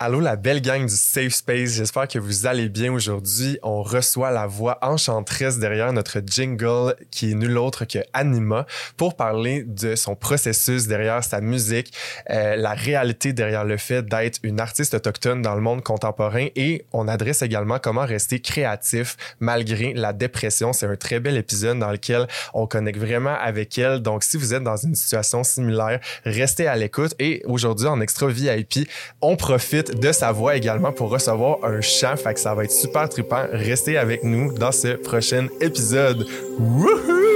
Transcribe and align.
Allô 0.00 0.20
la 0.20 0.36
belle 0.36 0.62
gang 0.62 0.86
du 0.86 0.94
Safe 0.94 1.32
Space, 1.32 1.70
j'espère 1.70 2.06
que 2.06 2.20
vous 2.20 2.46
allez 2.46 2.68
bien 2.68 2.92
aujourd'hui. 2.92 3.58
On 3.64 3.82
reçoit 3.82 4.30
la 4.30 4.46
voix 4.46 4.78
enchanteresse 4.80 5.58
derrière 5.58 5.92
notre 5.92 6.20
jingle 6.24 6.94
qui 7.10 7.32
est 7.32 7.34
nul 7.34 7.58
autre 7.58 7.84
que 7.84 7.98
Anima 8.12 8.64
pour 8.96 9.16
parler 9.16 9.64
de 9.64 9.96
son 9.96 10.14
processus 10.14 10.86
derrière 10.86 11.24
sa 11.24 11.40
musique, 11.40 11.92
euh, 12.30 12.54
la 12.54 12.74
réalité 12.74 13.32
derrière 13.32 13.64
le 13.64 13.76
fait 13.76 14.06
d'être 14.06 14.38
une 14.44 14.60
artiste 14.60 14.94
autochtone 14.94 15.42
dans 15.42 15.56
le 15.56 15.62
monde 15.62 15.82
contemporain 15.82 16.46
et 16.54 16.84
on 16.92 17.08
adresse 17.08 17.42
également 17.42 17.80
comment 17.80 18.06
rester 18.06 18.38
créatif 18.38 19.16
malgré 19.40 19.94
la 19.94 20.12
dépression. 20.12 20.72
C'est 20.72 20.86
un 20.86 20.94
très 20.94 21.18
bel 21.18 21.36
épisode 21.36 21.80
dans 21.80 21.90
lequel 21.90 22.28
on 22.54 22.68
connecte 22.68 23.00
vraiment 23.00 23.34
avec 23.34 23.76
elle. 23.78 23.98
Donc 23.98 24.22
si 24.22 24.36
vous 24.36 24.54
êtes 24.54 24.62
dans 24.62 24.76
une 24.76 24.94
situation 24.94 25.42
similaire, 25.42 25.98
restez 26.24 26.68
à 26.68 26.76
l'écoute 26.76 27.16
et 27.18 27.42
aujourd'hui 27.46 27.88
en 27.88 28.00
extra 28.00 28.28
VIP, 28.28 28.88
on 29.20 29.34
profite 29.34 29.87
de 29.94 30.12
sa 30.12 30.32
voix 30.32 30.56
également 30.56 30.92
pour 30.92 31.10
recevoir 31.10 31.58
un 31.62 31.80
chant. 31.80 32.16
Fait 32.16 32.34
que 32.34 32.40
ça 32.40 32.54
va 32.54 32.64
être 32.64 32.72
super 32.72 33.08
trippant. 33.08 33.44
Restez 33.52 33.96
avec 33.96 34.24
nous 34.24 34.52
dans 34.52 34.72
ce 34.72 34.96
prochain 34.96 35.48
épisode. 35.60 36.26
Wouhou! 36.58 37.28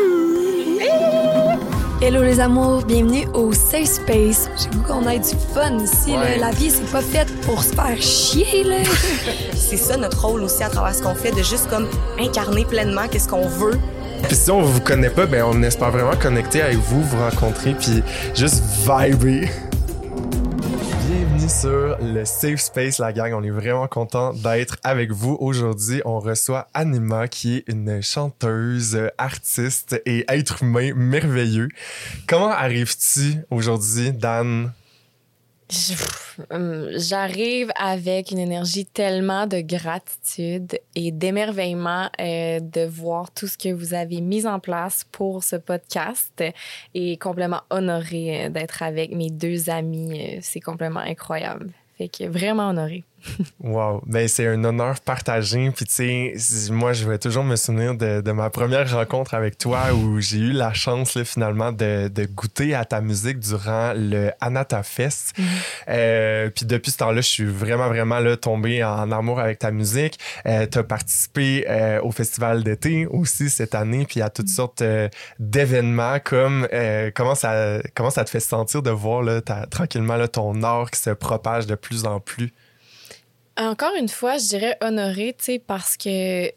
Hello 2.05 2.21
les 2.25 2.41
amours, 2.41 2.83
bienvenue 2.83 3.29
au 3.33 3.53
Safe 3.53 3.85
Space. 3.85 4.51
J'ai 4.57 4.69
goût 4.71 4.83
qu'on 4.83 5.09
ait 5.09 5.21
du 5.21 5.37
fun 5.55 5.79
ici. 5.79 6.11
Ouais. 6.11 6.37
là. 6.37 6.49
La 6.49 6.51
vie, 6.51 6.69
c'est 6.69 6.91
pas 6.91 7.01
faite 7.01 7.29
pour 7.43 7.63
se 7.63 7.73
faire 7.73 7.97
chier. 8.03 8.65
Là. 8.65 8.79
c'est 9.55 9.77
ça 9.77 9.97
notre 9.97 10.27
rôle 10.27 10.43
aussi 10.43 10.65
à 10.65 10.69
travers 10.69 10.97
ce 10.97 11.01
qu'on 11.01 11.15
fait, 11.15 11.31
de 11.31 11.45
juste 11.45 11.71
comme 11.71 11.87
incarner 12.19 12.65
pleinement 12.65 13.07
qu'est-ce 13.09 13.29
qu'on 13.29 13.47
veut. 13.47 13.79
Puis 14.25 14.35
si 14.35 14.51
on 14.51 14.63
vous 14.63 14.81
connaît 14.81 15.11
pas, 15.11 15.27
ben 15.27 15.45
on 15.45 15.63
espère 15.63 15.93
vraiment 15.93 16.17
connecter 16.17 16.63
avec 16.63 16.79
vous, 16.79 17.03
vous 17.03 17.19
rencontrer, 17.19 17.75
puis 17.75 18.03
juste 18.35 18.65
vibrer. 18.85 19.49
Sur 21.49 21.99
le 22.01 22.25
Safe 22.25 22.61
Space, 22.61 22.99
la 22.99 23.13
gang. 23.13 23.33
On 23.35 23.43
est 23.43 23.51
vraiment 23.51 23.89
content 23.89 24.33
d'être 24.33 24.77
avec 24.85 25.11
vous. 25.11 25.37
Aujourd'hui, 25.41 26.01
on 26.05 26.21
reçoit 26.21 26.69
Anima, 26.73 27.27
qui 27.27 27.57
est 27.57 27.65
une 27.69 28.01
chanteuse, 28.03 28.99
artiste 29.19 30.01
et 30.07 30.25
être 30.29 30.63
humain 30.63 30.93
merveilleux. 30.95 31.69
Comment 32.27 32.51
arrives-tu 32.51 33.39
aujourd'hui, 33.51 34.13
Dan? 34.13 34.73
Hum, 36.51 36.89
J'arrive 36.97 37.71
avec 37.77 38.31
une 38.31 38.39
énergie 38.39 38.87
tellement 38.87 39.47
de 39.47 39.61
gratitude 39.61 40.79
et 40.95 41.13
d'émerveillement 41.13 42.11
euh, 42.21 42.61
de 42.61 42.85
voir 42.87 43.31
tout 43.31 43.47
ce 43.47 43.59
que 43.59 43.73
vous 43.73 43.95
avez 43.95 44.21
mis 44.21 44.47
en 44.47 44.61
place 44.61 45.05
pour 45.13 45.43
ce 45.43 45.57
podcast 45.57 46.43
et 46.95 47.17
complètement 47.17 47.63
honorée 47.71 48.47
euh, 48.47 48.49
d'être 48.49 48.83
avec 48.83 49.13
mes 49.13 49.31
deux 49.31 49.71
amis. 49.71 50.21
Euh, 50.21 50.39
C'est 50.43 50.61
complètement 50.61 51.01
incroyable. 51.01 51.71
Fait 51.99 52.09
que 52.09 52.25
vraiment 52.25 52.69
honorée. 52.71 53.05
Wow, 53.61 54.03
ben 54.07 54.27
c'est 54.27 54.47
un 54.47 54.65
honneur 54.65 55.01
partagé. 55.01 55.71
Puis 55.71 55.85
tu 55.85 56.35
sais, 56.37 56.73
moi 56.73 56.93
je 56.93 57.09
vais 57.09 57.19
toujours 57.19 57.45
me 57.45 57.57
souvenir 57.57 57.95
de, 57.95 58.21
de 58.21 58.33
ma 58.33 58.51
première 58.51 58.91
rencontre 58.91 59.35
avec 59.35 59.59
toi 59.59 59.93
où 59.93 60.21
j'ai 60.21 60.39
eu 60.39 60.53
la 60.53 60.73
chance 60.73 61.15
là, 61.15 61.25
finalement 61.25 61.73
de, 61.73 62.09
de 62.09 62.25
goûter 62.25 62.75
à 62.75 62.85
ta 62.85 63.01
musique 63.01 63.39
durant 63.39 63.93
le 63.95 64.31
Anata 64.41 64.83
Fest. 64.83 65.35
Euh, 65.89 66.51
puis 66.51 66.67
depuis 66.67 66.91
ce 66.91 66.99
temps-là, 66.99 67.21
je 67.21 67.29
suis 67.29 67.45
vraiment 67.45 67.89
vraiment 67.89 68.19
là 68.19 68.37
tombé 68.37 68.83
en 68.83 69.11
amour 69.13 69.41
avec 69.41 69.61
ta 69.61 69.71
musique. 69.71 70.19
Euh, 70.47 70.67
tu 70.71 70.79
as 70.79 70.83
participé 70.85 71.65
euh, 71.69 72.01
au 72.03 72.11
festival 72.11 72.65
d'été 72.65 73.07
aussi 73.07 73.51
cette 73.51 73.75
année, 73.75 74.05
puis 74.05 74.21
à 74.21 74.31
toutes 74.31 74.49
sortes 74.49 74.83
euh, 74.83 75.09
d'événements. 75.39 76.19
Comme 76.25 76.67
comment 77.15 77.35
ça 77.35 77.79
comment 77.95 78.11
ça 78.11 78.25
te 78.25 78.31
fait 78.31 78.41
sentir 78.41 78.83
de 78.83 78.91
voir 78.91 79.23
là, 79.23 79.41
ta- 79.41 79.67
tranquillement 79.67 80.17
là, 80.17 80.29
ton 80.29 80.63
art 80.63 80.91
qui 80.91 81.01
se 81.01 81.11
propage 81.11 81.67
de 81.67 81.75
plus 81.75 82.05
en 82.05 82.19
plus? 82.21 82.53
Encore 83.57 83.95
une 83.99 84.09
fois, 84.09 84.39
je 84.39 84.49
dirais 84.49 84.77
honorée, 84.81 85.35
tu 85.39 85.45
sais, 85.45 85.59
parce 85.59 85.97
que 85.97 86.51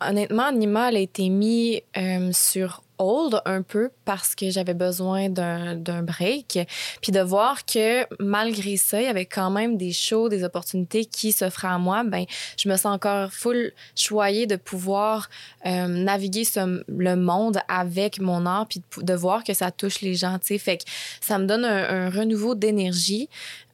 honnêtement, 0.00 0.46
Anima 0.46 0.88
elle 0.88 0.96
a 0.96 1.00
été 1.00 1.28
mis 1.28 1.82
euh, 1.96 2.30
sur 2.32 2.82
hold 2.98 3.40
un 3.44 3.62
peu 3.62 3.90
parce 4.04 4.34
que 4.36 4.50
j'avais 4.50 4.74
besoin 4.74 5.28
d'un 5.28 6.02
break. 6.02 6.58
Puis 7.00 7.10
de 7.10 7.20
voir 7.20 7.64
que 7.66 8.04
malgré 8.22 8.76
ça, 8.76 9.00
il 9.00 9.06
y 9.06 9.08
avait 9.08 9.26
quand 9.26 9.50
même 9.50 9.76
des 9.76 9.92
shows, 9.92 10.28
des 10.28 10.44
opportunités 10.44 11.04
qui 11.04 11.32
s'offraient 11.32 11.68
à 11.68 11.78
moi, 11.78 12.04
ben 12.04 12.24
je 12.56 12.68
me 12.68 12.76
sens 12.76 12.94
encore 12.94 13.32
full 13.32 13.72
choyée 13.96 14.46
de 14.46 14.56
pouvoir 14.56 15.28
euh, 15.66 15.86
naviguer 15.88 16.44
ce- 16.44 16.84
le 16.86 17.16
monde 17.16 17.58
avec 17.68 18.20
mon 18.20 18.46
art 18.46 18.66
puis 18.68 18.82
de, 18.98 19.14
voir 19.14 19.42
que 19.42 19.54
ça 19.54 19.70
touche 19.72 20.00
les 20.00 20.14
gens, 20.14 20.38
tu. 20.38 20.56
Fait 20.58 20.76
que 20.78 20.84
ça 21.20 21.38
me 21.38 21.46
donne 21.46 21.64
un, 21.64 22.06
un 22.06 22.10
renouveau 22.10 22.54
d'énergie. 22.54 23.28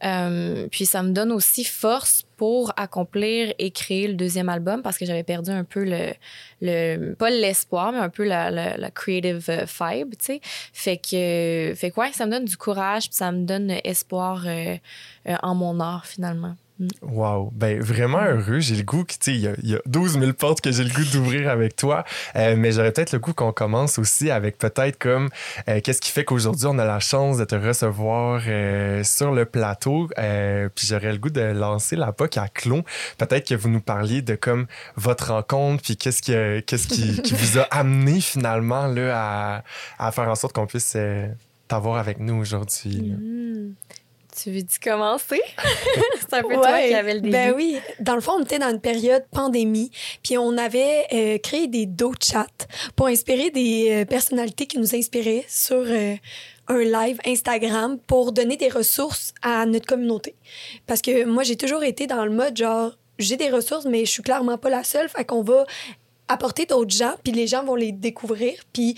Euh, 0.04 0.69
puis 0.70 0.86
ça 0.86 1.03
me 1.03 1.10
donne 1.10 1.32
aussi 1.32 1.65
force 1.65 2.25
pour 2.38 2.72
accomplir 2.76 3.53
et 3.59 3.72
créer 3.72 4.06
le 4.06 4.15
deuxième 4.15 4.49
album 4.49 4.81
parce 4.81 4.97
que 4.97 5.04
j'avais 5.04 5.25
perdu 5.25 5.50
un 5.50 5.65
peu 5.65 5.84
le, 5.84 6.15
le 6.62 7.15
pas 7.15 7.31
l'espoir, 7.31 7.91
mais 7.91 7.99
un 7.99 8.09
peu 8.09 8.25
la, 8.25 8.50
la, 8.50 8.91
creative 8.93 9.44
euh, 9.50 9.66
vibe, 9.66 10.15
tu 10.16 10.25
sais. 10.25 10.41
Fait 10.72 10.97
que, 10.97 11.75
fait 11.77 11.91
que 11.91 12.00
ouais, 12.00 12.12
ça 12.12 12.27
me 12.27 12.31
donne 12.31 12.44
du 12.44 12.56
courage 12.56 13.09
puis 13.09 13.16
ça 13.16 13.32
me 13.32 13.44
donne 13.44 13.72
espoir 13.82 14.44
euh, 14.47 14.77
euh, 15.28 15.34
en 15.43 15.56
mon 15.56 15.81
art 15.81 16.06
finalement. 16.06 16.54
Wow, 17.03 17.50
ben 17.55 17.81
vraiment 17.83 18.22
heureux. 18.22 18.61
J'ai 18.61 18.77
le 18.77 18.84
goût 18.84 19.05
tu 19.05 19.16
sais, 19.21 19.34
il 19.34 19.41
y, 19.41 19.71
y 19.71 19.75
a 19.75 19.81
12 19.87 20.21
000 20.21 20.33
portes 20.33 20.61
que 20.61 20.71
j'ai 20.71 20.84
le 20.84 20.91
goût 20.91 21.05
d'ouvrir 21.12 21.50
avec 21.50 21.75
toi. 21.75 22.05
Euh, 22.37 22.55
mais 22.56 22.71
j'aurais 22.71 22.93
peut-être 22.93 23.12
le 23.12 23.19
goût 23.19 23.33
qu'on 23.33 23.53
commence 23.53 23.99
aussi 23.99 24.31
avec 24.31 24.59
peut-être 24.59 24.97
comme 24.97 25.28
euh, 25.69 25.81
qu'est-ce 25.83 26.00
qui 26.00 26.12
fait 26.12 26.25
qu'aujourd'hui 26.25 26.66
on 26.66 26.78
a 26.78 26.84
la 26.84 27.00
chance 27.00 27.39
de 27.39 27.44
te 27.44 27.56
recevoir 27.56 28.43
euh, 28.47 29.03
sur 29.03 29.33
le 29.33 29.44
plateau. 29.44 30.09
Puis 30.16 30.87
j'aurais 30.87 31.12
le 31.12 31.19
goût 31.19 31.31
de 31.31 31.41
lancer 31.41 31.97
la 31.97 32.12
POC 32.12 32.37
à 32.37 32.49
Clon. 32.49 32.84
Peut-être 33.19 33.49
que 33.49 33.55
vous 33.56 33.69
nous 33.69 33.81
parliez 33.81 34.22
de 34.22 34.37
comme 34.37 34.66
votre 34.97 35.33
rencontre, 35.33 35.83
puis 35.83 35.97
qu'est-ce 35.97 36.22
qui, 36.22 36.33
qu'est-ce 36.65 36.87
qui, 36.87 37.34
vous 37.34 37.59
a 37.59 37.62
amené 37.62 38.21
finalement 38.21 38.87
là, 38.87 39.15
à, 39.15 39.65
à 39.99 40.12
faire 40.12 40.28
en 40.28 40.34
sorte 40.37 40.55
qu'on 40.55 40.66
puisse 40.66 40.97
t'avoir 41.66 41.99
avec 41.99 42.21
nous 42.21 42.34
aujourd'hui. 42.34 43.10
là. 43.10 43.16
Tu 44.41 44.53
veux-tu 44.53 44.78
commencer? 44.78 45.41
C'est 46.21 46.34
un 46.34 46.43
peu 46.43 46.54
toi 46.54 46.78
qui 46.78 46.94
avais 46.94 47.15
le 47.15 47.21
début. 47.21 47.32
Ben 47.32 47.53
oui. 47.56 47.78
Dans 47.99 48.15
le 48.15 48.21
fond, 48.21 48.34
on 48.38 48.43
était 48.43 48.59
dans 48.59 48.71
une 48.71 48.81
période 48.81 49.25
pandémie, 49.32 49.91
puis 50.22 50.38
on 50.38 50.56
avait 50.56 51.06
euh, 51.12 51.38
créé 51.38 51.66
des 51.66 51.87
do 51.87 52.12
chats 52.22 52.47
pour 52.94 53.09
inspirer 53.09 53.50
des 53.50 53.88
euh, 53.91 54.04
personnalités 54.04 54.66
qui 54.66 54.78
nous 54.78 54.94
inspiraient 54.94 55.44
sur 55.48 55.82
euh, 55.84 56.15
un 56.69 56.78
live 56.78 57.19
Instagram 57.27 57.98
pour 58.06 58.32
donner 58.32 58.56
des 58.56 58.69
ressources 58.69 59.34
à 59.43 59.66
notre 59.66 59.87
communauté. 59.87 60.37
Parce 60.87 61.03
que 61.03 61.25
moi, 61.25 61.43
j'ai 61.43 61.56
toujours 61.56 61.82
été 61.82 62.06
dans 62.06 62.25
le 62.25 62.31
mode 62.31 62.56
genre, 62.56 62.93
j'ai 63.19 63.37
des 63.37 63.50
ressources, 63.50 63.87
mais 63.87 64.04
je 64.04 64.10
suis 64.10 64.22
clairement 64.22 64.59
pas 64.59 64.71
la 64.71 64.84
seule, 64.84 65.09
fait 65.09 65.25
qu'on 65.25 65.43
va 65.43 65.66
apporter 66.28 66.66
d'autres 66.66 66.94
gens, 66.94 67.15
puis 67.22 67.33
les 67.33 67.47
gens 67.47 67.65
vont 67.65 67.75
les 67.75 67.93
découvrir, 67.93 68.55
puis, 68.72 68.94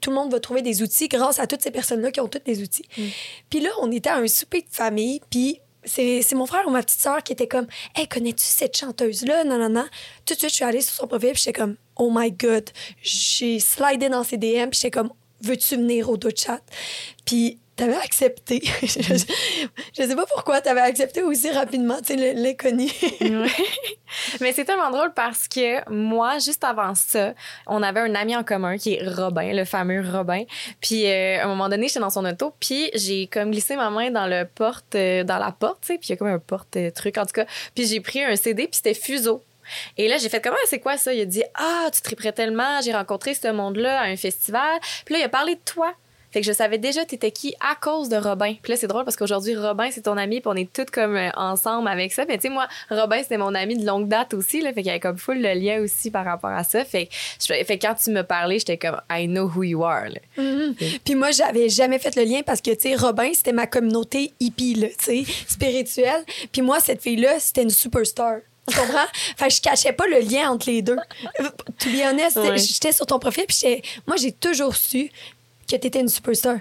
tout 0.00 0.10
le 0.10 0.14
monde 0.14 0.30
va 0.30 0.40
trouver 0.40 0.62
des 0.62 0.82
outils 0.82 1.08
grâce 1.08 1.38
à 1.38 1.46
toutes 1.46 1.62
ces 1.62 1.70
personnes-là 1.70 2.10
qui 2.10 2.20
ont 2.20 2.28
tous 2.28 2.40
des 2.44 2.62
outils. 2.62 2.86
Puis 3.48 3.60
là, 3.60 3.70
on 3.80 3.90
était 3.90 4.10
à 4.10 4.16
un 4.16 4.26
souper 4.26 4.62
de 4.62 4.68
famille, 4.70 5.20
puis 5.30 5.60
c'est 5.84 6.34
mon 6.34 6.44
frère 6.46 6.66
ou 6.66 6.70
ma 6.70 6.82
petite 6.82 7.00
sœur 7.00 7.22
qui 7.22 7.32
était 7.32 7.48
comme 7.48 7.66
Hey, 7.94 8.06
connais-tu 8.06 8.44
cette 8.44 8.76
chanteuse-là? 8.76 9.44
Non, 9.44 9.58
non, 9.58 9.70
non. 9.70 9.86
Tout 10.26 10.34
de 10.34 10.38
suite, 10.38 10.50
je 10.50 10.56
suis 10.56 10.64
allée 10.64 10.82
sur 10.82 10.92
son 10.92 11.06
profil, 11.06 11.32
puis 11.32 11.42
j'étais 11.44 11.58
comme 11.58 11.76
Oh 11.96 12.10
my 12.14 12.30
God. 12.32 12.68
J'ai 13.02 13.58
slidé 13.60 14.08
dans 14.08 14.22
ses 14.22 14.36
DM, 14.36 14.68
puis 14.70 14.80
j'étais 14.80 14.90
comme 14.90 15.10
Veux-tu 15.42 15.76
venir 15.76 16.10
au 16.10 16.18
dos 16.18 16.28
chat? 16.36 16.60
Puis 17.24 17.58
t'avais 17.80 17.96
accepté. 17.96 18.62
je, 18.82 19.24
je 19.96 20.02
sais 20.02 20.16
pas 20.16 20.26
pourquoi 20.26 20.60
t'avais 20.60 20.80
accepté 20.80 21.22
aussi 21.22 21.50
rapidement, 21.50 21.98
tu 22.00 22.16
sais, 22.18 22.34
l'inconnu. 22.34 22.90
Ouais. 23.20 23.48
Mais 24.40 24.52
c'est 24.52 24.64
tellement 24.64 24.90
drôle 24.90 25.12
parce 25.14 25.46
que 25.46 25.88
moi, 25.88 26.38
juste 26.38 26.64
avant 26.64 26.94
ça, 26.96 27.32
on 27.68 27.80
avait 27.80 28.00
un 28.00 28.14
ami 28.16 28.34
en 28.34 28.42
commun 28.42 28.76
qui 28.76 28.94
est 28.94 29.08
Robin, 29.08 29.52
le 29.52 29.64
fameux 29.64 30.02
Robin. 30.02 30.42
Puis 30.80 31.06
euh, 31.06 31.40
à 31.40 31.44
un 31.44 31.46
moment 31.46 31.68
donné, 31.68 31.86
j'étais 31.86 32.00
dans 32.00 32.10
son 32.10 32.24
auto, 32.24 32.52
puis 32.58 32.90
j'ai 32.94 33.28
comme 33.28 33.52
glissé 33.52 33.76
ma 33.76 33.88
main 33.90 34.10
dans 34.10 34.26
le 34.26 34.46
porte, 34.46 34.96
euh, 34.96 35.22
dans 35.22 35.38
la 35.38 35.52
porte, 35.52 35.82
tu 35.82 35.88
sais, 35.88 35.98
puis 35.98 36.08
il 36.08 36.10
y 36.10 36.12
a 36.14 36.16
comme 36.16 36.28
un 36.28 36.40
porte 36.40 36.76
euh, 36.76 36.90
en 36.90 37.26
tout 37.26 37.32
cas. 37.32 37.46
Puis 37.74 37.86
j'ai 37.86 38.00
pris 38.00 38.24
un 38.24 38.34
CD, 38.34 38.64
puis 38.64 38.76
c'était 38.76 38.94
Fuseau. 38.94 39.42
Et 39.96 40.08
là, 40.08 40.16
j'ai 40.18 40.28
fait 40.28 40.40
comment 40.40 40.56
c'est 40.66 40.80
quoi 40.80 40.96
ça? 40.96 41.14
Il 41.14 41.20
a 41.20 41.24
dit 41.24 41.44
Ah, 41.54 41.88
tu 41.94 42.02
triperais 42.02 42.32
tellement, 42.32 42.80
j'ai 42.82 42.92
rencontré 42.92 43.34
ce 43.34 43.48
monde-là 43.48 44.00
à 44.00 44.04
un 44.04 44.16
festival. 44.16 44.80
Puis 45.04 45.14
là, 45.14 45.20
il 45.20 45.24
a 45.24 45.28
parlé 45.28 45.54
de 45.54 45.60
toi. 45.64 45.94
Fait 46.32 46.40
que 46.40 46.46
je 46.46 46.52
savais 46.52 46.78
déjà 46.78 47.04
t'étais 47.04 47.30
qui 47.32 47.54
à 47.60 47.74
cause 47.74 48.08
de 48.08 48.16
Robin. 48.16 48.54
Puis 48.62 48.72
là, 48.72 48.76
c'est 48.78 48.86
drôle 48.86 49.04
parce 49.04 49.16
qu'aujourd'hui, 49.16 49.56
Robin, 49.56 49.88
c'est 49.90 50.02
ton 50.02 50.16
ami, 50.16 50.40
puis 50.40 50.48
on 50.48 50.54
est 50.56 50.72
toutes 50.72 50.90
comme 50.90 51.16
euh, 51.16 51.30
ensemble 51.36 51.88
avec 51.88 52.12
ça. 52.12 52.24
Mais 52.28 52.36
tu 52.36 52.42
sais, 52.42 52.48
moi, 52.50 52.68
Robin, 52.90 53.18
c'était 53.22 53.36
mon 53.38 53.54
ami 53.54 53.76
de 53.76 53.84
longue 53.86 54.08
date 54.08 54.34
aussi, 54.34 54.60
là. 54.60 54.68
Fait 54.72 54.82
qu'il 54.82 54.86
y 54.86 54.90
avait 54.90 55.00
comme 55.00 55.18
full 55.18 55.40
le 55.42 55.52
lien 55.54 55.80
aussi 55.80 56.10
par 56.10 56.24
rapport 56.24 56.50
à 56.50 56.62
ça. 56.64 56.84
Fait 56.84 57.06
que, 57.06 57.12
je- 57.40 57.64
fait 57.64 57.78
que 57.78 57.86
quand 57.86 57.94
tu 57.94 58.10
me 58.10 58.22
parlais, 58.22 58.58
j'étais 58.58 58.78
comme 58.78 59.00
I 59.10 59.26
know 59.26 59.50
who 59.54 59.62
you 59.64 59.82
are, 59.84 60.04
là. 60.08 60.20
Mhm. 60.42 60.74
Puis 61.04 61.14
moi, 61.14 61.30
j'avais 61.32 61.68
jamais 61.68 61.98
fait 61.98 62.14
le 62.16 62.22
lien 62.24 62.42
parce 62.46 62.60
que, 62.60 62.70
tu 62.70 62.90
sais, 62.90 62.94
Robin, 62.96 63.30
c'était 63.34 63.52
ma 63.52 63.66
communauté 63.66 64.32
hippie, 64.40 64.74
là, 64.74 64.88
tu 64.98 65.24
sais, 65.24 65.32
spirituelle. 65.48 66.24
Puis 66.52 66.62
moi, 66.62 66.80
cette 66.80 67.02
fille-là, 67.02 67.38
c'était 67.40 67.62
une 67.62 67.70
superstar. 67.70 68.36
Tu 68.68 68.76
comprends? 68.76 68.98
fait 69.36 69.48
que 69.48 69.54
je 69.54 69.60
cachais 69.60 69.92
pas 69.92 70.06
le 70.06 70.20
lien 70.20 70.50
entre 70.50 70.68
les 70.70 70.82
deux. 70.82 70.96
Euh, 71.40 71.48
To 71.78 71.88
be 71.88 72.02
honest, 72.08 72.36
Ouais. 72.36 72.56
j'étais 72.58 72.92
sur 72.92 73.06
ton 73.06 73.18
profil, 73.18 73.44
puis 73.48 73.82
moi, 74.06 74.16
j'ai 74.16 74.32
toujours 74.32 74.76
su 74.76 75.10
que 75.76 75.82
t'étais 75.82 76.00
une 76.00 76.08
superstar. 76.08 76.58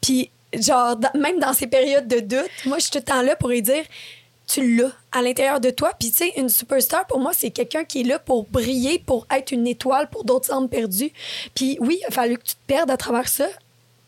Puis, 0.00 0.30
genre, 0.54 0.96
même 1.14 1.38
dans 1.38 1.52
ces 1.52 1.66
périodes 1.66 2.08
de 2.08 2.20
doute, 2.20 2.50
moi, 2.64 2.78
je 2.78 2.84
suis 2.84 2.90
tout 2.92 2.98
le 2.98 3.04
temps 3.04 3.22
là 3.22 3.36
pour 3.36 3.48
lui 3.48 3.62
dire 3.62 3.84
tu 4.48 4.76
l'as 4.76 4.92
à 5.10 5.22
l'intérieur 5.22 5.58
de 5.58 5.70
toi. 5.70 5.92
Puis, 5.98 6.10
tu 6.10 6.18
sais, 6.18 6.32
une 6.36 6.48
superstar, 6.48 7.04
pour 7.08 7.18
moi, 7.18 7.32
c'est 7.34 7.50
quelqu'un 7.50 7.84
qui 7.84 8.02
est 8.02 8.04
là 8.04 8.20
pour 8.20 8.44
briller, 8.44 9.00
pour 9.00 9.26
être 9.30 9.50
une 9.50 9.66
étoile 9.66 10.08
pour 10.08 10.24
d'autres 10.24 10.52
âmes 10.52 10.68
perdues. 10.68 11.12
Puis, 11.54 11.78
oui, 11.80 11.98
il 12.00 12.06
a 12.06 12.10
fallu 12.10 12.38
que 12.38 12.44
tu 12.44 12.54
te 12.54 12.66
perdes 12.66 12.90
à 12.90 12.96
travers 12.96 13.26
ça 13.26 13.48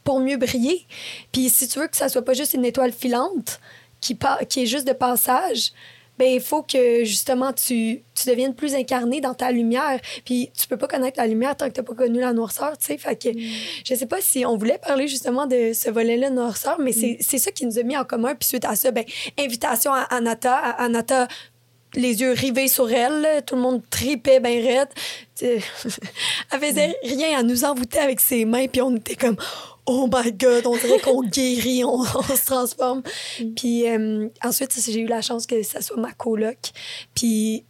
pour 0.05 0.20
mieux 0.20 0.37
briller. 0.37 0.87
Puis, 1.32 1.50
si 1.50 1.67
tu 1.67 1.81
veux 1.81 1.88
que 1.88 1.96
ça 1.96 2.08
soit 2.08 2.25
pas 2.25 2.35
juste 2.35 2.55
une 2.55 2.64
étoile 2.64 2.93
filante 2.93 3.58
qui 4.00 4.17
est 4.23 4.67
juste 4.67 4.87
de 4.87 4.93
passage, 4.93 5.73
ben 6.19 6.26
il 6.26 6.41
faut 6.41 6.62
que 6.62 7.05
justement 7.05 7.53
tu, 7.53 8.03
tu 8.15 8.29
deviennes 8.29 8.55
plus 8.55 8.75
incarné 8.75 9.20
dans 9.20 9.35
ta 9.35 9.53
lumière. 9.53 10.00
Puis 10.25 10.50
tu 10.59 10.67
peux 10.67 10.76
pas 10.76 10.88
connaître 10.88 11.19
la 11.19 11.26
lumière 11.26 11.56
tant 11.56 11.69
que 11.69 11.75
tu 11.75 11.81
n'as 11.81 11.87
pas 11.87 11.94
connu 11.94 12.20
la 12.20 12.32
noirceur, 12.32 12.76
tu 12.76 12.87
sais. 12.87 12.99
Fait 12.99 13.17
que 13.17 13.29
mm. 13.29 13.50
je 13.85 13.94
sais 13.94 14.06
pas 14.06 14.20
si 14.20 14.44
on 14.44 14.56
voulait 14.56 14.79
parler 14.79 15.09
justement 15.09 15.47
de 15.47 15.73
ce 15.73 15.91
volet-là 15.91 16.31
noirceur, 16.31 16.79
mais 16.81 16.91
mm. 16.91 17.17
c'est 17.20 17.38
ça 17.38 17.50
qui 17.50 17.67
nous 17.67 17.79
a 17.79 17.82
mis 17.82 17.97
en 17.97 18.05
commun. 18.05 18.35
Puis 18.35 18.49
suite 18.49 18.65
à 18.65 18.75
ça, 18.75 18.91
ben 18.91 19.05
invitation 19.38 19.93
à 19.93 20.03
Anata. 20.03 20.56
Anata 20.56 21.29
les 21.94 22.21
yeux 22.21 22.32
rivés 22.32 22.69
sur 22.69 22.91
elle, 22.93 23.43
tout 23.47 23.55
le 23.55 23.62
monde 23.62 23.82
tripait 23.88 24.41
bien 24.41 24.61
raide. 24.61 24.88
elle 25.41 26.61
faisait 26.61 26.88
mm. 26.88 26.93
rien 27.05 27.38
à 27.38 27.43
nous 27.43 27.64
envoûter 27.64 27.99
avec 27.99 28.21
ses 28.21 28.44
mains, 28.44 28.67
puis 28.67 28.82
on 28.82 28.97
était 28.97 29.17
comme 29.17 29.37
oh 29.88 30.08
my 30.12 30.32
god, 30.32 30.67
on 30.67 30.76
dirait 30.76 31.00
qu'on 31.00 31.23
guérit, 31.29 31.85
on, 31.85 32.05
se 32.05 32.46
transforme. 32.46 33.02
Mm. 33.40 33.55
Puis 33.55 33.88
euh, 33.88 34.29
ensuite, 34.44 34.79
j'ai 34.81 35.00
eu 35.00 35.06
la 35.06 35.23
chance 35.23 35.46
que 35.46 35.62
ça 35.62 35.81
soit 35.81 35.96
ma 35.96 36.12
coloc. 36.12 36.58
Puis 37.14 37.64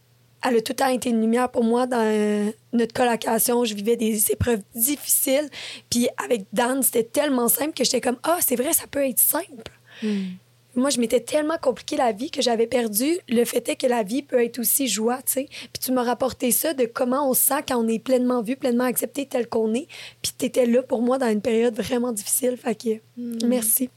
elle 0.45 0.57
a 0.57 0.61
tout 0.61 0.73
le 0.73 0.77
temps 0.77 0.89
été 0.89 1.11
une 1.11 1.21
lumière 1.21 1.51
pour 1.51 1.65
moi 1.65 1.87
dans 1.87 2.53
notre 2.73 2.93
colocation. 2.93 3.65
Je 3.65 3.75
vivais 3.75 3.97
des 3.97 4.31
épreuves 4.31 4.63
difficiles. 4.75 5.49
Puis 5.91 6.09
avec 6.23 6.45
Dan, 6.53 6.83
c'était 6.83 7.05
tellement 7.05 7.49
simple 7.49 7.73
que 7.73 7.85
j'étais 7.85 8.01
comme, 8.01 8.19
ah, 8.23 8.39
c'est 8.41 8.57
vrai, 8.57 8.73
ça 8.73 8.87
peut 8.87 9.05
être 9.05 9.19
simple. 9.19 9.73
Mm 10.03 10.35
moi, 10.79 10.91
je 10.91 11.01
m'étais 11.01 11.21
tellement 11.21 11.59
compliqué 11.59 11.97
la 11.97 12.13
vie 12.13 12.31
que 12.31 12.43
j'avais 12.43 12.67
perdu. 12.67 13.19
Le 13.29 13.45
fait 13.45 13.69
est 13.69 13.77
que 13.77 13.87
la 13.87 14.03
vie 14.03 14.23
peut 14.23 14.43
être 14.43 14.59
aussi 14.59 14.89
joie, 14.89 15.19
tu 15.19 15.33
sais. 15.33 15.49
Puis 15.51 15.83
tu 15.83 15.93
m'as 15.93 16.03
rapporté 16.03 16.51
ça 16.51 16.75
de 16.75 16.85
comment 16.85 17.29
on 17.29 17.35
se 17.35 17.43
sent 17.43 17.63
quand 17.67 17.77
on 17.77 17.89
est 17.89 17.99
pleinement 17.99 18.43
vu, 18.43 18.57
pleinement 18.57 18.85
accepté 18.85 19.27
tel 19.27 19.49
qu'on 19.49 19.75
est. 19.75 19.89
Puis 20.23 20.33
tu 20.39 20.47
étais 20.47 20.67
là 20.67 20.83
pour 20.83 21.03
moi 21.03 21.19
dans 21.19 21.31
une 21.31 21.43
période 21.43 21.75
vraiment 21.75 22.13
difficile. 22.13 22.57
Fait 22.57 22.75
que 22.75 23.01
hmm. 23.17 23.47
merci. 23.47 23.91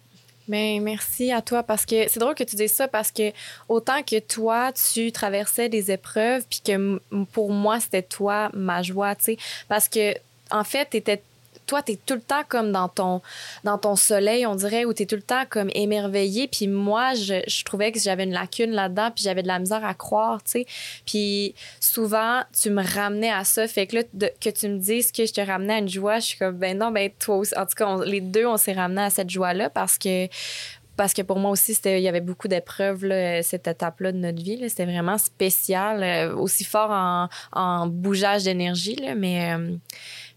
Ben, 0.48 0.82
merci 0.82 1.32
à 1.32 1.42
toi 1.42 1.64
parce 1.64 1.86
que 1.86 2.10
c'est 2.10 2.20
drôle 2.20 2.36
que 2.36 2.44
tu 2.44 2.56
dises 2.56 2.74
ça 2.74 2.88
parce 2.88 3.12
que 3.12 3.32
autant 3.70 4.04
que 4.04 4.20
toi, 4.20 4.72
tu 4.74 5.12
traversais 5.12 5.70
des 5.70 5.92
épreuves, 5.92 6.44
puis 6.50 6.62
que 6.62 7.00
pour 7.32 7.52
moi, 7.52 7.80
c'était 7.80 8.02
toi 8.02 8.50
ma 8.54 8.82
joie, 8.82 9.16
tu 9.16 9.24
sais. 9.24 9.38
Parce 9.70 9.88
que, 9.88 10.14
en 10.50 10.64
fait, 10.64 10.90
tu 10.90 10.98
étais 10.98 11.22
toi, 11.72 11.82
tu 11.82 11.94
es 11.94 11.96
tout 11.96 12.16
le 12.16 12.22
temps 12.22 12.44
comme 12.50 12.74
dans 12.74 12.90
ton, 12.90 13.22
dans 13.64 13.78
ton 13.78 13.96
soleil, 13.96 14.46
on 14.46 14.56
dirait, 14.56 14.84
où 14.84 14.94
tu 14.94 15.04
es 15.04 15.06
tout 15.06 15.16
le 15.16 15.22
temps 15.22 15.44
comme 15.50 15.70
émerveillé. 15.74 16.50
Puis 16.50 16.68
moi, 16.68 17.14
je, 17.14 17.36
je 17.48 17.64
trouvais 17.64 17.94
que 17.94 18.00
j'avais 18.00 18.26
une 18.26 18.34
lacune 18.34 18.72
là-dedans, 18.72 19.10
puis 19.16 19.24
j'avais 19.24 19.42
de 19.42 19.48
la 19.48 19.58
misère 19.58 19.86
à 19.86 19.94
croire, 19.94 20.44
tu 20.44 20.52
sais. 20.52 20.66
Puis 21.06 21.56
souvent, 21.80 22.42
tu 22.62 22.72
me 22.72 22.84
ramenais 22.84 23.32
à 23.32 23.46
ça. 23.46 23.70
Fait 23.70 23.88
que 23.88 23.96
là, 23.96 24.04
que 24.42 24.50
tu 24.50 24.68
me 24.68 24.80
dises 24.80 25.14
que 25.14 25.26
je 25.26 25.32
te 25.32 25.40
ramenais 25.40 25.76
à 25.76 25.78
une 25.78 25.88
joie, 25.88 26.20
je 26.20 26.26
suis 26.26 26.38
comme, 26.38 26.58
ben 26.58 26.78
non, 26.78 26.92
ben 26.92 27.10
toi 27.18 27.38
aussi. 27.38 27.58
En 27.58 27.66
tout 27.66 27.76
cas, 27.78 28.04
les 28.04 28.20
deux, 28.20 28.46
on 28.46 28.58
s'est 28.58 28.74
ramenés 28.74 29.04
à 29.04 29.10
cette 29.10 29.30
joie-là 29.30 29.70
parce 29.70 29.98
que 29.98 30.28
parce 30.98 31.14
que 31.14 31.24
pour 31.24 31.40
moi 31.40 31.50
aussi, 31.50 31.76
il 31.86 32.00
y 32.00 32.08
avait 32.08 32.22
beaucoup 32.22 32.48
d'épreuves, 32.48 33.08
cette 33.42 33.68
étape-là 33.68 34.12
de 34.12 34.18
notre 34.18 34.44
vie. 34.44 34.60
C'était 34.70 34.86
vraiment 34.86 35.18
spécial, 35.18 36.04
euh, 36.04 36.36
aussi 36.36 36.64
fort 36.64 36.92
en, 37.54 37.88
bougeage 37.88 38.44
d'énergie, 38.44 38.98
mais, 39.16 39.54
euh, 39.54 39.76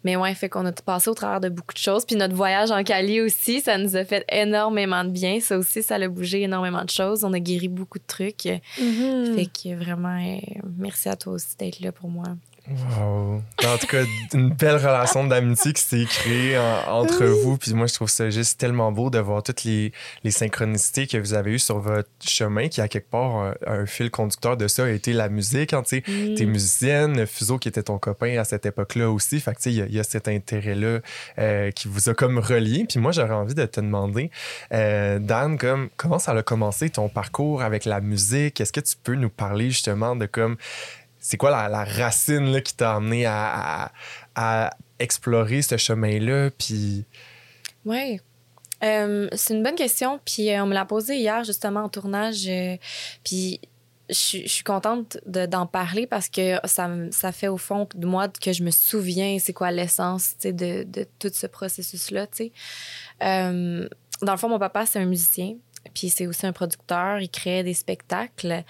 mais 0.04 0.16
ouais, 0.16 0.34
fait 0.34 0.48
qu'on 0.48 0.66
a 0.66 0.72
passé 0.72 1.08
au 1.08 1.14
travers 1.14 1.40
de 1.40 1.48
beaucoup 1.48 1.72
de 1.72 1.78
choses. 1.78 2.04
Puis 2.04 2.14
notre 2.16 2.34
voyage 2.34 2.70
en 2.70 2.84
Cali 2.84 3.20
aussi, 3.20 3.60
ça 3.60 3.78
nous 3.78 3.96
a 3.96 4.04
fait 4.04 4.24
énormément 4.30 5.02
de 5.04 5.10
bien. 5.10 5.40
Ça 5.40 5.58
aussi, 5.58 5.82
ça 5.82 5.96
a 5.96 6.08
bougé 6.08 6.42
énormément 6.42 6.84
de 6.84 6.90
choses. 6.90 7.24
On 7.24 7.32
a 7.32 7.40
guéri 7.40 7.68
beaucoup 7.68 7.98
de 7.98 8.04
trucs. 8.06 8.44
Mm-hmm. 8.44 9.34
Fait 9.34 9.46
que 9.46 9.74
vraiment, 9.74 10.18
euh, 10.18 10.38
merci 10.76 11.08
à 11.08 11.16
toi 11.16 11.32
aussi 11.32 11.56
d'être 11.58 11.80
là 11.80 11.90
pour 11.90 12.10
moi. 12.10 12.24
Wow. 12.66 13.42
En 13.66 13.78
tout 13.78 13.86
cas, 13.86 14.04
une 14.32 14.48
belle 14.48 14.76
relation 14.76 15.24
d'amitié 15.26 15.74
qui 15.74 15.82
s'est 15.82 16.06
créée 16.06 16.58
entre 16.88 17.24
vous. 17.24 17.58
Puis 17.58 17.74
moi, 17.74 17.86
je 17.86 17.94
trouve 17.94 18.08
ça 18.08 18.30
juste 18.30 18.58
tellement 18.58 18.90
beau 18.90 19.10
de 19.10 19.18
voir 19.18 19.42
toutes 19.42 19.64
les, 19.64 19.92
les 20.22 20.30
synchronicités 20.30 21.06
que 21.06 21.18
vous 21.18 21.34
avez 21.34 21.52
eues 21.52 21.58
sur 21.58 21.78
votre 21.78 22.08
chemin, 22.26 22.68
qui 22.68 22.80
a 22.80 22.88
quelque 22.88 23.10
part 23.10 23.54
un, 23.66 23.84
fil 23.84 24.10
conducteur 24.10 24.56
de 24.56 24.66
ça 24.66 24.84
a 24.84 24.88
été 24.88 25.12
la 25.12 25.28
musique. 25.28 25.74
Hein, 25.74 25.82
tu 25.82 25.98
mm. 25.98 26.36
T'es 26.36 26.46
musicienne, 26.46 27.26
Fuso 27.26 27.58
qui 27.58 27.68
était 27.68 27.82
ton 27.82 27.98
copain 27.98 28.38
à 28.38 28.44
cette 28.44 28.64
époque-là 28.64 29.10
aussi. 29.10 29.40
Fait 29.40 29.54
que 29.54 29.68
il 29.68 29.90
y, 29.90 29.96
y, 29.96 30.00
a 30.00 30.04
cet 30.04 30.28
intérêt-là 30.28 31.00
euh, 31.38 31.70
qui 31.70 31.88
vous 31.88 32.08
a 32.08 32.14
comme 32.14 32.38
relié. 32.38 32.86
Puis 32.88 32.98
moi, 32.98 33.12
j'aurais 33.12 33.34
envie 33.34 33.54
de 33.54 33.66
te 33.66 33.80
demander, 33.80 34.30
euh, 34.72 35.18
Dan, 35.18 35.58
comme, 35.58 35.90
comment 35.98 36.18
ça 36.18 36.32
a 36.32 36.42
commencé 36.42 36.88
ton 36.88 37.10
parcours 37.10 37.62
avec 37.62 37.84
la 37.84 38.00
musique? 38.00 38.60
Est-ce 38.60 38.72
que 38.72 38.80
tu 38.80 38.94
peux 39.02 39.16
nous 39.16 39.30
parler 39.30 39.70
justement 39.70 40.16
de 40.16 40.24
comme 40.24 40.56
c'est 41.24 41.38
quoi 41.38 41.50
la, 41.50 41.84
racine 41.84 42.60
qui 42.60 42.74
t'a 42.74 42.96
amené 42.96 43.24
à, 43.24 43.90
explorer 44.98 45.62
ce 45.62 45.78
chemin-là? 45.78 46.50
Puis... 46.50 47.06
Oui. 47.86 48.20
Euh, 48.82 49.28
c'est 49.32 49.54
une 49.54 49.62
bonne 49.62 49.74
question. 49.74 50.20
Puis 50.26 50.50
euh, 50.50 50.62
on 50.62 50.66
me 50.66 50.74
l'a 50.74 50.84
posé 50.84 51.16
hier, 51.16 51.42
justement, 51.42 51.84
en 51.84 51.88
tournage. 51.88 52.46
Euh, 52.46 52.76
puis 53.24 53.58
je, 54.10 54.46
suis 54.46 54.64
contente 54.64 55.16
d'en 55.24 55.66
parler 55.66 56.06
parce 56.06 56.28
que 56.28 56.58
ça, 56.64 56.90
ça 57.10 57.32
fait 57.32 57.48
au 57.48 57.56
fond 57.56 57.88
de 57.94 58.06
moi 58.06 58.28
que 58.28 58.52
je 58.52 58.62
me 58.62 58.70
souviens 58.70 59.38
c'est 59.38 59.54
quoi 59.54 59.70
l'essence 59.70 60.36
de, 60.44 60.82
de, 60.82 61.06
tout 61.18 61.30
ce 61.32 61.46
processus-là. 61.46 62.26
dans 63.20 63.88
le 64.32 64.36
fond, 64.36 64.50
mon 64.50 64.58
papa, 64.58 64.84
c'est 64.84 64.98
un 64.98 65.06
musicien. 65.06 65.54
Puis 65.94 66.10
c'est 66.10 66.26
aussi 66.26 66.46
un 66.46 66.52
producteur, 66.52 67.20
il 67.20 67.28
crée 67.28 67.62
des 67.62 67.74
spectacles. 67.74 68.64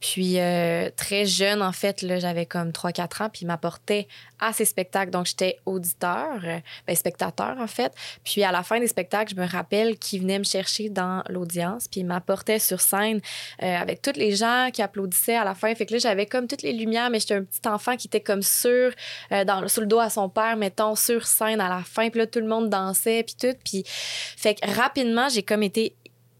Puis 0.00 0.38
euh, 0.38 0.90
très 0.96 1.26
jeune, 1.26 1.62
en 1.62 1.72
fait, 1.72 2.02
là, 2.02 2.18
j'avais 2.18 2.46
comme 2.46 2.70
3-4 2.70 3.24
ans, 3.24 3.28
puis 3.30 3.42
il 3.42 3.46
m'apportait 3.46 4.08
à 4.38 4.52
ses 4.52 4.64
spectacles. 4.64 5.10
Donc 5.10 5.26
j'étais 5.26 5.58
auditeur, 5.66 6.40
ben, 6.86 6.96
spectateur, 6.96 7.56
en 7.58 7.66
fait. 7.66 7.92
Puis 8.24 8.42
à 8.42 8.52
la 8.52 8.62
fin 8.62 8.80
des 8.80 8.88
spectacles, 8.88 9.34
je 9.34 9.40
me 9.40 9.46
rappelle 9.46 9.98
qu'il 9.98 10.22
venait 10.22 10.38
me 10.38 10.44
chercher 10.44 10.88
dans 10.88 11.22
l'audience, 11.28 11.88
puis 11.88 12.00
il 12.00 12.06
m'apportait 12.06 12.58
sur 12.58 12.80
scène 12.80 13.20
euh, 13.62 13.76
avec 13.76 14.02
tous 14.02 14.16
les 14.16 14.34
gens 14.34 14.70
qui 14.72 14.82
applaudissaient 14.82 15.36
à 15.36 15.44
la 15.44 15.54
fin. 15.54 15.74
Fait 15.74 15.86
que 15.86 15.94
là, 15.94 15.98
j'avais 15.98 16.26
comme 16.26 16.46
toutes 16.46 16.62
les 16.62 16.72
lumières, 16.72 17.10
mais 17.10 17.20
j'étais 17.20 17.34
un 17.34 17.44
petit 17.44 17.66
enfant 17.68 17.96
qui 17.96 18.06
était 18.06 18.20
comme 18.20 18.42
sur, 18.42 18.90
euh, 19.32 19.44
dans, 19.44 19.60
le 19.60 19.86
dos 19.86 20.00
à 20.00 20.10
son 20.10 20.28
père, 20.28 20.56
mettons, 20.56 20.94
sur 20.94 21.26
scène 21.26 21.60
à 21.60 21.68
la 21.68 21.82
fin. 21.82 22.10
Puis 22.10 22.20
là, 22.20 22.26
tout 22.26 22.40
le 22.40 22.46
monde 22.46 22.68
dansait, 22.68 23.22
puis 23.22 23.36
tout. 23.38 23.56
Puis 23.64 23.84
fait 23.86 24.54
que 24.54 24.70
rapidement, 24.70 25.28
j'ai 25.28 25.42
comme 25.42 25.62
été 25.62 25.94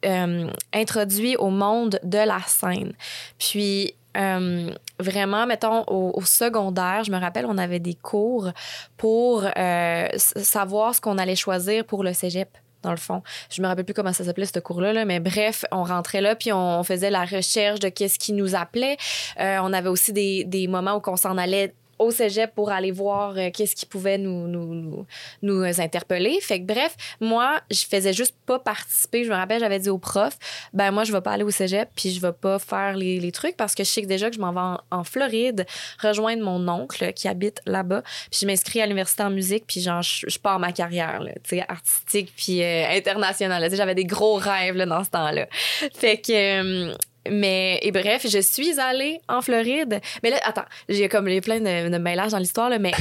euh, 0.04 0.50
introduit 0.72 1.36
au 1.36 1.50
monde 1.50 1.98
de 2.02 2.18
la 2.18 2.40
scène. 2.46 2.92
Puis 3.38 3.94
euh, 4.16 4.70
vraiment, 4.98 5.46
mettons, 5.46 5.84
au, 5.88 6.22
secondaire, 6.24 7.04
je 7.04 7.12
me 7.12 7.18
rappelle, 7.18 7.46
on 7.46 7.58
avait 7.58 7.80
des 7.80 7.94
cours 7.94 8.50
pour 8.96 9.44
euh, 9.56 10.08
savoir 10.16 10.94
ce 10.94 11.00
qu'on 11.00 11.18
allait 11.18 11.36
choisir 11.36 11.84
pour 11.84 12.02
le 12.02 12.12
cégep 12.12 12.48
dans 12.82 12.92
le 12.92 12.96
fond. 12.96 13.22
Je 13.50 13.60
me 13.60 13.66
rappelle 13.66 13.84
plus 13.84 13.92
comment 13.92 14.12
ça 14.14 14.24
s'appelait 14.24 14.46
ce 14.46 14.58
cours-là, 14.58 15.04
mais 15.04 15.20
bref, 15.20 15.66
on 15.70 15.84
rentrait 15.84 16.22
là 16.22 16.34
puis 16.34 16.50
on 16.50 16.82
faisait 16.82 17.10
la 17.10 17.26
recherche 17.26 17.78
de 17.78 17.90
qu'est-ce 17.90 18.18
qui 18.18 18.32
nous 18.32 18.54
appelait. 18.54 18.96
on 19.38 19.72
avait 19.72 19.90
aussi 19.90 20.14
des, 20.14 20.44
des 20.44 20.66
moments 20.66 20.96
où 20.96 21.02
on 21.10 21.16
s'en 21.16 21.36
allait 21.36 21.74
au 22.00 22.10
cégep 22.10 22.54
pour 22.54 22.72
aller 22.72 22.90
voir 22.90 23.36
euh, 23.36 23.50
qu'est-ce 23.52 23.76
qui 23.76 23.84
pouvait 23.84 24.16
nous, 24.16 24.48
nous, 24.48 25.06
nous, 25.42 25.64
interpeller. 25.80 26.40
Fait 26.40 26.60
que 26.60 26.64
bref, 26.64 26.96
moi, 27.20 27.60
je 27.70 27.84
faisais 27.86 28.14
juste 28.14 28.34
pas 28.46 28.58
participer. 28.58 29.24
Je 29.24 29.30
me 29.30 29.36
rappelle, 29.36 29.60
j'avais 29.60 29.78
dit 29.78 29.90
au 29.90 29.98
prof, 29.98 30.36
ben 30.72 30.90
moi, 30.90 31.04
je 31.04 31.12
vais 31.12 31.20
pas 31.20 31.32
aller 31.32 31.44
au 31.44 31.50
cégep 31.50 31.90
puis 31.94 32.10
je 32.10 32.20
vais 32.20 32.32
pas 32.32 32.58
faire 32.58 32.96
les, 32.96 33.20
les 33.20 33.32
trucs 33.32 33.56
parce 33.56 33.74
que 33.74 33.84
je 33.84 33.90
sais 33.90 34.02
que 34.02 34.06
déjà 34.06 34.30
que 34.30 34.36
je 34.36 34.40
m'en 34.40 34.52
vais 34.52 34.78
en, 34.90 35.04
Floride 35.04 35.66
rejoindre 36.00 36.42
mon 36.42 36.66
oncle 36.68 37.12
qui 37.12 37.28
habite 37.28 37.60
là-bas. 37.66 38.02
Puis 38.30 38.40
je 38.42 38.46
m'inscris 38.46 38.80
à 38.80 38.86
l'université 38.86 39.22
en 39.22 39.30
musique 39.30 39.64
puis 39.66 39.80
genre, 39.80 40.02
je, 40.02 40.38
pars 40.38 40.58
ma 40.58 40.72
carrière, 40.72 41.22
tu 41.44 41.56
sais, 41.56 41.64
artistique 41.68 42.32
puis 42.34 42.62
euh, 42.62 42.88
internationale. 42.90 43.68
J'avais 43.74 43.94
des 43.94 44.04
gros 44.06 44.36
rêves 44.36 44.76
là, 44.76 44.86
dans 44.86 45.04
ce 45.04 45.10
temps-là. 45.10 45.46
Fait 45.94 46.16
que... 46.16 46.90
Euh, 46.90 46.94
mais, 47.28 47.78
et 47.82 47.92
bref, 47.92 48.26
je 48.28 48.38
suis 48.38 48.80
allée 48.80 49.20
en 49.28 49.42
Floride. 49.42 50.00
Mais 50.22 50.30
là, 50.30 50.38
attends, 50.44 50.64
j'ai 50.88 51.08
comme 51.08 51.26
les 51.26 51.40
plein 51.40 51.60
de, 51.60 51.88
de 51.90 51.98
mêlages 51.98 52.32
dans 52.32 52.38
l'histoire, 52.38 52.70
mais 52.80 52.92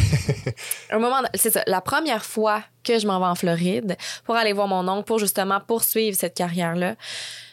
un 0.91 0.99
moment, 0.99 1.21
c'est 1.35 1.51
ça, 1.51 1.63
la 1.67 1.81
première 1.81 2.25
fois 2.25 2.63
que 2.83 2.99
je 2.99 3.07
m'en 3.07 3.19
vais 3.19 3.25
en 3.25 3.35
Floride 3.35 3.95
pour 4.25 4.35
aller 4.35 4.53
voir 4.53 4.67
mon 4.67 4.87
oncle, 4.87 5.05
pour 5.05 5.19
justement 5.19 5.59
poursuivre 5.61 6.17
cette 6.17 6.35
carrière-là, 6.35 6.95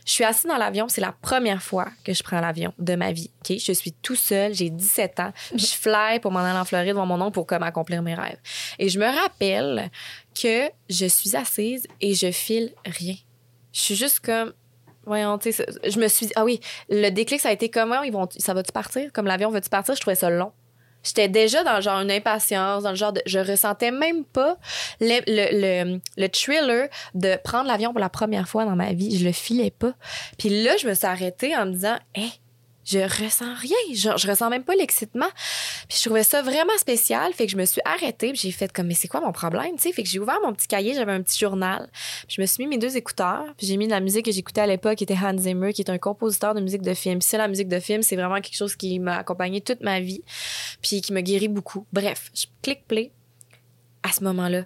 je 0.06 0.12
suis 0.12 0.24
assise 0.24 0.46
dans 0.46 0.56
l'avion, 0.56 0.88
c'est 0.88 1.00
la 1.00 1.12
première 1.12 1.62
fois 1.62 1.88
que 2.04 2.14
je 2.14 2.22
prends 2.22 2.40
l'avion 2.40 2.72
de 2.78 2.94
ma 2.94 3.12
vie. 3.12 3.30
ok? 3.40 3.58
Je 3.58 3.72
suis 3.72 3.92
tout 3.92 4.14
seul, 4.14 4.54
j'ai 4.54 4.70
17 4.70 5.20
ans, 5.20 5.32
puis 5.50 5.66
je 5.66 5.74
fly 5.74 6.20
pour 6.20 6.30
m'en 6.30 6.40
aller 6.40 6.58
en 6.58 6.64
Floride 6.64 6.94
voir 6.94 7.06
mon 7.06 7.20
oncle 7.20 7.32
pour 7.32 7.46
comme 7.46 7.64
accomplir 7.64 8.02
mes 8.02 8.14
rêves. 8.14 8.38
Et 8.78 8.88
je 8.88 9.00
me 9.00 9.06
rappelle 9.06 9.90
que 10.40 10.70
je 10.88 11.06
suis 11.06 11.34
assise 11.34 11.88
et 12.00 12.14
je 12.14 12.30
file 12.30 12.72
rien. 12.84 13.16
Je 13.72 13.80
suis 13.80 13.96
juste 13.96 14.20
comme 14.20 14.52
Voyons, 15.06 15.38
tu 15.38 15.52
sais, 15.52 15.66
je 15.84 15.98
me 15.98 16.08
suis 16.08 16.26
dit, 16.26 16.32
ah 16.36 16.44
oui, 16.44 16.60
le 16.88 17.10
déclic, 17.10 17.40
ça 17.40 17.50
a 17.50 17.52
été 17.52 17.70
comment 17.70 18.02
ils 18.02 18.12
vont, 18.12 18.28
ça 18.36 18.54
va-tu 18.54 18.72
partir? 18.72 19.12
Comme 19.12 19.26
l'avion, 19.26 19.50
va-tu 19.50 19.70
partir? 19.70 19.94
Je 19.94 20.00
trouvais 20.00 20.16
ça 20.16 20.30
long. 20.30 20.52
J'étais 21.04 21.28
déjà 21.28 21.62
dans 21.62 21.80
genre 21.80 22.00
une 22.00 22.10
impatience, 22.10 22.82
dans 22.82 22.90
le 22.90 22.96
genre 22.96 23.12
de. 23.12 23.22
Je 23.26 23.38
ressentais 23.38 23.92
même 23.92 24.24
pas 24.24 24.56
le, 25.00 25.20
le, 25.28 25.84
le, 25.92 26.00
le 26.16 26.28
thriller 26.28 26.88
de 27.14 27.36
prendre 27.44 27.68
l'avion 27.68 27.92
pour 27.92 28.00
la 28.00 28.08
première 28.08 28.48
fois 28.48 28.64
dans 28.64 28.74
ma 28.74 28.92
vie. 28.92 29.16
Je 29.16 29.24
le 29.24 29.30
filais 29.30 29.70
pas. 29.70 29.92
Puis 30.36 30.64
là, 30.64 30.76
je 30.76 30.88
me 30.88 30.94
suis 30.94 31.06
arrêtée 31.06 31.56
en 31.56 31.66
me 31.66 31.72
disant, 31.72 31.96
hé, 32.16 32.26
je 32.86 33.00
ressens 33.00 33.52
rien. 33.54 33.76
Je, 33.94 34.28
ressens 34.28 34.48
même 34.48 34.62
pas 34.62 34.76
l'excitement. 34.76 35.28
Puis 35.88 35.98
je 35.98 36.04
trouvais 36.04 36.22
ça 36.22 36.40
vraiment 36.40 36.76
spécial. 36.78 37.32
Fait 37.32 37.46
que 37.46 37.52
je 37.52 37.56
me 37.56 37.64
suis 37.64 37.80
arrêtée. 37.84 38.30
Puis 38.32 38.42
j'ai 38.42 38.52
fait 38.52 38.72
comme, 38.72 38.86
mais 38.86 38.94
c'est 38.94 39.08
quoi 39.08 39.20
mon 39.20 39.32
problème? 39.32 39.74
Tu 39.74 39.82
sais, 39.82 39.92
fait 39.92 40.04
que 40.04 40.08
j'ai 40.08 40.20
ouvert 40.20 40.38
mon 40.44 40.54
petit 40.54 40.68
cahier. 40.68 40.94
J'avais 40.94 41.12
un 41.12 41.22
petit 41.22 41.38
journal. 41.38 41.90
Puis 42.28 42.36
je 42.36 42.40
me 42.40 42.46
suis 42.46 42.64
mis 42.64 42.70
mes 42.70 42.78
deux 42.78 42.96
écouteurs. 42.96 43.44
Puis 43.58 43.66
j'ai 43.66 43.76
mis 43.76 43.86
de 43.86 43.90
la 43.90 44.00
musique 44.00 44.24
que 44.24 44.30
j'écoutais 44.30 44.60
à 44.60 44.66
l'époque, 44.66 44.96
qui 44.96 45.04
était 45.04 45.16
Hans 45.20 45.36
Zimmer, 45.36 45.72
qui 45.72 45.82
est 45.82 45.90
un 45.90 45.98
compositeur 45.98 46.54
de 46.54 46.60
musique 46.60 46.82
de 46.82 46.94
film. 46.94 47.18
Puis 47.18 47.28
c'est 47.28 47.38
la 47.38 47.48
musique 47.48 47.68
de 47.68 47.80
film, 47.80 48.02
c'est 48.02 48.16
vraiment 48.16 48.40
quelque 48.40 48.56
chose 48.56 48.76
qui 48.76 49.00
m'a 49.00 49.16
accompagné 49.16 49.60
toute 49.60 49.80
ma 49.80 49.98
vie. 49.98 50.22
Puis 50.80 51.00
qui 51.00 51.12
me 51.12 51.22
guérit 51.22 51.48
beaucoup. 51.48 51.86
Bref, 51.92 52.30
je 52.34 52.46
clique 52.62 52.86
play. 52.86 53.10
À 54.04 54.12
ce 54.12 54.22
moment-là, 54.22 54.64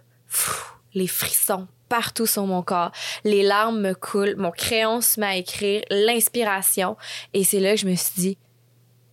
les 0.92 1.06
frissons 1.06 1.66
partout 1.90 2.24
sur 2.24 2.46
mon 2.46 2.62
corps. 2.62 2.92
Les 3.24 3.42
larmes 3.42 3.80
me 3.80 3.92
coulent, 3.92 4.36
mon 4.38 4.50
crayon 4.50 5.02
se 5.02 5.20
met 5.20 5.26
à 5.26 5.36
écrire, 5.36 5.82
l'inspiration. 5.90 6.96
Et 7.34 7.44
c'est 7.44 7.60
là 7.60 7.72
que 7.72 7.80
je 7.80 7.86
me 7.86 7.94
suis 7.94 8.12
dit, 8.16 8.38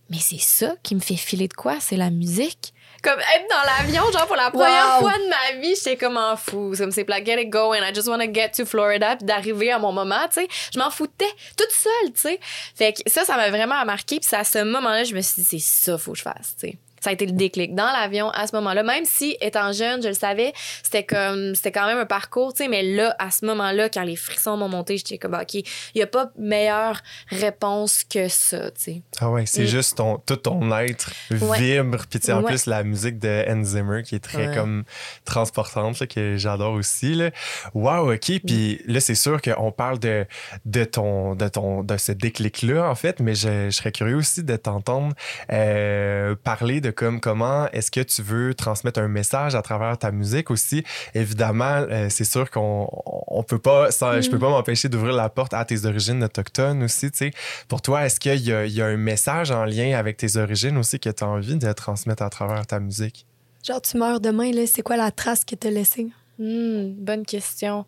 mais 0.08 0.16
c'est 0.20 0.40
ça 0.40 0.74
qui 0.82 0.94
me 0.94 1.00
fait 1.00 1.16
filer 1.16 1.48
de 1.48 1.52
quoi? 1.52 1.76
C'est 1.80 1.96
la 1.98 2.08
musique? 2.08 2.72
Comme 3.02 3.20
être 3.20 3.46
dans 3.48 3.62
l'avion, 3.64 4.10
genre 4.10 4.26
pour 4.26 4.34
la 4.36 4.50
première 4.50 4.94
Wow. 4.96 5.00
fois 5.00 5.12
de 5.18 5.28
ma 5.28 5.60
vie, 5.60 5.74
j'étais 5.76 5.96
comme 5.96 6.16
en 6.16 6.36
fou. 6.36 6.74
Comme 6.76 6.90
c'est 6.90 7.08
like, 7.08 7.26
get 7.26 7.40
it 7.42 7.48
going, 7.50 7.76
I 7.82 7.94
just 7.94 8.08
want 8.08 8.18
to 8.18 8.32
get 8.32 8.50
to 8.56 8.64
Florida, 8.66 9.14
puis 9.16 9.24
d'arriver 9.26 9.70
à 9.70 9.78
mon 9.78 9.92
moment, 9.92 10.26
tu 10.32 10.40
sais. 10.40 10.48
Je 10.74 10.78
m'en 10.80 10.90
foutais 10.90 11.30
toute 11.56 11.70
seule, 11.70 12.12
tu 12.12 12.20
sais. 12.20 12.40
Fait 12.74 12.92
que 12.94 13.08
ça, 13.08 13.24
ça 13.24 13.36
m'a 13.36 13.50
vraiment 13.50 13.84
marqué. 13.84 14.16
Puis 14.18 14.26
c'est 14.28 14.36
à 14.36 14.42
ce 14.44 14.64
moment-là, 14.64 15.04
je 15.04 15.14
me 15.14 15.20
suis 15.20 15.42
dit, 15.42 15.48
c'est 15.48 15.58
ça, 15.60 15.96
faut 15.98 16.12
que 16.12 16.18
je 16.18 16.22
fasse, 16.22 16.56
tu 16.58 16.68
sais. 16.70 16.78
Ça 17.00 17.10
a 17.10 17.12
été 17.12 17.26
le 17.26 17.32
déclic 17.32 17.74
dans 17.74 17.90
l'avion 17.90 18.30
à 18.30 18.46
ce 18.46 18.54
moment-là. 18.56 18.82
Même 18.82 19.04
si, 19.04 19.36
étant 19.40 19.72
jeune, 19.72 20.02
je 20.02 20.08
le 20.08 20.14
savais, 20.14 20.52
c'était 20.82 21.04
comme, 21.04 21.54
c'était 21.54 21.72
quand 21.72 21.86
même 21.86 21.98
un 21.98 22.06
parcours, 22.06 22.52
tu 22.52 22.64
sais, 22.64 22.68
mais 22.68 22.82
là, 22.82 23.14
à 23.18 23.30
ce 23.30 23.44
moment-là, 23.46 23.88
quand 23.88 24.02
les 24.02 24.16
frissons 24.16 24.56
m'ont 24.56 24.68
monté, 24.68 24.96
j'étais 24.96 25.18
comme, 25.18 25.34
OK, 25.34 25.54
il 25.54 25.64
n'y 25.96 26.02
a 26.02 26.06
pas 26.06 26.30
meilleure 26.38 27.00
réponse 27.28 28.04
que 28.04 28.28
ça, 28.28 28.70
tu 28.70 28.80
sais. 28.82 29.02
Ah 29.20 29.30
ouais, 29.30 29.46
c'est 29.46 29.62
Mm. 29.62 29.66
juste 29.66 29.96
ton, 29.96 30.18
tout 30.18 30.36
ton 30.36 30.76
être 30.78 31.10
Ouais. 31.30 31.58
vibre. 31.58 31.98
Puis 32.10 32.20
tu 32.20 32.26
sais, 32.26 32.32
en 32.32 32.40
Ouais. 32.42 32.46
plus, 32.52 32.66
la 32.66 32.82
musique 32.84 33.18
de 33.18 33.44
Zimmer 33.62 34.02
qui 34.02 34.14
est 34.14 34.20
très 34.24 34.48
Ouais. 34.48 34.54
comme 34.54 34.84
transportante, 35.24 35.98
là, 36.00 36.06
que 36.06 36.36
j'adore 36.36 36.72
aussi. 36.74 37.14
Là. 37.14 37.30
Wow, 37.74 38.12
OK. 38.14 38.32
Puis 38.46 38.80
là, 38.86 39.00
c'est 39.00 39.14
sûr 39.14 39.40
qu'on 39.42 39.72
parle 39.72 39.98
de, 39.98 40.26
de, 40.64 40.84
ton, 40.84 41.34
de, 41.34 41.48
ton, 41.48 41.82
de 41.82 41.96
ce 41.96 42.12
déclic-là, 42.12 42.88
en 42.88 42.94
fait, 42.94 43.20
mais 43.20 43.34
je, 43.34 43.66
je 43.66 43.70
serais 43.70 43.92
curieux 43.92 44.16
aussi 44.16 44.42
de 44.44 44.56
t'entendre 44.56 45.14
euh, 45.52 46.34
parler 46.44 46.80
de 46.80 46.87
comme 46.90 47.20
comment 47.20 47.68
est-ce 47.72 47.90
que 47.90 48.00
tu 48.00 48.22
veux 48.22 48.54
transmettre 48.54 49.00
un 49.00 49.08
message 49.08 49.54
à 49.54 49.62
travers 49.62 49.96
ta 49.98 50.10
musique 50.10 50.50
aussi. 50.50 50.84
Évidemment, 51.14 51.84
euh, 51.90 52.08
c'est 52.10 52.24
sûr 52.24 52.50
qu'on 52.50 52.88
on 53.26 53.42
peut 53.42 53.58
pas, 53.58 53.90
je 53.90 54.30
peux 54.30 54.38
pas 54.38 54.48
m'empêcher 54.50 54.88
d'ouvrir 54.88 55.14
la 55.14 55.28
porte 55.28 55.54
à 55.54 55.64
tes 55.64 55.84
origines 55.86 56.22
autochtones 56.24 56.82
aussi, 56.82 57.10
tu 57.10 57.18
sais. 57.18 57.30
Pour 57.68 57.82
toi, 57.82 58.04
est-ce 58.06 58.18
qu'il 58.20 58.40
y, 58.40 58.52
a- 58.52 58.66
il 58.66 58.72
y 58.72 58.82
a 58.82 58.86
un 58.86 58.96
message 58.96 59.50
en 59.50 59.64
lien 59.64 59.96
avec 59.98 60.16
tes 60.16 60.36
origines 60.36 60.76
aussi 60.78 60.98
que 61.00 61.10
tu 61.10 61.24
as 61.24 61.28
envie 61.28 61.56
de 61.56 61.72
transmettre 61.72 62.22
à 62.22 62.30
travers 62.30 62.66
ta 62.66 62.80
musique? 62.80 63.26
Genre, 63.66 63.82
tu 63.82 63.96
meurs 63.98 64.20
demain, 64.20 64.50
là, 64.52 64.66
c'est 64.66 64.82
quoi 64.82 64.96
la 64.96 65.10
trace 65.10 65.44
que 65.44 65.54
t'as 65.54 65.70
laissée? 65.70 66.06
Hmm, 66.38 66.92
bonne 66.96 67.24
question. 67.26 67.84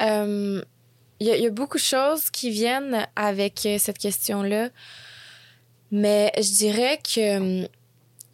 Euh, 0.00 0.62
Il 1.20 1.28
y, 1.28 1.30
a- 1.30 1.36
il 1.36 1.42
y 1.44 1.46
a 1.46 1.50
beaucoup 1.50 1.76
de 1.78 1.82
choses 1.82 2.28
qui 2.30 2.50
viennent 2.50 3.06
avec 3.14 3.64
euh, 3.66 3.78
cette 3.78 3.98
question-là, 3.98 4.70
mais 5.90 6.32
je 6.36 6.52
dirais 6.56 6.98
que 6.98 7.68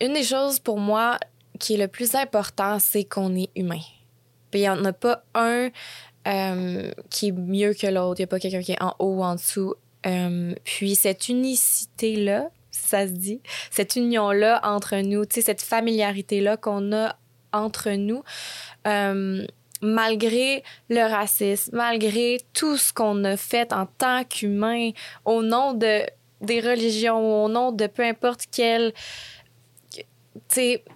une 0.01 0.15
des 0.15 0.25
choses 0.25 0.59
pour 0.59 0.79
moi 0.79 1.19
qui 1.59 1.75
est 1.75 1.79
le 1.79 1.89
plus 1.89 2.15
important, 2.15 2.79
c'est 2.79 3.05
qu'on 3.05 3.35
est 3.37 3.51
humain. 3.55 3.81
Il 4.55 4.61
n'y 4.61 4.69
en 4.69 4.85
a 4.85 4.93
pas 4.93 5.23
un 5.35 5.71
euh, 6.27 6.91
qui 7.11 7.29
est 7.29 7.33
mieux 7.33 7.75
que 7.75 7.87
l'autre. 7.87 8.21
Il 8.21 8.23
n'y 8.23 8.25
a 8.25 8.29
pas 8.29 8.41
quelqu'un 8.41 8.63
qui 8.63 8.73
est 8.73 8.83
en 8.83 8.95
haut 8.99 9.17
ou 9.17 9.23
en 9.23 9.35
dessous. 9.35 9.75
Euh, 10.07 10.55
puis 10.65 10.95
cette 10.95 11.29
unicité-là, 11.29 12.49
ça 12.71 13.07
se 13.07 13.13
dit, 13.13 13.41
cette 13.71 13.97
union-là 13.97 14.61
entre 14.65 14.97
nous, 14.97 15.25
cette 15.29 15.63
familiarité-là 15.63 16.57
qu'on 16.57 16.93
a 16.93 17.17
entre 17.53 17.91
nous, 17.91 18.23
euh, 18.87 19.47
malgré 19.83 20.63
le 20.89 21.03
racisme, 21.03 21.77
malgré 21.77 22.39
tout 22.53 22.77
ce 22.77 22.93
qu'on 22.93 23.25
a 23.25 23.37
fait 23.37 23.73
en 23.73 23.87
tant 23.87 24.25
qu'humain, 24.25 24.91
au 25.25 25.43
nom 25.43 25.75
de 25.75 26.03
des 26.41 26.61
religions, 26.61 27.45
au 27.45 27.49
nom 27.51 27.71
de 27.71 27.87
peu 27.87 28.03
importe 28.03 28.45
quel 28.51 28.93
tu 28.93 28.99
sais, 28.99 29.03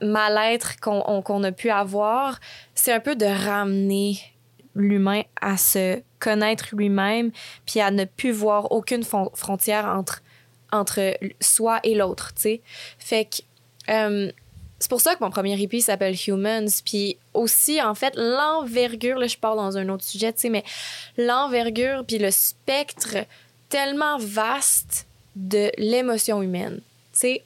mal-être 0.00 0.80
qu'on 0.80 1.02
on- 1.06 1.22
qu'on 1.22 1.42
a 1.44 1.52
pu 1.52 1.70
avoir, 1.70 2.40
c'est 2.74 2.92
un 2.92 3.00
peu 3.00 3.16
de 3.16 3.26
ramener 3.26 4.18
l'humain 4.74 5.22
à 5.40 5.56
se 5.56 6.00
connaître 6.18 6.68
lui-même, 6.72 7.30
puis 7.66 7.80
à 7.80 7.90
ne 7.90 8.04
plus 8.04 8.32
voir 8.32 8.72
aucune 8.72 9.04
frontière 9.04 9.86
entre, 9.86 10.22
entre 10.72 11.16
soi 11.40 11.80
et 11.84 11.94
l'autre, 11.94 12.32
tu 12.34 12.42
sais. 12.42 12.60
Fait 12.98 13.26
que 13.26 13.42
euh, 13.92 14.32
c'est 14.80 14.88
pour 14.90 15.00
ça 15.00 15.14
que 15.14 15.22
mon 15.22 15.30
premier 15.30 15.60
EP 15.62 15.80
s'appelle 15.80 16.16
Humans, 16.26 16.68
puis 16.84 17.16
aussi, 17.32 17.80
en 17.80 17.94
fait, 17.94 18.14
l'envergure, 18.16 19.18
là, 19.18 19.26
je 19.26 19.36
pars 19.36 19.54
dans 19.56 19.76
un 19.78 19.88
autre 19.88 20.04
sujet, 20.04 20.32
tu 20.32 20.40
sais, 20.40 20.48
mais 20.50 20.64
l'envergure 21.16 22.04
puis 22.04 22.18
le 22.18 22.30
spectre 22.30 23.16
tellement 23.68 24.18
vaste 24.18 25.06
de 25.36 25.70
l'émotion 25.78 26.42
humaine. 26.42 26.80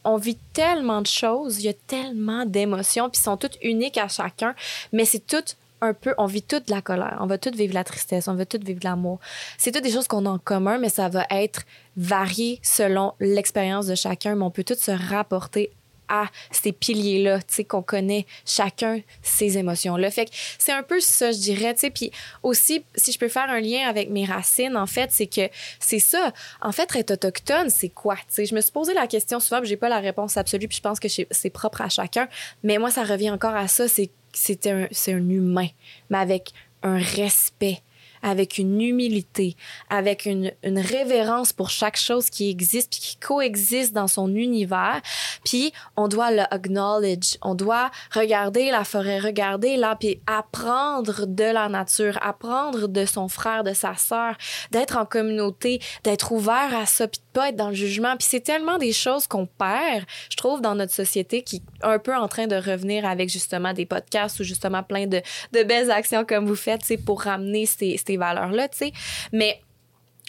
On 0.05 0.17
vit 0.17 0.39
tellement 0.53 1.03
de 1.03 1.07
choses, 1.07 1.59
il 1.61 1.67
y 1.67 1.69
a 1.69 1.75
tellement 1.75 2.45
d'émotions, 2.45 3.11
puis 3.11 3.21
sont 3.21 3.37
toutes 3.37 3.59
uniques 3.63 3.99
à 3.99 4.09
chacun, 4.09 4.55
mais 4.93 5.05
c'est 5.05 5.27
tout 5.27 5.45
un 5.81 5.95
peu, 5.95 6.15
on 6.19 6.27
vit 6.27 6.43
toute 6.43 6.67
de 6.67 6.73
la 6.73 6.83
colère, 6.83 7.19
on 7.21 7.27
va 7.27 7.39
toutes 7.39 7.55
vivre 7.55 7.75
la 7.75 7.85
tristesse, 7.85 8.29
on 8.29 8.35
va 8.35 8.47
toutes 8.47 8.65
vivre 8.65 8.81
de 8.81 8.85
l'amour. 8.85 9.21
C'est 9.59 9.71
toutes 9.71 9.85
des 9.85 9.93
choses 9.93 10.09
qu'on 10.09 10.27
a 10.27 10.31
en 10.31 10.39
commun, 10.39 10.79
mais 10.79 10.89
ça 10.89 11.09
va 11.09 11.25
être 11.31 11.63
varié 11.97 12.59
selon 12.63 13.15
l'expérience 13.21 13.87
de 13.87 13.95
chacun, 13.95 14.35
mais 14.35 14.45
on 14.45 14.51
peut 14.51 14.65
toutes 14.65 14.81
se 14.81 14.91
rapporter 14.91 15.71
à 16.09 16.27
ces 16.51 16.73
piliers-là, 16.73 17.39
tu 17.41 17.55
sais, 17.55 17.65
qu'on 17.65 17.83
connaît 17.83 18.27
chacun 18.47 19.01
ces 19.23 19.59
émotions-là. 19.59 20.11
Fait 20.11 20.27
que 20.27 20.31
c'est 20.59 20.73
un 20.73 20.83
peu 20.83 21.01
ça, 21.01 21.33
je 21.33 21.39
dirais, 21.39 21.75
tu 21.75 21.81
sais. 21.81 21.91
Puis 21.91 22.11
aussi, 22.43 22.85
si 22.95 23.13
je 23.13 23.19
peux 23.19 23.29
faire 23.29 23.51
un 23.51 23.61
lien 23.61 23.89
avec 23.89 24.11
mes 24.11 24.25
racines, 24.25 24.77
en 24.77 24.87
fait, 24.87 25.11
c'est 25.13 25.27
que 25.27 25.49
c'est 25.81 25.99
ça. 25.99 26.33
En 26.61 26.73
fait, 26.73 26.95
être 26.97 27.13
autochtone, 27.13 27.71
c'est 27.71 27.91
quoi? 27.91 28.17
Tu 28.17 28.23
sais, 28.29 28.47
je 28.47 28.55
me 28.55 28.61
suis 28.61 28.73
posé 28.73 28.95
la 28.95 29.07
question 29.07 29.41
souvent, 29.41 29.63
j'ai 29.63 29.77
pas 29.77 29.89
la 29.89 30.01
réponse 30.01 30.37
absolue, 30.37 30.69
puis 30.69 30.77
je 30.77 30.83
pense 30.83 31.01
que 31.01 31.09
c'est 31.09 31.51
propre 31.51 31.83
à 31.83 31.89
chacun. 31.89 32.29
Mais 32.63 32.79
moi, 32.79 32.91
ça 32.91 33.05
revient 33.05 33.31
encore 33.31 33.55
à 33.55 33.69
ça, 33.69 33.89
c'est 33.89 34.11
c'est 34.33 34.67
un, 34.67 34.87
un 35.09 35.31
humain, 35.31 35.69
mais 36.11 36.19
avec 36.19 36.53
un 36.83 36.99
respect, 36.99 37.81
avec 38.23 38.59
une 38.59 38.81
humilité, 38.81 39.57
avec 39.91 40.27
une, 40.27 40.53
révérence 40.65 41.53
pour 41.53 41.71
chaque 41.71 41.97
chose 41.97 42.31
qui 42.31 42.51
existe 42.51 42.91
puis 42.91 43.01
qui 43.01 43.17
coexiste 43.17 43.93
dans 43.93 44.07
son 44.07 44.35
univers. 44.35 45.01
Puis 45.45 45.73
on 45.97 46.09
doit 46.09 46.31
le 46.31 46.43
acknowledge, 46.53 47.37
on 47.43 47.55
doit 47.55 47.91
regarder 48.13 48.71
la 48.71 48.85
forêt, 48.85 49.19
regarder 49.19 49.77
là, 49.77 49.97
puis 49.97 50.21
apprendre 50.27 51.27
de 51.27 51.45
la 51.45 51.69
nature, 51.69 52.19
apprendre 52.23 52.89
de 52.89 53.05
son 53.05 53.29
frère, 53.29 53.65
de 53.65 53.73
sa 53.73 53.97
sœur, 53.97 54.37
d'être 54.71 54.97
en 54.97 55.05
communauté, 55.05 55.81
d'être 56.05 56.33
ouvert 56.33 56.75
à 56.77 56.87
ça, 56.87 57.09
puis 57.09 57.21
pas 57.39 57.49
être 57.51 57.57
dans 57.57 57.69
le 57.69 57.75
jugement. 57.75 58.17
Puis 58.17 58.27
c'est 58.31 58.41
tellement 58.41 58.79
des 58.79 58.93
choses 58.93 59.27
qu'on 59.27 59.47
perd, 59.47 60.05
je 60.31 60.37
trouve, 60.37 60.61
dans 60.61 60.75
notre 60.75 60.93
société 60.93 61.43
qui 61.43 61.57
est 61.57 61.85
un 61.85 61.99
peu 61.99 62.15
en 62.15 62.29
train 62.29 62.47
de 62.47 62.57
revenir 62.57 63.05
avec 63.07 63.29
justement 63.29 63.73
des 63.73 63.87
podcasts 63.87 64.41
ou 64.41 64.45
justement 64.45 64.83
plein 64.83 65.07
de, 65.07 65.21
de 65.53 65.63
belles 65.63 65.91
actions 65.91 66.25
comme 66.25 66.47
vous 66.47 66.57
faites, 66.57 66.81
c'est 66.85 66.97
pour 66.97 67.23
ramener 67.23 67.67
ces, 67.67 68.01
ces 68.05 68.17
valeurs-là, 68.17 68.69
tu 68.69 68.79
sais. 68.79 68.93
Mais 69.33 69.61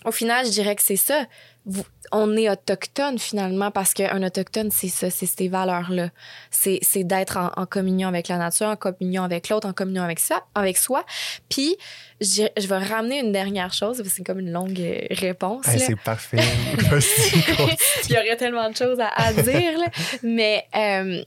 au 0.05 0.11
final, 0.11 0.45
je 0.45 0.51
dirais 0.51 0.75
que 0.75 0.81
c'est 0.83 0.95
ça. 0.95 1.25
Vous- 1.65 1.83
on 2.11 2.35
est 2.37 2.49
autochtone 2.49 3.19
finalement 3.19 3.71
parce 3.71 3.93
qu'un 3.93 4.23
autochtone, 4.23 4.71
c'est 4.71 4.87
ça, 4.87 5.09
c'est 5.09 5.25
ces 5.25 5.47
valeurs-là. 5.47 6.09
C'est, 6.51 6.79
c'est 6.81 7.03
d'être 7.03 7.37
en, 7.37 7.51
en 7.55 7.65
communion 7.65 8.07
avec 8.07 8.27
la 8.27 8.37
nature, 8.37 8.67
en 8.67 8.75
communion 8.75 9.23
avec 9.23 9.49
l'autre, 9.49 9.67
en 9.67 9.73
communion 9.73 10.03
avec, 10.03 10.19
ça, 10.19 10.43
avec 10.55 10.77
soi. 10.77 11.05
Puis, 11.49 11.77
je, 12.21 12.43
je 12.57 12.67
vais 12.67 12.77
ramener 12.77 13.19
une 13.19 13.31
dernière 13.31 13.73
chose, 13.73 13.97
parce 13.97 14.09
que 14.09 14.15
c'est 14.15 14.23
comme 14.23 14.39
une 14.39 14.51
longue 14.51 14.79
euh, 14.79 15.07
réponse. 15.11 15.67
Hey, 15.67 15.79
c'est 15.79 15.99
parfait. 15.99 16.37
Il 18.09 18.15
y 18.15 18.17
aurait 18.17 18.37
tellement 18.37 18.69
de 18.69 18.75
choses 18.75 18.99
à, 18.99 19.09
à 19.15 19.33
dire, 19.33 19.77
là. 19.77 19.87
mais 20.23 20.65
euh, 20.75 21.23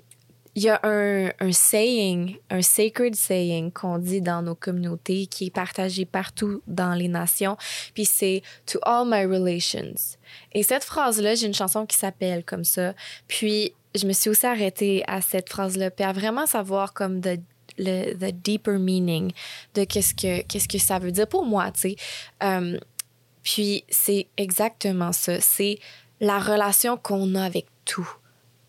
il 0.55 0.65
y 0.65 0.69
a 0.69 0.81
un, 0.83 1.53
saying, 1.53 2.37
un 2.51 2.61
sacred 2.61 3.15
saying 3.15 3.73
qu'on 3.73 3.99
dit 3.99 4.21
dans 4.21 4.43
nos 4.43 4.55
communautés 4.55 5.27
qui 5.27 5.47
est 5.47 5.51
partagé 5.51 6.05
partout 6.05 6.63
dans 6.67 6.95
les 6.95 7.09
nations, 7.09 7.57
puis 7.95 8.05
c'est 8.05 8.43
To 8.67 8.79
all 8.83 9.07
my 9.07 9.25
relations. 9.25 10.17
Et 10.53 10.63
cette 10.63 10.85
phrase-là, 10.85 11.35
j'ai 11.35 11.47
une 11.47 11.55
chanson 11.55 11.87
qui 11.87 11.97
s'appelle 11.97 12.45
comme 12.45 12.65
ça. 12.65 12.95
Puis 13.29 13.73
je 13.95 14.07
me 14.07 14.13
suis 14.13 14.31
aussi 14.31 14.47
arrêtée 14.47 15.03
à 15.07 15.21
cette 15.21 15.49
phrase-là, 15.49 15.91
puis 15.91 16.05
à 16.05 16.13
vraiment 16.13 16.47
savoir 16.47 16.93
comme 16.93 17.21
the, 17.21 17.41
le 17.79 18.15
the 18.15 18.35
deeper 18.35 18.79
meaning 18.79 19.33
de 19.75 19.85
qu'est-ce 19.85 20.15
que, 20.15 20.43
qu'est-ce 20.43 20.69
que 20.69 20.79
ça 20.79 20.99
veut 20.99 21.13
dire 21.13 21.29
pour 21.29 21.47
moi, 21.47 21.71
tu 21.73 21.81
sais. 21.81 21.97
Euh, 22.43 22.79
puis 23.43 23.85
c'est 23.89 24.29
exactement 24.37 25.13
ça. 25.13 25.41
C'est 25.41 25.79
la 26.21 26.39
relation 26.39 26.97
qu'on 26.97 27.35
a 27.35 27.43
avec 27.43 27.67
tout. 27.85 28.09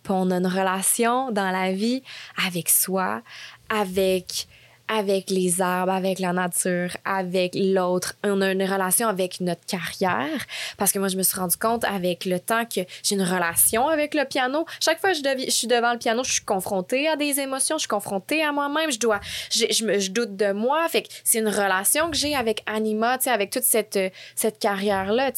On 0.10 0.32
a 0.32 0.38
une 0.38 0.48
relation 0.48 1.32
dans 1.32 1.52
la 1.52 1.72
vie 1.72 2.04
avec 2.46 2.70
soi, 2.70 3.22
avec 3.70 4.48
avec 4.88 5.30
les 5.30 5.62
arbres, 5.62 5.92
avec 5.92 6.20
la 6.20 6.34
nature, 6.34 6.90
avec 7.06 7.54
l'autre. 7.56 8.16
On 8.24 8.42
a 8.42 8.52
une 8.52 8.64
relation 8.64 9.08
avec 9.08 9.40
notre 9.40 9.66
carrière. 9.66 10.46
Parce 10.78 10.92
que 10.92 11.00
moi, 11.00 11.08
je 11.08 11.18
me 11.18 11.24
suis 11.24 11.40
rendu 11.40 11.58
compte 11.58 11.84
avec 11.86 12.26
le 12.26 12.40
temps 12.40 12.66
que 12.66 12.82
j'ai 13.02 13.16
une 13.16 13.24
relation 13.24 13.88
avec 13.88 14.14
le 14.14 14.26
piano. 14.26 14.66
Chaque 14.80 15.00
fois 15.00 15.12
que 15.12 15.18
je, 15.18 15.50
suis 15.50 15.68
devant 15.68 15.94
le 15.94 16.00
piano, 16.00 16.24
je 16.24 16.34
suis 16.34 16.46
confrontée 16.46 17.08
à 17.08 17.16
des 17.16 17.40
émotions, 17.40 17.78
je 17.78 17.82
suis 17.82 17.88
confrontée 17.88 18.44
à 18.44 18.52
moi-même, 18.52 18.92
je 18.92 19.00
dois, 19.00 19.20
je, 19.52 19.86
me, 19.86 20.10
doute 20.10 20.36
de 20.36 20.52
moi. 20.52 20.88
Fait 20.90 21.04
que 21.04 21.10
c'est 21.24 21.40
une 21.40 21.48
relation 21.48 22.12
que 22.12 22.18
j'ai 22.18 22.36
avec 22.36 22.62
Anima, 22.66 23.18
avec 23.26 23.52
toute 23.52 23.64
cette, 23.64 24.00
cette 24.36 24.60
carrière-là, 24.60 25.32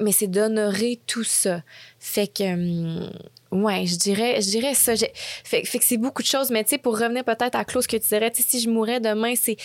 mais 0.00 0.12
c'est 0.12 0.26
d'honorer 0.26 1.00
tout 1.06 1.24
ça. 1.24 1.62
Fait 2.06 2.28
que, 2.28 2.44
hum, 2.44 3.10
Ouais, 3.52 3.86
je 3.86 3.96
dirais, 3.96 4.40
je 4.40 4.50
dirais 4.50 4.74
ça. 4.74 4.94
Fait, 4.96 5.64
fait 5.64 5.78
que 5.78 5.84
c'est 5.84 5.96
beaucoup 5.96 6.22
de 6.22 6.26
choses, 6.26 6.50
mais 6.50 6.64
tu 6.64 6.70
sais, 6.70 6.78
pour 6.78 6.98
revenir 6.98 7.24
peut-être 7.24 7.54
à 7.54 7.64
Claude, 7.64 7.82
ce 7.82 7.88
que 7.88 7.96
tu 7.96 8.08
dirais, 8.08 8.30
si 8.34 8.60
je 8.60 8.68
mourais 8.68 9.00
demain, 9.00 9.34
c'est, 9.36 9.56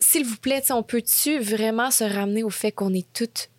s'il 0.00 0.24
vous 0.24 0.36
plaît, 0.36 0.62
on 0.70 0.82
peut-tu 0.82 1.38
vraiment 1.38 1.90
se 1.90 2.04
ramener 2.04 2.42
au 2.42 2.50
fait 2.50 2.72
qu'on 2.72 2.92
est 2.92 3.06
toutes, 3.12 3.50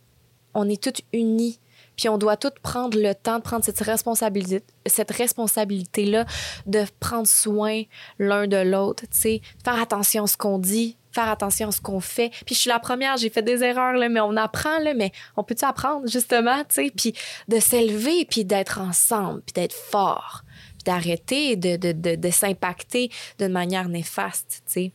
on 0.53 0.67
est 0.67 0.81
toutes 0.81 1.01
unies, 1.13 1.59
puis 1.95 2.09
on 2.09 2.17
doit 2.17 2.37
toutes 2.37 2.59
prendre 2.59 2.97
le 2.99 3.13
temps 3.13 3.37
de 3.37 3.43
prendre 3.43 3.63
cette 3.63 3.79
responsabilité, 3.79 4.63
cette 4.85 5.11
responsabilité-là, 5.11 6.25
de 6.65 6.85
prendre 6.99 7.27
soin 7.27 7.83
l'un 8.19 8.47
de 8.47 8.57
l'autre, 8.57 9.03
tu 9.11 9.19
sais, 9.19 9.41
faire 9.63 9.79
attention 9.79 10.23
à 10.23 10.27
ce 10.27 10.37
qu'on 10.37 10.59
dit, 10.59 10.97
faire 11.17 11.29
attention 11.29 11.69
à 11.69 11.71
ce 11.71 11.81
qu'on 11.81 11.99
fait. 11.99 12.29
Puis 12.45 12.53
je 12.53 12.61
suis 12.61 12.69
la 12.69 12.79
première, 12.79 13.17
j'ai 13.17 13.29
fait 13.29 13.41
des 13.41 13.63
erreurs, 13.63 13.93
là, 13.93 14.07
mais 14.07 14.19
on 14.19 14.37
apprend, 14.37 14.77
là, 14.79 14.93
mais 14.93 15.11
on 15.35 15.43
peut-tu 15.43 15.65
apprendre, 15.65 16.07
justement, 16.07 16.59
tu 16.69 16.75
sais, 16.75 16.91
puis 16.95 17.13
de 17.47 17.59
s'élever, 17.59 18.25
puis 18.25 18.45
d'être 18.45 18.79
ensemble, 18.79 19.41
puis 19.41 19.53
d'être 19.53 19.73
fort, 19.73 20.43
puis 20.73 20.83
d'arrêter 20.85 21.55
de, 21.55 21.75
de, 21.75 21.91
de, 21.91 22.15
de 22.15 22.29
s'impacter 22.29 23.09
de 23.39 23.47
manière 23.47 23.89
néfaste, 23.89 24.61
tu 24.65 24.73
sais? 24.73 24.91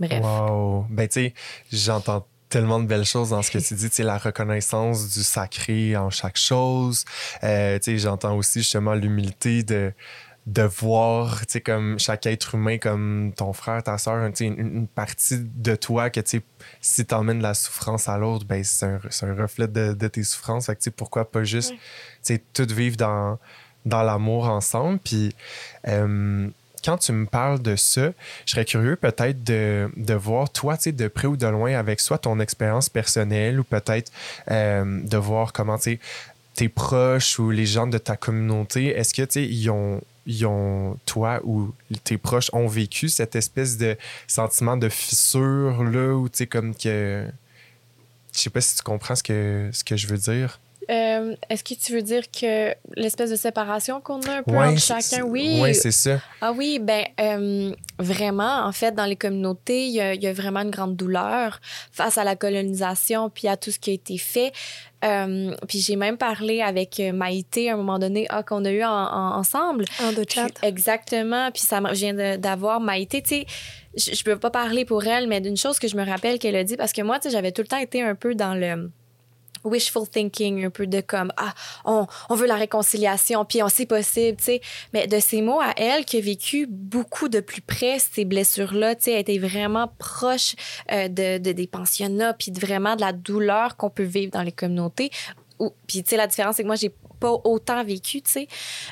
Bref. 0.00 0.22
Wow. 0.22 0.86
Ben, 0.88 1.08
tu 1.08 1.20
sais, 1.20 1.34
j'entends 1.72 2.26
tellement 2.48 2.80
de 2.80 2.86
belles 2.86 3.04
choses 3.04 3.30
dans 3.30 3.42
ce 3.42 3.50
que 3.50 3.58
tu 3.66 3.74
dis, 3.74 3.90
tu 3.90 3.96
sais, 3.96 4.02
la 4.02 4.16
reconnaissance 4.16 5.12
du 5.12 5.22
sacré 5.22 5.96
en 5.96 6.08
chaque 6.08 6.38
chose. 6.38 7.04
Euh, 7.42 7.78
tu 7.78 7.92
sais, 7.92 7.98
j'entends 7.98 8.36
aussi 8.36 8.60
justement 8.60 8.94
l'humilité 8.94 9.62
de 9.62 9.92
de 10.48 10.62
voir, 10.62 11.40
tu 11.40 11.52
sais, 11.52 11.60
comme 11.60 11.98
chaque 11.98 12.24
être 12.24 12.54
humain, 12.54 12.78
comme 12.78 13.32
ton 13.36 13.52
frère, 13.52 13.82
ta 13.82 13.98
soeur, 13.98 14.24
une, 14.24 14.58
une, 14.58 14.88
partie 14.88 15.40
de 15.40 15.74
toi 15.74 16.08
que, 16.08 16.20
tu 16.20 16.38
sais, 16.38 16.42
si 16.80 17.04
t'emmènes 17.04 17.42
la 17.42 17.52
souffrance 17.52 18.08
à 18.08 18.16
l'autre, 18.16 18.46
ben 18.46 18.64
c'est 18.64 18.86
un, 18.86 18.98
un, 19.22 19.34
reflet 19.34 19.68
de, 19.68 19.92
de, 19.92 20.08
tes 20.08 20.22
souffrances. 20.22 20.66
Fait 20.66 20.74
que, 20.74 20.80
tu 20.80 20.84
sais, 20.84 20.90
pourquoi 20.90 21.30
pas 21.30 21.44
juste, 21.44 21.72
tu 21.72 21.78
sais, 22.22 22.42
tout 22.54 22.66
vivre 22.66 22.96
dans, 22.96 23.38
dans 23.84 24.02
l'amour 24.02 24.48
ensemble. 24.48 24.98
Puis, 25.00 25.34
euh, 25.86 26.48
quand 26.82 26.96
tu 26.96 27.12
me 27.12 27.26
parles 27.26 27.60
de 27.60 27.76
ça, 27.76 28.12
je 28.46 28.52
serais 28.52 28.64
curieux 28.64 28.96
peut-être 28.96 29.44
de, 29.44 29.90
de, 29.98 30.14
voir, 30.14 30.48
toi, 30.48 30.78
tu 30.78 30.84
sais, 30.84 30.92
de 30.92 31.08
près 31.08 31.28
ou 31.28 31.36
de 31.36 31.46
loin, 31.46 31.74
avec 31.74 32.00
soit 32.00 32.18
ton 32.18 32.40
expérience 32.40 32.88
personnelle 32.88 33.60
ou 33.60 33.64
peut-être 33.64 34.10
euh, 34.50 35.02
de 35.02 35.16
voir 35.18 35.52
comment, 35.52 35.76
tu 35.76 35.82
sais, 35.82 36.00
tes 36.54 36.70
proches 36.70 37.38
ou 37.38 37.50
les 37.50 37.66
gens 37.66 37.86
de 37.86 37.98
ta 37.98 38.16
communauté, 38.16 38.86
est-ce 38.86 39.12
que, 39.12 39.22
tu 39.22 39.32
sais, 39.32 39.44
ils 39.44 39.68
ont 39.68 40.00
toi 41.06 41.40
ou 41.44 41.72
tes 42.04 42.18
proches 42.18 42.50
ont 42.52 42.66
vécu 42.66 43.08
cette 43.08 43.34
espèce 43.34 43.78
de 43.78 43.96
sentiment 44.26 44.76
de 44.76 44.88
fissure 44.88 45.84
là 45.84 46.14
où 46.14 46.28
tu 46.28 46.38
sais 46.38 46.46
comme 46.46 46.74
que 46.74 47.26
je 48.32 48.38
sais 48.38 48.50
pas 48.50 48.60
si 48.60 48.76
tu 48.76 48.82
comprends 48.82 49.16
ce 49.16 49.22
que 49.22 49.70
ce 49.72 49.84
que 49.84 49.96
je 49.96 50.06
veux 50.06 50.18
dire. 50.18 50.60
Euh, 50.90 51.36
est-ce 51.50 51.62
que 51.62 51.74
tu 51.74 51.92
veux 51.92 52.00
dire 52.00 52.30
que 52.30 52.74
l'espèce 52.96 53.30
de 53.30 53.36
séparation 53.36 54.00
qu'on 54.00 54.20
a 54.22 54.38
un 54.38 54.42
peu 54.42 54.56
entre 54.56 54.78
chacun, 54.78 55.22
oui. 55.22 55.58
Oui, 55.60 55.74
c'est 55.74 55.90
ça. 55.90 56.18
Ah 56.40 56.52
oui, 56.52 56.78
ben 56.80 57.04
euh, 57.20 57.74
vraiment, 57.98 58.64
en 58.64 58.72
fait, 58.72 58.94
dans 58.94 59.04
les 59.04 59.16
communautés, 59.16 59.86
il 59.86 59.92
y, 59.92 60.00
a, 60.00 60.14
y, 60.14 60.26
a 60.26 60.32
vraiment 60.32 60.60
une 60.60 60.70
grande 60.70 60.96
douleur 60.96 61.60
face 61.92 62.16
à 62.16 62.24
la 62.24 62.36
colonisation 62.36 63.28
puis 63.28 63.48
à 63.48 63.58
tout 63.58 63.70
ce 63.70 63.78
qui 63.78 63.90
a 63.90 63.92
été 63.92 64.16
fait. 64.16 64.52
Euh, 65.04 65.54
puis 65.68 65.78
j'ai 65.78 65.96
même 65.96 66.16
parlé 66.16 66.62
avec 66.62 67.00
Maïté 67.12 67.70
à 67.70 67.74
un 67.74 67.76
moment 67.76 67.98
donné, 67.98 68.26
ah, 68.30 68.42
qu'on 68.42 68.64
a 68.64 68.70
eu 68.70 68.82
en, 68.82 68.88
ensemble. 68.88 69.84
En 70.02 70.12
de 70.12 70.24
chat. 70.26 70.48
exactement. 70.62 71.50
Puis 71.50 71.62
ça 71.62 71.80
vient 71.92 72.38
d'avoir 72.38 72.80
Maïté, 72.80 73.20
tu 73.22 73.28
sais 73.28 73.46
je, 73.96 74.14
je 74.14 74.24
peux 74.24 74.38
pas 74.38 74.50
parler 74.50 74.84
pour 74.84 75.04
elle, 75.06 75.28
mais 75.28 75.40
d'une 75.40 75.56
chose 75.56 75.78
que 75.78 75.88
je 75.88 75.96
me 75.96 76.04
rappelle 76.04 76.38
qu'elle 76.38 76.56
a 76.56 76.64
dit, 76.64 76.76
parce 76.76 76.92
que 76.92 77.02
moi, 77.02 77.18
tu 77.18 77.28
sais, 77.28 77.30
j'avais 77.30 77.52
tout 77.52 77.62
le 77.62 77.68
temps 77.68 77.78
été 77.78 78.02
un 78.02 78.14
peu 78.14 78.34
dans 78.34 78.54
le 78.54 78.90
wishful 79.68 80.08
thinking, 80.08 80.64
un 80.64 80.70
peu 80.70 80.86
de 80.86 81.00
comme, 81.00 81.32
ah, 81.36 81.54
on, 81.84 82.06
on 82.28 82.34
veut 82.34 82.46
la 82.46 82.56
réconciliation, 82.56 83.44
puis 83.44 83.62
on 83.62 83.68
sait 83.68 83.86
possible, 83.86 84.36
tu 84.38 84.44
sais. 84.44 84.60
Mais 84.92 85.06
de 85.06 85.20
ces 85.20 85.42
mots 85.42 85.60
à 85.60 85.72
elle, 85.76 86.04
qui 86.04 86.18
a 86.18 86.20
vécu 86.20 86.66
beaucoup 86.68 87.28
de 87.28 87.40
plus 87.40 87.62
près 87.62 87.98
ces 87.98 88.24
blessures-là, 88.24 88.94
tu 88.94 89.04
sais, 89.04 89.12
elle 89.12 89.20
était 89.20 89.38
vraiment 89.38 89.90
proche 89.98 90.54
euh, 90.90 91.08
de, 91.08 91.38
de, 91.38 91.52
des 91.52 91.66
pensionnats, 91.66 92.34
puis 92.34 92.52
vraiment 92.52 92.96
de 92.96 93.00
la 93.00 93.12
douleur 93.12 93.76
qu'on 93.76 93.90
peut 93.90 94.02
vivre 94.02 94.32
dans 94.32 94.42
les 94.42 94.52
communautés. 94.52 95.10
Puis, 95.86 96.02
tu 96.02 96.10
sais, 96.10 96.16
la 96.16 96.26
différence, 96.26 96.56
c'est 96.56 96.62
que 96.62 96.68
moi, 96.68 96.76
j'ai 96.76 96.92
pas 97.18 97.32
autant 97.44 97.82
vécu, 97.82 98.22
tu 98.22 98.30
sais, 98.30 98.48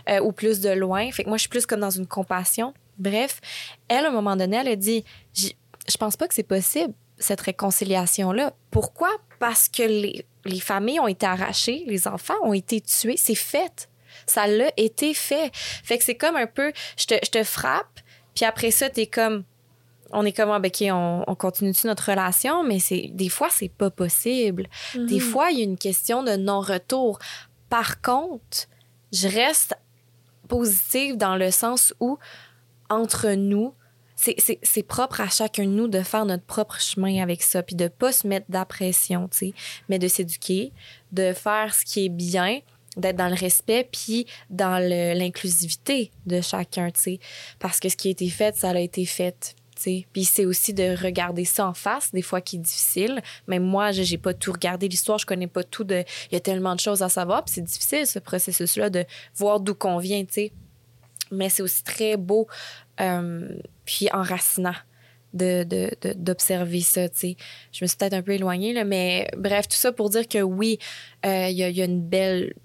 euh, 0.09 0.21
ou 0.21 0.33
plus 0.33 0.61
de 0.61 0.71
loin. 0.71 1.11
Fait 1.13 1.23
que 1.23 1.29
moi, 1.29 1.37
je 1.37 1.43
suis 1.43 1.49
plus 1.49 1.65
comme 1.67 1.81
dans 1.81 1.91
une 1.91 2.07
compassion. 2.07 2.75
Bref, 2.99 3.41
elle, 3.89 4.05
à 4.05 4.09
un 4.09 4.13
moment 4.13 4.37
donné, 4.37 4.57
elle 4.57 4.69
a 4.69 4.77
dit, 4.77 5.05
je 5.35 5.97
pense 5.97 6.17
pas 6.17 6.27
que 6.27 6.35
c'est 6.35 6.43
possible, 6.43 6.93
cette 7.19 7.41
réconciliation-là. 7.41 8.53
Pourquoi? 8.71 9.11
Parce 9.39 9.69
que 9.69 9.83
les 9.83 10.27
les 10.47 10.61
familles 10.61 11.01
ont 11.01 11.09
été 11.09 11.27
arrachées, 11.27 11.85
les 11.87 12.09
enfants 12.09 12.35
ont 12.43 12.53
été 12.53 12.81
tués. 12.81 13.17
C'est 13.17 13.35
fait. 13.35 13.89
Ça 14.27 14.47
l'a 14.47 14.71
été 14.77 15.15
fait. 15.15 15.51
Fait 15.55 15.99
que 15.99 16.05
c'est 16.05 16.15
comme 16.15 16.37
un 16.37 16.47
peu, 16.47 16.73
je 16.97 17.07
te, 17.07 17.15
je 17.25 17.31
te 17.31 17.45
frappe, 17.45 18.01
puis 18.35 18.45
après 18.45 18.71
ça, 18.71 18.91
t'es 18.91 19.07
comme, 19.07 19.45
on 20.11 20.25
est 20.25 20.33
comme, 20.33 20.51
ah, 20.51 20.59
ben, 20.59 20.71
OK, 20.75 20.87
on, 20.91 21.25
on 21.27 21.35
continue-tu 21.35 21.87
notre 21.87 22.11
relation, 22.11 22.63
mais 22.63 22.79
c'est 22.79 23.11
des 23.13 23.29
fois, 23.29 23.49
c'est 23.51 23.69
pas 23.69 23.91
possible. 23.91 24.69
Des 24.95 25.15
mhm. 25.15 25.21
fois, 25.21 25.51
il 25.51 25.59
y 25.59 25.61
a 25.63 25.65
une 25.65 25.79
question 25.79 26.23
de 26.23 26.37
non-retour. 26.37 27.19
Par 27.69 28.01
contre, 28.01 28.69
je 29.13 29.29
reste 29.29 29.75
positive 30.49 31.17
dans 31.17 31.37
le 31.37 31.51
sens 31.51 31.95
où, 32.01 32.19
entre 32.89 33.31
nous, 33.31 33.75
c'est 34.17 34.83
propre 34.83 35.21
à 35.21 35.29
chacun 35.29 35.65
de 35.65 35.71
nous 35.71 35.89
de 35.89 36.01
faire 36.01 36.25
notre 36.25 36.45
propre 36.45 36.81
chemin 36.81 37.23
avec 37.23 37.43
ça, 37.43 37.63
puis 37.63 37.77
de 37.77 37.89
pas 37.89 38.13
se 38.13 38.27
mettre 38.27 38.47
d'appression, 38.49 39.29
tu 39.29 39.39
sais, 39.39 39.55
mais 39.89 39.99
de 39.99 40.09
s'éduquer, 40.09 40.73
de 41.13 41.33
faire 41.33 41.75
ce 41.75 41.85
qui 41.85 42.07
est 42.07 42.09
bien, 42.09 42.61
d'être 42.97 43.17
dans 43.17 43.29
le 43.29 43.35
respect, 43.35 43.89
puis 43.91 44.27
dans 44.51 44.83
l'inclusivité 44.83 46.11
de 46.25 46.41
chacun, 46.41 46.91
tu 46.91 47.01
sais. 47.01 47.21
Parce 47.59 47.79
que 47.79 47.89
ce 47.89 47.97
qui 47.97 48.09
a 48.09 48.11
été 48.11 48.29
fait, 48.31 48.57
ça 48.57 48.71
a 48.71 48.79
été 48.79 49.05
fait. 49.05 49.55
sais. 49.77 50.07
Puis 50.15 50.25
c'est 50.25 50.47
aussi 50.47 50.73
de 50.73 50.97
regarder 51.03 51.45
ça 51.45 51.67
en 51.67 51.75
face, 51.75 52.11
des 52.13 52.23
fois 52.23 52.41
qui 52.41 52.57
est 52.57 52.61
difficile. 52.61 53.21
Mais 53.47 53.59
moi, 53.59 53.93
je 53.93 54.11
n'ai 54.11 54.19
pas 54.19 54.33
tout 54.33 54.53
regardé 54.53 54.89
l'histoire, 54.89 55.19
je 55.19 55.27
connais 55.27 55.47
pas 55.47 55.63
tout. 55.63 55.85
de 55.85 56.05
Il 56.31 56.35
y 56.35 56.37
a 56.37 56.41
tellement 56.41 56.75
de 56.75 56.81
choses 56.81 57.03
à 57.03 57.11
savoir, 57.11 57.45
puis 57.45 57.55
c'est 57.55 57.65
difficile 57.65 58.07
ce 58.07 58.19
processus-là 58.19 58.89
de 58.89 59.05
voir 59.35 59.61
d'où 59.61 59.75
qu'on 59.75 59.99
vient, 59.99 60.25
tu 60.25 60.33
sais. 60.33 60.53
Mais 61.31 61.49
c'est 61.49 61.63
aussi 61.63 61.83
très 61.83 62.17
beau 62.17 62.47
euh, 63.01 63.49
puis 63.85 64.09
enracinant 64.13 64.75
d'observer 65.33 66.79
de, 66.79 66.79
de, 66.79 66.85
ça, 66.85 67.09
tu 67.09 67.19
sais. 67.19 67.37
Je 67.73 67.85
me 67.85 67.87
suis 67.87 67.97
peut-être 67.97 68.15
un 68.15 68.23
peu 68.23 68.33
éloignée, 68.33 68.73
là, 68.73 68.85
mais 68.85 69.29
bref, 69.37 69.69
tout 69.69 69.77
ça 69.77 69.93
pour 69.93 70.09
dire 70.09 70.27
que 70.29 70.41
oui, 70.41 70.79
euh, 71.27 71.49
il 71.49 71.57
y, 71.57 71.63
a, 71.63 71.69
y, 71.69 71.83
a 71.83 71.85
une 71.85 72.03
belle... 72.03 72.55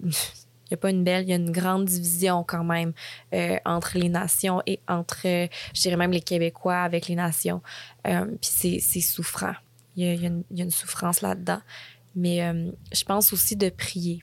Il 0.70 0.76
n'y 0.76 0.78
a 0.78 0.80
pas 0.80 0.90
une 0.90 1.04
belle, 1.04 1.24
il 1.24 1.28
y 1.28 1.32
a 1.34 1.36
une 1.36 1.50
grande 1.50 1.84
division 1.84 2.44
quand 2.44 2.64
même 2.64 2.94
euh, 3.34 3.58
entre 3.66 3.98
les 3.98 4.08
nations 4.08 4.62
et 4.64 4.80
entre, 4.88 5.26
je 5.26 5.82
dirais 5.82 5.98
même 5.98 6.12
les 6.12 6.22
Québécois 6.22 6.78
avec 6.78 7.08
les 7.08 7.14
nations. 7.14 7.60
Puis 8.02 8.80
c'est 8.80 9.00
souffrant. 9.02 9.52
Il 9.96 10.06
y, 10.06 10.16
y, 10.16 10.32
y 10.50 10.60
a 10.62 10.64
une 10.64 10.70
souffrance 10.70 11.20
là-dedans. 11.20 11.60
Mais 12.16 12.40
je 12.90 13.04
pense 13.04 13.34
aussi 13.34 13.54
de 13.54 13.68
prier 13.68 14.22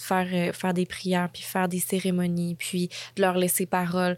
faire, 0.00 0.54
faire 0.54 0.74
des 0.74 0.86
prières, 0.86 1.28
puis 1.32 1.42
faire 1.42 1.68
des 1.68 1.80
cérémonies, 1.80 2.54
puis 2.54 2.88
de 3.16 3.22
leur 3.22 3.36
laisser 3.36 3.66
parole. 3.66 4.16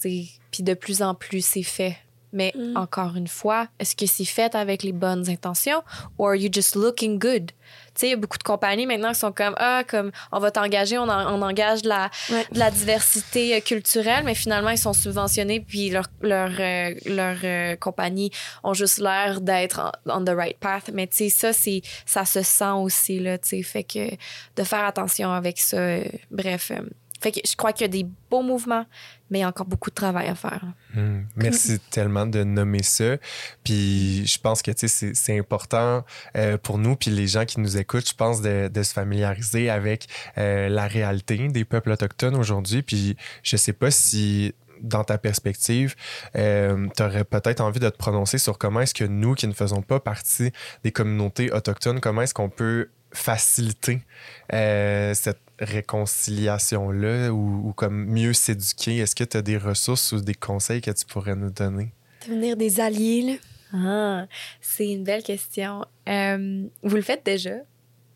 Puis 0.00 0.38
de 0.60 0.74
plus 0.74 1.02
en 1.02 1.14
plus, 1.14 1.44
c'est 1.44 1.62
fait. 1.62 1.96
Mais 2.32 2.52
mm. 2.54 2.76
encore 2.76 3.16
une 3.16 3.28
fois, 3.28 3.68
est-ce 3.78 3.96
que 3.96 4.06
c'est 4.06 4.24
fait 4.24 4.54
avec 4.54 4.82
les 4.82 4.92
bonnes 4.92 5.28
intentions 5.28 5.82
ou 6.18 6.26
are 6.26 6.34
you 6.34 6.50
just 6.52 6.74
looking 6.74 7.18
good? 7.18 7.52
Tu 7.94 8.02
sais, 8.02 8.06
il 8.08 8.10
y 8.10 8.12
a 8.12 8.16
beaucoup 8.16 8.38
de 8.38 8.42
compagnies 8.42 8.86
maintenant 8.86 9.12
qui 9.12 9.18
sont 9.18 9.32
comme 9.32 9.54
ah 9.56 9.82
comme 9.86 10.10
on 10.32 10.38
va 10.38 10.50
t'engager, 10.50 10.98
on, 10.98 11.08
on, 11.08 11.42
engage 11.42 11.82
de 11.82 11.88
la, 11.88 12.10
de 12.52 12.58
la 12.58 12.70
diversité 12.70 13.56
euh, 13.56 13.60
culturelle, 13.60 14.24
mais 14.24 14.34
finalement 14.34 14.70
ils 14.70 14.78
sont 14.78 14.92
subventionnés 14.92 15.60
puis 15.60 15.90
leur 15.90 16.06
leur 16.20 16.50
euh, 16.58 16.94
leur 17.06 17.36
euh, 17.44 17.76
compagnie 17.76 18.30
ont 18.62 18.74
juste 18.74 18.98
l'air 18.98 19.40
d'être 19.40 19.92
on, 20.06 20.24
the 20.24 20.30
right 20.30 20.58
path. 20.58 20.90
Mais 20.92 21.06
tu 21.06 21.16
sais 21.16 21.28
ça 21.28 21.52
c'est 21.52 21.82
ça 22.06 22.24
se 22.24 22.42
sent 22.42 22.72
aussi 22.76 23.18
là, 23.18 23.38
tu 23.38 23.48
sais, 23.48 23.62
fait 23.62 23.84
que 23.84 24.10
de 24.56 24.62
faire 24.62 24.84
attention 24.84 25.32
avec 25.32 25.58
ça. 25.58 25.98
bref 26.30 26.72
fait 27.20 27.32
que 27.32 27.40
je 27.44 27.56
crois 27.56 27.72
qu'il 27.72 27.82
y 27.82 27.84
a 27.84 27.88
des 27.88 28.06
beaux 28.30 28.42
mouvements, 28.42 28.86
mais 29.30 29.38
il 29.38 29.42
y 29.42 29.44
a 29.44 29.48
encore 29.48 29.66
beaucoup 29.66 29.90
de 29.90 29.94
travail 29.94 30.28
à 30.28 30.34
faire. 30.34 30.62
Hmm. 30.94 31.22
Merci 31.36 31.78
tellement 31.90 32.26
de 32.26 32.44
nommer 32.44 32.82
ça. 32.82 33.16
Puis 33.64 34.26
je 34.26 34.38
pense 34.38 34.62
que 34.62 34.70
c'est 34.74 35.38
important 35.38 36.04
euh, 36.36 36.58
pour 36.58 36.78
nous, 36.78 36.96
puis 36.96 37.10
les 37.10 37.26
gens 37.26 37.44
qui 37.44 37.60
nous 37.60 37.76
écoutent, 37.76 38.08
je 38.08 38.14
pense, 38.14 38.40
de, 38.40 38.68
de 38.68 38.82
se 38.82 38.92
familiariser 38.92 39.70
avec 39.70 40.06
euh, 40.38 40.68
la 40.68 40.86
réalité 40.86 41.48
des 41.48 41.64
peuples 41.64 41.90
autochtones 41.90 42.36
aujourd'hui. 42.36 42.82
Puis 42.82 43.16
je 43.42 43.56
sais 43.56 43.72
pas 43.72 43.90
si 43.90 44.54
dans 44.82 45.04
ta 45.04 45.18
perspective, 45.18 45.94
euh, 46.36 46.86
tu 46.96 47.02
aurais 47.02 47.24
peut-être 47.24 47.60
envie 47.60 47.80
de 47.80 47.88
te 47.88 47.96
prononcer 47.96 48.38
sur 48.38 48.58
comment 48.58 48.80
est-ce 48.80 48.94
que 48.94 49.04
nous, 49.04 49.34
qui 49.34 49.46
ne 49.46 49.52
faisons 49.52 49.82
pas 49.82 50.00
partie 50.00 50.52
des 50.84 50.92
communautés 50.92 51.52
autochtones, 51.52 52.00
comment 52.00 52.22
est-ce 52.22 52.34
qu'on 52.34 52.50
peut 52.50 52.88
faciliter 53.12 54.02
euh, 54.52 55.14
cette 55.14 55.40
réconciliation-là 55.60 57.32
ou, 57.32 57.72
comme 57.76 58.06
mieux 58.06 58.32
s'éduquer? 58.32 58.98
Est-ce 58.98 59.14
que 59.14 59.24
tu 59.24 59.36
as 59.36 59.42
des 59.42 59.58
ressources 59.58 60.12
ou 60.12 60.20
des 60.20 60.34
conseils 60.34 60.80
que 60.80 60.90
tu 60.90 61.04
pourrais 61.06 61.36
nous 61.36 61.50
donner? 61.50 61.92
Devenir 62.26 62.56
des 62.56 62.80
alliés, 62.80 63.22
là. 63.22 63.34
Ah, 63.72 64.26
c'est 64.60 64.90
une 64.90 65.04
belle 65.04 65.22
question. 65.22 65.84
Euh, 66.08 66.66
vous 66.82 66.96
le 66.96 67.02
faites 67.02 67.24
déjà? 67.24 67.56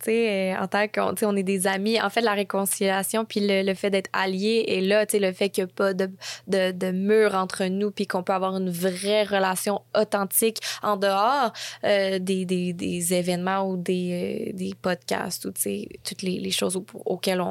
Euh, 0.08 0.54
en 0.56 0.66
tant 0.66 0.88
qu'on 0.88 1.14
on 1.22 1.36
est 1.36 1.42
des 1.42 1.66
amis. 1.66 2.00
En 2.00 2.10
fait, 2.10 2.20
la 2.20 2.32
réconciliation, 2.32 3.24
puis 3.24 3.40
le, 3.42 3.74
fait 3.74 3.90
d'être 3.90 4.10
alliés, 4.12 4.64
et 4.66 4.80
là, 4.80 5.04
le 5.12 5.32
fait 5.32 5.48
qu'il 5.48 5.64
n'y 5.64 5.70
a 5.70 5.74
pas 5.74 5.94
de, 5.94 6.10
de, 6.46 6.90
mur 6.90 7.34
entre 7.34 7.64
nous, 7.66 7.90
puis 7.90 8.06
qu'on 8.06 8.22
peut 8.22 8.32
avoir 8.32 8.56
une 8.56 8.70
vraie 8.70 9.24
relation 9.24 9.82
authentique 9.96 10.58
en 10.82 10.96
dehors 10.96 11.52
euh, 11.84 12.18
des, 12.18 13.14
événements 13.14 13.68
ou 13.68 13.76
des, 13.76 14.52
euh, 14.58 14.70
podcasts 14.80 15.44
ou 15.44 15.52
toutes 15.52 16.22
les, 16.22 16.50
choses 16.50 16.82
auxquelles 17.04 17.42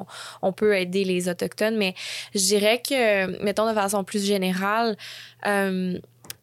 on, 0.41 0.53
peut 0.53 0.77
aider 0.77 1.03
les 1.03 1.29
Autochtones. 1.29 1.77
Mais 1.77 1.95
je 2.35 2.39
dirais 2.39 2.81
que, 2.81 3.43
mettons 3.43 3.67
de 3.67 3.73
façon 3.73 4.03
plus 4.03 4.25
générale, 4.25 4.97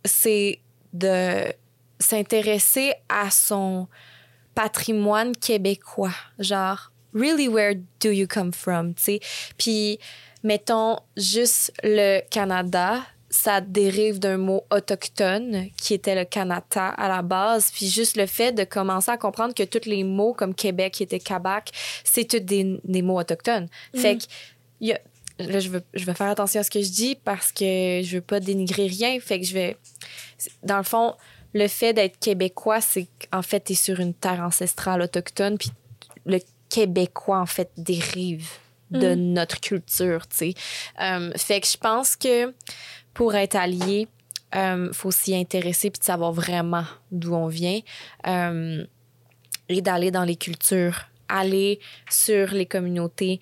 c'est 0.05 0.61
de 0.93 1.45
s'intéresser 1.99 2.95
à 3.09 3.31
son 3.31 3.89
patrimoine 4.59 5.37
québécois. 5.37 6.17
Genre, 6.41 6.91
really, 7.15 7.47
where 7.47 7.77
do 8.01 8.11
you 8.11 8.27
come 8.27 8.53
from? 8.53 8.95
sais? 8.97 9.21
Puis, 9.57 10.01
mettons, 10.43 10.99
juste 11.17 11.73
le 11.85 12.21
Canada, 12.29 13.03
ça 13.31 13.61
dérive 13.61 14.19
d'un 14.19 14.37
mot 14.37 14.65
autochtone 14.73 15.69
qui 15.81 15.95
était 15.95 16.17
le 16.17 16.25
Canada 16.25 16.89
à 16.89 17.09
la 17.09 17.23
base. 17.23 17.71
Puis 17.71 17.87
juste 17.87 18.17
le 18.17 18.27
fait 18.27 18.51
de 18.51 18.65
commencer 18.65 19.13
à 19.13 19.17
comprendre 19.17 19.55
que 19.55 19.63
tous 19.63 19.89
les 19.89 20.03
mots 20.03 20.33
comme 20.33 20.57
Québec 20.57 20.95
qui 20.95 21.05
était 21.05 21.21
Québec, 21.21 21.71
c'est 22.03 22.25
tous 22.25 22.41
des, 22.41 22.81
des, 22.83 23.03
mots 23.03 23.21
autochtones. 23.21 23.69
Mm. 23.95 23.99
Fait 24.01 24.17
que, 24.17 24.25
y 24.81 24.93
a, 24.93 24.99
là, 25.39 25.61
je 25.61 25.69
veux, 25.69 25.85
je 25.95 26.05
veux 26.05 26.15
faire 26.15 26.31
attention 26.31 26.61
à 26.63 26.65
ce 26.65 26.71
que 26.71 26.83
je 26.83 26.91
dis 26.91 27.15
parce 27.15 27.53
que 27.53 28.01
je 28.03 28.17
veux 28.17 28.23
pas 28.23 28.41
dénigrer 28.41 28.89
rien. 28.89 29.21
Fait 29.21 29.39
que 29.39 29.47
je 29.47 29.55
vais. 29.55 29.77
Dans 30.65 30.79
le 30.79 30.83
fond, 30.83 31.15
le 31.55 31.69
fait 31.69 31.93
d'être 31.93 32.19
québécois, 32.19 32.81
c'est 32.81 33.09
qu'en 33.31 33.43
fait, 33.43 33.65
tu 33.65 33.73
es 33.73 33.77
sur 33.77 34.01
une 34.01 34.15
terre 34.15 34.41
ancestrale 34.41 35.03
autochtone, 35.03 35.59
puis 35.59 35.71
le 36.27 36.39
québécois, 36.69 37.41
en 37.41 37.47
fait, 37.47 37.71
dérive 37.77 38.49
de 38.91 39.15
mm. 39.15 39.33
notre 39.33 39.61
culture, 39.61 40.27
tu 40.29 40.37
sais. 40.37 40.55
Euh, 41.01 41.33
fait 41.37 41.61
que 41.61 41.67
je 41.67 41.77
pense 41.77 42.17
que 42.17 42.55
pour 43.15 43.35
être 43.35 43.57
allié, 43.57 44.09
il 44.55 44.59
euh, 44.59 44.93
faut 44.93 45.11
s'y 45.11 45.35
intéresser 45.35 45.91
puis 45.91 45.99
de 46.01 46.05
savoir 46.05 46.33
vraiment 46.33 46.85
d'où 47.11 47.35
on 47.35 47.49
vient 47.49 47.81
euh, 48.27 48.87
et 49.69 49.83
d'aller 49.83 50.11
dans 50.11 50.25
les 50.25 50.37
cultures 50.37 51.08
aller 51.29 51.81
sur 52.11 52.49
les 52.49 52.67
communautés. 52.67 53.41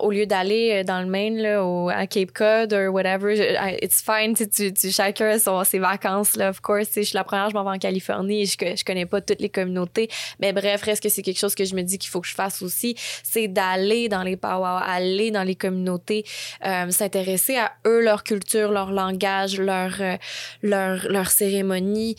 Au 0.00 0.10
lieu 0.10 0.26
d'aller 0.26 0.80
euh, 0.80 0.84
dans 0.84 1.00
le 1.00 1.06
Maine 1.06 1.38
là, 1.38 1.64
au, 1.64 1.88
à 1.88 2.06
Cape 2.06 2.32
Cod 2.32 2.72
ou 2.72 2.92
whatever 2.92 3.34
it's 3.82 4.02
fine 4.02 4.34
tu, 4.34 4.72
tu, 4.72 4.90
chacun 4.90 5.38
son, 5.38 5.64
ses 5.64 5.78
vacances 5.78 6.36
là 6.36 6.50
of 6.50 6.60
course 6.60 6.88
je 6.94 7.02
suis 7.02 7.14
la 7.14 7.24
première 7.24 7.50
je 7.50 7.54
m'en 7.54 7.64
vais 7.64 7.70
en 7.70 7.78
Californie 7.78 8.42
et 8.42 8.46
je, 8.46 8.56
je 8.58 8.84
connais 8.84 9.06
pas 9.06 9.20
toutes 9.20 9.40
les 9.40 9.48
communautés. 9.48 10.08
Mais 10.40 10.52
bref 10.52 10.86
est-ce 10.86 11.00
que 11.00 11.08
c'est 11.08 11.22
quelque 11.22 11.38
chose 11.38 11.54
que 11.54 11.64
je 11.64 11.74
me 11.74 11.82
dis 11.82 11.98
qu'il 11.98 12.10
faut 12.10 12.20
que 12.20 12.28
je 12.28 12.34
fasse 12.34 12.62
aussi? 12.62 12.94
C'est 13.22 13.48
d'aller 13.48 14.08
dans 14.08 14.22
les 14.22 14.36
powwows 14.36 14.80
aller 14.84 15.30
dans 15.30 15.42
les 15.42 15.56
communautés 15.56 16.24
euh, 16.64 16.90
s'intéresser 16.90 17.56
à 17.56 17.72
eux 17.86 18.02
leur 18.02 18.22
culture 18.22 18.70
leur 18.70 18.92
langage 18.92 19.58
leur 19.58 20.00
euh, 20.00 20.16
leur, 20.62 21.08
leur 21.08 21.30
cérémonie 21.30 22.16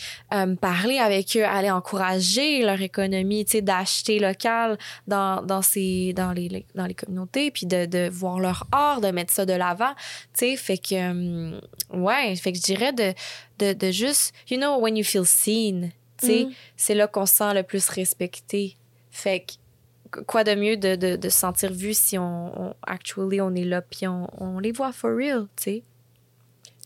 parler 0.61 0.97
avec 0.99 1.37
eux 1.37 1.45
aller 1.45 1.71
encourager 1.71 2.63
leur 2.63 2.81
économie 2.81 3.45
tu 3.45 3.51
sais 3.51 3.61
d'acheter 3.61 4.19
local 4.19 4.77
dans, 5.05 5.41
dans, 5.41 5.61
ces, 5.61 6.13
dans, 6.13 6.31
les, 6.31 6.65
dans 6.75 6.85
les 6.85 6.93
communautés, 6.93 7.51
puis 7.51 7.65
de, 7.65 7.85
de 7.85 8.09
voir 8.09 8.39
leur 8.39 8.65
art, 8.71 9.01
de 9.01 9.09
mettre 9.11 9.33
ça 9.33 9.45
de 9.45 9.53
l'avant. 9.53 9.93
Tu 10.33 10.39
sais, 10.39 10.55
fait 10.55 10.77
que, 10.77 11.53
euh, 11.53 11.61
ouais, 11.93 12.35
fait 12.35 12.51
que 12.51 12.57
je 12.57 12.63
dirais 12.63 12.93
de, 12.93 13.13
de, 13.59 13.73
de, 13.73 13.91
juste, 13.91 14.33
you 14.49 14.57
know, 14.57 14.79
when 14.79 14.97
you 14.97 15.03
feel 15.03 15.25
seen, 15.25 15.91
tu 16.19 16.27
sais, 16.27 16.45
mm. 16.45 16.51
c'est 16.75 16.95
là 16.95 17.07
qu'on 17.07 17.25
se 17.25 17.35
sent 17.35 17.53
le 17.53 17.63
plus 17.63 17.87
respecté. 17.89 18.77
Fait 19.11 19.41
que, 19.41 20.21
quoi 20.21 20.43
de 20.43 20.55
mieux 20.55 20.77
de, 20.77 20.95
de, 20.95 21.15
de 21.15 21.29
se 21.29 21.39
sentir 21.39 21.71
vu 21.71 21.93
si 21.93 22.17
on, 22.17 22.75
actually, 22.85 23.41
on 23.41 23.53
est 23.55 23.65
là, 23.65 23.81
puis 23.81 24.07
on, 24.07 24.27
on 24.41 24.59
les 24.59 24.71
voit 24.71 24.91
for 24.91 25.11
real, 25.11 25.47
tu 25.55 25.63
sais. 25.63 25.83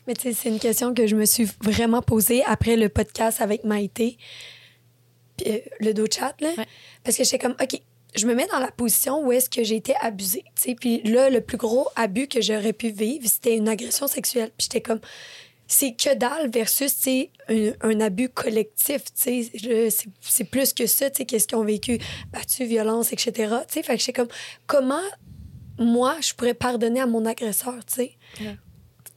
Mais 0.08 0.14
tu 0.16 0.24
sais, 0.24 0.34
c'est 0.34 0.50
une 0.50 0.60
question 0.60 0.94
que 0.94 1.06
je 1.06 1.16
me 1.16 1.26
suis 1.26 1.48
vraiment 1.62 2.02
posée 2.02 2.44
après 2.46 2.76
le 2.76 2.90
podcast 2.90 3.40
avec 3.40 3.64
Maïté, 3.64 4.18
puis, 5.38 5.52
euh, 5.52 5.60
le 5.80 5.94
dos 5.94 6.08
chat, 6.12 6.36
là. 6.42 6.50
Parce 7.04 7.18
que 7.18 7.24
j'étais 7.24 7.40
comme, 7.40 7.56
OK, 7.62 7.82
je 8.16 8.26
me 8.28 8.36
mets 8.36 8.48
dans 8.48 8.60
la 8.60 8.72
position 8.72 9.26
où 9.26 9.32
est-ce 9.32 9.50
que 9.50 9.64
j'ai 9.64 9.76
été 9.76 9.94
abusée. 10.02 10.44
Puis 10.80 11.02
là, 11.04 11.30
le 11.30 11.42
plus 11.42 11.58
gros 11.58 11.88
abus 11.96 12.28
que 12.28 12.42
j'aurais 12.42 12.74
pu 12.74 12.90
vivre, 12.90 13.26
c'était 13.28 13.56
une 13.56 13.70
agression 13.70 14.08
sexuelle. 14.08 14.52
Puis 14.58 14.66
j'étais 14.66 14.82
comme, 14.82 15.00
c'est 15.68 15.94
que 15.94 16.14
dalle 16.16 16.50
versus 16.52 16.94
un, 17.48 17.72
un 17.82 18.00
abus 18.02 18.30
collectif. 18.30 19.04
C'est 19.14 20.44
plus 20.44 20.74
que 20.74 20.86
ça, 20.86 21.10
qu'est-ce 21.10 21.48
qu'ils 21.48 21.58
ont 21.58 21.64
vécu, 21.64 22.00
battu, 22.32 22.66
violence, 22.66 23.14
etc. 23.14 23.56
Fait 23.68 23.82
que 23.82 23.98
j'étais 23.98 24.14
comme, 24.14 24.28
comment 24.68 25.02
moi, 25.80 26.18
je 26.22 26.34
pourrais 26.34 26.54
pardonner 26.54 27.00
à 27.00 27.08
mon 27.08 27.26
agresseur? 27.26 27.76
sais? 27.88 28.18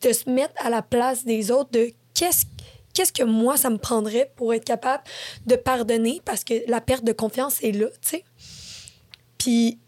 De 0.02 0.12
se 0.12 0.30
mettre 0.30 0.54
à 0.64 0.70
la 0.70 0.82
place 0.82 1.24
des 1.24 1.50
autres, 1.50 1.70
de 1.72 1.90
qu'est-ce 2.14 2.46
qu'est-ce 2.94 3.12
que 3.12 3.24
moi, 3.24 3.56
ça 3.56 3.70
me 3.70 3.76
prendrait 3.76 4.32
pour 4.36 4.54
être 4.54 4.64
capable 4.64 5.02
de 5.46 5.56
pardonner 5.56 6.22
parce 6.24 6.44
que 6.44 6.54
la 6.68 6.80
perte 6.80 7.04
de 7.04 7.12
confiance 7.12 7.62
est 7.62 7.72
là, 7.72 7.88
tu 8.00 8.08
sais? 8.08 8.24
Puis 9.44 9.78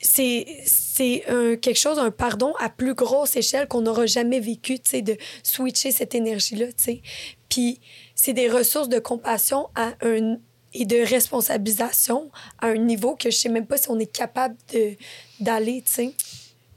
c'est 0.00 0.46
c'est 0.64 1.24
quelque 1.60 1.78
chose 1.78 1.98
un 1.98 2.10
pardon 2.10 2.54
à 2.58 2.70
plus 2.70 2.94
grosse 2.94 3.36
échelle 3.36 3.68
qu'on 3.68 3.82
n'aura 3.82 4.06
jamais 4.06 4.40
vécu 4.40 4.78
tu 4.78 4.90
sais 4.90 5.02
de 5.02 5.18
switcher 5.42 5.92
cette 5.92 6.14
énergie 6.14 6.56
là 6.56 6.68
tu 6.68 6.84
sais. 6.84 7.02
Puis 7.50 7.80
c'est 8.14 8.32
des 8.32 8.48
ressources 8.48 8.88
de 8.88 8.98
compassion 8.98 9.68
à 9.74 9.92
un 10.00 10.38
et 10.72 10.86
de 10.86 11.06
responsabilisation 11.06 12.30
à 12.60 12.68
un 12.68 12.78
niveau 12.78 13.14
que 13.14 13.30
je 13.30 13.36
sais 13.36 13.50
même 13.50 13.66
pas 13.66 13.76
si 13.76 13.90
on 13.90 13.98
est 13.98 14.10
capable 14.10 14.56
de 14.72 14.96
d'aller 15.40 15.82
tu 15.84 15.92
sais. 15.92 16.14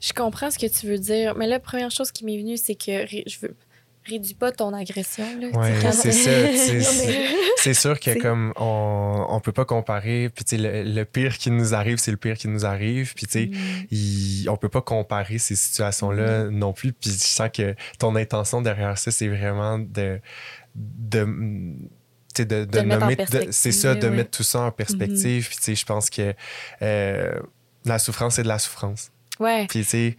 Je 0.00 0.12
comprends 0.12 0.50
ce 0.50 0.58
que 0.58 0.66
tu 0.66 0.86
veux 0.86 0.98
dire 0.98 1.34
mais 1.34 1.46
la 1.46 1.60
première 1.60 1.90
chose 1.90 2.12
qui 2.12 2.26
m'est 2.26 2.36
venue 2.36 2.58
c'est 2.58 2.74
que 2.74 3.06
je 3.06 3.38
veux 3.40 3.56
réduis 4.08 4.34
pas 4.34 4.52
ton 4.52 4.72
agression. 4.72 5.24
Oui, 5.40 5.68
c'est 5.92 6.12
ça. 6.12 6.30
C'est 7.56 7.74
sûr 7.74 7.98
que 7.98 8.20
comme 8.20 8.52
on, 8.56 9.26
on 9.28 9.40
peut 9.40 9.52
pas 9.52 9.64
comparer, 9.64 10.30
puis 10.30 10.56
le, 10.56 10.84
le 10.84 11.04
pire 11.04 11.36
qui 11.38 11.50
nous 11.50 11.74
arrive, 11.74 11.98
c'est 11.98 12.12
le 12.12 12.16
pire 12.16 12.36
qui 12.36 12.46
nous 12.46 12.64
arrive, 12.64 13.14
puis 13.14 13.26
tu 13.26 13.32
sais, 13.32 14.46
mm. 14.46 14.48
on 14.48 14.56
peut 14.56 14.68
pas 14.68 14.80
comparer 14.80 15.38
ces 15.38 15.56
situations-là 15.56 16.44
mm. 16.44 16.50
non 16.50 16.72
plus, 16.72 16.92
puis 16.92 17.10
je 17.10 17.16
sens 17.16 17.50
que 17.52 17.74
ton 17.98 18.14
intention 18.14 18.62
derrière 18.62 18.96
ça, 18.96 19.10
c'est 19.10 19.28
vraiment 19.28 19.78
de... 19.78 20.20
de 20.74 21.26
de, 22.36 22.44
de, 22.44 22.64
de 22.66 22.80
nommer, 22.82 23.16
c'est 23.50 23.72
ça, 23.72 23.96
de 23.96 24.08
mettre 24.08 24.30
tout 24.30 24.44
ça 24.44 24.60
en 24.60 24.70
perspective. 24.70 25.42
Mm-hmm. 25.42 25.48
Puis, 25.48 25.56
tu 25.56 25.62
sais, 25.62 25.74
je 25.74 25.84
pense 25.84 26.08
que 26.08 26.34
euh, 26.82 27.32
la 27.84 27.98
souffrance, 27.98 28.36
c'est 28.36 28.44
de 28.44 28.48
la 28.48 28.60
souffrance. 28.60 29.10
Ouais. 29.40 29.66
Puis, 29.68 29.84
tu 29.84 30.14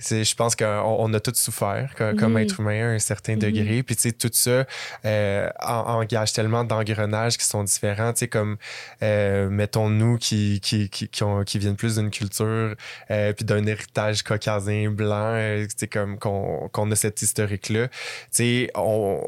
sais, 0.00 0.24
je 0.24 0.34
pense 0.34 0.56
qu'on 0.56 0.96
on 0.98 1.12
a 1.14 1.20
tous 1.20 1.34
souffert 1.34 1.94
comme, 1.96 2.32
mhm. 2.32 2.38
être 2.38 2.60
humain 2.60 2.90
à 2.90 2.94
un 2.94 2.98
certain 2.98 3.34
mhm. 3.34 3.40
degré. 3.40 3.82
Puis, 3.82 3.96
tu 3.96 4.02
sais, 4.02 4.12
tout 4.12 4.30
ça 4.32 4.66
euh, 5.04 5.48
engage 5.60 6.32
tellement 6.32 6.64
d'engrenages 6.64 7.36
qui 7.36 7.44
sont 7.44 7.64
différents. 7.64 8.12
Tu 8.12 8.20
sais, 8.20 8.28
comme, 8.28 8.56
euh, 9.02 9.48
mettons-nous 9.50 10.18
qui, 10.18 10.60
qui, 10.60 10.88
qui, 10.88 11.08
qui, 11.08 11.22
ont, 11.22 11.44
qui 11.44 11.58
viennent 11.58 11.76
plus 11.76 11.96
d'une 11.96 12.10
culture 12.10 12.74
euh, 13.10 13.32
puis 13.32 13.44
d'un 13.44 13.66
héritage 13.66 14.22
caucasien 14.22 14.90
blanc, 14.90 15.36
tu 15.36 15.68
sais, 15.76 15.88
comme 15.88 16.18
qu'on 16.18 16.90
a 16.90 16.96
cette 16.96 17.20
historique-là. 17.22 17.88
Tu 17.88 17.94
sais, 18.30 18.70
on 18.74 19.20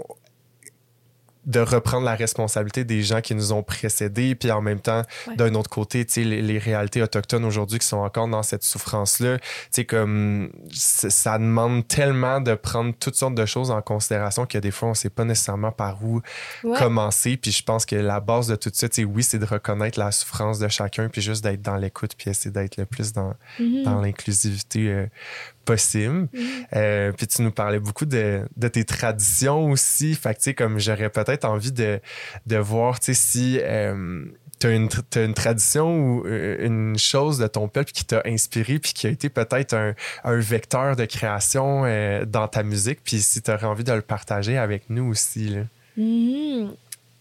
de 1.47 1.61
reprendre 1.61 2.05
la 2.05 2.15
responsabilité 2.15 2.85
des 2.85 3.03
gens 3.03 3.21
qui 3.21 3.35
nous 3.35 3.53
ont 3.53 3.63
précédés, 3.63 4.35
puis 4.35 4.51
en 4.51 4.61
même 4.63 4.81
temps, 4.81 5.03
Ouais. 5.27 5.37
d'un 5.37 5.55
autre 5.55 5.71
côté, 5.71 6.05
tu 6.05 6.13
sais, 6.15 6.25
les, 6.25 6.41
les 6.43 6.59
réalités 6.59 7.03
autochtones 7.03 7.45
aujourd'hui 7.45 7.79
qui 7.79 7.87
sont 7.87 7.99
encore 7.99 8.29
dans 8.29 8.43
cette 8.43 8.63
souffrance-là, 8.65 9.39
tu 9.39 9.45
sais, 9.71 9.85
comme 9.85 10.51
ça 10.73 11.39
demande 11.39 11.87
tellement 11.87 12.41
de 12.41 12.55
prendre 12.55 12.95
toutes 12.99 13.15
sortes 13.17 13.35
de 13.35 13.47
choses 13.47 13.71
en 13.71 13.81
considération 13.83 14.47
que 14.47 14.59
des 14.59 14.71
fois, 14.71 14.89
on 14.91 14.95
sait 14.95 15.11
pas 15.11 15.25
nécessairement 15.25 15.73
par 15.73 16.03
où 16.05 16.21
Ouais. 16.63 16.79
commencer. 16.79 17.37
Puis 17.37 17.53
je 17.53 17.63
pense 17.63 17.85
que 17.87 17.97
la 17.97 18.21
base 18.21 18.49
de 18.49 18.57
tout 18.57 18.71
ça, 18.73 18.89
tu 18.89 19.03
sais, 19.03 19.05
oui, 19.05 19.23
c'est 19.23 19.39
de 19.39 19.45
reconnaître 19.47 19.99
la 19.99 20.11
souffrance 20.13 20.59
de 20.59 20.69
chacun, 20.69 21.09
puis 21.09 21.21
juste 21.23 21.43
d'être 21.45 21.63
dans 21.63 21.77
l'écoute, 21.77 22.13
puis 22.17 22.31
essayer 22.31 22.51
d'être 22.51 22.77
le 22.77 22.87
plus 22.87 23.13
dans, 23.13 23.35
Mhm. 23.59 23.83
dans 23.85 24.01
l'inclusivité 24.01 24.89
euh, 24.89 25.07
possible. 25.65 26.29
Mhm. 26.33 26.41
Euh, 26.77 27.13
puis 27.13 27.27
tu 27.27 27.43
nous 27.43 27.51
parlais 27.51 27.79
beaucoup 27.81 28.05
de, 28.05 28.43
de 28.57 28.69
tes 28.69 28.85
traditions 28.85 29.71
aussi. 29.71 30.15
Fait 30.15 30.35
que, 30.35 30.39
tu 30.39 30.45
sais, 30.45 30.55
comme 30.55 30.79
j'aurais 30.79 31.09
peut-être 31.11 31.34
envie 31.43 31.73
de, 31.73 32.01
de 32.47 32.57
voir, 32.57 32.99
si 33.01 33.61
tu 34.61 34.67
as 34.67 34.71
une, 34.71 35.35
tradition 35.35 35.99
ou 35.99 36.27
euh, 36.27 36.65
une 36.65 36.99
chose 36.99 37.39
de 37.39 37.47
ton 37.47 37.69
peuple 37.69 37.93
qui 37.93 38.05
t'a 38.05 38.23
inspiré 38.25 38.79
puis 38.79 38.93
qui 38.93 39.07
a 39.07 39.11
été 39.11 39.29
peut-être 39.29 39.75
un, 39.75 39.95
un 40.25 40.37
vecteur 40.39 40.97
de 40.97 41.05
création 41.05 41.83
euh, 41.85 42.25
dans 42.25 42.49
ta 42.49 42.63
musique. 42.63 43.01
Puis 43.05 43.21
si 43.21 43.43
tu 43.43 43.51
aurais 43.51 43.67
envie 43.67 43.85
de 43.85 43.93
le 43.93 44.01
partager 44.03 44.57
avec 44.57 44.89
nous 44.89 45.11
aussi. 45.11 45.49
Là. 45.49 45.63
Mhm. 45.97 46.73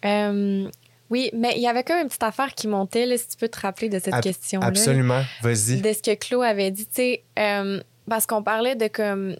Euh, 0.05 0.69
oui, 1.09 1.29
mais 1.33 1.53
il 1.55 1.61
y 1.61 1.67
avait 1.67 1.83
quand 1.83 1.93
même 1.95 2.03
une 2.03 2.09
petite 2.09 2.23
affaire 2.23 2.53
qui 2.55 2.67
montait, 2.67 3.05
là, 3.05 3.17
si 3.17 3.27
tu 3.27 3.37
peux 3.37 3.47
te 3.47 3.59
rappeler 3.59 3.89
de 3.89 3.99
cette 3.99 4.13
Ab- 4.13 4.23
question-là. 4.23 4.67
Absolument. 4.67 5.21
Vas-y. 5.41 5.81
De 5.81 5.93
ce 5.93 6.01
que 6.01 6.15
Claude 6.15 6.43
avait 6.43 6.71
dit, 6.71 6.85
tu 6.85 6.95
sais, 6.95 7.23
euh, 7.37 7.81
parce 8.09 8.25
qu'on 8.25 8.43
parlait 8.43 8.75
de 8.75 8.87
comme. 8.87 9.35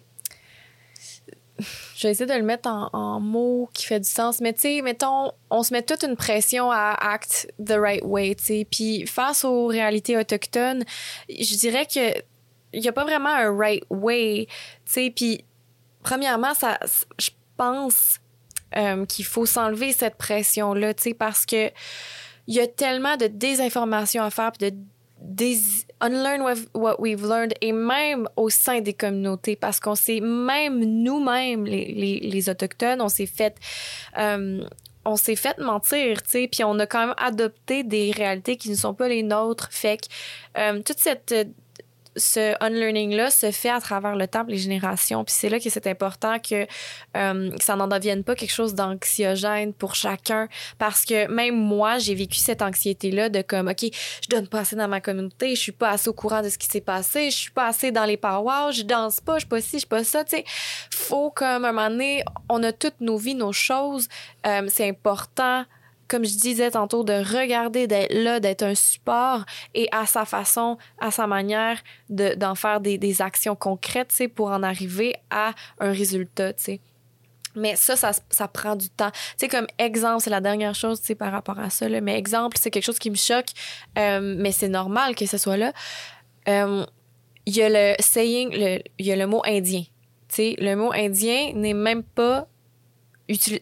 Je 1.58 2.06
vais 2.06 2.12
essayer 2.12 2.26
de 2.26 2.34
le 2.34 2.42
mettre 2.42 2.68
en, 2.68 2.90
en 2.92 3.20
mots 3.20 3.68
qui 3.72 3.86
fait 3.86 4.00
du 4.00 4.08
sens, 4.08 4.40
mais 4.40 4.52
tu 4.52 4.62
sais, 4.62 4.82
mettons, 4.82 5.32
on 5.50 5.62
se 5.62 5.72
met 5.72 5.82
toute 5.82 6.02
une 6.02 6.16
pression 6.16 6.70
à 6.70 6.96
act 7.00 7.52
the 7.64 7.74
right 7.76 8.02
way, 8.04 8.34
tu 8.34 8.44
sais. 8.44 8.66
Puis 8.70 9.06
face 9.06 9.44
aux 9.44 9.66
réalités 9.66 10.16
autochtones, 10.16 10.84
je 11.28 11.56
dirais 11.56 11.86
que 11.86 12.18
il 12.72 12.80
n'y 12.80 12.88
a 12.88 12.92
pas 12.92 13.04
vraiment 13.04 13.30
un 13.30 13.56
right 13.56 13.84
way, 13.88 14.46
tu 14.84 14.92
sais. 14.92 15.12
Puis 15.14 15.44
premièrement, 16.02 16.54
ça, 16.54 16.78
je 17.18 17.30
pense 17.56 18.18
euh, 18.76 19.06
qu'il 19.06 19.24
faut 19.24 19.46
s'enlever 19.46 19.92
cette 19.92 20.16
pression-là, 20.16 20.94
tu 20.94 21.04
sais, 21.04 21.14
parce 21.14 21.46
que 21.46 21.70
il 22.46 22.54
y 22.54 22.60
a 22.60 22.66
tellement 22.66 23.16
de 23.16 23.26
désinformation 23.26 24.22
à 24.22 24.30
faire, 24.30 24.52
puis 24.52 24.70
de 24.70 24.76
des 25.24 25.58
unlearn 26.00 26.42
what, 26.74 27.00
we've 27.00 27.26
learned 27.26 27.54
et 27.60 27.72
même 27.72 28.28
au 28.36 28.50
sein 28.50 28.80
des 28.80 28.92
communautés 28.92 29.56
parce 29.56 29.80
qu'on 29.80 29.94
s'est 29.94 30.20
même 30.20 30.84
nous-mêmes 30.84 31.64
les, 31.64 31.86
les, 31.86 32.20
les 32.20 32.48
autochtones 32.50 33.00
on 33.00 33.08
s'est 33.08 33.26
fait 33.26 33.56
euh, 34.18 34.62
on 35.06 35.16
s'est 35.16 35.36
fait 35.36 35.58
mentir 35.58 36.22
tu 36.22 36.30
sais 36.30 36.48
puis 36.48 36.62
on 36.62 36.78
a 36.78 36.86
quand 36.86 37.06
même 37.06 37.14
adopté 37.16 37.84
des 37.84 38.10
réalités 38.10 38.56
qui 38.56 38.70
ne 38.70 38.76
sont 38.76 38.94
pas 38.94 39.08
les 39.08 39.22
nôtres. 39.22 39.68
Fait 39.70 39.98
que 39.98 40.06
euh, 40.58 40.82
toute 40.82 40.98
cette 40.98 41.34
ce 42.16 42.54
unlearning-là 42.60 43.30
se 43.30 43.50
fait 43.50 43.70
à 43.70 43.80
travers 43.80 44.16
le 44.16 44.26
temps, 44.26 44.44
les 44.46 44.58
générations. 44.58 45.24
Puis 45.24 45.34
c'est 45.36 45.48
là 45.48 45.58
que 45.58 45.68
c'est 45.68 45.86
important 45.86 46.38
que, 46.38 46.66
euh, 47.16 47.50
que 47.50 47.64
ça 47.64 47.76
n'en 47.76 47.88
devienne 47.88 48.24
pas 48.24 48.34
quelque 48.34 48.52
chose 48.52 48.74
d'anxiogène 48.74 49.72
pour 49.72 49.94
chacun. 49.94 50.48
Parce 50.78 51.04
que 51.04 51.28
même 51.28 51.56
moi, 51.56 51.98
j'ai 51.98 52.14
vécu 52.14 52.38
cette 52.38 52.62
anxiété-là 52.62 53.28
de 53.28 53.42
comme, 53.42 53.68
OK, 53.68 53.82
je 53.82 54.28
donne 54.28 54.48
pas 54.48 54.60
assez 54.60 54.76
dans 54.76 54.88
ma 54.88 55.00
communauté, 55.00 55.54
je 55.54 55.60
suis 55.60 55.72
pas 55.72 55.90
assez 55.90 56.08
au 56.08 56.14
courant 56.14 56.42
de 56.42 56.48
ce 56.48 56.58
qui 56.58 56.66
s'est 56.66 56.80
passé, 56.80 57.30
je 57.30 57.36
suis 57.36 57.50
pas 57.50 57.68
assez 57.68 57.90
dans 57.90 58.04
les 58.04 58.16
powwows, 58.16 58.72
je 58.72 58.82
danse 58.82 59.20
pas, 59.20 59.34
je 59.34 59.40
suis 59.40 59.48
pas 59.48 59.60
ci, 59.60 59.72
je 59.72 59.78
suis 59.78 59.86
pas 59.86 60.04
ça. 60.04 60.24
Tu 60.24 60.36
sais, 60.36 60.44
faut 60.90 61.30
comme, 61.30 61.64
un 61.64 61.72
moment 61.72 61.90
donné, 61.90 62.24
on 62.48 62.62
a 62.62 62.72
toutes 62.72 63.00
nos 63.00 63.16
vies, 63.16 63.34
nos 63.34 63.52
choses. 63.52 64.08
Euh, 64.46 64.66
c'est 64.68 64.88
important 64.88 65.64
comme 66.08 66.24
je 66.24 66.36
disais 66.36 66.70
tantôt, 66.70 67.04
de 67.04 67.12
regarder, 67.12 67.86
d'être 67.86 68.12
là, 68.12 68.40
d'être 68.40 68.62
un 68.62 68.74
support 68.74 69.44
et 69.74 69.88
à 69.92 70.06
sa 70.06 70.24
façon, 70.24 70.78
à 71.00 71.10
sa 71.10 71.26
manière, 71.26 71.78
de, 72.10 72.34
d'en 72.34 72.54
faire 72.54 72.80
des, 72.80 72.98
des 72.98 73.22
actions 73.22 73.56
concrètes, 73.56 74.12
pour 74.34 74.48
en 74.48 74.62
arriver 74.62 75.14
à 75.30 75.52
un 75.80 75.92
résultat, 75.92 76.52
tu 76.52 76.64
sais. 76.64 76.80
Mais 77.56 77.76
ça, 77.76 77.94
ça, 77.94 78.10
ça 78.30 78.48
prend 78.48 78.74
du 78.74 78.90
temps. 78.90 79.12
Tu 79.12 79.20
sais, 79.38 79.48
comme 79.48 79.66
exemple, 79.78 80.22
c'est 80.22 80.30
la 80.30 80.40
dernière 80.40 80.74
chose, 80.74 81.00
tu 81.00 81.06
sais, 81.06 81.14
par 81.14 81.30
rapport 81.30 81.58
à 81.58 81.70
ça, 81.70 81.88
là, 81.88 82.00
mais 82.00 82.18
exemple, 82.18 82.56
c'est 82.60 82.70
quelque 82.70 82.84
chose 82.84 82.98
qui 82.98 83.10
me 83.10 83.16
choque, 83.16 83.46
euh, 83.96 84.20
mais 84.20 84.50
c'est 84.50 84.68
normal 84.68 85.14
que 85.14 85.26
ce 85.26 85.38
soit 85.38 85.56
là. 85.56 85.72
Euh, 86.48 86.84
Il 87.46 87.56
y 87.56 87.62
a 87.62 87.68
le 87.68 87.94
saying, 88.00 88.80
il 88.98 89.06
y 89.06 89.12
a 89.12 89.16
le 89.16 89.26
mot 89.26 89.42
indien. 89.46 89.82
Tu 90.28 90.34
sais, 90.34 90.56
le 90.58 90.74
mot 90.74 90.92
indien 90.92 91.52
n'est 91.54 91.74
même 91.74 92.02
pas 92.02 92.48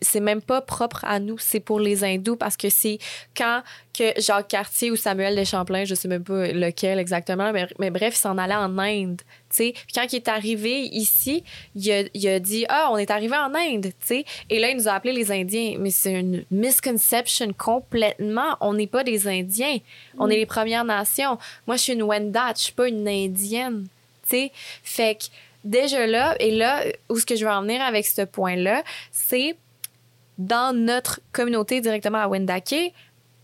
c'est 0.00 0.20
même 0.20 0.42
pas 0.42 0.60
propre 0.60 1.04
à 1.04 1.20
nous, 1.20 1.38
c'est 1.38 1.60
pour 1.60 1.78
les 1.78 2.02
hindous 2.02 2.36
parce 2.36 2.56
que 2.56 2.68
c'est 2.68 2.98
quand 3.36 3.62
que 3.96 4.18
Jacques 4.20 4.48
Cartier 4.48 4.90
ou 4.90 4.96
Samuel 4.96 5.36
de 5.36 5.44
Champlain, 5.44 5.84
je 5.84 5.94
sais 5.94 6.08
même 6.08 6.24
pas 6.24 6.48
lequel 6.48 6.98
exactement, 6.98 7.52
mais, 7.52 7.66
mais 7.78 7.90
bref, 7.90 8.14
il 8.16 8.18
s'en 8.18 8.38
allait 8.38 8.54
en 8.54 8.78
Inde, 8.78 9.20
tu 9.50 9.56
sais. 9.56 9.72
Puis 9.74 9.94
quand 9.94 10.06
il 10.10 10.16
est 10.16 10.28
arrivé 10.28 10.82
ici, 10.86 11.44
il 11.76 11.92
a, 11.92 12.02
il 12.14 12.28
a 12.28 12.40
dit 12.40 12.64
"Ah, 12.68 12.88
on 12.90 12.96
est 12.96 13.10
arrivé 13.10 13.36
en 13.36 13.54
Inde", 13.54 13.88
tu 14.00 14.06
sais. 14.06 14.24
Et 14.48 14.58
là, 14.58 14.70
il 14.70 14.78
nous 14.78 14.88
a 14.88 14.92
appelés 14.92 15.12
les 15.12 15.30
Indiens, 15.30 15.76
mais 15.78 15.90
c'est 15.90 16.18
une 16.18 16.44
misconception 16.50 17.52
complètement, 17.52 18.56
on 18.60 18.74
n'est 18.74 18.86
pas 18.86 19.04
des 19.04 19.28
Indiens, 19.28 19.78
on 20.18 20.28
est 20.30 20.36
les 20.36 20.46
Premières 20.46 20.84
Nations. 20.84 21.38
Moi, 21.66 21.76
je 21.76 21.82
suis 21.82 21.92
une 21.92 22.02
Wendat, 22.02 22.54
je 22.56 22.62
suis 22.62 22.72
pas 22.72 22.88
une 22.88 23.06
indienne, 23.06 23.86
tu 24.22 24.36
sais. 24.36 24.52
Fait 24.82 25.16
que 25.16 25.24
déjà 25.64 26.06
là, 26.06 26.34
et 26.40 26.50
là, 26.50 26.82
où 27.08 27.18
ce 27.18 27.26
que 27.26 27.36
je 27.36 27.44
veux 27.44 27.50
en 27.50 27.62
venir 27.62 27.80
avec 27.82 28.06
ce 28.06 28.22
point-là, 28.22 28.82
c'est 29.10 29.56
dans 30.38 30.74
notre 30.76 31.20
communauté 31.32 31.80
directement 31.80 32.18
à 32.18 32.28
Wendake, 32.28 32.92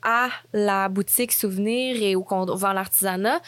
à 0.02 0.28
la 0.52 0.88
boutique 0.88 1.32
souvenir 1.32 2.00
et 2.02 2.16
où 2.16 2.24
on 2.30 2.44
vend 2.46 2.72
l'artisanat, 2.72 3.40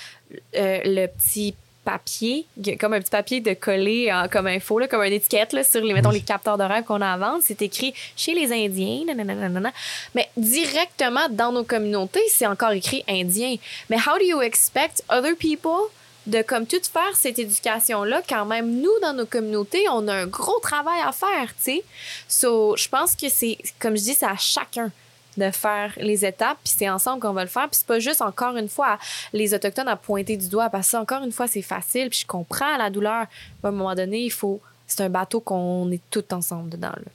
euh, 0.57 0.79
le 0.85 1.07
petit 1.07 1.55
papier, 1.85 2.45
comme 2.79 2.93
un 2.93 3.01
petit 3.01 3.11
papier 3.11 3.41
de 3.41 3.55
coller 3.55 4.13
en- 4.13 4.29
comme 4.29 4.47
info, 4.47 4.79
là, 4.79 4.87
comme 4.87 5.03
une 5.03 5.15
étiquette 5.15 5.55
là, 5.55 5.65
sur 5.65 5.81
les, 5.83 5.95
mettons, 5.95 6.11
les 6.11 6.21
capteurs 6.21 6.59
de 6.59 6.63
rêve 6.63 6.85
qu'on 6.85 7.01
a 7.01 7.09
à 7.13 7.17
vendre, 7.17 7.39
c'est 7.43 7.63
écrit 7.63 7.95
chez 8.17 8.35
les 8.35 8.53
Indiens, 8.53 9.05
nanana. 9.07 9.73
mais 10.15 10.29
directement 10.37 11.27
dans 11.31 11.53
nos 11.53 11.65
communautés, 11.65 12.21
c'est 12.29 12.47
encore 12.47 12.73
écrit 12.73 13.03
Indien. 13.09 13.57
Mais 13.89 13.97
how 13.97 14.19
do 14.19 14.25
you 14.25 14.43
expect 14.43 15.03
other 15.09 15.35
people 15.37 15.89
de 16.27 16.43
comme 16.43 16.67
tout 16.67 16.81
faire 16.83 17.17
cette 17.17 17.39
éducation-là, 17.39 18.23
quand 18.29 18.45
même, 18.45 18.81
nous, 18.81 18.93
dans 19.03 19.13
nos 19.13 19.27
communautés, 19.27 19.89
on 19.91 20.07
a 20.09 20.15
un 20.15 20.27
gros 20.27 20.59
travail 20.61 21.01
à 21.01 21.13
faire, 21.13 21.49
tu 21.57 21.63
sais. 21.63 21.85
So, 22.29 22.77
je 22.77 22.89
pense 22.89 23.17
que 23.17 23.29
c'est, 23.29 23.59
comme 23.79 23.97
je 23.97 24.03
dis, 24.03 24.15
c'est 24.15 24.27
à 24.27 24.37
chacun 24.37 24.91
de 25.37 25.51
faire 25.51 25.93
les 25.97 26.25
étapes, 26.25 26.59
puis 26.63 26.75
c'est 26.77 26.91
ensemble 26.91 27.21
qu'on 27.23 27.33
va 27.33 27.45
le 27.45 27.49
faire. 27.49 27.69
Puis 27.69 27.79
c'est 27.79 27.87
pas 27.87 27.99
juste, 27.99 28.21
encore 28.21 28.57
une 28.57 28.69
fois, 28.69 28.99
les 29.33 29.55
Autochtones 29.55 29.89
à 29.89 29.97
pointer 29.97 30.37
du 30.37 30.49
doigt, 30.49 30.69
parce 30.69 30.91
que 30.91 30.97
encore 30.97 31.23
une 31.23 31.33
fois, 31.33 31.47
c'est 31.47 31.63
facile, 31.63 32.11
puis 32.11 32.21
je 32.21 32.27
comprends 32.27 32.77
la 32.77 32.91
douleur. 32.91 33.27
Mais 33.63 33.69
à 33.69 33.73
un 33.73 33.73
moment 33.73 33.95
donné, 33.95 34.21
il 34.25 34.33
faut... 34.33 34.61
C'est 34.87 35.05
un 35.05 35.09
bateau 35.09 35.41
qu'on 35.41 35.91
est 35.93 36.03
tous 36.11 36.25
ensemble 36.35 36.71
dedans, 36.71 36.89
là. 36.89 37.13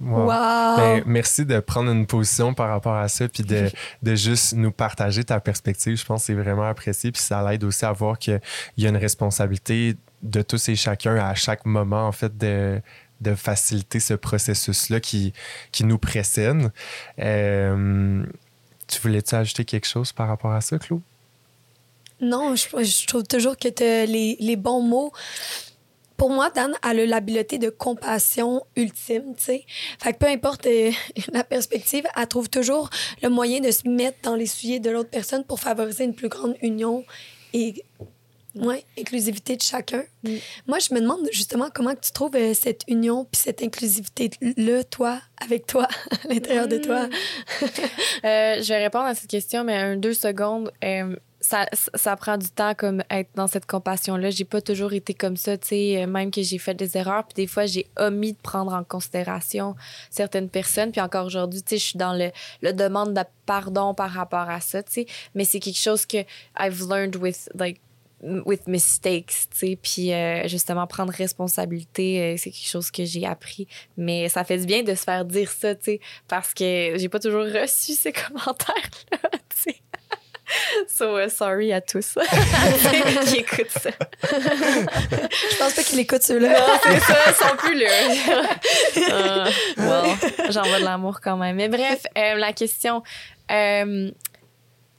Wow. 0.00 0.26
Wow! 0.26 0.76
Ben, 0.76 1.02
merci 1.06 1.44
de 1.44 1.58
prendre 1.58 1.90
une 1.90 2.06
position 2.06 2.54
par 2.54 2.68
rapport 2.68 2.94
à 2.94 3.08
ça, 3.08 3.28
puis 3.28 3.42
de, 3.42 3.70
de 4.02 4.14
juste 4.14 4.52
nous 4.52 4.70
partager 4.70 5.24
ta 5.24 5.40
perspective. 5.40 5.96
Je 5.96 6.04
pense 6.04 6.20
que 6.22 6.26
c'est 6.26 6.34
vraiment 6.34 6.68
apprécié, 6.68 7.10
puis 7.10 7.20
ça 7.20 7.42
l'aide 7.48 7.64
aussi 7.64 7.84
à 7.84 7.92
voir 7.92 8.18
qu'il 8.18 8.40
y 8.76 8.86
a 8.86 8.88
une 8.88 8.96
responsabilité 8.96 9.96
de 10.22 10.42
tous 10.42 10.68
et 10.68 10.76
chacun 10.76 11.16
à 11.16 11.34
chaque 11.34 11.66
moment, 11.66 12.06
en 12.06 12.12
fait, 12.12 12.36
de, 12.38 12.80
de 13.20 13.34
faciliter 13.34 13.98
ce 13.98 14.14
processus-là 14.14 15.00
qui, 15.00 15.32
qui 15.72 15.84
nous 15.84 15.98
précède. 15.98 16.70
Euh, 17.18 18.24
tu 18.86 19.00
voulais-tu 19.00 19.34
ajouter 19.34 19.64
quelque 19.64 19.86
chose 19.86 20.12
par 20.12 20.28
rapport 20.28 20.52
à 20.52 20.60
ça, 20.60 20.78
Claude? 20.78 21.00
Non, 22.20 22.56
je, 22.56 22.66
je 22.82 23.06
trouve 23.06 23.22
toujours 23.22 23.56
que 23.56 23.68
les, 24.06 24.36
les 24.40 24.56
bons 24.56 24.82
mots. 24.82 25.12
Pour 26.18 26.30
moi, 26.30 26.50
Dan 26.50 26.74
elle 26.84 27.00
a 27.00 27.06
l'habileté 27.06 27.58
de 27.58 27.70
compassion 27.70 28.66
ultime, 28.76 29.34
tu 29.36 29.44
sais. 29.44 29.64
Fait 29.98 30.12
que 30.12 30.18
peu 30.18 30.26
importe 30.26 30.66
euh, 30.66 30.90
la 31.32 31.44
perspective, 31.44 32.04
elle 32.14 32.26
trouve 32.26 32.50
toujours 32.50 32.90
le 33.22 33.30
moyen 33.30 33.60
de 33.60 33.70
se 33.70 33.88
mettre 33.88 34.18
dans 34.22 34.34
les 34.34 34.46
souliers 34.46 34.80
de 34.80 34.90
l'autre 34.90 35.10
personne 35.10 35.44
pour 35.44 35.60
favoriser 35.60 36.04
une 36.04 36.14
plus 36.14 36.28
grande 36.28 36.56
union 36.60 37.04
et 37.54 37.84
ouais, 38.56 38.84
inclusivité 38.98 39.56
de 39.56 39.62
chacun. 39.62 40.02
Mm. 40.24 40.36
Moi, 40.66 40.78
je 40.78 40.92
me 40.92 41.00
demande 41.00 41.20
justement 41.32 41.68
comment 41.72 41.94
tu 41.94 42.10
trouves 42.12 42.34
euh, 42.34 42.54
cette 42.54 42.82
union 42.88 43.24
puis 43.24 43.40
cette 43.40 43.62
inclusivité-là, 43.62 44.84
toi, 44.84 45.20
avec 45.40 45.66
toi, 45.66 45.86
à 46.24 46.28
l'intérieur 46.28 46.68
de 46.68 46.78
toi. 46.78 47.08
Euh, 48.24 48.60
je 48.60 48.68
vais 48.68 48.82
répondre 48.82 49.06
à 49.06 49.14
cette 49.14 49.30
question, 49.30 49.64
mais 49.64 49.76
un 49.76 49.96
deux 49.96 50.14
secondes. 50.14 50.72
Euh, 50.82 51.14
ça, 51.40 51.66
ça 51.72 52.16
prend 52.16 52.36
du 52.36 52.48
temps 52.48 52.74
comme 52.74 53.02
être 53.10 53.30
dans 53.34 53.46
cette 53.46 53.66
compassion-là. 53.66 54.30
J'ai 54.30 54.44
pas 54.44 54.60
toujours 54.60 54.92
été 54.92 55.14
comme 55.14 55.36
ça, 55.36 55.56
tu 55.56 55.68
sais, 55.68 56.02
euh, 56.02 56.06
même 56.06 56.30
que 56.30 56.42
j'ai 56.42 56.58
fait 56.58 56.74
des 56.74 56.96
erreurs. 56.96 57.24
Puis 57.24 57.34
des 57.34 57.46
fois, 57.46 57.66
j'ai 57.66 57.86
omis 57.96 58.32
de 58.32 58.38
prendre 58.38 58.72
en 58.72 58.84
considération 58.84 59.76
certaines 60.10 60.48
personnes. 60.48 60.90
Puis 60.90 61.00
encore 61.00 61.26
aujourd'hui, 61.26 61.62
tu 61.62 61.70
sais, 61.70 61.78
je 61.78 61.84
suis 61.84 61.98
dans 61.98 62.12
le, 62.12 62.30
le 62.62 62.72
demande 62.72 63.14
de 63.14 63.22
pardon 63.46 63.94
par 63.94 64.10
rapport 64.10 64.50
à 64.50 64.60
ça, 64.60 64.82
tu 64.82 64.92
sais. 64.92 65.06
Mais 65.34 65.44
c'est 65.44 65.60
quelque 65.60 65.78
chose 65.78 66.06
que 66.06 66.18
I've 66.58 66.82
learned 66.88 67.16
with, 67.16 67.48
like, 67.54 67.80
with 68.20 68.66
mistakes, 68.66 69.46
tu 69.50 69.58
sais, 69.58 69.78
puis 69.80 70.12
euh, 70.12 70.48
justement 70.48 70.86
prendre 70.86 71.12
responsabilité, 71.12 72.20
euh, 72.20 72.36
c'est 72.36 72.50
quelque 72.50 72.68
chose 72.68 72.90
que 72.90 73.04
j'ai 73.04 73.24
appris, 73.24 73.68
mais 73.96 74.28
ça 74.28 74.42
fait 74.42 74.58
du 74.58 74.66
bien 74.66 74.82
de 74.82 74.94
se 74.94 75.04
faire 75.04 75.24
dire 75.24 75.50
ça, 75.50 75.74
tu 75.76 75.84
sais, 75.84 76.00
parce 76.26 76.52
que 76.52 76.94
j'ai 76.96 77.08
pas 77.08 77.20
toujours 77.20 77.44
reçu 77.44 77.92
ces 77.92 78.12
commentaires 78.28 78.90
là, 79.12 79.30
tu 79.48 79.72
sais. 79.72 79.76
So 80.88 81.18
uh, 81.18 81.28
sorry 81.28 81.72
à 81.72 81.80
tous 81.80 82.14
qui 83.26 83.36
écoutent 83.36 83.70
ça. 83.70 83.90
Je 84.22 85.58
pense 85.58 85.74
pas 85.74 85.82
qu'ils 85.82 86.00
écoutent 86.00 86.22
ceux-là. 86.22 86.58
Non, 86.58 86.66
c'est 86.82 87.00
ça, 87.00 87.16
ils 87.28 87.34
sont 87.34 87.56
plus 87.56 87.78
là. 87.78 87.88
uh, 88.96 89.80
well, 89.80 90.50
j'envoie 90.50 90.80
de 90.80 90.84
l'amour 90.84 91.20
quand 91.20 91.36
même. 91.36 91.56
Mais 91.56 91.68
bref, 91.68 92.06
euh, 92.16 92.34
la 92.34 92.52
question. 92.52 93.02
Euh, 93.50 94.10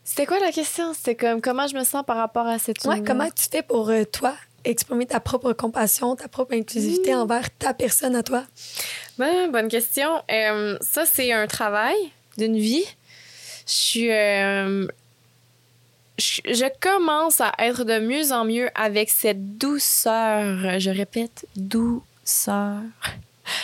c'était 0.03 0.25
quoi 0.25 0.39
la 0.39 0.51
question? 0.51 0.93
C'était 0.93 1.15
comme 1.15 1.41
comment 1.41 1.67
je 1.67 1.75
me 1.75 1.83
sens 1.83 2.03
par 2.05 2.17
rapport 2.17 2.47
à 2.47 2.59
cette 2.59 2.83
Ouais, 2.85 3.03
comment 3.03 3.29
tu 3.29 3.45
fais 3.51 3.61
pour 3.61 3.89
euh, 3.89 4.03
toi 4.05 4.33
exprimer 4.65 5.05
ta 5.05 5.21
propre 5.21 5.53
compassion, 5.53 6.15
ta 6.15 6.27
propre 6.27 6.53
inclusivité 6.53 7.13
mmh. 7.13 7.19
envers 7.19 7.57
ta 7.57 7.73
personne 7.73 8.15
à 8.15 8.23
toi? 8.23 8.43
Ben, 9.17 9.49
bonne 9.51 9.69
question. 9.69 10.09
Ça, 10.81 11.05
c'est 11.05 11.31
un 11.31 11.47
travail 11.47 11.95
d'une 12.37 12.57
vie. 12.57 12.85
Je 13.65 13.73
suis. 13.73 14.09
Je, 16.19 16.69
commence 16.79 17.41
à 17.41 17.53
être 17.59 17.83
de 17.83 17.99
mieux 17.99 18.31
en 18.31 18.45
mieux 18.45 18.69
avec 18.75 19.09
cette 19.09 19.57
douceur. 19.57 20.79
Je 20.79 20.89
répète, 20.89 21.45
douceur 21.55 22.81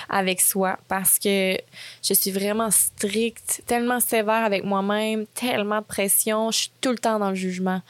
avec 0.09 0.41
soi 0.41 0.79
parce 0.87 1.19
que 1.19 1.57
je 2.03 2.13
suis 2.13 2.31
vraiment 2.31 2.71
stricte, 2.71 3.61
tellement 3.67 3.99
sévère 3.99 4.43
avec 4.43 4.63
moi-même, 4.63 5.27
tellement 5.27 5.79
de 5.79 5.85
pression, 5.85 6.49
je 6.49 6.57
suis 6.57 6.71
tout 6.81 6.89
le 6.89 6.97
temps 6.97 7.19
dans 7.19 7.29
le 7.29 7.35
jugement. 7.35 7.81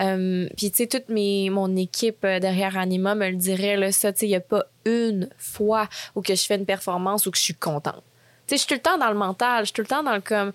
Euh, 0.00 0.48
puis 0.56 0.70
tu 0.70 0.78
sais 0.78 0.86
toute 0.88 1.08
mes 1.08 1.50
mon 1.50 1.76
équipe 1.76 2.24
euh, 2.24 2.40
derrière 2.40 2.76
Anima 2.76 3.14
me 3.14 3.28
le 3.28 3.36
dirait 3.36 3.76
là 3.76 3.92
ça 3.92 4.12
tu 4.12 4.20
sais 4.20 4.26
il 4.26 4.30
y 4.30 4.34
a 4.34 4.40
pas 4.40 4.64
une 4.84 5.28
fois 5.38 5.88
où 6.16 6.22
que 6.22 6.34
je 6.34 6.44
fais 6.44 6.56
une 6.56 6.66
performance 6.66 7.26
ou 7.26 7.30
que 7.30 7.38
je 7.38 7.42
suis 7.42 7.54
contente. 7.54 8.02
Sais, 8.46 8.56
je 8.56 8.60
suis 8.60 8.68
tout 8.68 8.74
le 8.74 8.80
temps 8.80 8.98
dans 8.98 9.10
le 9.10 9.16
mental, 9.16 9.60
je 9.60 9.66
suis 9.66 9.72
tout 9.72 9.82
le 9.82 9.88
temps 9.88 10.02
dans 10.02 10.14
le 10.14 10.20
comme 10.20 10.52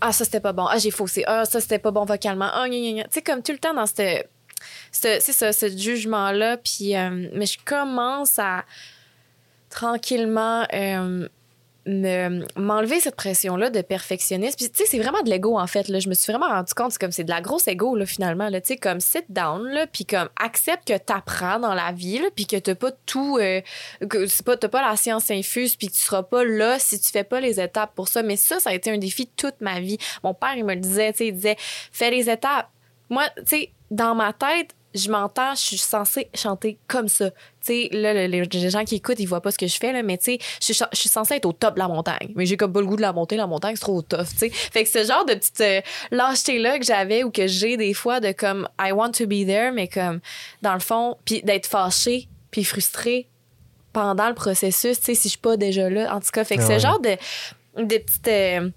ah 0.00 0.12
ça 0.12 0.24
c'était 0.24 0.40
pas 0.40 0.52
bon, 0.52 0.66
ah 0.66 0.78
j'ai 0.78 0.90
faussé, 0.90 1.24
ah 1.26 1.44
ça 1.44 1.60
c'était 1.60 1.78
pas 1.78 1.90
bon 1.90 2.04
vocalement, 2.04 2.48
ah 2.52 2.68
gna, 2.68 2.78
gna, 2.78 2.92
gna. 2.92 3.04
tu 3.04 3.10
sais 3.12 3.22
comme 3.22 3.42
tout 3.42 3.52
le 3.52 3.58
temps 3.58 3.74
dans 3.74 3.86
cette 3.86 4.30
c'est 4.90 5.20
ça 5.20 5.52
ce 5.52 5.68
jugement 5.76 6.30
là 6.30 6.56
puis 6.56 6.96
euh, 6.96 7.28
mais 7.34 7.46
je 7.46 7.58
commence 7.64 8.38
à 8.38 8.64
tranquillement 9.68 10.66
euh, 10.72 11.28
m'enlever 11.86 13.00
cette 13.00 13.16
pression-là 13.16 13.70
de 13.70 13.82
perfectionniste. 13.82 14.58
Puis, 14.58 14.70
tu 14.70 14.78
sais, 14.78 14.90
c'est 14.90 14.98
vraiment 14.98 15.22
de 15.22 15.30
l'ego, 15.30 15.58
en 15.58 15.66
fait. 15.66 15.88
Là. 15.88 15.98
Je 15.98 16.08
me 16.08 16.14
suis 16.14 16.32
vraiment 16.32 16.48
rendu 16.48 16.72
compte, 16.74 16.92
c'est 16.92 17.00
comme 17.00 17.12
c'est 17.12 17.24
de 17.24 17.30
la 17.30 17.40
grosse 17.40 17.68
ego, 17.68 17.94
là, 17.96 18.06
finalement. 18.06 18.50
Tu 18.50 18.60
sais, 18.64 18.76
comme 18.76 19.00
sit 19.00 19.24
down, 19.28 19.62
là, 19.68 19.86
puis 19.86 20.04
comme 20.04 20.28
accepte 20.40 20.88
que 20.88 20.96
t'apprends 20.96 21.58
dans 21.58 21.74
la 21.74 21.92
vie, 21.92 22.18
là, 22.18 22.28
puis 22.34 22.46
que 22.46 22.56
t'as 22.56 22.74
pas 22.74 22.92
tout... 23.06 23.38
Euh, 23.38 23.60
que 24.08 24.42
pas, 24.42 24.56
t'as 24.56 24.68
pas 24.68 24.82
la 24.82 24.96
science 24.96 25.30
infuse, 25.30 25.76
puis 25.76 25.88
que 25.88 25.92
tu 25.92 26.00
seras 26.00 26.22
pas 26.22 26.44
là 26.44 26.78
si 26.78 26.98
tu 26.98 27.10
fais 27.10 27.24
pas 27.24 27.40
les 27.40 27.60
étapes 27.60 27.94
pour 27.94 28.08
ça. 28.08 28.22
Mais 28.22 28.36
ça, 28.36 28.60
ça 28.60 28.70
a 28.70 28.74
été 28.74 28.90
un 28.90 28.98
défi 28.98 29.26
toute 29.26 29.60
ma 29.60 29.80
vie. 29.80 29.98
Mon 30.22 30.34
père, 30.34 30.54
il 30.56 30.64
me 30.64 30.74
le 30.74 30.80
disait, 30.80 31.12
tu 31.12 31.18
sais, 31.18 31.26
il 31.28 31.34
disait, 31.34 31.56
fais 31.58 32.10
les 32.10 32.30
étapes. 32.30 32.68
Moi, 33.10 33.24
tu 33.36 33.42
sais, 33.46 33.70
dans 33.90 34.14
ma 34.14 34.32
tête, 34.32 34.74
je 34.94 35.10
m'entends, 35.10 35.54
je 35.54 35.60
suis 35.60 35.78
censée 35.78 36.28
chanter 36.34 36.78
comme 36.86 37.08
ça. 37.08 37.30
Tu 37.30 37.36
sais, 37.62 37.88
là, 37.92 38.26
les, 38.26 38.70
gens 38.70 38.84
qui 38.84 38.96
écoutent, 38.96 39.18
ils 39.18 39.26
voient 39.26 39.40
pas 39.40 39.50
ce 39.50 39.58
que 39.58 39.66
je 39.66 39.76
fais, 39.76 39.92
là, 39.92 40.02
mais 40.02 40.18
tu 40.18 40.24
sais, 40.24 40.38
je, 40.60 40.72
je 40.92 40.98
suis 40.98 41.08
censée 41.08 41.34
être 41.34 41.46
au 41.46 41.52
top 41.52 41.74
de 41.74 41.80
la 41.80 41.88
montagne. 41.88 42.32
Mais 42.36 42.46
j'ai 42.46 42.56
comme 42.56 42.72
pas 42.72 42.80
le 42.80 42.86
goût 42.86 42.96
de 42.96 43.02
la 43.02 43.12
monter, 43.12 43.36
la 43.36 43.46
montagne, 43.46 43.74
c'est 43.76 43.82
trop 43.82 44.02
tough, 44.02 44.26
tu 44.30 44.38
sais. 44.38 44.50
Fait 44.50 44.84
que 44.84 44.90
ce 44.90 45.04
genre 45.04 45.24
de 45.24 45.34
petite 45.34 45.60
euh, 45.60 45.80
lâcheté-là 46.10 46.78
que 46.78 46.84
j'avais 46.84 47.24
ou 47.24 47.30
que 47.30 47.46
j'ai 47.46 47.76
des 47.76 47.94
fois 47.94 48.20
de 48.20 48.32
comme, 48.32 48.68
I 48.80 48.92
want 48.92 49.12
to 49.12 49.26
be 49.26 49.44
there, 49.46 49.72
mais 49.72 49.88
comme, 49.88 50.20
dans 50.62 50.74
le 50.74 50.80
fond, 50.80 51.16
puis 51.24 51.42
d'être 51.42 51.66
fâchée, 51.66 52.28
puis 52.50 52.64
frustrée 52.64 53.28
pendant 53.92 54.28
le 54.28 54.34
processus, 54.34 54.98
tu 54.98 55.06
sais, 55.06 55.14
si 55.14 55.24
je 55.24 55.30
suis 55.30 55.38
pas 55.38 55.56
déjà 55.56 55.88
là. 55.88 56.14
En 56.14 56.20
tout 56.20 56.30
cas, 56.32 56.44
fait 56.44 56.56
que 56.56 56.62
ah 56.62 56.66
ce 56.66 56.78
genre 56.78 57.00
de, 57.00 57.16
de 57.76 57.98
petites. 57.98 58.28
Euh, 58.28 58.70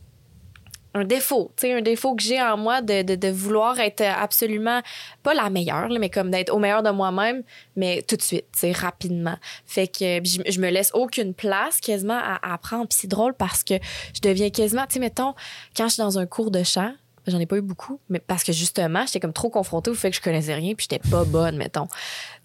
un 0.98 1.06
défaut, 1.06 1.52
tu 1.56 1.68
sais, 1.68 1.74
un 1.74 1.82
défaut 1.82 2.16
que 2.16 2.24
j'ai 2.24 2.42
en 2.42 2.58
moi 2.58 2.82
de, 2.82 3.02
de, 3.16 3.28
vouloir 3.30 3.80
être 3.80 4.02
absolument 4.02 4.82
pas 5.24 5.34
la 5.34 5.50
meilleure, 5.50 5.90
mais 6.00 6.10
comme 6.10 6.32
d'être 6.32 6.54
au 6.54 6.60
meilleur 6.60 6.84
de 6.84 6.90
moi-même, 6.90 7.44
mais 7.76 8.04
tout 8.08 8.16
de 8.16 8.22
suite, 8.22 8.46
tu 8.52 8.60
sais, 8.60 8.72
rapidement. 8.72 9.38
Fait 9.66 9.88
que 9.88 10.20
je, 10.24 10.42
je, 10.50 10.60
me 10.60 10.70
laisse 10.70 10.92
aucune 10.94 11.34
place 11.34 11.80
quasiment 11.80 12.20
à 12.22 12.54
apprendre. 12.54 12.88
Puis 12.88 13.00
c'est 13.02 13.08
drôle 13.08 13.34
parce 13.34 13.64
que 13.64 13.76
je 14.14 14.22
deviens 14.22 14.50
quasiment, 14.50 14.86
tu 14.86 14.94
sais, 14.94 15.00
mettons, 15.00 15.34
quand 15.76 15.88
je 15.88 15.94
suis 15.94 16.04
dans 16.04 16.20
un 16.20 16.26
cours 16.26 16.52
de 16.52 16.64
chant, 16.64 16.94
J'en 17.28 17.40
ai 17.40 17.46
pas 17.46 17.58
eu 17.58 17.62
beaucoup, 17.62 18.00
mais 18.10 18.20
parce 18.20 18.44
que 18.44 18.54
justement, 18.54 19.06
j'étais 19.06 19.20
comme 19.20 19.34
trop 19.34 19.50
confrontée 19.50 19.92
au 19.92 19.94
fait 19.94 20.10
que 20.12 20.16
je 20.16 20.22
connaissais 20.22 20.54
rien, 20.54 20.74
puis 20.76 20.88
j'étais 20.90 21.10
pas 21.10 21.26
bonne, 21.26 21.58
mettons. 21.58 21.88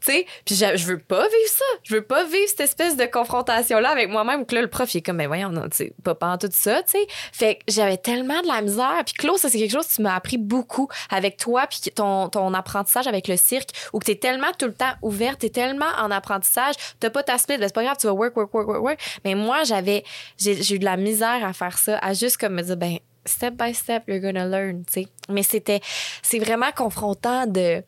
Tu 0.01 0.13
sais, 0.13 0.27
puis 0.45 0.57
je 0.57 0.87
veux 0.87 0.99
pas 0.99 1.23
vivre 1.23 1.49
ça. 1.49 1.65
Je 1.85 1.95
veux 1.95 2.03
pas 2.03 2.25
vivre 2.25 2.49
cette 2.49 2.61
espèce 2.61 2.97
de 2.97 3.05
confrontation-là 3.05 3.89
avec 3.91 4.11
moi-même, 4.11 4.45
que 4.45 4.55
là, 4.55 4.63
le 4.63 4.69
prof, 4.69 4.93
il 4.95 4.99
est 4.99 5.03
comme, 5.03 5.19
ben 5.19 5.29
voyons, 5.29 5.53
tu 5.53 5.69
sais, 5.73 5.93
pas 6.03 6.17
pendant 6.17 6.37
tout 6.37 6.49
ça, 6.51 6.83
tu 6.83 6.93
sais. 6.93 7.07
Fait 7.33 7.57
que 7.57 7.61
j'avais 7.69 7.97
tellement 7.97 8.41
de 8.43 8.49
la 8.49 8.61
misère. 8.61 9.03
Puis 9.07 9.15
Claude, 9.15 9.39
ça, 9.39 9.49
c'est 9.49 9.59
quelque 9.59 9.73
chose 9.73 9.87
que 9.87 9.95
tu 9.95 10.03
m'as 10.03 10.17
appris 10.17 10.39
beaucoup 10.39 10.89
avec 11.11 11.37
toi, 11.37 11.67
puis 11.69 11.93
ton, 11.95 12.29
ton 12.29 12.53
apprentissage 12.55 13.07
avec 13.07 13.29
le 13.29 13.37
cirque, 13.37 13.71
où 13.93 14.01
que 14.01 14.07
t'es 14.07 14.17
tellement 14.17 14.53
tout 14.59 14.67
le 14.67 14.75
temps 14.75 14.93
ouverte, 15.03 15.41
t'es 15.41 15.51
tellement 15.51 15.93
en 15.99 16.11
apprentissage, 16.11 16.75
t'as 16.99 17.11
pas 17.11 17.23
ta 17.23 17.39
split, 17.39 17.57
c'est 17.61 17.75
pas 17.75 17.85
grave, 17.85 17.97
tu 18.01 18.09
vas 18.09 18.13
work, 18.13 18.37
work, 18.37 18.53
work, 18.53 18.69
work, 18.69 18.83
work. 18.83 19.21
Mais 19.25 19.37
moi, 19.37 19.63
j'avais, 19.65 20.03
j'ai 20.39 20.75
eu 20.75 20.79
de 20.79 20.85
la 20.85 20.97
misère 20.97 21.45
à 21.45 21.53
faire 21.53 21.79
ça, 21.79 21.99
à 21.99 22.15
juste 22.15 22.37
comme 22.37 22.55
me 22.55 22.63
dire, 22.63 22.77
ben, 22.77 22.99
step 23.25 23.55
by 23.55 23.75
step, 23.75 24.05
you're 24.09 24.21
gonna 24.21 24.47
learn, 24.47 24.85
tu 24.85 24.93
sais. 24.93 25.09
Mais 25.29 25.43
c'était, 25.43 25.81
c'est 26.23 26.39
vraiment 26.39 26.73
confrontant 26.73 27.47
de, 27.47 27.83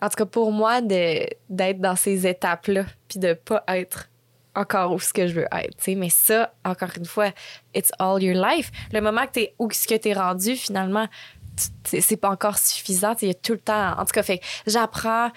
en 0.00 0.08
tout 0.08 0.16
cas 0.16 0.26
pour 0.26 0.52
moi, 0.52 0.80
de, 0.80 1.26
d'être 1.48 1.80
dans 1.80 1.96
ces 1.96 2.26
étapes-là, 2.26 2.84
puis 3.08 3.18
de 3.18 3.34
pas 3.34 3.62
être 3.68 4.08
encore 4.54 4.92
où 4.92 5.00
ce 5.00 5.12
que 5.12 5.26
je 5.26 5.34
veux 5.34 5.46
être, 5.52 5.76
tu 5.76 5.84
sais. 5.84 5.94
Mais 5.94 6.10
ça, 6.10 6.54
encore 6.64 6.90
une 6.96 7.06
fois, 7.06 7.30
it's 7.74 7.92
all 7.98 8.22
your 8.22 8.34
life. 8.34 8.70
Le 8.92 9.00
moment 9.00 9.26
que 9.26 9.32
t'es 9.32 9.54
où 9.58 9.70
ce 9.70 9.86
que 9.86 9.94
t'es 9.94 10.12
rendu, 10.12 10.56
finalement, 10.56 11.08
c'est 11.84 12.16
pas 12.16 12.30
encore 12.30 12.58
suffisant. 12.58 13.14
Il 13.22 13.28
y 13.28 13.30
a 13.30 13.34
tout 13.34 13.52
le 13.52 13.58
temps. 13.58 13.92
En 13.98 14.04
tout 14.04 14.12
cas, 14.12 14.22
fait 14.22 14.40
j'apprends 14.66 15.30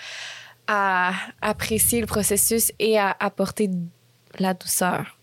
à 0.68 1.12
apprécier 1.42 2.02
le 2.02 2.08
processus 2.08 2.72
et 2.80 2.98
à 2.98 3.16
apporter 3.20 3.70
la 4.40 4.54
douceur 4.54 5.18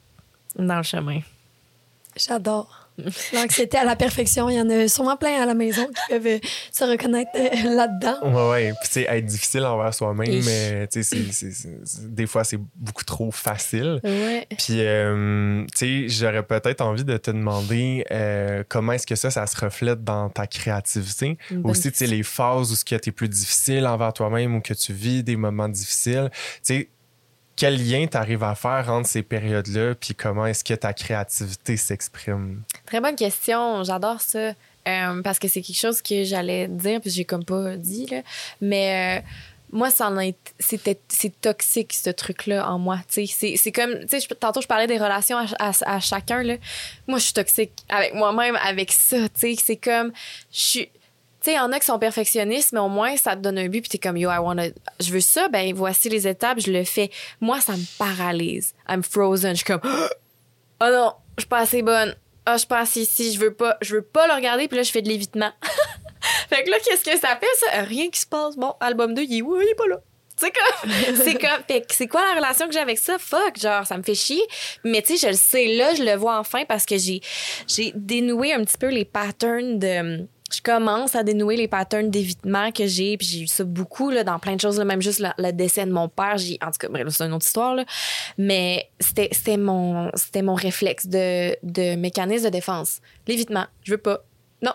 dans 0.57 0.77
le 0.77 0.83
chemin. 0.83 1.21
J'adore. 2.17 2.82
L'anxiété 3.33 3.79
à 3.79 3.85
la 3.85 3.97
perfection, 3.97 4.49
il 4.49 4.57
y 4.57 4.61
en 4.61 4.69
a 4.69 4.87
sûrement 4.89 5.17
plein 5.17 5.43
à 5.43 5.47
la 5.47 5.55
maison 5.55 5.87
qui 5.87 6.01
peuvent 6.11 6.27
euh, 6.27 6.39
se 6.71 6.85
reconnaître 6.85 7.31
euh, 7.35 7.75
là-dedans. 7.75 8.19
Ouais, 8.23 8.51
ouais. 8.51 8.73
Puis, 8.81 8.91
c'est 8.91 9.03
être 9.03 9.25
difficile 9.25 9.65
envers 9.65 9.95
soi-même, 9.95 10.43
mais 10.45 10.87
tu 10.89 11.03
sais, 11.03 11.19
des 12.05 12.27
fois, 12.27 12.45
c'est 12.45 12.59
beaucoup 12.77 13.05
trop 13.05 13.31
facile. 13.31 14.01
Ouais. 14.05 14.47
Puis, 14.59 14.81
euh, 14.81 15.65
tu 15.77 16.09
sais, 16.09 16.09
j'aurais 16.09 16.43
peut-être 16.43 16.81
envie 16.83 17.05
de 17.05 17.17
te 17.17 17.31
demander 17.31 18.05
comment 18.69 18.93
est-ce 18.93 19.07
que 19.07 19.17
ça, 19.17 19.31
ça 19.31 19.47
se 19.47 19.59
reflète 19.59 20.05
dans 20.05 20.29
ta 20.29 20.47
créativité? 20.47 21.39
Aussi, 21.65 21.91
tu 21.91 21.99
sais, 21.99 22.07
les 22.07 22.23
phases 22.23 22.73
où 22.73 22.77
ce 22.77 22.85
qui 22.85 22.95
a 22.95 22.99
été 22.99 23.13
plus 23.13 23.29
difficile 23.29 23.87
envers 23.87 24.13
toi-même 24.13 24.57
ou 24.57 24.61
que 24.61 24.75
tu 24.75 24.93
vis 24.93 25.23
des 25.23 25.37
moments 25.37 25.69
difficiles. 25.69 26.31
Tu 26.33 26.61
sais, 26.63 26.89
quel 27.57 27.77
lien 27.88 28.07
tu 28.07 28.17
arrives 28.17 28.43
à 28.43 28.55
faire 28.55 28.87
entre 28.91 29.09
ces 29.09 29.23
périodes-là, 29.23 29.95
puis 29.95 30.15
comment 30.15 30.47
est-ce 30.47 30.65
que 30.65 30.75
ta 30.75 30.93
créativité 30.93 31.77
s'exprime? 31.77 32.62
Très 32.87 33.01
bonne 33.01 33.17
question. 33.17 33.85
J'adore 33.85 34.21
ça. 34.21 34.53
Euh, 34.88 35.23
parce 35.23 35.38
que 35.38 35.47
c'est 35.47 35.62
quelque 35.62 35.79
chose 35.79 36.03
que 36.03 36.25
j'allais 36.25 36.67
dire, 36.67 37.01
puis 37.01 37.11
j'ai 37.11 37.25
comme 37.25 37.45
pas 37.45 37.77
dit, 37.77 38.07
là. 38.07 38.23
Mais. 38.61 39.21
Euh, 39.21 39.27
moi, 39.75 39.88
c'est 40.59 41.41
toxique, 41.41 41.95
ce 41.95 42.11
truc-là, 42.11 42.71
en 42.71 42.79
moi. 42.79 42.99
C'est, 43.09 43.25
c'est 43.27 43.73
comme, 43.73 44.01
tu 44.01 44.21
sais, 44.21 44.29
tantôt, 44.38 44.61
je 44.61 44.67
parlais 44.67 44.87
des 44.87 44.99
relations 44.99 45.38
à, 45.59 45.73
à, 45.87 45.99
chacun, 45.99 46.43
là. 46.43 46.57
Moi, 47.07 47.19
je 47.19 47.25
suis 47.25 47.33
toxique 47.33 47.73
avec 47.88 48.12
moi-même, 48.12 48.59
avec 48.62 48.93
ça, 48.93 49.17
tu 49.31 49.41
sais. 49.41 49.55
C'est 49.57 49.77
comme, 49.77 50.12
je 50.53 50.59
suis, 50.59 50.91
tu 51.43 51.51
sais, 51.51 51.57
il 51.57 51.57
y 51.57 51.61
en 51.61 51.73
a 51.73 51.81
qui 51.81 51.87
sont 51.87 51.99
perfectionnistes, 51.99 52.73
mais 52.73 52.79
au 52.79 52.89
moins, 52.89 53.17
ça 53.17 53.35
te 53.35 53.41
donne 53.41 53.59
un 53.59 53.69
but, 53.69 53.81
puis 53.81 53.91
t'es 53.91 53.99
comme, 53.99 54.17
yo, 54.17 54.31
I 54.31 54.39
wanna, 54.39 54.67
je 55.01 55.11
veux 55.11 55.21
ça, 55.21 55.49
ben 55.49 55.75
voici 55.75 56.09
les 56.09 56.29
étapes, 56.29 56.61
je 56.61 56.71
le 56.71 56.85
fais. 56.85 57.11
Moi, 57.41 57.61
ça 57.61 57.73
me 57.73 57.99
paralyse. 57.99 58.75
I'm 58.89 59.03
frozen. 59.03 59.51
Je 59.51 59.57
suis 59.57 59.65
comme, 59.65 59.81
oh 59.85 60.87
non, 60.89 61.15
je 61.37 61.43
suis 61.43 61.49
pas 61.49 61.59
assez 61.59 61.83
bonne. 61.83 62.15
Ah, 62.47 62.55
oh, 62.55 62.59
je 62.59 62.67
passe 62.67 62.95
ici, 62.95 63.33
je 63.33 63.41
veux 63.41 63.53
pas, 63.53 63.77
je 63.81 63.97
veux 63.97 64.03
pas 64.03 64.29
le 64.29 64.35
regarder, 64.35 64.69
puis 64.69 64.77
là, 64.77 64.85
je 64.85 64.93
fais 64.93 65.03
de 65.03 65.09
l'évitement. 65.09 65.51
fait 66.49 66.63
que 66.63 66.71
là, 66.71 66.77
qu'est-ce 66.85 67.05
que 67.05 67.19
ça 67.19 67.37
fait, 67.37 67.47
ça? 67.57 67.83
Rien 67.83 68.09
qui 68.09 68.21
se 68.21 68.27
passe. 68.27 68.57
Bon, 68.57 68.75
album 68.79 69.13
2, 69.13 69.23
il 69.23 69.33
est, 69.33 69.39
il 69.39 69.69
est 69.69 69.75
pas 69.75 69.89
là. 69.89 69.97
C'est 70.37 70.53
comme, 70.53 70.91
c'est 71.25 71.35
comme, 71.35 71.63
fait 71.69 71.85
c'est 71.91 72.07
quoi 72.07 72.21
la 72.23 72.37
relation 72.37 72.67
que 72.67 72.73
j'ai 72.73 72.81
avec 72.81 72.99
ça? 72.99 73.19
Fuck, 73.19 73.59
genre, 73.59 73.87
ça 73.87 73.97
me 73.97 74.03
fait 74.05 74.15
chier. 74.15 74.43
Mais 74.85 75.03
tu 75.03 75.17
sais, 75.17 75.27
je 75.27 75.33
le 75.33 75.37
sais 75.37 75.67
là, 75.67 75.95
je 75.95 76.05
le 76.05 76.15
vois 76.15 76.39
enfin 76.39 76.65
parce 76.67 76.87
que 76.87 76.97
j'ai, 76.99 77.21
j'ai 77.67 77.93
dénoué 77.95 78.53
un 78.53 78.65
petit 78.65 78.79
peu 78.79 78.89
les 78.89 79.05
patterns 79.05 79.79
de, 79.79 80.27
je 80.53 80.62
commence 80.62 81.15
à 81.15 81.23
dénouer 81.23 81.57
les 81.57 81.69
patterns 81.69 82.11
d'évitement 82.11 82.71
que 82.73 82.87
j'ai. 82.87 83.17
Puis 83.17 83.27
j'ai 83.27 83.41
eu 83.43 83.47
ça 83.47 83.65
beaucoup 83.65 84.11
là, 84.11 84.25
dans 84.25 84.38
plein 84.38 84.57
de 84.57 84.61
choses, 84.61 84.79
même 84.81 85.03
juste 85.03 85.23
le, 85.38 85.51
décès 85.53 85.87
de 85.87 85.93
mon 85.93 86.09
père. 86.09 86.37
J'ai, 86.38 86.59
en 86.62 86.71
tout 86.71 86.87
cas, 86.87 86.88
c'est 87.09 87.25
une 87.25 87.33
autre 87.33 87.47
histoire. 87.47 87.75
Là. 87.75 87.85
Mais 88.38 88.91
c'était, 89.01 89.29
c'était, 89.33 89.57
mon, 89.57 90.11
c'était 90.15 90.43
mon 90.43 90.55
réflexe 90.55 91.07
de, 91.07 91.57
de 91.62 91.97
mécanisme 91.97 92.45
de 92.45 92.51
défense. 92.51 93.01
L'évitement, 93.27 93.67
je 93.83 93.93
veux 93.93 93.99
pas. 93.99 94.21
Non, 94.62 94.73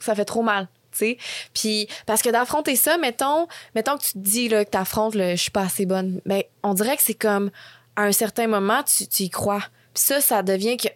ça 0.00 0.14
fait 0.14 0.24
trop 0.24 0.42
mal. 0.42 0.68
sais. 0.92 1.18
Puis 1.52 1.88
parce 2.06 2.22
que 2.22 2.30
d'affronter 2.30 2.76
ça, 2.76 2.96
mettons, 2.98 3.46
mettons 3.74 3.96
que 3.96 4.02
tu 4.04 4.12
te 4.12 4.18
dis 4.18 4.48
là, 4.48 4.64
que 4.64 4.70
tu 4.70 4.78
affrontes 4.78 5.14
le 5.14 5.30
je 5.30 5.42
suis 5.42 5.50
pas 5.50 5.62
assez 5.62 5.86
bonne, 5.86 6.20
ben 6.26 6.42
on 6.62 6.74
dirait 6.74 6.96
que 6.96 7.02
c'est 7.02 7.14
comme 7.14 7.50
à 7.96 8.02
un 8.02 8.12
certain 8.12 8.46
moment 8.46 8.82
tu, 8.82 9.06
tu 9.06 9.24
y 9.24 9.30
crois. 9.30 9.62
Puis 9.92 10.04
ça 10.04 10.20
ça 10.20 10.42
devient 10.42 10.76
que 10.76 10.88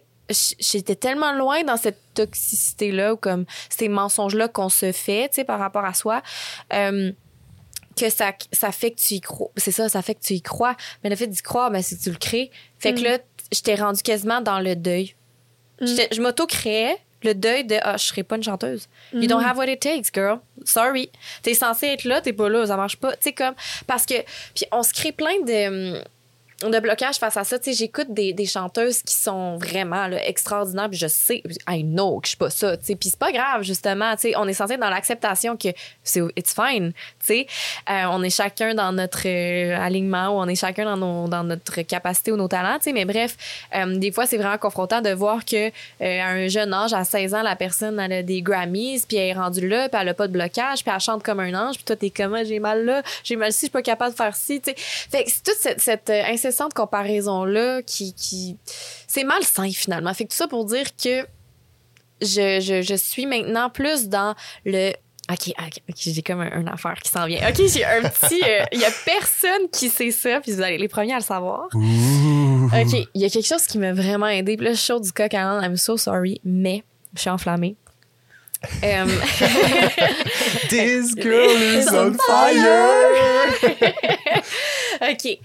j'étais 0.59 0.95
tellement 0.95 1.31
loin 1.33 1.63
dans 1.63 1.77
cette 1.77 1.99
toxicité 2.13 2.91
là 2.91 3.13
ou 3.13 3.17
comme 3.17 3.45
ces 3.69 3.89
mensonges 3.89 4.35
là 4.35 4.47
qu'on 4.47 4.69
se 4.69 4.91
fait, 4.91 5.29
tu 5.29 5.35
sais 5.35 5.43
par 5.43 5.59
rapport 5.59 5.85
à 5.85 5.93
soi. 5.93 6.21
euh, 6.73 7.11
que 7.97 8.09
ça, 8.09 8.31
ça 8.53 8.71
fait 8.71 8.91
que 8.91 8.99
tu 9.01 9.15
y 9.15 9.19
crois. 9.21 9.49
C'est 9.57 9.71
ça, 9.71 9.89
ça 9.89 10.01
fait 10.01 10.15
que 10.15 10.21
tu 10.21 10.33
y 10.33 10.41
crois. 10.41 10.77
Mais 11.03 11.09
le 11.09 11.17
fait 11.17 11.27
d'y 11.27 11.41
croire, 11.41 11.69
ben, 11.69 11.81
c'est 11.81 11.97
que 11.97 12.03
tu 12.03 12.09
le 12.11 12.15
crées. 12.15 12.49
Fait 12.77 12.93
que 12.93 13.01
Mm. 13.01 13.03
là, 13.03 13.17
je 13.53 13.59
t'ai 13.59 13.75
rendu 13.75 14.01
quasiment 14.01 14.39
dans 14.39 14.61
le 14.61 14.75
deuil. 14.77 15.15
J'étais- 15.81 16.07
Je 16.15 16.21
m'auto-créais 16.21 16.95
le 17.23 17.33
deuil 17.35 17.65
de 17.65 17.75
ah, 17.81 17.97
je 17.97 18.05
serai 18.05 18.23
pas 18.23 18.37
une 18.37 18.43
chanteuse. 18.43 18.87
You 19.11 19.27
don't 19.27 19.43
have 19.43 19.57
what 19.57 19.67
it 19.67 19.81
takes, 19.81 20.13
girl. 20.13 20.39
Sorry. 20.63 21.11
T'es 21.41 21.53
censé 21.53 21.87
être 21.87 22.05
là, 22.05 22.21
t'es 22.21 22.31
pas 22.31 22.47
là, 22.47 22.65
ça 22.67 22.77
marche 22.77 22.95
pas. 22.95 23.11
Tu 23.17 23.23
sais, 23.23 23.33
comme. 23.33 23.55
Parce 23.85 24.05
que. 24.05 24.13
Puis 24.55 24.63
on 24.71 24.81
se 24.81 24.93
crée 24.93 25.11
plein 25.11 25.37
de. 25.45 26.01
De 26.67 26.79
blocages 26.79 27.17
face 27.17 27.37
à 27.37 27.43
ça. 27.43 27.57
Tu 27.57 27.71
sais, 27.71 27.77
j'écoute 27.77 28.07
des, 28.09 28.33
des 28.33 28.45
chanteuses 28.45 29.01
qui 29.01 29.15
sont 29.15 29.57
vraiment 29.57 30.07
là, 30.07 30.25
extraordinaires, 30.27 30.89
puis 30.89 30.99
je 30.99 31.07
sais, 31.07 31.41
I 31.67 31.83
know 31.83 32.19
que 32.19 32.27
je 32.27 32.29
suis 32.29 32.37
pas 32.37 32.49
ça. 32.49 32.75
Puis 32.77 32.97
c'est 33.01 33.17
pas 33.17 33.31
grave, 33.31 33.63
justement, 33.63 34.13
tu 34.15 34.29
sais. 34.29 34.33
On 34.35 34.47
est 34.47 34.53
censé 34.53 34.73
être 34.73 34.79
dans 34.79 34.89
l'acceptation 34.89 35.55
que 35.55 35.69
c'est 36.03 36.21
it's 36.35 36.53
fine, 36.53 36.91
tu. 37.25 37.33
Euh, 37.33 38.03
on 38.11 38.21
est 38.23 38.29
chacun 38.29 38.73
dans 38.73 38.91
notre 38.91 39.25
euh, 39.25 39.79
alignement 39.79 40.29
ou 40.29 40.41
on 40.41 40.47
est 40.47 40.55
chacun 40.55 40.85
dans, 40.85 40.97
nos, 40.97 41.27
dans 41.27 41.43
notre 41.43 41.81
capacité 41.81 42.31
ou 42.31 42.35
nos 42.35 42.47
talents, 42.47 42.77
tu 42.77 42.85
sais. 42.85 42.93
Mais 42.93 43.05
bref, 43.05 43.37
euh, 43.75 43.97
des 43.97 44.11
fois, 44.11 44.25
c'est 44.25 44.37
vraiment 44.37 44.57
confrontant 44.57 45.01
de 45.01 45.11
voir 45.11 45.45
que 45.45 45.67
euh, 45.67 45.71
à 45.99 46.27
un 46.27 46.47
jeune 46.47 46.73
âge, 46.73 46.93
à 46.93 47.03
16 47.03 47.35
ans, 47.35 47.41
la 47.41 47.55
personne 47.55 47.99
elle 47.99 48.13
a 48.13 48.23
des 48.23 48.41
Grammys, 48.41 49.03
puis 49.07 49.17
elle 49.17 49.29
est 49.29 49.33
rendue 49.33 49.67
là, 49.67 49.89
puis 49.89 49.99
elle 50.01 50.09
a 50.09 50.13
pas 50.13 50.27
de 50.27 50.33
blocage, 50.33 50.83
puis 50.83 50.91
elle 50.93 50.99
chante 50.99 51.23
comme 51.23 51.39
un 51.39 51.53
ange, 51.53 51.75
puis 51.75 51.85
toi, 51.85 51.95
t'es 51.95 52.09
comme, 52.09 52.33
Ah, 52.33 52.43
j'ai 52.43 52.59
mal 52.59 52.83
là, 52.83 53.01
j'ai 53.23 53.35
mal 53.35 53.53
ci, 53.53 53.59
je 53.59 53.65
suis 53.65 53.69
pas 53.69 53.81
capable 53.81 54.11
de 54.11 54.17
faire 54.17 54.35
ci, 54.35 54.59
tu 54.59 54.71
sais. 54.71 54.75
Fait 54.77 55.23
que 55.23 55.29
c'est 55.29 55.43
toute 55.43 55.57
cette, 55.59 55.81
cette 55.81 56.48
euh, 56.49 56.51
incessante 56.51 56.73
comparaison-là 56.73 57.81
qui, 57.83 58.13
qui... 58.13 58.57
C'est 59.07 59.23
malsain, 59.23 59.69
finalement. 59.71 60.13
Fait 60.13 60.25
que 60.25 60.29
tout 60.29 60.37
ça 60.37 60.47
pour 60.47 60.65
dire 60.65 60.85
que 60.95 61.25
je, 62.21 62.59
je, 62.59 62.81
je 62.81 62.95
suis 62.95 63.25
maintenant 63.25 63.69
plus 63.69 64.09
dans 64.09 64.35
le 64.65 64.93
OK, 65.31 65.53
OK, 65.59 65.73
ok, 65.87 65.95
j'ai 65.95 66.23
comme 66.23 66.41
un, 66.41 66.65
affaire 66.65 66.95
qui 67.03 67.11
s'en 67.11 67.27
vient. 67.27 67.47
OK, 67.47 67.61
j'ai 67.71 67.85
un 67.85 68.01
petit. 68.01 68.41
euh, 68.43 68.63
Il 68.71 68.79
y 68.79 68.85
a 68.85 68.89
personne 69.05 69.69
qui 69.71 69.89
sait 69.89 70.09
ça, 70.09 70.41
puis 70.41 70.51
vous 70.53 70.61
allez 70.61 70.79
les 70.79 70.87
premiers 70.87 71.13
à 71.13 71.17
le 71.17 71.23
savoir. 71.23 71.67
OK, 71.67 72.93
il 73.13 73.21
y 73.21 73.25
a 73.25 73.29
quelque 73.29 73.47
chose 73.47 73.67
qui 73.67 73.77
m'a 73.77 73.93
vraiment 73.93 74.25
aidé. 74.25 74.57
Puis 74.57 74.65
là, 74.65 74.71
je 74.71 74.77
suis 74.77 74.87
chaude 74.87 75.03
du 75.03 75.11
coq 75.11 75.31
à 75.35 75.43
l'âne, 75.43 75.63
I'm 75.63 75.77
so 75.77 75.97
sorry, 75.97 76.41
mais 76.43 76.83
je 77.13 77.21
suis 77.21 77.29
enflammée. 77.29 77.75
Euh, 78.83 79.05
This 80.69 81.15
girl 81.21 81.49
is 81.49 81.87
on 81.93 82.13
fire! 82.15 83.53
OK. 85.11 85.39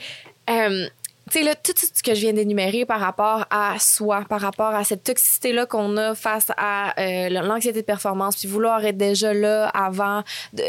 Euh, 0.50 0.86
tu 1.30 1.38
sais, 1.38 1.42
là, 1.44 1.54
tout 1.54 1.72
ce 1.74 2.02
que 2.02 2.14
je 2.14 2.20
viens 2.20 2.34
d'énumérer 2.34 2.84
par 2.84 3.00
rapport 3.00 3.46
à 3.48 3.78
soi, 3.78 4.24
par 4.28 4.42
rapport 4.42 4.74
à 4.74 4.84
cette 4.84 5.04
toxicité-là 5.04 5.64
qu'on 5.64 5.96
a 5.96 6.14
face 6.14 6.48
à 6.58 6.92
euh, 7.00 7.28
l'anxiété 7.30 7.80
de 7.80 7.86
performance, 7.86 8.36
puis 8.36 8.46
vouloir 8.46 8.84
être 8.84 8.98
déjà 8.98 9.32
là 9.32 9.68
avant, 9.68 10.22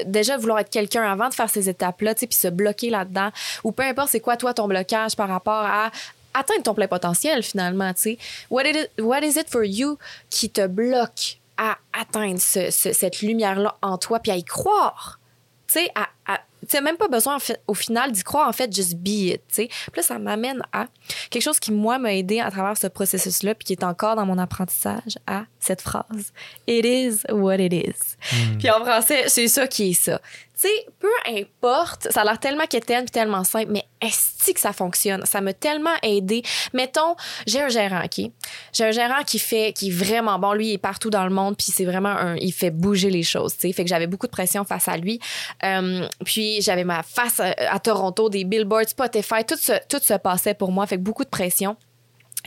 déjà 0.06 0.38
vouloir 0.38 0.60
être 0.60 0.70
quelqu'un 0.70 1.04
avant 1.04 1.28
de 1.28 1.34
faire 1.34 1.50
ces 1.50 1.68
étapes-là, 1.68 2.14
tu 2.16 2.22
sais, 2.22 2.28
puis 2.28 2.38
se 2.38 2.48
bloquer 2.48 2.90
là-dedans, 2.90 3.32
ou 3.66 3.74
peu 3.74 3.84
importe 3.84 4.10
c'est 4.12 4.22
quoi, 4.22 4.38
toi, 4.38 4.54
ton 4.54 4.68
blocage 4.70 5.18
par 5.18 5.28
rapport 5.28 5.54
à 5.66 5.92
atteindre 6.34 6.64
ton 6.64 6.74
plein 6.74 6.88
potentiel, 6.88 7.44
finalement, 7.44 7.94
tu 7.94 8.02
sais. 8.02 8.18
What, 8.50 8.64
what 9.00 9.20
is 9.24 9.38
it 9.38 9.50
for 9.50 9.66
you 9.66 9.98
qui 10.30 10.50
te 10.50 10.66
bloque 10.68 11.38
à 11.58 11.78
atteindre 12.00 12.40
ce- 12.40 12.72
ce- 12.72 12.94
cette 12.94 13.22
lumière-là 13.22 13.76
en 13.82 13.98
toi, 13.98 14.20
puis 14.20 14.32
à 14.32 14.38
y 14.38 14.44
croire? 14.44 15.20
tu 15.68 15.80
sais, 15.82 15.90
à, 15.96 16.40
sais, 16.72 16.82
même 16.82 16.97
pas 16.97 17.07
besoin 17.07 17.36
en 17.36 17.39
fait- 17.39 17.61
au 17.68 17.74
final 17.74 18.11
d'y 18.11 18.24
croire, 18.24 18.47
en 18.47 18.53
fait, 18.53 18.74
just 18.74 18.95
be 18.95 19.07
it, 19.09 19.41
tu 19.47 19.55
sais. 19.55 19.68
Puis 19.68 19.97
là, 19.97 20.03
ça 20.03 20.20
m'amène 20.20 20.61
à 20.72 20.88
quelque 21.30 21.43
chose 21.43 21.59
qui, 21.59 21.72
moi, 21.72 21.97
m'a 21.99 22.13
aidé 22.13 22.39
à 22.39 22.49
travers 22.51 22.78
ce 22.78 22.88
processus-là, 22.88 23.55
puis 23.55 23.66
qui 23.66 23.74
est 23.74 23.84
encore 23.84 24.16
dans 24.16 24.26
mon 24.26 24.38
apprentissage, 24.38 25.18
à 25.28 25.45
cette 25.59 25.82
phrase. 25.82 26.32
It 26.68 26.86
is 26.86 27.22
what 27.32 27.57
it 27.57 27.74
is. 27.74 28.16
Puis 28.59 28.70
en 28.70 28.84
français, 28.86 29.26
c'est 29.28 29.47
ça 29.47 29.68
qui 29.68 29.91
est 29.91 29.93
ça. 29.93 30.22
Tu 30.56 30.68
sais, 30.68 30.86
peu 30.99 31.12
importe, 31.28 32.08
ça 32.12 32.22
a 32.22 32.24
l'air 32.24 32.39
tellement 32.39 32.66
quétaine 32.66 33.03
puis 33.03 33.12
tellement 33.12 33.43
simple, 33.43 33.72
mais 33.72 33.84
est-ce 34.01 34.53
que 34.53 34.60
ça 34.60 34.72
fonctionne? 34.74 35.26
Ça 35.26 35.41
m'a 35.41 35.53
tellement 35.53 35.95
aidé. 36.01 36.43
Mettons, 36.74 37.16
j'ai 37.45 37.62
un 37.62 37.68
gérant, 37.68 38.01
OK? 38.06 38.30
J'ai 38.72 38.86
un 38.86 38.91
gérant 38.91 39.24
qui 39.26 39.39
fait, 39.39 39.74
qui 39.74 39.89
est 39.89 39.91
vraiment 39.91 40.39
bon. 40.39 40.53
Lui, 40.53 40.68
il 40.68 40.74
est 40.74 40.78
partout 40.78 41.10
dans 41.10 41.26
le 41.26 41.30
monde, 41.30 41.58
puis 41.58 41.68
c'est 41.74 41.86
vraiment 41.86 42.10
un, 42.10 42.36
il 42.38 42.53
fait 42.53 42.72
bouger 42.72 43.10
les 43.10 43.24
choses, 43.24 43.53
tu 43.56 43.62
sais. 43.62 43.74
Fait 43.74 43.84
que 43.84 43.89
j'avais 43.89 44.08
beaucoup 44.08 44.28
de 44.28 44.32
pression 44.32 44.64
face 44.64 44.88
à 44.88 44.97
lui. 44.97 45.20
Euh, 45.64 46.08
puis 46.24 46.62
j'avais 46.62 46.84
ma 46.84 47.03
face 47.03 47.39
à, 47.39 47.53
à 47.70 47.80
Toronto, 47.80 48.30
des 48.30 48.45
billboards, 48.45 48.89
Spotify, 48.89 49.43
tout 49.45 49.58
se, 49.58 49.74
tout 49.89 49.99
se 50.01 50.14
passait 50.14 50.53
pour 50.53 50.72
moi. 50.72 50.88
Fait 50.88 50.97
que 50.97 51.01
beaucoup 51.01 51.26
de 51.26 51.30
pression. 51.30 51.76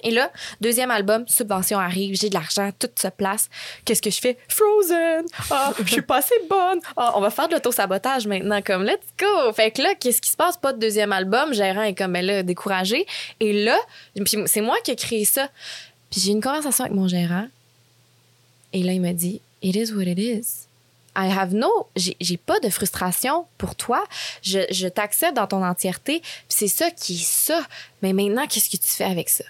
Et 0.03 0.11
là, 0.11 0.30
deuxième 0.61 0.90
album, 0.90 1.26
subvention 1.28 1.78
arrive, 1.78 2.16
j'ai 2.20 2.28
de 2.28 2.34
l'argent, 2.34 2.70
tout 2.78 2.88
se 2.94 3.09
place. 3.09 3.49
Qu'est-ce 3.84 4.03
que 4.03 4.11
je 4.11 4.20
fais? 4.20 4.38
Frozen! 4.49 5.24
Ah, 5.51 5.72
je 5.84 5.92
suis 5.92 6.03
pas 6.03 6.18
assez 6.18 6.34
bonne! 6.49 6.80
Ah, 6.96 7.12
on 7.16 7.20
va 7.20 7.30
faire 7.30 7.49
de 7.49 7.55
l'auto-sabotage 7.55 8.26
maintenant, 8.26 8.61
comme 8.62 8.84
let's 8.84 8.99
go! 9.18 9.53
Fait 9.53 9.70
que 9.70 9.82
là, 9.82 9.94
qu'est-ce 9.94 10.20
qui 10.20 10.30
se 10.30 10.36
passe? 10.36 10.57
Pas 10.57 10.72
de 10.72 10.78
deuxième 10.78 11.12
album, 11.12 11.53
gérant 11.53 11.82
est 11.82 11.94
comme, 11.94 12.12
ben 12.12 12.24
là, 12.24 12.42
découragé. 12.42 13.07
Et 13.40 13.64
là, 13.64 13.78
puis 14.14 14.44
c'est 14.46 14.61
moi 14.61 14.76
qui 14.84 14.90
ai 14.90 14.96
créé 14.96 15.24
ça. 15.24 15.49
Puis 16.11 16.20
j'ai 16.20 16.32
une 16.32 16.42
conversation 16.42 16.84
avec 16.84 16.96
mon 16.96 17.09
gérant. 17.09 17.46
Et 18.72 18.82
là, 18.82 18.92
il 18.92 19.01
m'a 19.01 19.12
dit, 19.12 19.40
It 19.62 19.76
is 19.76 19.92
what 19.92 20.05
it 20.05 20.18
is. 20.18 20.66
I 21.16 21.26
have 21.30 21.53
no, 21.53 21.88
j'ai 21.96 22.16
j'ai 22.20 22.36
pas 22.36 22.61
de 22.61 22.68
frustration 22.68 23.46
pour 23.57 23.74
toi. 23.74 24.05
Je, 24.42 24.61
je 24.70 24.86
t'accepte 24.86 25.34
dans 25.34 25.49
ton 25.49 25.64
entièreté. 25.64 26.20
Puis 26.20 26.44
c'est 26.49 26.68
ça 26.68 26.90
qui 26.90 27.14
est 27.14 27.24
ça. 27.24 27.66
Mais 28.03 28.12
maintenant, 28.12 28.46
qu'est-ce 28.46 28.70
que 28.70 28.76
tu 28.76 28.88
fais 28.88 29.05
avec 29.05 29.28
ça? 29.28 29.44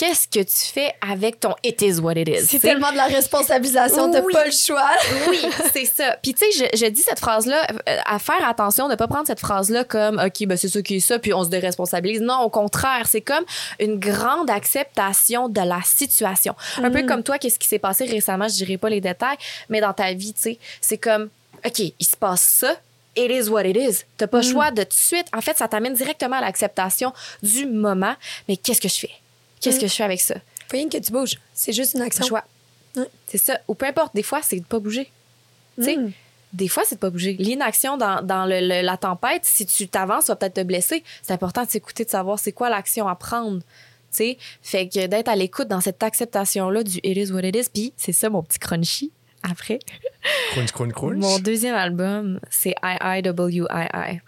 Qu'est-ce 0.00 0.26
que 0.28 0.40
tu 0.42 0.72
fais 0.72 0.94
avec 1.06 1.40
ton 1.40 1.54
It 1.62 1.82
is 1.82 1.98
what 2.00 2.14
it 2.14 2.26
is? 2.26 2.46
C'est 2.46 2.58
tellement 2.58 2.90
de 2.90 2.96
la 2.96 3.04
responsabilisation, 3.04 4.10
t'as 4.10 4.22
Oui. 4.22 4.32
pas 4.32 4.46
le 4.46 4.50
choix. 4.50 4.88
Oui, 5.28 5.38
c'est 5.74 5.84
ça. 5.84 6.16
Puis 6.22 6.32
tu 6.32 6.50
sais, 6.50 6.68
je, 6.72 6.78
je 6.78 6.86
dis 6.86 7.02
cette 7.02 7.18
phrase-là, 7.20 7.66
euh, 7.86 7.96
à 8.06 8.18
faire 8.18 8.42
attention 8.48 8.88
de 8.88 8.94
pas 8.94 9.06
prendre 9.08 9.26
cette 9.26 9.40
phrase-là 9.40 9.84
comme 9.84 10.18
OK, 10.18 10.46
ben 10.46 10.56
c'est 10.56 10.68
ça 10.70 10.80
qui 10.80 10.96
est 10.96 11.00
ça, 11.00 11.18
puis 11.18 11.34
on 11.34 11.44
se 11.44 11.50
déresponsabilise. 11.50 12.22
Non, 12.22 12.38
au 12.40 12.48
contraire, 12.48 13.06
c'est 13.06 13.20
comme 13.20 13.44
une 13.78 13.98
grande 13.98 14.48
acceptation 14.48 15.50
de 15.50 15.60
la 15.60 15.82
situation. 15.84 16.54
Un 16.82 16.90
peu 16.90 17.02
comme 17.02 17.22
toi, 17.22 17.36
qu'est-ce 17.38 17.58
qui 17.58 17.68
s'est 17.68 17.78
passé 17.78 18.06
récemment, 18.06 18.48
je 18.48 18.54
dirais 18.54 18.78
pas 18.78 18.88
les 18.88 19.02
détails, 19.02 19.36
mais 19.68 19.82
dans 19.82 19.92
ta 19.92 20.14
vie, 20.14 20.32
tu 20.32 20.40
sais, 20.40 20.58
c'est 20.80 20.96
comme 20.96 21.28
OK, 21.66 21.78
il 21.78 22.06
se 22.06 22.16
passe 22.16 22.40
ça. 22.40 22.74
It 23.16 23.30
is 23.30 23.50
what 23.50 23.64
it 23.66 23.76
is. 23.76 24.04
T'as 24.16 24.28
pas 24.28 24.38
le 24.40 24.44
choix 24.50 24.70
de 24.70 24.82
tout 24.82 24.88
de 24.88 24.94
suite. 24.94 25.26
En 25.36 25.42
fait, 25.42 25.58
ça 25.58 25.68
t'amène 25.68 25.92
directement 25.92 26.36
à 26.36 26.40
l'acceptation 26.40 27.12
du 27.42 27.66
moment. 27.66 28.14
Mais 28.48 28.56
qu'est-ce 28.56 28.80
que 28.80 28.88
je 28.88 29.00
fais? 29.00 29.10
Qu'est-ce 29.60 29.78
que 29.80 29.86
je 29.86 29.94
fais 29.94 30.04
avec 30.04 30.20
ça? 30.20 30.34
Faut 30.68 30.76
rien 30.76 30.88
que 30.88 30.96
tu 30.98 31.12
bouges. 31.12 31.38
C'est 31.54 31.72
juste 31.72 31.94
une 31.94 32.02
action. 32.02 32.24
choix. 32.26 32.44
Ouais. 32.96 33.04
C'est 33.26 33.38
ça. 33.38 33.58
Ou 33.68 33.74
peu 33.74 33.86
importe, 33.86 34.14
des 34.14 34.22
fois, 34.22 34.40
c'est 34.42 34.58
de 34.60 34.64
pas 34.64 34.78
bouger. 34.78 35.10
Tu 35.76 35.84
sais, 35.84 35.96
Mm. 35.96 36.12
des 36.52 36.68
fois, 36.68 36.82
c'est 36.86 36.96
de 36.96 37.00
pas 37.00 37.10
bouger. 37.10 37.36
L'inaction 37.38 37.96
dans, 37.96 38.22
dans 38.22 38.44
le- 38.46 38.60
le- 38.60 38.82
la 38.82 38.96
tempête, 38.96 39.44
si 39.44 39.66
tu 39.66 39.86
t'avances, 39.88 40.24
ça 40.26 40.32
va 40.32 40.36
peut-être 40.36 40.54
te 40.54 40.62
blesser. 40.62 41.02
C'est 41.22 41.32
important 41.32 41.64
de 41.64 41.70
s'écouter, 41.70 42.04
de 42.04 42.10
savoir 42.10 42.38
c'est 42.38 42.52
quoi 42.52 42.68
l'action 42.70 43.06
à 43.08 43.14
prendre. 43.14 43.58
Tu 43.60 44.16
sais, 44.16 44.38
fait 44.62 44.88
que 44.88 45.06
d'être 45.06 45.28
à 45.28 45.36
l'écoute 45.36 45.68
dans 45.68 45.80
cette 45.80 46.02
acceptation-là 46.02 46.82
du 46.82 46.98
it 47.04 47.16
is 47.16 47.30
what 47.32 47.42
it 47.42 47.54
is. 47.54 47.68
Puis 47.72 47.92
c'est 47.96 48.12
ça 48.12 48.28
mon 48.28 48.42
petit 48.42 48.58
crunchy 48.58 49.12
après. 49.44 49.78
Crunch, 50.52 50.72
crunch, 50.72 50.92
crunch. 50.92 51.16
Mon 51.18 51.38
deuxième 51.38 51.76
album, 51.76 52.40
c'est 52.50 52.74
I-I-W-I-I. 52.82 54.20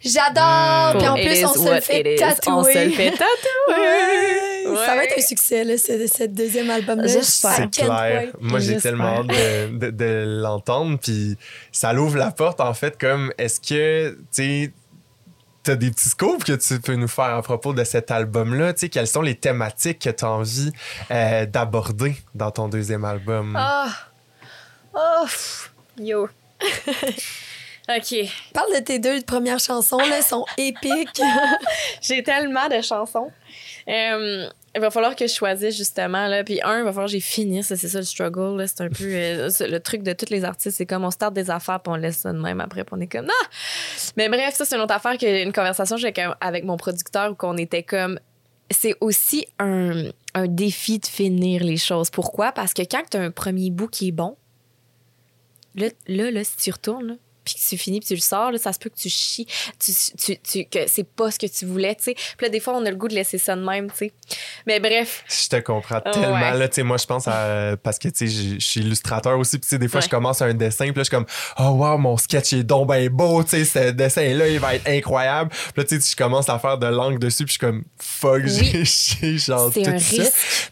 J'adore. 0.00 0.98
Puis 0.98 1.08
en 1.08 1.16
It 1.16 1.26
plus, 1.26 1.44
on 1.44 1.52
se 1.54 1.74
le 1.74 1.80
fait 1.80 2.16
tatouer. 2.16 2.52
On 2.52 2.62
se 2.64 2.84
le 2.84 2.90
fait 2.90 3.10
tatouer. 3.10 4.68
Ouais. 4.68 4.86
Ça 4.86 4.94
va 4.94 5.04
être 5.04 5.18
un 5.18 5.22
succès, 5.22 5.64
là, 5.64 5.76
ce, 5.78 6.06
ce 6.06 6.24
deuxième 6.24 6.70
album-là. 6.70 7.06
J'espère. 7.06 7.68
Clair. 7.70 8.28
Moi, 8.40 8.58
j'ai 8.60 8.76
tellement 8.76 9.18
hâte 9.20 9.26
de, 9.26 9.78
de- 9.78 9.90
de 9.90 10.40
l'entendre. 10.42 10.98
Puis 11.02 11.36
ça 11.72 11.92
l'ouvre 11.92 12.16
la 12.18 12.30
porte, 12.30 12.60
en 12.60 12.74
fait, 12.74 12.98
comme 12.98 13.32
est-ce 13.38 13.60
que, 13.60 14.10
tu 14.10 14.18
sais, 14.30 14.72
t'as 15.64 15.74
des 15.74 15.90
petits 15.90 16.08
scoops 16.10 16.44
que 16.44 16.52
tu 16.52 16.80
peux 16.80 16.94
nous 16.94 17.08
faire 17.08 17.34
à 17.34 17.42
propos 17.42 17.72
de 17.72 17.82
cet 17.84 18.10
album-là? 18.10 18.74
Tu 18.74 18.80
sais, 18.80 18.88
quelles 18.90 19.06
sont 19.08 19.22
les 19.22 19.34
thématiques 19.34 19.98
que 20.00 20.10
tu 20.10 20.24
as 20.24 20.30
envie 20.30 20.70
euh, 21.10 21.44
d'aborder 21.46 22.14
dans 22.34 22.50
ton 22.50 22.68
deuxième 22.68 23.04
album? 23.04 23.54
Ah. 23.58 23.88
Oh. 24.94 25.24
pff. 25.24 25.72
Yo. 25.98 26.28
OK. 27.88 28.14
Parle 28.52 28.74
de 28.74 28.80
tes 28.80 28.98
deux 28.98 29.22
premières 29.22 29.58
chansons, 29.58 29.98
là, 29.98 30.18
elles 30.18 30.22
sont 30.22 30.44
épiques. 30.58 31.22
J'ai 32.02 32.22
tellement 32.22 32.68
de 32.68 32.82
chansons. 32.82 33.30
Euh, 33.88 34.46
il 34.74 34.80
va 34.80 34.90
falloir 34.90 35.16
que 35.16 35.26
je 35.26 35.32
choisisse 35.32 35.76
justement. 35.76 36.26
Là. 36.26 36.44
Puis 36.44 36.60
un, 36.62 36.80
il 36.80 36.84
va 36.84 36.92
falloir 36.92 37.06
que 37.06 37.12
j'ai 37.12 37.20
fini. 37.20 37.62
Ça, 37.62 37.76
c'est 37.76 37.88
ça 37.88 37.98
le 37.98 38.04
struggle. 38.04 38.58
là. 38.58 38.66
C'est 38.66 38.82
un 38.82 38.90
peu 38.90 39.04
euh, 39.04 39.50
le 39.60 39.78
truc 39.78 40.02
de 40.02 40.12
tous 40.12 40.30
les 40.30 40.44
artistes. 40.44 40.76
C'est 40.76 40.86
comme 40.86 41.04
on 41.04 41.10
start 41.10 41.32
des 41.32 41.50
affaires 41.50 41.80
puis 41.80 41.90
on 41.92 41.96
laisse 41.96 42.18
ça 42.18 42.32
de 42.32 42.38
même 42.38 42.60
après. 42.60 42.84
Puis 42.84 42.94
on 42.96 43.00
est 43.00 43.06
comme 43.06 43.24
non. 43.24 43.32
Mais 44.16 44.28
bref, 44.28 44.54
ça, 44.54 44.66
c'est 44.66 44.76
une 44.76 44.82
autre 44.82 44.94
affaire 44.94 45.16
qu'une 45.16 45.52
conversation 45.52 45.96
que 45.96 46.02
j'ai 46.02 46.08
avec, 46.08 46.20
avec 46.40 46.64
mon 46.64 46.76
producteur 46.76 47.32
où 47.32 47.34
qu'on 47.34 47.56
était 47.56 47.82
comme. 47.82 48.20
C'est 48.70 48.94
aussi 49.00 49.46
un, 49.58 50.10
un 50.34 50.46
défi 50.46 50.98
de 50.98 51.06
finir 51.06 51.64
les 51.64 51.78
choses. 51.78 52.10
Pourquoi? 52.10 52.52
Parce 52.52 52.74
que 52.74 52.82
quand 52.82 53.02
tu 53.10 53.16
as 53.16 53.20
un 53.20 53.30
premier 53.30 53.70
bout 53.70 53.88
qui 53.88 54.08
est 54.08 54.12
bon, 54.12 54.36
là, 55.74 55.88
là, 56.06 56.30
là, 56.30 56.44
si 56.44 56.56
tu 56.58 56.70
retournes, 56.70 57.06
là, 57.06 57.14
puis 57.54 57.62
que 57.64 57.68
tu 57.68 57.76
finis, 57.78 58.00
puis 58.00 58.08
tu 58.08 58.14
le 58.14 58.20
sors, 58.20 58.50
là, 58.52 58.58
ça 58.58 58.72
se 58.72 58.78
peut 58.78 58.90
que 58.90 58.96
tu 58.96 59.08
chies, 59.08 59.46
tu, 59.78 59.92
tu, 60.16 60.38
tu- 60.38 60.64
que 60.66 60.86
c'est 60.86 61.06
pas 61.06 61.30
ce 61.30 61.38
que 61.38 61.46
tu 61.46 61.66
voulais, 61.66 61.94
tu 61.94 62.04
sais. 62.04 62.14
Puis 62.14 62.46
là, 62.46 62.48
des 62.48 62.60
fois, 62.60 62.74
on 62.76 62.84
a 62.86 62.90
le 62.90 62.96
goût 62.96 63.08
de 63.08 63.14
laisser 63.14 63.38
ça 63.38 63.56
de 63.56 63.64
même, 63.64 63.90
tu 63.90 63.96
sais. 63.98 64.12
Mais 64.66 64.80
bref, 64.80 65.24
Je 65.28 65.48
te 65.48 65.56
comprends 65.60 66.00
tellement. 66.00 66.32
ouais. 66.32 66.58
Là, 66.58 66.68
tu 66.68 66.76
sais, 66.76 66.82
moi, 66.82 66.96
je 66.96 67.06
pense 67.06 67.26
à. 67.28 67.76
Parce 67.82 67.98
que, 67.98 68.08
tu 68.08 68.28
sais, 68.28 68.54
je 68.58 68.64
suis 68.64 68.80
illustrateur 68.80 69.38
aussi. 69.38 69.58
Puis, 69.58 69.62
tu 69.62 69.68
sais, 69.68 69.78
des 69.78 69.88
fois, 69.88 70.00
Ouais. 70.00 70.04
je 70.06 70.10
commence 70.10 70.42
un 70.42 70.54
dessin. 70.54 70.86
Puis 70.86 70.94
là, 70.94 71.02
je 71.02 71.04
suis 71.04 71.10
comme, 71.10 71.26
oh, 71.58 71.70
wow, 71.70 71.98
mon 71.98 72.16
sketch 72.16 72.52
est 72.52 72.62
donc 72.62 72.88
ben 72.88 73.08
beau. 73.08 73.42
Tu 73.44 73.50
sais, 73.50 73.64
ce 73.64 73.90
dessin-là, 73.90 74.48
il 74.48 74.58
va 74.60 74.74
être 74.74 74.86
incroyable. 74.88 75.50
Puis 75.50 75.72
là, 75.76 75.84
tu 75.84 76.00
sais, 76.00 76.10
je 76.12 76.16
commence 76.16 76.48
à 76.48 76.58
faire 76.58 76.78
de 76.78 76.86
l'angle 76.86 77.18
dessus. 77.18 77.44
Puis, 77.44 77.54
je 77.54 77.58
suis 77.58 77.58
comme, 77.60 77.84
fuck, 77.98 78.42
Oui. 78.44 78.48
j'ai 78.72 78.84
chié, 78.84 79.38
genre, 79.38 79.72
tout 79.72 79.80
un 79.86 79.98
ça. 79.98 80.22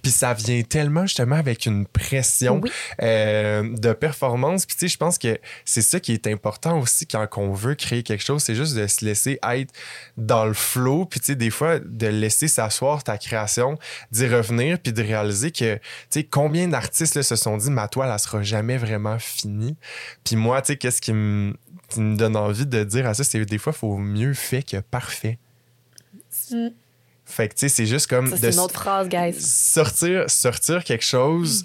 Puis, 0.03 0.11
ça 0.12 0.35
vient 0.35 0.62
tellement, 0.62 1.03
justement, 1.07 1.37
avec 1.37 1.66
une 1.66 1.87
pression 1.87 2.61
Oui. 2.62 2.70
euh, 3.03 3.62
de 3.77 3.93
performance. 3.93 4.66
Puis, 4.66 4.77
tu 4.77 4.81
sais, 4.81 4.89
je 4.93 4.97
pense 4.97 5.18
que 5.18 5.39
c'est 5.64 5.83
ça 5.83 6.01
qui 6.01 6.12
est 6.12 6.27
important 6.27 6.66
aussi 6.75 7.07
quand 7.07 7.27
on 7.37 7.53
veut 7.53 7.75
créer 7.75 8.03
quelque 8.03 8.23
chose. 8.23 8.43
C'est 8.43 8.55
juste 8.55 8.75
de 8.75 8.87
se 8.87 9.05
laisser 9.05 9.39
être 9.43 9.73
dans 10.17 10.45
le 10.45 10.55
flow. 10.55 11.05
Puis, 11.05 11.21
tu 11.21 11.27
sais, 11.27 11.35
des 11.35 11.51
fois, 11.51 11.79
de 11.79 12.07
laisser 12.07 12.49
s'asseoir 12.49 13.05
ta 13.05 13.19
création, 13.19 13.79
d'y 14.11 14.27
revenir, 14.27 14.79
puis 14.79 14.93
de 14.93 15.03
réaliser 15.03 15.51
que, 15.51 15.75
tu 15.75 15.81
sais, 16.11 16.25
combien 16.25 16.69
d'artistes 16.69 17.21
se 17.21 17.37
sont 17.37 17.57
dit, 17.57 17.71
ma 17.71 17.89
toile, 17.89 18.11
elle 18.12 18.19
sera 18.19 18.43
jamais 18.43 18.77
vraiment 18.77 19.19
finie. 19.19 19.77
Puis 20.25 20.37
moi, 20.37 20.62
tu 20.62 20.73
sais, 20.73 20.77
qu'est-ce 20.77 21.01
qui 21.01 21.12
me, 21.12 21.55
qui 21.89 22.01
me 22.01 22.17
donne 22.17 22.37
envie 22.37 22.67
de 22.67 22.85
dire 22.85 23.07
à 23.07 23.14
ça, 23.14 23.25
c'est 23.25 23.45
des 23.45 23.59
fois, 23.59 23.73
il 23.75 23.79
faut 23.79 23.97
mieux 23.99 24.35
fait 24.35 24.62
que 24.62 24.79
parfait. 24.79 25.39
Mm. 26.51 26.69
Fait 27.29 27.49
que, 27.49 27.55
tu 27.55 27.61
sais, 27.61 27.69
c'est 27.69 27.87
juste 27.87 28.07
comme 28.07 28.29
Ça, 28.31 28.37
de 28.37 28.41
c'est 28.41 28.53
une 28.53 28.61
autre 28.61 28.75
phrase, 28.75 29.09
guys. 29.09 29.35
sortir, 29.41 30.31
sortir 30.31 30.85
quelque 30.85 31.05
chose 31.05 31.64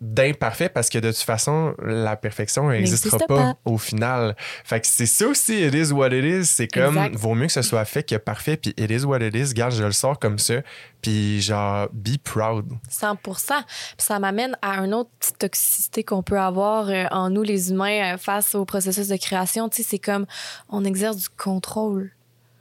d'imparfait 0.00 0.68
parce 0.68 0.90
que 0.90 0.98
de 0.98 1.10
toute 1.10 1.22
façon, 1.22 1.74
la 1.82 2.16
perfection 2.16 2.68
n'existera 2.68 3.16
N'existe 3.16 3.28
pas, 3.28 3.54
pas. 3.54 3.58
au 3.64 3.78
final. 3.78 4.36
Fait 4.64 4.80
que 4.80 4.86
c'est 4.86 5.06
ça 5.06 5.26
aussi, 5.26 5.62
it 5.62 5.74
is 5.74 5.92
what 5.92 6.08
it 6.08 6.24
is. 6.24 6.44
C'est 6.46 6.68
comme, 6.68 6.98
Exact. 6.98 7.16
vaut 7.16 7.34
mieux 7.34 7.46
que 7.46 7.52
ce 7.52 7.62
soit 7.62 7.84
fait 7.84 8.02
que 8.02 8.16
parfait, 8.16 8.56
puis 8.56 8.74
it 8.76 8.90
is 8.90 9.04
what 9.04 9.20
it 9.20 9.34
is. 9.34 9.54
Garde, 9.54 9.72
je 9.72 9.84
le 9.84 9.92
sors 9.92 10.18
comme 10.18 10.38
ça, 10.38 10.56
puis 11.00 11.40
genre, 11.40 11.88
be 11.92 12.18
proud. 12.22 12.66
100% 12.90 13.16
Puis 13.16 13.64
ça 13.98 14.18
m'amène 14.18 14.56
à 14.60 14.78
une 14.84 14.92
autre 14.92 15.10
petite 15.18 15.38
toxicité 15.38 16.04
qu'on 16.04 16.22
peut 16.22 16.38
avoir 16.38 16.88
euh, 16.90 17.04
en 17.10 17.30
nous, 17.30 17.42
les 17.42 17.70
humains, 17.70 18.14
euh, 18.14 18.18
face 18.18 18.54
au 18.54 18.64
processus 18.64 19.08
de 19.08 19.16
création. 19.16 19.68
Tu 19.68 19.82
sais, 19.82 19.88
c'est 19.90 19.98
comme 19.98 20.26
on 20.68 20.84
exerce 20.84 21.16
du 21.16 21.28
contrôle. 21.30 22.12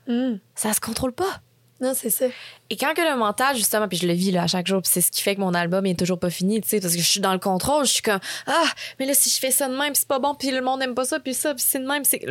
Mm. 0.08 0.36
Ça 0.54 0.72
se 0.74 0.80
contrôle 0.80 1.12
pas. 1.12 1.42
Non, 1.82 1.94
c'est 1.94 2.10
ça. 2.10 2.26
Et 2.70 2.78
quand 2.78 2.94
que 2.94 3.02
le 3.02 3.18
mental, 3.18 3.58
justement, 3.58 3.88
puis 3.88 3.98
je 3.98 4.08
le 4.08 4.14
vis 4.14 4.32
là, 4.32 4.44
à 4.44 4.48
chaque 4.48 4.66
jour, 4.66 4.82
puis 4.82 4.90
c'est 4.94 5.02
ce 5.02 5.12
qui 5.12 5.22
fait 5.22 5.36
que 5.36 5.42
mon 5.42 5.54
album 5.54 5.86
est 5.86 6.00
toujours 6.00 6.20
pas 6.20 6.30
fini, 6.30 6.62
tu 6.62 6.70
sais, 6.70 6.80
parce 6.80 6.94
que 6.94 7.02
je 7.02 7.06
suis 7.06 7.20
dans 7.20 7.34
le 7.34 7.40
contrôle, 7.40 7.86
je 7.86 7.92
suis 7.92 8.02
comme 8.02 8.20
ah, 8.48 8.66
mais 8.98 9.06
là 9.06 9.14
si 9.14 9.30
je 9.30 9.38
fais 9.38 9.52
ça 9.52 9.68
de 9.68 9.74
même, 9.74 9.92
puis 9.92 10.00
c'est 10.00 10.08
pas 10.08 10.20
bon, 10.20 10.36
puis 10.36 10.52
le 10.52 10.62
monde 10.62 10.82
aime 10.82 10.96
pas 10.96 11.04
ça, 11.04 11.20
puis 11.20 11.34
ça, 11.34 11.54
puis 11.54 11.64
c'est 11.68 11.80
de 11.80 11.88
même, 11.88 12.06
c'est 12.06 12.22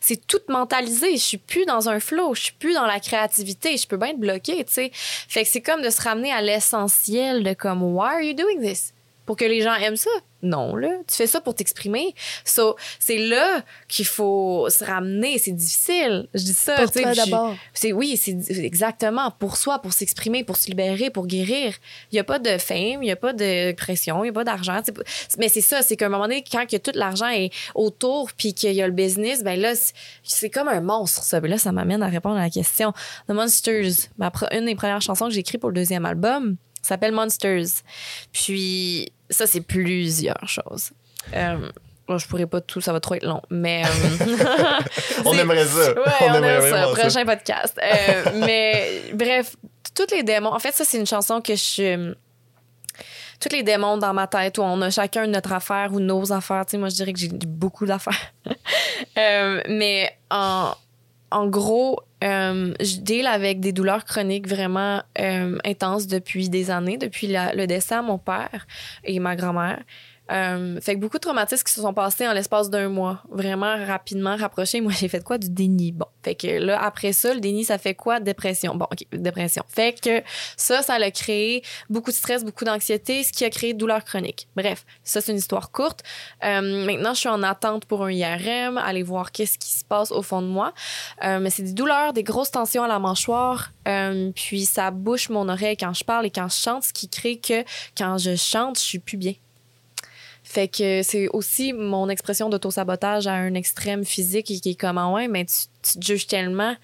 c'est 0.00 0.26
tout 0.26 0.40
mentalisé. 0.48 1.16
Je 1.16 1.22
suis 1.22 1.38
plus 1.38 1.64
dans 1.64 1.88
un 1.88 2.00
flow, 2.00 2.34
je 2.34 2.42
suis 2.42 2.52
plus 2.52 2.74
dans 2.74 2.86
la 2.86 3.00
créativité, 3.00 3.76
je 3.76 3.86
peux 3.86 3.96
bien 3.96 4.10
être 4.10 4.20
bloquée, 4.20 4.64
tu 4.64 4.72
sais. 4.72 4.90
Fait 4.94 5.42
que 5.42 5.48
c'est 5.48 5.62
comme 5.62 5.82
de 5.82 5.90
se 5.90 6.00
ramener 6.02 6.30
à 6.30 6.42
l'essentiel 6.42 7.42
de 7.42 7.54
comme 7.54 7.82
why 7.82 8.14
are 8.14 8.20
you 8.20 8.34
doing 8.34 8.60
this? 8.60 8.92
Pour 9.26 9.36
que 9.36 9.44
les 9.44 9.62
gens 9.62 9.74
aiment 9.74 9.96
ça? 9.96 10.10
Non, 10.44 10.74
là. 10.74 10.88
Tu 11.06 11.14
fais 11.14 11.28
ça 11.28 11.40
pour 11.40 11.54
t'exprimer. 11.54 12.14
So, 12.44 12.74
c'est 12.98 13.18
là 13.18 13.62
qu'il 13.86 14.04
faut 14.06 14.68
se 14.70 14.84
ramener. 14.84 15.38
C'est 15.38 15.52
difficile. 15.52 16.26
Je 16.34 16.42
dis 16.42 16.52
ça. 16.52 16.74
Pour 16.74 16.90
tu 16.90 16.98
sais, 16.98 17.02
toi 17.04 17.14
d'abord. 17.14 17.54
c'est 17.72 17.92
oui, 17.92 18.16
c'est 18.16 18.36
exactement 18.58 19.30
pour 19.30 19.56
soi, 19.56 19.78
pour 19.78 19.92
s'exprimer, 19.92 20.42
pour 20.42 20.56
se 20.56 20.66
libérer, 20.68 21.10
pour 21.10 21.28
guérir. 21.28 21.74
Il 22.10 22.16
y 22.16 22.18
a 22.18 22.24
pas 22.24 22.40
de 22.40 22.58
fame, 22.58 23.04
il 23.04 23.06
y 23.06 23.12
a 23.12 23.16
pas 23.16 23.32
de 23.32 23.70
pression, 23.72 24.24
il 24.24 24.28
y 24.28 24.30
a 24.30 24.32
pas 24.32 24.42
d'argent. 24.42 24.80
Mais 25.38 25.48
c'est 25.48 25.60
ça, 25.60 25.80
c'est 25.82 25.96
qu'à 25.96 26.06
un 26.06 26.08
moment 26.08 26.24
donné, 26.24 26.42
quand 26.50 26.66
que 26.68 26.76
tout 26.76 26.90
l'argent 26.94 27.28
est 27.28 27.50
autour, 27.76 28.32
puis 28.32 28.52
qu'il 28.52 28.72
y 28.72 28.82
a 28.82 28.86
le 28.88 28.92
business, 28.92 29.44
ben 29.44 29.60
là, 29.60 29.74
c'est- 30.24 30.50
comme 30.50 30.66
un 30.68 30.80
monstre. 30.80 31.22
Ça, 31.22 31.40
Ben 31.40 31.48
là, 31.50 31.58
ça 31.58 31.70
m'amène 31.70 32.02
à 32.02 32.08
répondre 32.08 32.36
à 32.36 32.40
la 32.42 32.50
question. 32.50 32.92
The 33.28 33.32
Monsters, 33.32 34.08
ma 34.18 34.32
une 34.50 34.64
des 34.66 34.74
premières 34.74 35.00
chansons 35.02 35.26
que 35.26 35.34
j'ai 35.34 35.40
écrites 35.40 35.60
pour 35.60 35.70
le 35.70 35.76
deuxième 35.76 36.04
album, 36.04 36.56
s'appelle 36.82 37.12
Monsters. 37.12 37.82
Puis 38.32 39.12
ça, 39.30 39.46
c'est 39.46 39.60
plusieurs 39.60 40.48
choses. 40.48 40.90
Euh, 41.34 41.70
bon, 42.08 42.18
je 42.18 42.26
pourrais 42.26 42.46
pas 42.46 42.60
tout, 42.60 42.80
ça 42.80 42.92
va 42.92 43.00
trop 43.00 43.14
être 43.14 43.24
long, 43.24 43.42
mais 43.50 43.84
euh, 43.84 43.88
On 45.24 45.32
aimerait 45.32 45.66
ça. 45.66 45.92
Ouais, 45.92 46.02
on, 46.20 46.24
on, 46.24 46.34
aimerait 46.34 46.68
aime 46.68 46.70
ça. 46.72 46.94
ça. 46.94 47.00
Prochain 47.00 47.24
podcast. 47.24 47.80
Euh, 47.82 48.24
mais 48.46 49.02
bref, 49.14 49.56
toutes 49.94 50.10
les 50.10 50.22
démons. 50.22 50.52
En 50.52 50.58
fait, 50.58 50.72
ça, 50.72 50.84
c'est 50.84 50.98
une 50.98 51.06
chanson 51.06 51.40
que 51.40 51.54
je. 51.54 52.14
Toutes 53.40 53.52
les 53.52 53.64
démons 53.64 53.96
dans 53.96 54.14
ma 54.14 54.28
tête 54.28 54.58
où 54.58 54.62
on 54.62 54.80
a 54.82 54.90
chacun 54.90 55.26
notre 55.26 55.52
affaire 55.52 55.92
ou 55.92 55.98
nos 55.98 56.32
affaires. 56.32 56.64
Tu 56.64 56.72
sais, 56.72 56.78
moi, 56.78 56.88
je 56.88 56.94
dirais 56.94 57.12
que 57.12 57.18
j'ai 57.18 57.28
beaucoup 57.28 57.86
d'affaires. 57.86 58.32
Euh, 59.18 59.60
mais 59.68 60.16
en, 60.30 60.72
en 61.30 61.46
gros, 61.46 61.98
euh, 62.22 62.72
je 62.80 63.00
deal 63.00 63.26
avec 63.26 63.60
des 63.60 63.72
douleurs 63.72 64.04
chroniques 64.04 64.48
vraiment 64.48 65.02
euh, 65.18 65.58
intenses 65.64 66.06
depuis 66.06 66.48
des 66.48 66.70
années, 66.70 66.96
depuis 66.96 67.28
le 67.28 67.66
décès 67.66 67.96
à 67.96 68.02
mon 68.02 68.18
père 68.18 68.66
et 69.04 69.18
ma 69.18 69.34
grand-mère. 69.36 69.82
Euh, 70.32 70.80
fait 70.80 70.94
que 70.94 71.00
beaucoup 71.00 71.18
de 71.18 71.22
traumatismes 71.22 71.64
qui 71.64 71.72
se 71.72 71.80
sont 71.80 71.92
passés 71.92 72.26
en 72.26 72.32
l'espace 72.32 72.70
d'un 72.70 72.88
mois, 72.88 73.22
vraiment 73.30 73.76
rapidement 73.84 74.36
rapprochés. 74.36 74.80
Moi, 74.80 74.92
j'ai 74.92 75.08
fait 75.08 75.22
quoi? 75.22 75.38
Du 75.38 75.50
déni? 75.50 75.92
Bon. 75.92 76.06
Fait 76.22 76.34
que 76.34 76.46
là, 76.46 76.82
après 76.82 77.12
ça, 77.12 77.34
le 77.34 77.40
déni, 77.40 77.64
ça 77.64 77.78
fait 77.78 77.94
quoi? 77.94 78.20
Dépression. 78.20 78.74
Bon, 78.74 78.86
OK, 78.90 79.06
dépression. 79.12 79.62
Fait 79.68 79.92
que 80.00 80.22
ça, 80.56 80.82
ça 80.82 80.94
a 80.94 81.10
créé 81.10 81.62
beaucoup 81.90 82.10
de 82.10 82.16
stress, 82.16 82.44
beaucoup 82.44 82.64
d'anxiété, 82.64 83.22
ce 83.24 83.32
qui 83.32 83.44
a 83.44 83.50
créé 83.50 83.74
douleur 83.74 84.04
chronique. 84.04 84.48
Bref, 84.56 84.86
ça, 85.04 85.20
c'est 85.20 85.32
une 85.32 85.38
histoire 85.38 85.70
courte. 85.70 86.02
Euh, 86.44 86.86
maintenant, 86.86 87.12
je 87.12 87.20
suis 87.20 87.28
en 87.28 87.42
attente 87.42 87.84
pour 87.84 88.04
un 88.04 88.10
IRM, 88.10 88.78
aller 88.78 89.02
voir 89.02 89.32
qu'est-ce 89.32 89.58
qui 89.58 89.70
se 89.70 89.84
passe 89.84 90.12
au 90.12 90.22
fond 90.22 90.40
de 90.40 90.46
moi. 90.46 90.72
Euh, 91.24 91.40
mais 91.40 91.50
c'est 91.50 91.62
des 91.62 91.72
douleurs, 91.72 92.12
des 92.12 92.22
grosses 92.22 92.50
tensions 92.50 92.84
à 92.84 92.88
la 92.88 92.98
mâchoire. 92.98 93.72
Puis 94.34 94.64
ça 94.64 94.90
bouche 94.90 95.28
mon 95.28 95.48
oreille 95.48 95.76
quand 95.76 95.92
je 95.92 96.04
parle 96.04 96.26
et 96.26 96.30
quand 96.30 96.48
je 96.48 96.56
chante, 96.56 96.84
ce 96.84 96.92
qui 96.92 97.08
crée 97.08 97.38
que 97.38 97.64
quand 97.96 98.16
je 98.18 98.36
chante, 98.36 98.78
je 98.78 98.84
suis 98.84 98.98
plus 98.98 99.16
bien. 99.16 99.34
Fait 100.44 100.68
que 100.68 101.02
c'est 101.02 101.28
aussi 101.28 101.72
mon 101.72 102.08
expression 102.08 102.48
d'autosabotage 102.48 103.26
à 103.26 103.32
un 103.34 103.54
extrême 103.54 104.04
physique 104.04 104.46
qui 104.46 104.70
est 104.70 104.74
comme, 104.80 104.98
ah 104.98 105.10
ouais, 105.10 105.28
mais 105.28 105.44
tu, 105.44 105.54
tu 105.82 105.98
te 105.98 106.04
juges 106.04 106.26
tellement, 106.26 106.74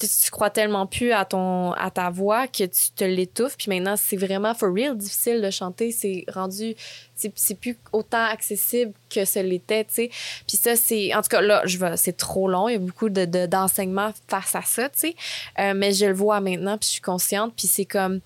tu, 0.00 0.30
crois 0.30 0.50
tellement 0.50 0.86
plus 0.86 1.12
à, 1.12 1.24
ton, 1.24 1.72
à 1.72 1.90
ta 1.90 2.10
voix 2.10 2.48
que 2.48 2.64
tu 2.64 2.90
te 2.96 3.04
l'étouffes. 3.04 3.56
Puis 3.56 3.68
maintenant, 3.68 3.96
c'est 3.96 4.16
vraiment 4.16 4.54
for 4.54 4.72
real 4.74 4.96
difficile 4.96 5.40
de 5.40 5.50
chanter. 5.50 5.92
C'est 5.92 6.24
rendu, 6.32 6.74
c'est 7.14 7.54
plus 7.54 7.78
autant 7.92 8.24
accessible 8.24 8.92
que 9.08 9.24
ce 9.24 9.38
l'était, 9.38 9.84
tu 9.84 9.94
sais. 9.94 10.10
Puis 10.48 10.56
ça, 10.56 10.74
c'est, 10.74 11.14
en 11.14 11.22
tout 11.22 11.28
cas, 11.28 11.40
là, 11.40 11.62
je 11.66 11.78
c'est 11.96 12.16
trop 12.16 12.48
long. 12.48 12.68
Il 12.68 12.72
y 12.72 12.76
a 12.76 12.80
beaucoup 12.80 13.10
de, 13.10 13.24
de- 13.24 13.46
d'enseignements 13.46 14.12
face 14.28 14.54
à 14.54 14.62
ça, 14.62 14.88
tu 14.88 14.98
sais. 15.00 15.16
Euh, 15.58 15.74
mais 15.76 15.92
je 15.92 16.06
le 16.06 16.14
vois 16.14 16.40
maintenant, 16.40 16.78
puis 16.78 16.86
je 16.86 16.92
suis 16.92 17.02
consciente. 17.02 17.52
Puis 17.56 17.66
c'est 17.68 17.84
comme, 17.84 18.20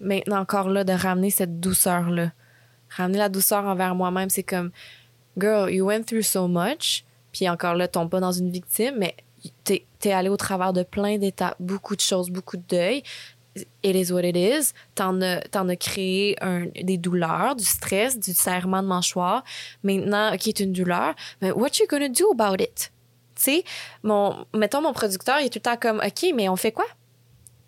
maintenant 0.00 0.40
encore 0.40 0.68
là, 0.68 0.84
de 0.84 0.92
ramener 0.92 1.30
cette 1.30 1.60
douceur-là 1.60 2.32
ramener 2.96 3.18
la 3.18 3.28
douceur 3.28 3.64
envers 3.64 3.94
moi-même, 3.94 4.30
c'est 4.30 4.42
comme, 4.42 4.70
girl, 5.38 5.70
you 5.70 5.86
went 5.86 6.04
through 6.04 6.22
so 6.22 6.48
much, 6.48 7.04
puis 7.32 7.48
encore 7.48 7.74
là, 7.74 7.88
tombe 7.88 8.10
pas 8.10 8.20
dans 8.20 8.32
une 8.32 8.50
victime, 8.50 8.94
mais 8.98 9.16
t'es 9.64 9.84
es 10.04 10.12
allé 10.12 10.28
au 10.28 10.36
travers 10.36 10.72
de 10.72 10.82
plein 10.82 11.18
d'étapes, 11.18 11.56
beaucoup 11.60 11.96
de 11.96 12.00
choses, 12.00 12.30
beaucoup 12.30 12.56
de 12.56 12.64
deuil. 12.68 13.02
It 13.82 13.94
is 13.96 14.12
what 14.12 14.22
it 14.22 14.36
is. 14.36 14.72
T'en 14.94 15.20
as, 15.22 15.40
t'en 15.42 15.68
as 15.68 15.76
créé 15.76 16.36
un, 16.42 16.66
des 16.82 16.98
douleurs, 16.98 17.54
du 17.56 17.64
stress, 17.64 18.18
du 18.18 18.34
serrement 18.34 18.82
de 18.82 18.88
mâchoire. 18.88 19.44
Maintenant, 19.82 20.34
OK, 20.34 20.40
c'est 20.44 20.60
une 20.60 20.72
douleur, 20.72 21.14
mais 21.40 21.52
what 21.52 21.70
you 21.80 21.86
gonna 21.88 22.08
do 22.08 22.32
about 22.32 22.62
it? 22.62 22.92
Tu 23.36 23.42
sais, 23.42 23.64
mon, 24.02 24.44
mettons, 24.54 24.82
mon 24.82 24.92
producteur, 24.92 25.40
il 25.40 25.46
est 25.46 25.50
tout 25.50 25.58
le 25.58 25.62
temps 25.62 25.76
comme, 25.76 26.00
OK, 26.04 26.32
mais 26.34 26.48
on 26.48 26.56
fait 26.56 26.72
quoi? 26.72 26.86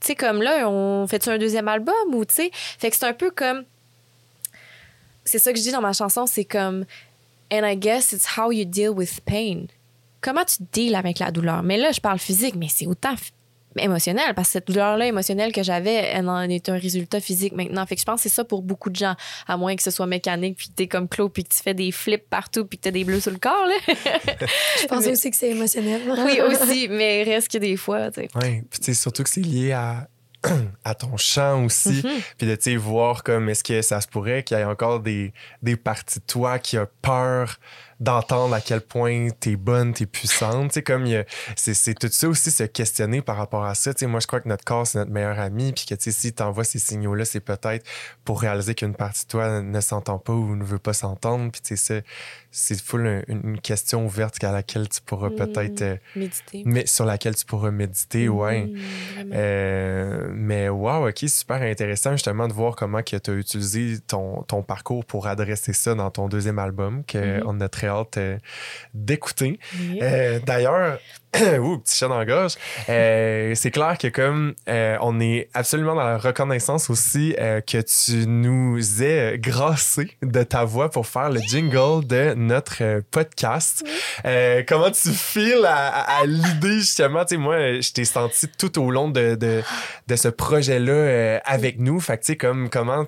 Tu 0.01 0.09
sais, 0.09 0.14
comme 0.14 0.43
là, 0.43 0.68
on 0.68 1.07
fait-tu 1.07 1.31
un 1.31 1.39
deuxième 1.39 1.68
album 1.68 1.95
ou, 2.12 2.24
tu 2.24 2.35
sais? 2.35 2.51
Fait 2.53 2.91
que 2.91 2.97
c'est 2.97 3.07
un 3.07 3.14
peu 3.14 3.31
comme 3.31 3.64
c'est 5.27 5.39
ça 5.39 5.53
que 5.53 5.59
je 5.59 5.62
dis 5.64 5.72
dans 5.72 5.81
ma 5.83 5.93
chanson, 5.93 6.27
c'est 6.27 6.45
comme 6.47 6.85
And 7.53 7.64
I 7.64 7.77
guess 7.77 8.12
it's 8.12 8.27
how 8.39 8.51
you 8.51 8.64
deal 8.64 8.89
with 8.91 9.20
pain. 9.24 9.66
Comment 10.20 10.45
tu 10.45 10.62
deals 10.72 10.95
avec 10.97 11.18
la 11.18 11.31
douleur? 11.31 11.62
Mais 11.62 11.77
là, 11.77 11.93
je 11.93 12.01
parle 12.01 12.18
physique, 12.18 12.55
mais 12.57 12.66
c'est 12.68 12.87
autant 12.87 13.14
émotionnel 13.79 14.33
parce 14.35 14.49
que 14.49 14.53
cette 14.53 14.66
douleur-là 14.68 15.07
émotionnelle 15.07 15.53
que 15.53 15.62
j'avais, 15.62 15.95
elle 15.95 16.29
en 16.31 16.41
est 16.43 16.68
un 16.70 16.79
résultat 16.79 17.20
physique 17.20 17.53
maintenant. 17.53 17.85
Fait 17.87 17.95
que 17.95 18.01
je 18.01 18.07
pense 18.07 18.22
que 18.22 18.29
c'est 18.29 18.35
ça 18.35 18.43
pour 18.43 18.62
beaucoup 18.62 18.89
de 18.91 18.97
gens, 18.97 19.14
à 19.47 19.57
moins 19.59 19.77
que 19.77 19.83
ce 19.83 19.91
soit 19.91 20.07
mécanique, 20.07 20.57
puis 20.57 20.70
t'es 20.74 20.87
comme 20.89 21.09
Claude, 21.09 21.31
puis 21.31 21.45
que 21.45 21.55
tu 21.55 21.62
fais 21.62 21.74
des 21.74 21.93
flips 21.93 22.29
partout, 22.29 22.64
puis 22.64 22.79
que 22.79 22.85
t'as 22.85 22.91
des 22.91 23.05
bleus 23.05 23.20
sur 23.20 23.31
le 23.33 23.39
corps. 23.39 23.66
Là. 23.66 23.95
Je 24.81 24.87
pense 24.87 25.05
Mais- 25.05 25.12
aussi 25.12 25.31
que 25.31 25.37
c'est 25.37 25.51
émotionnel. 25.51 26.03
oui, 26.24 26.41
aussi, 26.41 26.89
mais 26.91 27.22
reste 27.22 27.49
que 27.53 27.59
des 27.59 27.77
fois, 27.77 28.11
tu 28.11 28.22
sais. 28.22 28.29
Ouais, 28.35 28.64
puis 28.70 28.81
tu 28.81 28.87
sais, 28.87 28.95
surtout 28.95 29.22
que 29.22 29.29
c'est 29.31 29.43
lié 29.43 29.72
à, 29.72 30.09
à 30.84 30.94
ton 30.94 31.16
chant 31.16 31.64
aussi. 31.64 32.03
Mhm. 32.05 32.20
Puis 32.38 32.47
de, 32.47 32.55
tu 32.55 32.62
sais, 32.62 32.76
voir 32.76 33.22
comme 33.22 33.49
est-ce 33.49 33.64
que 33.64 33.82
ça 33.82 34.01
se 34.01 34.09
pourrait 34.09 34.42
qu'il 34.42 34.57
y 34.57 34.61
ait 34.61 34.64
encore 34.64 35.01
des, 35.01 35.32
des 35.62 35.76
parties 35.76 36.20
de 36.20 36.24
toi 36.24 36.59
qui 36.59 36.76
a 36.76 36.86
peur 36.86 37.59
d'entendre 38.01 38.55
à 38.55 38.61
quel 38.61 38.80
point 38.80 39.28
t'es 39.40 39.57
bonne, 39.57 39.92
t'es 39.94 40.07
puissante. 40.07 40.80
Comme 40.82 41.07
c'est, 41.57 41.74
c'est 41.74 41.94
tout 41.94 42.09
ça 42.11 42.28
aussi 42.28 42.51
se 42.51 42.64
questionner 42.64 43.22
par 43.22 43.36
rapport 43.36 43.64
à 43.64 43.74
ça. 43.74 43.92
Moi, 44.03 44.20
je 44.20 44.26
crois 44.26 44.40
que 44.40 44.49
notre 44.49 44.64
corps, 44.64 44.86
c'est 44.86 44.99
notre 44.99 45.11
meilleur 45.11 45.38
ami. 45.38 45.72
Puis 45.72 45.86
que, 45.86 45.94
si 46.11 46.32
t'envoies 46.32 46.64
ces 46.64 46.78
signaux-là, 46.78 47.24
c'est 47.24 47.40
peut-être 47.40 47.86
pour 48.24 48.40
réaliser 48.40 48.74
qu'une 48.74 48.94
partie 48.94 49.24
de 49.24 49.30
toi 49.30 49.62
ne 49.62 49.80
s'entend 49.80 50.18
pas 50.18 50.32
ou 50.32 50.57
ne 50.57 50.64
veut 50.64 50.78
pas 50.78 50.92
s'entendre. 50.92 51.51
Puis, 51.51 51.62
c'est 52.51 52.80
full 52.82 53.07
un- 53.07 53.22
une, 53.28 53.61
question 53.61 54.05
ouverte 54.07 54.42
à 54.44 54.53
laquelle 54.53 54.88
tu 54.88 55.01
pourras 55.03 55.28
Mm. 55.30 55.36
peut-être. 55.36 55.82
euh, 55.82 55.97
Méditer. 56.14 56.62
mais 56.64 56.86
sur 56.86 57.05
laquelle 57.05 57.34
tu 57.34 57.44
pourras 57.44 57.70
méditer, 57.70 58.28
ouais. 58.28 58.62
Mm. 58.66 59.30
Euh, 59.32 60.28
mais 60.32 60.68
wow, 60.68 61.09
ok, 61.09 61.18
super 61.28 61.61
intéressant 61.62 62.12
justement 62.12 62.49
de 62.49 62.53
voir 62.53 62.74
comment 62.76 63.03
tu 63.03 63.16
as 63.16 63.32
utilisé 63.34 63.99
ton, 64.07 64.42
ton 64.42 64.62
parcours 64.62 65.05
pour 65.05 65.26
adresser 65.26 65.72
ça 65.72 65.94
dans 65.94 66.11
ton 66.11 66.28
deuxième 66.28 66.59
album, 66.59 67.03
qu'on 67.11 67.61
a 67.61 67.68
très 67.68 67.86
hâte 67.87 68.18
euh, 68.18 68.39
d'écouter. 68.95 69.59
Euh, 70.03 70.39
D'ailleurs, 70.41 70.99
ouh, 71.61 71.78
petit 71.78 71.97
chat 71.97 72.09
dans 72.09 72.18
la 72.18 72.24
gorge, 72.24 72.55
euh, 72.89 73.53
c'est 73.55 73.70
clair 73.70 73.97
que 73.99 74.09
comme 74.09 74.55
euh, 74.68 74.97
on 75.01 75.20
est 75.20 75.49
absolument 75.55 75.95
dans 75.95 76.05
la 76.05 76.18
reconnaissance 76.18 76.91
aussi 76.91 77.34
euh, 77.39 77.61
que 77.61 77.78
tu 77.78 78.26
nous 78.26 79.03
aies 79.03 79.39
grassé 79.39 80.11
de 80.22 80.43
ta 80.43 80.64
voix 80.64 80.91
pour 80.91 81.07
faire 81.07 81.30
le 81.30 81.41
jingle 81.41 82.07
de 82.07 82.34
notre 82.34 82.82
euh, 82.82 83.01
podcast. 83.11 83.84
Euh, 84.24 84.62
comment 84.66 84.91
tu 84.91 85.11
files 85.11 85.64
à, 85.66 85.89
à- 85.89 86.20
à 86.22 86.24
l'idée 86.26 86.78
justement? 86.78 87.24
Tu 87.24 87.34
sais, 87.34 87.41
moi, 87.41 87.80
je 87.80 87.93
t'ai 87.93 88.05
senti 88.05 88.49
tout 88.59 88.80
au 88.82 88.91
long 88.91 89.09
de, 89.11 89.34
de, 89.34 89.62
de 90.07 90.16
ce 90.16 90.28
projet-là 90.28 90.93
euh, 90.93 91.39
avec 91.45 91.78
nous. 91.78 92.01
Fait 92.01 92.16
que 92.18 92.22
tu 92.22 92.26
sais, 92.32 92.37
comme, 92.37 92.70
comment, 92.70 93.05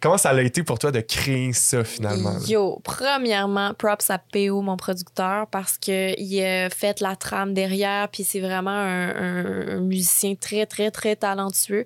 comment 0.00 0.18
ça 0.18 0.30
a 0.30 0.40
été 0.42 0.62
pour 0.62 0.78
toi 0.78 0.90
de 0.92 1.00
créer 1.00 1.52
ça 1.52 1.84
finalement? 1.84 2.32
là? 2.34 2.38
Yo, 2.46 2.80
premièrement, 2.84 3.74
props 3.74 4.10
à 4.10 4.18
PO, 4.18 4.60
mon 4.62 4.76
producteur, 4.76 5.46
parce 5.48 5.78
qu'il 5.78 6.44
a 6.44 6.70
fait 6.70 7.00
la 7.00 7.16
derrière, 7.46 8.08
puis 8.08 8.24
c'est 8.24 8.40
vraiment 8.40 8.70
un, 8.70 9.80
musicien 9.80 10.34
très, 10.34 10.66
très, 10.66 10.90
très 10.90 11.16
talentueux. 11.16 11.84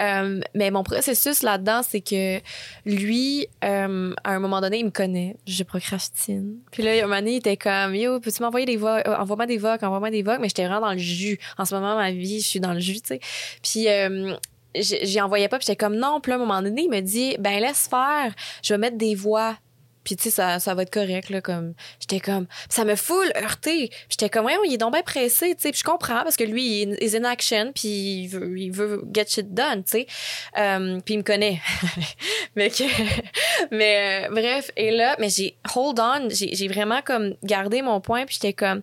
Euh, 0.00 0.40
mais 0.54 0.70
mon 0.70 0.82
processus 0.82 1.42
là-dedans, 1.42 1.82
c'est 1.82 2.00
que 2.00 2.40
lui, 2.84 3.46
euh, 3.64 4.14
à 4.24 4.32
un 4.32 4.38
moment 4.38 4.60
donné, 4.60 4.78
il 4.78 4.86
me 4.86 4.90
connaît, 4.90 5.36
je 5.46 5.62
procrastine. 5.62 6.56
Puis 6.70 6.82
là, 6.82 6.92
un 6.92 7.02
moment 7.02 7.16
donné, 7.16 7.32
il 7.32 7.36
était 7.36 7.56
comme, 7.56 7.94
yo, 7.94 8.20
peux-tu 8.20 8.42
m'envoyer 8.42 8.66
des 8.66 8.76
voix, 8.76 9.02
euh, 9.06 9.16
envoie-moi 9.16 9.46
des 9.46 9.58
voix, 9.58 9.76
envoie-moi 9.80 10.10
des 10.10 10.22
voix, 10.22 10.38
mais 10.38 10.48
j'étais 10.48 10.66
vraiment 10.66 10.86
dans 10.86 10.92
le 10.92 10.98
jus. 10.98 11.38
En 11.58 11.64
ce 11.64 11.74
moment, 11.74 11.96
ma 11.96 12.10
vie, 12.10 12.40
je 12.40 12.46
suis 12.46 12.60
dans 12.60 12.72
le 12.72 12.80
jus, 12.80 13.00
tu 13.00 13.08
sais. 13.08 13.20
Puis, 13.62 13.88
euh, 13.88 14.34
j'y 14.74 15.20
envoyais 15.20 15.48
pas, 15.48 15.58
puis 15.58 15.66
j'étais 15.66 15.76
comme 15.76 15.96
non. 15.96 16.20
Puis 16.20 16.30
là, 16.30 16.36
à 16.36 16.38
un 16.38 16.42
moment 16.44 16.62
donné, 16.62 16.82
il 16.82 16.90
me 16.90 17.00
dit, 17.00 17.36
ben 17.38 17.60
laisse 17.60 17.88
faire, 17.88 18.34
je 18.62 18.74
vais 18.74 18.78
mettre 18.78 18.96
des 18.96 19.14
voix. 19.14 19.56
Puis 20.06 20.14
tu 20.14 20.22
sais, 20.22 20.30
ça, 20.30 20.60
ça 20.60 20.72
va 20.72 20.82
être 20.82 20.92
correct, 20.92 21.30
là, 21.30 21.40
comme... 21.40 21.74
J'étais 21.98 22.20
comme... 22.20 22.46
Ça 22.68 22.84
me 22.84 22.94
fout 22.94 23.26
heurté. 23.36 23.90
J'étais 24.08 24.28
comme, 24.28 24.46
ouais, 24.46 24.54
il 24.64 24.74
est 24.74 24.78
donc 24.78 24.92
bien 24.92 25.02
pressé, 25.02 25.56
tu 25.56 25.62
sais. 25.62 25.70
Puis 25.72 25.80
je 25.80 25.84
comprends, 25.84 26.22
parce 26.22 26.36
que 26.36 26.44
lui, 26.44 26.82
il 26.82 26.92
est 27.00 27.16
in 27.16 27.24
action, 27.24 27.72
puis 27.74 27.88
il 28.22 28.28
veut, 28.28 28.56
il 28.56 28.70
veut 28.70 29.02
get 29.12 29.26
shit 29.26 29.52
done, 29.52 29.82
tu 29.82 29.90
sais. 29.90 30.06
Euh, 30.56 31.00
puis 31.04 31.14
il 31.14 31.18
me 31.18 31.22
connaît. 31.24 31.60
mais 32.54 32.70
que... 32.70 32.84
mais 33.72 34.28
euh, 34.28 34.30
bref, 34.30 34.70
et 34.76 34.92
là, 34.92 35.16
mais 35.18 35.28
j'ai... 35.28 35.56
Hold 35.74 35.98
on, 35.98 36.28
j'ai 36.30 36.54
j'ai 36.54 36.68
vraiment 36.68 37.02
comme 37.02 37.34
gardé 37.42 37.82
mon 37.82 38.00
point, 38.00 38.26
puis 38.26 38.38
j'étais 38.40 38.52
comme... 38.52 38.82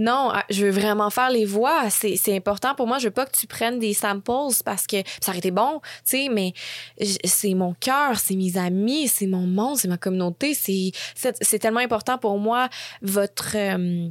Non, 0.00 0.30
ah, 0.32 0.44
je 0.50 0.64
veux 0.64 0.70
vraiment 0.72 1.10
faire 1.10 1.28
les 1.30 1.44
voix. 1.44 1.90
C'est 1.90 2.34
important 2.34 2.74
pour 2.74 2.86
moi. 2.86 2.98
Je 2.98 3.04
veux 3.08 3.10
pas 3.12 3.26
que 3.26 3.36
tu 3.38 3.46
prennes 3.46 3.78
des 3.78 3.92
samples 3.94 4.32
parce 4.64 4.86
que 4.86 4.96
ça 5.20 5.30
aurait 5.30 5.38
été 5.38 5.50
bon, 5.50 5.80
tu 6.04 6.16
sais, 6.24 6.28
mais 6.30 6.52
j- 6.98 7.18
c'est 7.24 7.54
mon 7.54 7.74
cœur, 7.74 8.18
c'est 8.18 8.34
mes 8.34 8.56
amis, 8.56 9.08
c'est 9.08 9.26
mon 9.26 9.46
monde, 9.46 9.76
c'est 9.76 9.88
ma 9.88 9.98
communauté. 9.98 10.54
C'est 10.54 11.58
tellement 11.60 11.80
important 11.80 12.16
pour 12.18 12.38
moi, 12.38 12.68
votre. 13.02 13.56
euh, 13.56 14.08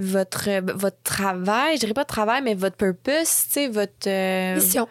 votre, 0.00 0.48
votre 0.76 1.02
travail, 1.02 1.74
je 1.74 1.80
dirais 1.80 1.92
pas 1.94 2.04
travail, 2.04 2.40
mais 2.42 2.54
votre 2.54 2.76
purpose, 2.76 3.44
tu 3.46 3.50
sais, 3.50 3.68
votre. 3.68 4.06
euh, 4.08 4.54
Mission. 4.54 4.88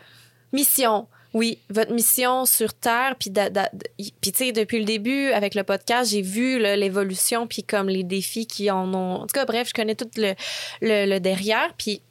mission. 0.51 1.07
Oui, 1.37 1.59
votre 1.69 1.93
mission 1.93 2.45
sur 2.45 2.73
Terre. 2.73 3.15
Puis, 3.19 3.31
tu 3.31 4.31
sais, 4.33 4.51
depuis 4.51 4.79
le 4.79 4.85
début, 4.85 5.29
avec 5.33 5.53
le 5.53 5.63
podcast, 5.63 6.09
j'ai 6.09 6.23
vu 6.23 6.57
l'évolution, 6.57 7.45
puis 7.45 7.61
comme 7.61 7.89
les 7.89 8.03
défis 8.03 8.47
qui 8.47 8.71
en 8.71 8.91
ont. 8.91 9.17
En 9.17 9.27
tout 9.27 9.33
cas, 9.35 9.45
bref, 9.45 9.67
je 9.69 9.73
connais 9.75 9.93
tout 9.93 10.09
le, 10.17 11.19
derrière. 11.19 11.75
Puis, 11.77 12.01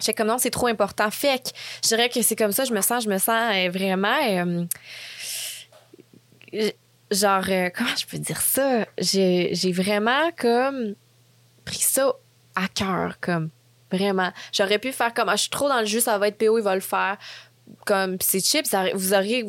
j'étais 0.00 0.12
comme 0.12 0.26
non, 0.26 0.36
c'est 0.36 0.50
trop 0.50 0.66
important. 0.66 1.10
Fait 1.10 1.42
que 1.42 1.48
je 1.82 1.88
dirais 1.88 2.10
que 2.10 2.20
c'est 2.20 2.36
comme 2.36 2.52
ça, 2.52 2.64
je 2.64 2.74
me 2.74 2.82
sens, 2.82 3.04
je 3.04 3.08
me 3.08 3.16
sens 3.16 3.54
euh, 3.54 3.70
vraiment. 3.70 4.66
euh, 6.52 6.70
genre, 7.10 7.44
euh, 7.48 7.70
comment 7.74 7.96
je 7.96 8.04
peux 8.04 8.18
dire 8.18 8.42
ça? 8.42 8.86
J'ai 8.98 9.54
j'ai 9.54 9.72
vraiment 9.72 10.30
comme 10.36 10.94
pris 11.64 11.80
ça 11.80 12.12
à 12.54 12.68
cœur, 12.68 13.16
comme 13.18 13.48
vraiment. 13.90 14.30
J'aurais 14.52 14.78
pu 14.78 14.92
faire 14.92 15.14
comme, 15.14 15.30
ah, 15.30 15.36
je 15.36 15.42
suis 15.42 15.50
trop 15.50 15.70
dans 15.70 15.80
le 15.80 15.86
jus, 15.86 16.02
ça 16.02 16.18
va 16.18 16.28
être 16.28 16.36
PO, 16.36 16.58
il 16.58 16.64
va 16.64 16.74
le 16.74 16.82
faire. 16.82 17.16
Comme, 17.86 18.16
c'est 18.20 18.44
cheap, 18.44 18.66
ça, 18.66 18.86
vous 18.94 19.14
auriez, 19.14 19.44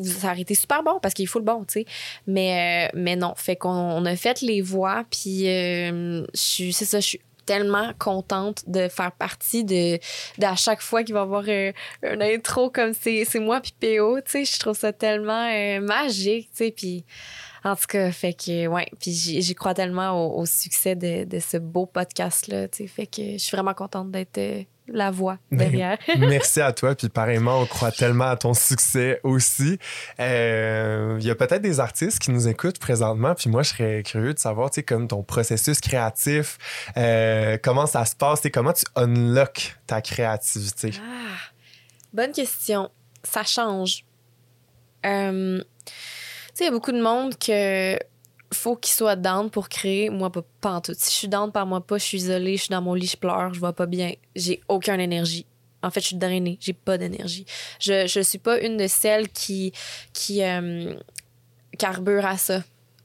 super 0.54 0.82
bon 0.82 0.98
parce 1.00 1.14
qu'il 1.14 1.28
faut 1.28 1.38
le 1.38 1.44
bon, 1.44 1.64
tu 1.64 1.80
sais. 1.80 1.86
Mais, 2.26 2.88
euh, 2.88 2.98
mais 2.98 3.16
non, 3.16 3.34
fait 3.36 3.56
qu'on 3.56 3.70
on 3.70 4.04
a 4.06 4.16
fait 4.16 4.40
les 4.40 4.60
voix, 4.60 5.04
puis 5.10 5.48
euh, 5.48 6.24
je 6.34 6.70
c'est 6.72 6.84
ça, 6.84 7.00
je 7.00 7.06
suis 7.06 7.20
tellement 7.46 7.92
contente 7.98 8.64
de 8.66 8.88
faire 8.88 9.12
partie 9.12 9.64
de, 9.64 9.98
d'à 10.38 10.56
chaque 10.56 10.80
fois 10.80 11.04
qu'il 11.04 11.12
va 11.12 11.20
y 11.20 11.22
avoir 11.22 11.44
euh, 11.46 11.72
un 12.02 12.20
intro 12.22 12.70
comme 12.70 12.94
c'est, 12.94 13.26
moi 13.34 13.60
puis 13.60 13.74
PO, 13.78 14.20
tu 14.22 14.30
sais, 14.30 14.44
je 14.44 14.58
trouve 14.58 14.76
ça 14.76 14.92
tellement 14.92 15.48
magique, 15.80 16.48
tu 16.50 16.64
sais, 16.64 16.70
puis 16.70 17.04
en 17.62 17.76
tout 17.76 17.86
cas, 17.88 18.10
fait 18.12 18.34
que, 18.34 18.66
ouais, 18.66 18.86
puis 19.00 19.12
j'y, 19.12 19.54
crois 19.54 19.74
tellement 19.74 20.12
au, 20.12 20.40
au 20.40 20.46
succès 20.46 20.94
de, 20.96 21.24
de 21.24 21.38
ce 21.38 21.56
beau 21.56 21.86
podcast-là, 21.86 22.68
tu 22.68 22.78
sais, 22.78 22.86
fait 22.86 23.06
que 23.06 23.32
je 23.32 23.38
suis 23.38 23.54
vraiment 23.56 23.74
contente 23.74 24.10
d'être 24.10 24.66
la 24.88 25.10
voix 25.10 25.38
Ben, 25.50 25.58
derrière. 25.58 25.98
Merci 26.18 26.60
à 26.60 26.72
toi. 26.72 26.94
Puis 26.94 27.08
pareillement, 27.08 27.60
on 27.60 27.66
croit 27.66 27.92
tellement 27.92 28.26
à 28.26 28.36
ton 28.36 28.54
succès 28.54 29.20
aussi. 29.22 29.78
Euh, 30.20 31.16
Il 31.20 31.26
y 31.26 31.30
a 31.30 31.34
peut-être 31.34 31.62
des 31.62 31.80
artistes 31.80 32.18
qui 32.18 32.30
nous 32.30 32.48
écoutent 32.48 32.78
présentement. 32.78 33.34
Puis 33.34 33.48
moi, 33.50 33.62
je 33.62 33.70
serais 33.70 34.02
curieux 34.02 34.34
de 34.34 34.38
savoir, 34.38 34.70
tu 34.70 34.76
sais, 34.76 34.82
comme 34.82 35.08
ton 35.08 35.22
processus 35.22 35.80
créatif, 35.80 36.58
euh, 36.96 37.56
comment 37.62 37.86
ça 37.86 38.04
se 38.04 38.14
passe, 38.14 38.42
sais, 38.42 38.50
comment 38.50 38.72
tu 38.72 38.84
unlock 38.96 39.76
ta 39.86 40.00
créativité? 40.02 40.92
Ah, 41.00 41.36
bonne 42.12 42.32
question. 42.32 42.90
Ça 43.22 43.42
change. 43.42 44.04
Euh, 45.06 45.62
tu 45.86 45.92
sais, 46.54 46.64
il 46.64 46.66
y 46.66 46.68
a 46.68 46.72
beaucoup 46.72 46.92
de 46.92 47.02
monde 47.02 47.38
que 47.38 47.98
faut 48.54 48.76
qu'il 48.76 48.94
soit 48.94 49.16
down 49.16 49.50
pour 49.50 49.68
créer. 49.68 50.10
Moi, 50.10 50.30
pas, 50.30 50.42
pas 50.60 50.72
en 50.72 50.80
tout. 50.80 50.94
Si 50.96 51.10
je 51.10 51.16
suis 51.16 51.28
down 51.28 51.52
par 51.52 51.66
moi 51.66 51.80
pas, 51.80 51.98
je 51.98 52.04
suis 52.04 52.18
isolée, 52.18 52.56
je 52.56 52.62
suis 52.62 52.70
dans 52.70 52.82
mon 52.82 52.94
lit, 52.94 53.06
je 53.06 53.16
pleure, 53.16 53.52
je 53.52 53.60
vois 53.60 53.72
pas 53.72 53.86
bien. 53.86 54.12
J'ai 54.34 54.60
aucune 54.68 55.00
énergie. 55.00 55.46
En 55.82 55.90
fait, 55.90 56.00
je 56.00 56.06
suis 56.06 56.16
drainée. 56.16 56.56
J'ai 56.60 56.72
pas 56.72 56.96
d'énergie. 56.96 57.44
Je, 57.78 58.06
je 58.06 58.20
suis 58.20 58.38
pas 58.38 58.58
une 58.60 58.78
de 58.78 58.86
celles 58.86 59.28
qui, 59.28 59.72
qui 60.14 60.42
euh, 60.42 60.94
carbure 61.78 62.24
à 62.24 62.38
ça 62.38 62.62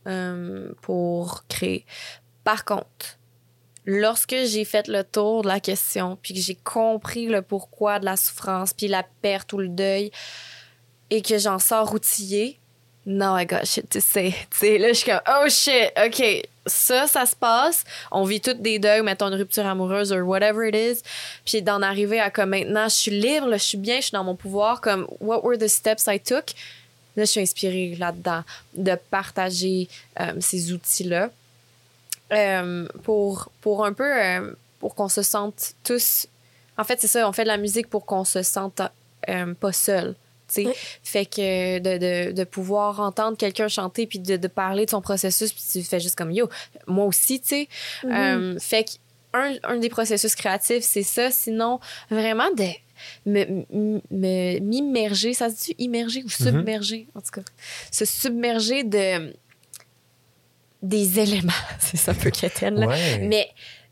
euh, 0.08 0.72
pour 0.82 1.46
créer. 1.48 1.86
Par 2.44 2.64
contre, 2.64 3.18
lorsque 3.86 4.36
j'ai 4.46 4.66
fait 4.66 4.88
le 4.88 5.04
tour 5.04 5.42
de 5.42 5.48
la 5.48 5.60
question, 5.60 6.18
puis 6.22 6.34
que 6.34 6.40
j'ai 6.40 6.56
compris 6.56 7.28
le 7.28 7.42
pourquoi 7.42 8.00
de 8.00 8.06
la 8.06 8.16
souffrance, 8.16 8.74
puis 8.74 8.88
la 8.88 9.04
perte 9.22 9.52
ou 9.54 9.58
le 9.58 9.68
deuil, 9.68 10.12
et 11.10 11.22
que 11.22 11.38
j'en 11.38 11.60
sors 11.60 11.94
outillée, 11.94 12.59
now 13.10 13.36
I 13.36 13.46
got 13.46 13.66
shit 13.66 13.90
to 13.92 14.02
say. 14.02 14.36
Tu 14.52 14.58
sais, 14.58 14.78
là, 14.78 14.90
je 14.90 14.94
suis 14.94 15.12
comme, 15.12 15.22
oh 15.28 15.50
shit, 15.50 15.92
OK, 15.98 16.48
ça, 16.66 17.08
ça 17.08 17.26
se 17.26 17.36
passe. 17.36 17.84
On 18.12 18.24
vit 18.24 18.40
toutes 18.40 18.62
des 18.62 18.80
deuils, 18.80 19.02
mettons 19.02 19.28
une 19.28 19.36
rupture 19.36 19.66
amoureuse 19.66 20.12
or 20.12 20.22
whatever 20.22 20.68
it 20.68 20.76
is. 20.76 21.02
Puis 21.46 21.62
d'en 21.62 21.82
arriver 21.82 22.20
à 22.20 22.30
comme 22.30 22.52
maintenant, 22.52 22.88
je 22.88 22.96
suis 22.96 23.20
libre, 23.20 23.52
je 23.54 23.58
suis 23.58 23.78
bien, 23.78 23.98
je 23.98 24.04
suis 24.04 24.12
dans 24.12 24.24
mon 24.24 24.36
pouvoir, 24.36 24.80
comme, 24.82 25.08
what 25.20 25.44
were 25.44 25.58
the 25.58 25.68
steps 25.68 26.08
I 26.08 26.20
took? 26.20 26.54
Là, 27.16 27.26
je 27.26 27.32
suis 27.32 27.42
inspirée 27.42 27.96
là-dedans 27.98 28.44
de 28.76 28.96
partager 29.10 29.90
euh, 30.20 30.34
ces 30.40 30.72
outils-là 30.72 31.32
euh, 32.32 32.88
pour, 33.04 33.52
pour 33.62 33.86
un 33.86 33.94
peu, 33.94 34.06
euh, 34.06 34.52
pour 34.80 34.96
qu'on 34.96 35.10
se 35.10 35.24
sente 35.24 35.74
tous. 35.84 36.28
En 36.78 36.84
fait, 36.84 37.02
c'est 37.02 37.08
ça, 37.08 37.28
on 37.28 37.34
fait 37.34 37.44
de 37.44 37.50
la 37.50 37.58
musique 37.58 37.90
pour 37.90 38.06
qu'on 38.06 38.24
se 38.24 38.44
sente 38.44 38.82
pas 39.60 39.74
seul. 39.74 40.16
Tu 40.50 40.64
sais. 40.64 40.68
Oui. 40.68 40.74
Fait 41.04 41.26
que 41.26 41.80
de, 41.80 41.98
de, 41.98 42.32
de 42.34 42.44
pouvoir 42.44 43.00
entendre 43.00 43.38
quelqu'un 43.38 43.68
chanter 43.68 44.06
puis 44.08 44.20
de, 44.20 44.36
de 44.38 44.48
parler 44.48 44.86
de 44.86 44.90
son 44.90 45.02
processus, 45.02 45.54
puis 45.54 45.64
tu 45.72 45.84
fais 45.84 46.00
juste 46.00 46.16
comme 46.16 46.32
yo, 46.32 46.50
moi 46.88 47.06
aussi, 47.06 47.40
tu 47.40 47.48
sais. 47.48 47.68
Mhm. 48.04 48.12
Euh, 48.12 48.60
fait 48.60 48.84
que 48.84 48.92
un, 49.34 49.54
un 49.64 49.78
des 49.78 49.90
processus 49.90 50.34
créatifs, 50.36 50.84
c'est 50.84 51.04
ça. 51.04 51.30
Sinon, 51.30 51.80
vraiment 52.10 52.50
de 52.58 52.66
me- 53.28 53.64
me- 53.72 54.02
me- 54.10 54.60
m'immerger, 54.60 55.34
ça 55.36 55.50
se 55.52 55.66
dit 55.66 55.76
immerger 55.78 56.24
ou 56.24 56.30
submerger, 56.30 57.08
en 57.16 57.22
tout 57.22 57.32
cas. 57.32 57.42
Se 57.92 58.06
submerger 58.06 58.84
de 58.84 59.34
des 60.82 61.20
éléments. 61.20 61.52
c'est 61.80 61.98
ça 61.98 62.12
un 62.12 62.16
peu 62.16 62.30
quétaine, 62.32 62.80
là. 62.80 62.88
Ouais. 62.88 63.20
Mais 63.28 63.50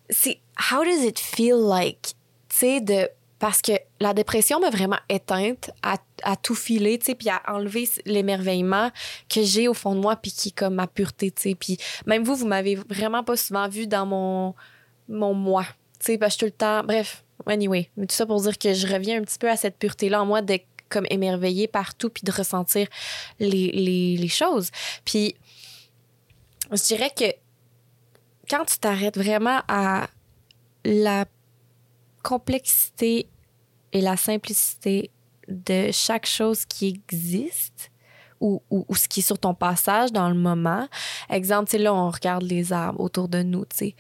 c'est 0.10 0.39
how 0.72 0.84
does 0.84 1.03
it 1.05 1.20
feel 1.20 1.55
like, 1.70 2.14
tu 2.49 2.55
sais, 2.58 2.82
de 2.82 3.10
parce 3.39 3.61
que 3.61 3.73
la 3.99 4.13
dépression 4.13 4.59
m'a 4.59 4.69
vraiment 4.69 4.99
éteinte 5.09 5.71
à, 5.83 5.97
à 6.23 6.35
tout 6.35 6.55
filer, 6.55 6.97
tu 6.97 7.07
sais, 7.07 7.15
puis 7.15 7.29
à 7.29 7.41
enlever 7.47 7.88
l'émerveillement 8.05 8.91
que 9.29 9.43
j'ai 9.43 9.67
au 9.67 9.73
fond 9.73 9.93
de 9.95 9.99
moi, 9.99 10.15
puis 10.15 10.31
qui 10.31 10.49
est 10.49 10.55
comme 10.55 10.75
ma 10.75 10.88
pureté, 10.88 11.31
tu 11.31 11.41
sais. 11.41 11.55
Puis 11.55 11.77
même 12.05 12.23
vous, 12.23 12.35
vous 12.35 12.47
m'avez 12.47 12.75
vraiment 12.75 13.23
pas 13.23 13.38
souvent 13.38 13.67
vu 13.67 13.85
dans 13.85 14.05
mon, 14.05 14.55
mon 15.07 15.33
moi, 15.33 15.65
tu 15.99 16.07
sais, 16.07 16.17
parce 16.17 16.35
que 16.35 16.39
tout 16.39 16.45
le 16.45 16.51
temps... 16.51 16.83
Bref, 16.83 17.23
anyway, 17.45 17.89
mais 17.95 18.07
tout 18.07 18.15
ça 18.15 18.25
pour 18.25 18.41
dire 18.41 18.57
que 18.57 18.73
je 18.73 18.88
reviens 18.88 19.19
un 19.19 19.23
petit 19.23 19.38
peu 19.38 19.49
à 19.49 19.55
cette 19.55 19.77
pureté-là 19.77 20.21
en 20.21 20.25
moi 20.25 20.41
d'être 20.41 20.65
comme 20.89 21.05
émerveillée 21.09 21.67
partout, 21.67 22.09
puis 22.09 22.23
de 22.23 22.31
ressentir 22.31 22.88
les, 23.39 23.71
les, 23.71 24.17
les 24.17 24.27
choses. 24.27 24.71
Puis 25.05 25.35
je 26.71 26.83
dirais 26.83 27.11
que 27.15 27.25
quand 28.49 28.65
tu 28.65 28.79
t'arrêtes 28.79 29.17
vraiment 29.17 29.61
à 29.67 30.07
la 30.85 31.25
complexité 32.28 33.30
et 33.93 34.01
la 34.01 34.17
simplicité 34.17 35.11
de 35.47 35.91
chaque 35.93 36.25
chose 36.25 36.65
qui 36.65 36.88
existe 36.88 37.89
ou, 38.41 38.61
ou, 38.69 38.86
ce 38.95 39.07
qui 39.07 39.21
est 39.21 39.23
sur 39.23 39.39
ton 39.39 39.53
passage 39.53 40.11
dans 40.11 40.28
le 40.28 40.36
moment. 40.36 40.89
Exemple, 41.30 41.78
là, 41.78 41.93
on 41.93 42.09
regarde 42.09 42.43
les 42.43 42.73
arbres 42.73 42.99
autour 42.99 43.30
de 43.30 43.41
nous, 43.43 43.63
tu 43.63 43.78
sais. 43.78 43.95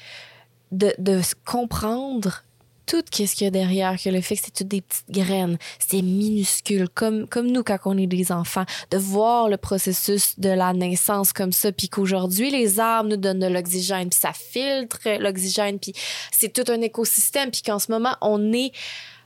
De, 0.73 0.93
de 0.99 1.21
comprendre 1.45 2.43
tout 2.87 3.03
ce 3.11 3.35
qu'il 3.35 3.43
y 3.43 3.47
a 3.47 3.51
derrière, 3.51 4.01
que 4.01 4.09
le 4.09 4.21
fait 4.21 4.37
que 4.37 4.41
c'est 4.45 4.53
toutes 4.53 4.69
des 4.69 4.81
petites 4.81 5.11
graines, 5.11 5.57
c'est 5.77 6.01
minuscule, 6.01 6.87
comme, 6.89 7.27
comme 7.27 7.47
nous 7.51 7.61
quand 7.61 7.77
on 7.85 7.97
est 7.97 8.07
des 8.07 8.31
enfants, 8.31 8.65
de 8.89 8.97
voir 8.97 9.49
le 9.49 9.57
processus 9.57 10.39
de 10.39 10.49
la 10.49 10.73
naissance 10.73 11.33
comme 11.33 11.51
ça, 11.51 11.71
puis 11.71 11.89
qu'aujourd'hui, 11.89 12.49
les 12.49 12.79
arbres 12.79 13.09
nous 13.09 13.17
donnent 13.17 13.39
de 13.39 13.47
l'oxygène, 13.47 14.09
puis 14.09 14.19
ça 14.19 14.31
filtre 14.33 15.19
l'oxygène, 15.19 15.77
puis 15.79 15.93
c'est 16.31 16.51
tout 16.51 16.71
un 16.71 16.81
écosystème, 16.81 17.51
puis 17.51 17.61
qu'en 17.61 17.77
ce 17.77 17.91
moment, 17.91 18.15
on 18.21 18.53
est 18.53 18.71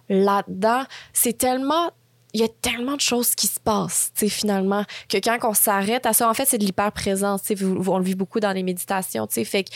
là-dedans. 0.10 0.84
C'est 1.14 1.38
tellement 1.38 1.92
il 2.34 2.40
y 2.40 2.46
a 2.46 2.48
tellement 2.48 2.96
de 2.96 3.02
choses 3.02 3.36
qui 3.36 3.48
se 3.48 3.60
passent, 3.60 4.12
tu 4.16 4.22
sais, 4.22 4.30
finalement, 4.30 4.86
que 5.10 5.18
quand 5.18 5.38
on 5.44 5.54
s'arrête 5.54 6.06
à 6.06 6.14
ça, 6.14 6.30
en 6.30 6.34
fait, 6.34 6.46
c'est 6.46 6.58
de 6.58 6.64
l'hyper-présence, 6.64 7.44
tu 7.44 7.58
sais, 7.58 7.66
on 7.66 7.98
le 7.98 8.06
vit 8.06 8.16
beaucoup 8.16 8.40
dans 8.40 8.54
les 8.54 8.64
méditations, 8.64 9.28
tu 9.28 9.34
sais, 9.34 9.44
fait 9.44 9.66
que 9.66 9.72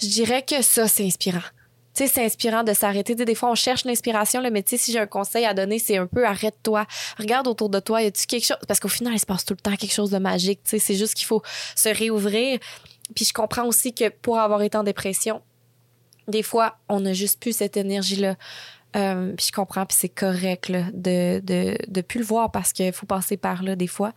je 0.00 0.06
dirais 0.06 0.40
que 0.40 0.62
ça, 0.62 0.88
c'est 0.88 1.04
inspirant 1.04 1.42
c'est 2.06 2.24
inspirant 2.24 2.62
de 2.62 2.72
s'arrêter. 2.72 3.14
Des 3.14 3.34
fois, 3.34 3.50
on 3.50 3.54
cherche 3.54 3.84
l'inspiration, 3.84 4.40
le 4.40 4.50
sais, 4.66 4.76
si 4.76 4.92
j'ai 4.92 4.98
un 4.98 5.06
conseil 5.06 5.44
à 5.44 5.54
donner, 5.54 5.78
c'est 5.78 5.96
un 5.96 6.06
peu 6.06 6.26
arrête-toi. 6.26 6.86
Regarde 7.18 7.46
autour 7.48 7.68
de 7.70 7.80
toi, 7.80 8.02
y 8.02 8.06
a-tu 8.06 8.26
quelque 8.26 8.46
chose? 8.46 8.58
Parce 8.66 8.80
qu'au 8.80 8.88
final, 8.88 9.14
il 9.14 9.18
se 9.18 9.26
passe 9.26 9.44
tout 9.44 9.54
le 9.54 9.60
temps 9.60 9.76
quelque 9.76 9.94
chose 9.94 10.10
de 10.10 10.18
magique. 10.18 10.60
Tu 10.64 10.70
sais, 10.70 10.78
c'est 10.78 10.94
juste 10.94 11.14
qu'il 11.14 11.26
faut 11.26 11.42
se 11.74 11.88
réouvrir. 11.88 12.58
Puis 13.14 13.24
je 13.24 13.32
comprends 13.32 13.64
aussi 13.64 13.94
que 13.94 14.08
pour 14.08 14.38
avoir 14.38 14.62
été 14.62 14.76
en 14.76 14.84
dépression, 14.84 15.42
des 16.28 16.42
fois, 16.42 16.76
on 16.88 17.00
n'a 17.00 17.14
juste 17.14 17.40
plus 17.40 17.56
cette 17.56 17.76
énergie-là. 17.76 18.36
Euh, 18.96 19.34
puis 19.36 19.46
je 19.48 19.52
comprends, 19.52 19.84
puis 19.84 19.96
c'est 19.98 20.08
correct 20.08 20.70
de, 20.70 21.40
de, 21.40 21.76
de 21.86 22.00
plus 22.00 22.20
le 22.20 22.24
voir 22.24 22.50
parce 22.50 22.72
qu'il 22.72 22.92
faut 22.92 23.06
passer 23.06 23.36
par 23.36 23.62
là 23.62 23.76
des 23.76 23.86
fois. 23.86 24.12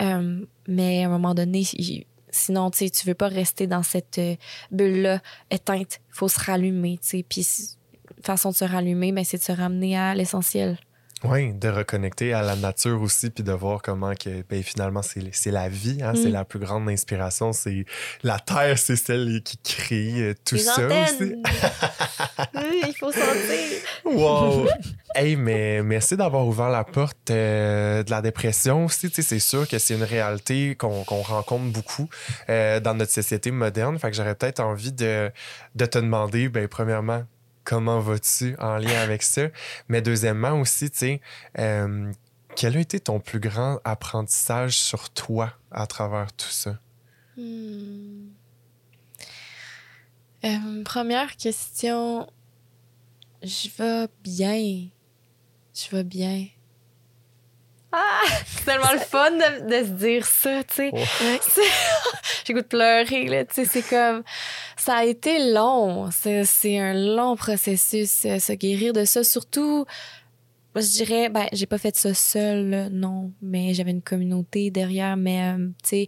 Euh, 0.00 0.44
mais 0.66 1.04
à 1.04 1.06
un 1.06 1.10
moment 1.10 1.34
donné, 1.34 1.62
Sinon, 2.30 2.70
tu 2.70 2.90
tu 2.90 3.06
veux 3.06 3.14
pas 3.14 3.28
rester 3.28 3.66
dans 3.66 3.82
cette 3.82 4.18
euh, 4.18 4.36
bulle-là 4.70 5.20
éteinte. 5.50 6.00
Il 6.08 6.14
faut 6.14 6.28
se 6.28 6.40
rallumer, 6.40 6.98
tu 7.02 7.08
sais. 7.08 7.24
Puis, 7.28 7.46
façon 8.22 8.50
de 8.50 8.54
se 8.54 8.64
rallumer, 8.64 9.12
ben, 9.12 9.24
c'est 9.24 9.38
de 9.38 9.42
se 9.42 9.52
ramener 9.52 9.98
à 9.98 10.14
l'essentiel. 10.14 10.78
Oui, 11.22 11.52
de 11.52 11.68
reconnecter 11.68 12.32
à 12.32 12.40
la 12.40 12.56
nature 12.56 13.00
aussi, 13.02 13.28
puis 13.28 13.44
de 13.44 13.52
voir 13.52 13.82
comment 13.82 14.14
que 14.14 14.42
ben, 14.48 14.62
finalement 14.62 15.02
c'est 15.02 15.50
la 15.50 15.68
vie, 15.68 15.98
hein, 16.02 16.12
c'est 16.14 16.30
mm. 16.30 16.32
la 16.32 16.44
plus 16.46 16.58
grande 16.58 16.88
inspiration. 16.88 17.52
C'est 17.52 17.84
la 18.22 18.38
terre, 18.38 18.78
c'est 18.78 18.96
celle 18.96 19.42
qui 19.42 19.58
crée 19.58 20.22
euh, 20.22 20.34
tout 20.46 20.56
ça 20.56 20.86
aussi. 20.86 21.34
il 22.54 22.94
faut 22.98 23.12
sentir. 23.12 23.80
Wow. 24.06 24.66
hey, 25.14 25.36
mais 25.36 25.82
merci 25.82 26.16
d'avoir 26.16 26.46
ouvert 26.46 26.70
la 26.70 26.84
porte 26.84 27.30
euh, 27.30 28.02
de 28.02 28.10
la 28.10 28.22
dépression 28.22 28.86
aussi. 28.86 29.10
C'est 29.12 29.38
sûr 29.40 29.68
que 29.68 29.78
c'est 29.78 29.94
une 29.94 30.04
réalité 30.04 30.74
qu'on 30.74 31.02
rencontre 31.02 31.70
beaucoup 31.70 32.08
euh, 32.48 32.80
dans 32.80 32.94
notre 32.94 33.12
société 33.12 33.50
moderne. 33.50 33.98
Fait 33.98 34.10
que 34.10 34.16
j'aurais 34.16 34.34
peut-être 34.34 34.60
envie 34.60 34.92
de, 34.92 35.30
de 35.74 35.84
te 35.84 35.98
demander, 35.98 36.48
ben 36.48 36.66
premièrement, 36.66 37.24
comment 37.70 38.00
vas-tu 38.00 38.56
en 38.58 38.78
lien 38.78 39.00
avec 39.00 39.22
ça? 39.22 39.42
Mais 39.88 40.02
deuxièmement 40.02 40.60
aussi, 40.60 40.90
tu 40.90 40.98
sais, 40.98 41.20
euh, 41.56 42.12
quel 42.56 42.76
a 42.76 42.80
été 42.80 42.98
ton 42.98 43.20
plus 43.20 43.38
grand 43.38 43.78
apprentissage 43.84 44.76
sur 44.76 45.08
toi 45.10 45.52
à 45.70 45.86
travers 45.86 46.32
tout 46.32 46.48
ça? 46.48 46.80
Hmm. 47.36 48.30
Euh, 50.44 50.82
première 50.84 51.36
question, 51.36 52.28
je 53.40 53.68
vais 53.78 54.08
bien. 54.24 54.88
Je 55.72 55.96
vais 55.96 56.04
bien. 56.04 56.46
Ah! 57.92 58.22
C'est 58.46 58.64
tellement 58.64 58.92
le 58.92 58.98
fun 58.98 59.30
de, 59.32 59.84
se 59.84 59.90
dire 59.90 60.26
ça, 60.26 60.62
tu 60.64 60.74
sais. 60.74 60.92
J'ai 62.44 62.52
goût 62.52 62.60
de 62.60 62.66
pleurer, 62.66 63.26
là, 63.26 63.44
tu 63.44 63.54
sais. 63.54 63.64
C'est 63.64 63.82
comme. 63.82 64.22
Ça 64.76 64.96
a 64.96 65.04
été 65.04 65.52
long. 65.52 66.08
C'est 66.10 66.78
un 66.78 66.94
long 66.94 67.36
processus, 67.36 68.24
euh, 68.24 68.38
se 68.38 68.52
guérir 68.52 68.92
de 68.92 69.04
ça. 69.04 69.24
Surtout, 69.24 69.86
je 70.76 70.86
dirais, 70.86 71.28
ben, 71.28 71.46
j'ai 71.52 71.66
pas 71.66 71.78
fait 71.78 71.96
ça 71.96 72.14
seul, 72.14 72.88
non. 72.92 73.32
Mais 73.42 73.74
j'avais 73.74 73.90
une 73.90 74.02
communauté 74.02 74.70
derrière. 74.70 75.16
Mais, 75.16 75.52
euh, 75.52 75.66
tu 75.82 75.88
sais, 75.88 76.06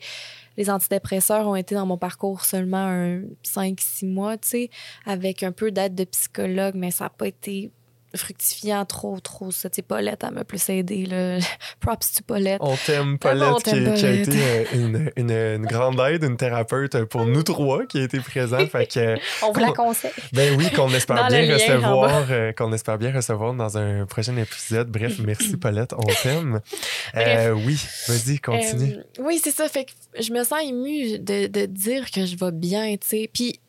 les 0.56 0.70
antidépresseurs 0.70 1.48
ont 1.48 1.56
été 1.56 1.74
dans 1.74 1.86
mon 1.86 1.98
parcours 1.98 2.44
seulement 2.44 2.86
un 2.86 3.22
5-6 3.44 4.06
mois, 4.06 4.36
tu 4.38 4.48
sais, 4.48 4.70
avec 5.04 5.42
un 5.42 5.52
peu 5.52 5.70
d'aide 5.70 5.94
de 5.94 6.04
psychologue, 6.04 6.74
mais 6.76 6.90
ça 6.90 7.04
n'a 7.04 7.10
pas 7.10 7.26
été 7.26 7.70
fructifiant 8.14 8.84
trop, 8.84 9.18
trop 9.20 9.50
ça. 9.50 9.70
Tu 9.70 9.76
sais, 9.76 9.82
Paulette, 9.82 10.22
elle 10.26 10.34
m'a 10.34 10.44
plus 10.44 10.68
aidé. 10.68 11.06
Là. 11.06 11.38
Props 11.80 12.12
to 12.12 12.24
Paulette. 12.26 12.58
On 12.60 12.76
t'aime, 12.76 13.18
Paulette, 13.18 13.62
qui, 13.62 13.70
qui, 13.70 14.06
a 14.06 14.12
été 14.12 14.38
euh, 14.38 14.64
une, 14.74 15.12
une, 15.16 15.30
une, 15.30 15.66
grande 15.66 15.98
aide, 16.00 16.24
une 16.24 16.36
thérapeute 16.36 17.04
pour 17.04 17.24
nous 17.24 17.42
trois 17.42 17.86
qui 17.86 17.98
a 17.98 18.04
été 18.04 18.20
présente. 18.20 18.68
Fait 18.70 18.86
que, 18.86 19.16
on 19.42 19.52
vous 19.52 19.60
la 19.60 19.72
conseille. 19.72 20.10
Ben 20.32 20.54
oui, 20.56 20.70
qu'on 20.70 20.92
espère 20.92 21.28
bien 21.28 21.52
recevoir, 21.52 22.26
euh, 22.30 22.52
qu'on 22.52 22.72
espère 22.72 22.98
bien 22.98 23.12
recevoir 23.12 23.54
dans 23.54 23.78
un 23.78 24.06
prochain 24.06 24.36
épisode. 24.36 24.90
Bref, 24.90 25.18
merci 25.24 25.56
Paulette, 25.56 25.92
on 25.94 26.06
t'aime. 26.22 26.60
Euh, 27.14 27.50
oui, 27.52 27.78
vas-y, 28.08 28.38
continue. 28.38 28.96
oui, 29.18 29.40
c'est 29.42 29.50
ça. 29.50 29.68
Fait 29.68 29.84
que 29.84 29.92
je 30.18 30.32
me 30.32 30.44
sens 30.44 30.60
émue 30.62 31.18
de, 31.18 31.46
de 31.46 31.66
dire 31.66 32.10
que 32.10 32.24
je 32.24 32.36
vais 32.36 32.52
bien, 32.52 32.96
tu 32.96 33.06
sais. 33.06 33.30
Puis, 33.32 33.60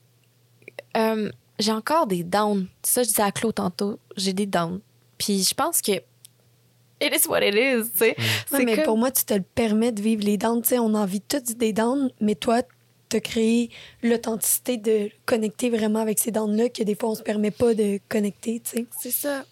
j'ai 1.60 1.72
encore 1.72 2.08
des 2.08 2.24
downs. 2.24 2.68
Ça, 2.82 3.04
je 3.04 3.10
disais 3.10 3.22
à 3.22 3.32
Claude 3.32 3.56
tantôt, 3.56 4.00
j'ai 4.16 4.34
des 4.34 4.46
downs. 4.46 4.80
Puis 5.18 5.44
je 5.44 5.54
pense 5.54 5.82
que 5.82 5.92
it 5.92 7.14
is 7.14 7.28
what 7.28 7.42
it 7.42 7.56
is, 7.56 7.92
tu 7.92 7.98
sais. 7.98 8.16
Mm. 8.52 8.64
mais 8.66 8.84
pour 8.84 8.98
moi, 8.98 9.12
tu 9.12 9.26
te 9.26 9.34
le 9.34 9.44
permets 9.44 9.92
de 9.92 10.02
vivre 10.02 10.24
les 10.24 10.38
downs. 10.38 10.62
Tu 10.62 10.70
sais, 10.70 10.80
on 10.80 10.94
a 10.96 11.00
envie 11.00 11.22
tous 11.22 11.56
des 11.56 11.74
downs, 11.74 12.10
mais 12.20 12.36
toi, 12.36 12.62
tu 13.10 13.18
as 13.18 13.20
créé 13.20 13.70
l'authenticité 14.02 14.78
de 14.78 15.10
connecter 15.26 15.70
vraiment 15.70 16.00
avec 16.00 16.20
ces 16.20 16.32
downs-là 16.32 16.70
que 16.70 16.84
des 16.84 16.96
fois, 16.96 17.10
on 17.10 17.16
se 17.16 17.24
permet 17.24 17.52
pas 17.52 17.74
de 17.74 18.00
connecter, 18.10 18.62
tu 18.62 18.78
sais. 18.78 18.86
C'est 19.00 19.12
ça. 19.12 19.44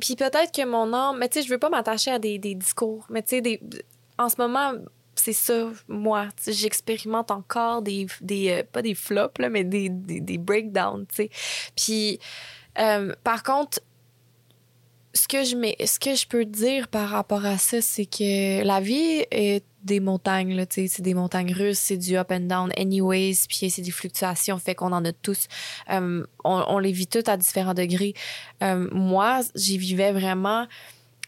Puis 0.00 0.16
peut-être 0.16 0.52
que 0.52 0.64
mon 0.66 0.92
âme... 0.92 1.18
Mais 1.18 1.28
tu 1.28 1.38
sais, 1.38 1.46
je 1.46 1.50
veux 1.50 1.58
pas 1.58 1.70
m'attacher 1.70 2.10
à 2.10 2.18
des, 2.18 2.38
des 2.38 2.54
discours. 2.54 3.06
Mais 3.08 3.22
tu 3.22 3.30
sais, 3.30 3.40
des... 3.40 3.60
en 4.18 4.28
ce 4.28 4.36
moment, 4.38 4.72
c'est 5.18 5.32
ça, 5.32 5.70
moi. 5.88 6.28
J'expérimente 6.46 7.30
encore 7.30 7.82
des, 7.82 8.06
des 8.20 8.50
euh, 8.50 8.62
pas 8.70 8.82
des 8.82 8.94
flops, 8.94 9.38
là, 9.38 9.48
mais 9.48 9.64
des, 9.64 9.88
des, 9.88 10.20
des 10.20 10.38
breakdowns, 10.38 11.06
tu 11.06 11.14
sais. 11.14 11.30
Puis, 11.76 12.18
euh, 12.78 13.14
par 13.24 13.42
contre, 13.42 13.80
ce 15.14 15.26
que, 15.26 15.42
je 15.42 15.56
mets, 15.56 15.76
ce 15.84 15.98
que 15.98 16.14
je 16.14 16.26
peux 16.26 16.44
dire 16.44 16.88
par 16.88 17.08
rapport 17.08 17.44
à 17.44 17.58
ça, 17.58 17.80
c'est 17.80 18.06
que 18.06 18.62
la 18.62 18.80
vie 18.80 19.24
est 19.30 19.64
des 19.82 20.00
montagnes, 20.00 20.54
tu 20.66 20.82
sais, 20.82 20.88
c'est 20.88 21.02
des 21.02 21.14
montagnes 21.14 21.52
russes, 21.52 21.78
c'est 21.78 21.96
du 21.96 22.16
up 22.16 22.30
and 22.30 22.40
down 22.40 22.70
anyways, 22.76 23.46
puis 23.48 23.70
c'est 23.70 23.82
des 23.82 23.90
fluctuations, 23.90 24.58
fait 24.58 24.74
qu'on 24.74 24.92
en 24.92 25.04
a 25.04 25.12
tous. 25.12 25.48
Euh, 25.90 26.24
on, 26.44 26.78
les 26.78 26.92
vit 26.92 27.06
toutes 27.06 27.28
à 27.28 27.36
différents 27.36 27.74
degrés. 27.74 28.14
moi, 28.60 29.40
j'y 29.54 29.78
vivais 29.78 30.12
vraiment 30.12 30.66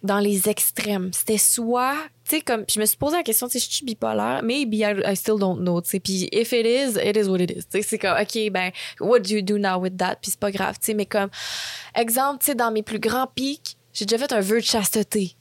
dans 0.03 0.19
les 0.19 0.49
extrêmes. 0.49 1.11
C'était 1.13 1.39
soit, 1.39 1.97
tu 2.31 2.43
comme, 2.43 2.65
je 2.69 2.81
me 2.81 2.87
suis 2.87 2.97
posé 2.97 3.17
la 3.17 3.23
question, 3.23 3.49
tu 3.49 3.59
sais, 3.59 3.67
je 3.67 3.75
suis 3.75 3.85
bipolaire, 3.85 4.41
maybe 4.43 4.75
I, 4.75 4.95
I 5.05 5.17
still 5.17 5.39
don't 5.39 5.59
know, 5.59 5.81
tu 5.81 5.91
sais, 5.91 6.01
puis 6.01 6.29
if 6.33 6.53
it 6.53 6.67
is, 6.67 6.99
it 7.03 7.17
is 7.17 7.29
what 7.29 7.39
it 7.39 7.51
is, 7.51 7.65
tu 7.65 7.79
sais, 7.79 7.83
c'est 7.83 7.99
comme, 7.99 8.17
OK, 8.21 8.51
ben, 8.51 8.71
what 9.01 9.21
do 9.21 9.35
you 9.35 9.43
do 9.43 9.59
now 9.59 9.79
with 9.79 9.97
that, 9.97 10.17
puis 10.21 10.31
c'est 10.31 10.41
pas 10.41 10.51
grave, 10.51 10.79
tu 10.79 10.87
sais, 10.87 10.95
mais 10.95 11.07
comme, 11.07 11.31
exemple, 11.95 12.41
tu 12.41 12.47
sais, 12.47 12.55
dans 12.55 12.71
mes 12.71 12.83
plus 12.83 13.01
grands 13.01 13.27
pics, 13.27 13.77
j'ai 13.93 14.05
déjà 14.05 14.27
fait 14.27 14.33
un 14.33 14.41
vœu 14.41 14.61
de 14.61 14.65
chasteté. 14.65 15.37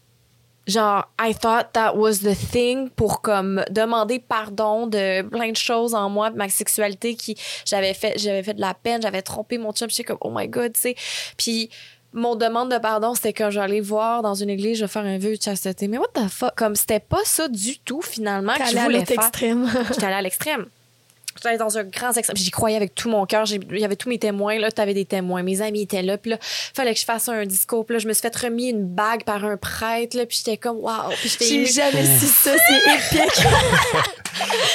Genre, 0.68 1.04
I 1.20 1.34
thought 1.34 1.74
that 1.74 1.96
was 1.96 2.20
the 2.20 2.36
thing 2.36 2.90
pour 2.92 3.22
comme 3.22 3.64
demander 3.72 4.20
pardon 4.20 4.86
de 4.86 5.24
plein 5.24 5.50
de 5.50 5.58
choses 5.58 5.96
en 5.96 6.10
moi, 6.10 6.30
ma 6.30 6.48
sexualité 6.48 7.16
qui 7.16 7.36
j'avais 7.66 7.96
fait, 7.96 8.20
j'avais 8.20 8.44
fait 8.44 8.54
de 8.54 8.62
la 8.62 8.76
peine, 8.76 9.02
j'avais 9.02 9.24
trompé 9.24 9.58
mon 9.58 9.72
chum, 9.72 9.90
j'étais 9.90 10.04
comme 10.04 10.20
oh 10.22 10.32
my 10.32 10.48
god, 10.48 10.74
tu 10.74 10.82
sais. 10.82 10.96
Puis 11.38 11.72
mon 12.14 12.36
demande 12.36 12.72
de 12.72 12.78
pardon, 12.78 13.14
c'était 13.14 13.34
quand 13.34 13.49
j'allais 13.49 13.82
voir 13.82 14.22
dans 14.22 14.34
une 14.34 14.49
église, 14.49 14.78
je 14.78 14.86
vais 14.86 14.88
faire 14.88 15.03
un 15.05 15.18
vœu 15.18 15.38
de 15.38 15.41
chasteté. 15.41 15.88
Mais 15.88 15.97
what 15.97 16.07
the 16.14 16.28
fuck? 16.30 16.55
Comme 16.55 16.76
c'était 16.76 16.99
pas 16.99 17.24
ça 17.24 17.47
du 17.47 17.80
tout, 17.80 18.01
finalement, 18.01 18.53
que 18.53 18.66
je 18.66 18.78
voulais 18.78 19.05
faire. 19.05 19.20
extrême. 19.20 19.70
J'étais 19.89 20.05
allée 20.05 20.16
à 20.16 20.22
l'extrême. 20.22 20.66
Dans 21.60 21.78
un 21.78 21.84
grand. 21.84 22.12
J'y 22.36 22.52
croyais 22.52 22.76
avec 22.78 22.96
tout 22.96 23.10
mon 23.10 23.26
cœur. 23.26 23.46
Il 23.52 23.80
y 23.80 23.86
avait 23.86 23.96
tous 23.96 24.10
mes 24.10 24.20
témoins. 24.20 24.58
Là, 24.60 24.72
tu 24.72 24.82
avais 24.82 24.94
des 24.94 25.06
témoins. 25.06 25.44
Mes 25.44 25.62
amis 25.62 25.82
étaient 25.84 26.02
là. 26.02 26.18
Puis 26.18 26.32
là, 26.32 26.38
fallait 26.42 26.94
que 26.94 27.00
je 27.00 27.06
fasse 27.06 27.30
un 27.30 27.46
discours. 27.46 27.86
Puis 27.86 27.94
là, 27.96 28.00
je 28.00 28.08
me 28.08 28.14
suis 28.14 28.22
fait 28.22 28.36
remis 28.36 28.70
une 28.70 28.86
bague 28.86 29.24
par 29.24 29.44
un 29.46 29.58
prêtre. 29.58 30.16
Là, 30.18 30.26
puis 30.26 30.38
j'étais 30.38 30.58
comme, 30.58 30.78
waouh. 30.78 31.10
Puis 31.20 31.30
j'étais 31.30 31.46
J'ai 31.46 31.66
jamais 31.66 32.06
su 32.20 32.26
ça, 32.26 32.52
c'est 32.56 33.18
épique. 33.20 33.46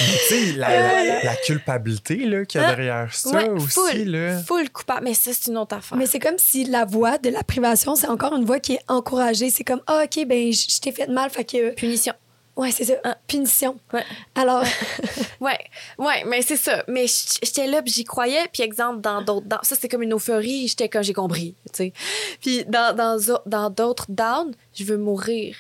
Tu 0.09 0.15
sais, 0.29 0.53
la, 0.57 0.69
la- 1.05 1.23
la 1.25 1.37
culpabilité 1.37 2.17
là, 2.17 2.45
qu'il 2.45 2.61
y 2.61 2.65
a 2.65 2.69
Ah, 2.69 2.75
derrière 2.75 3.15
ça 3.15 3.31
ouais, 3.31 3.49
aussi. 3.49 3.69
full, 3.71 4.05
Là. 4.11 4.39
full 4.43 4.71
coupable. 4.71 5.05
Mais 5.05 5.15
ça, 5.15 5.31
c'est 5.33 5.51
une 5.51 5.59
autre 5.59 5.77
affaire. 5.77 5.97
Mais 5.97 6.07
c'est 6.07 6.19
comme 6.19 6.39
si 6.39 6.65
la 6.65 6.85
voix 6.85 7.19
de 7.19 7.31
la 7.31 7.43
privation, 7.43 7.95
c'est 7.95 8.09
encore 8.09 8.35
une 8.35 8.45
voix 8.45 8.59
qui 8.61 8.75
est 8.75 8.81
encouragée. 8.89 9.51
C'est 9.51 9.65
comme, 9.65 9.81
ah, 9.87 10.03
OK, 10.05 10.27
ben, 10.27 10.53
je 10.53 10.65
je 10.75 10.81
t'ai 10.81 10.93
fait 10.93 11.07
de 11.07 11.12
mal, 11.12 11.31
fait 11.31 11.45
que. 11.45 11.71
Punition. 11.75 12.12
Ouais, 12.57 12.71
c'est 12.71 12.85
ça. 12.85 12.95
Punition. 13.27 13.77
Ouais. 13.93 14.05
Alors, 14.37 14.63
Ouais, 15.41 15.59
ouais, 15.99 16.25
mais 16.27 16.41
c'est 16.43 16.57
ça. 16.57 16.85
Mais 16.87 17.07
j'étais 17.43 17.67
là, 17.67 17.83
puis 17.83 17.93
j'y 17.93 18.05
croyais. 18.05 18.49
Puis 18.53 18.63
exemple, 18.63 19.01
dans 19.01 19.23
d'autres... 19.23 19.47
dans- 19.47 19.63
ça, 19.63 19.75
c'est 19.79 19.89
comme 19.89 20.03
une 20.03 20.15
euphorie. 20.15 20.69
J'étais 20.69 20.89
comme, 20.89 21.03
j'ai 21.03 21.13
compris, 21.15 21.55
tu 21.73 21.77
sais. 21.77 21.93
Puis 22.41 22.65
dans 22.67 22.95
dans 22.95 23.19
zo- 23.19 23.43
dans 23.47 23.71
d'autres 23.71 24.07
downs, 24.09 24.55
je 24.73 24.85
veux 24.85 24.97
mourir. 24.99 25.57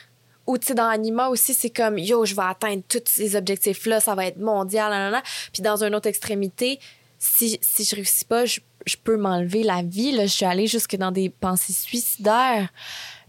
Ou, 0.46 0.56
tu 0.58 0.68
sais, 0.68 0.74
dans 0.74 0.86
Anima 0.88 1.28
aussi, 1.28 1.52
c'est 1.54 1.70
comme, 1.70 1.98
yo, 1.98 2.24
je 2.26 2.34
vais 2.36 2.42
atteindre 2.42 2.82
tous 2.88 3.00
ces 3.06 3.34
objectifs-là, 3.34 3.98
ça 3.98 4.14
va 4.14 4.26
être 4.26 4.38
mondial, 4.38 4.90
nanana. 4.90 5.22
Puis 5.52 5.62
dans 5.62 5.82
une 5.82 5.94
autre 5.94 6.06
extrémité, 6.08 6.78
si, 7.18 7.58
si 7.62 7.84
je 7.84 7.96
réussis 7.96 8.24
pas, 8.26 8.44
je, 8.44 8.60
je 8.86 8.96
peux 9.02 9.16
m'enlever 9.16 9.62
la 9.62 9.82
vie. 9.82 10.12
Là. 10.12 10.26
Je 10.26 10.32
suis 10.32 10.44
allée 10.44 10.66
jusque 10.66 10.96
dans 10.96 11.10
des 11.10 11.30
pensées 11.30 11.72
suicidaires. 11.72 12.68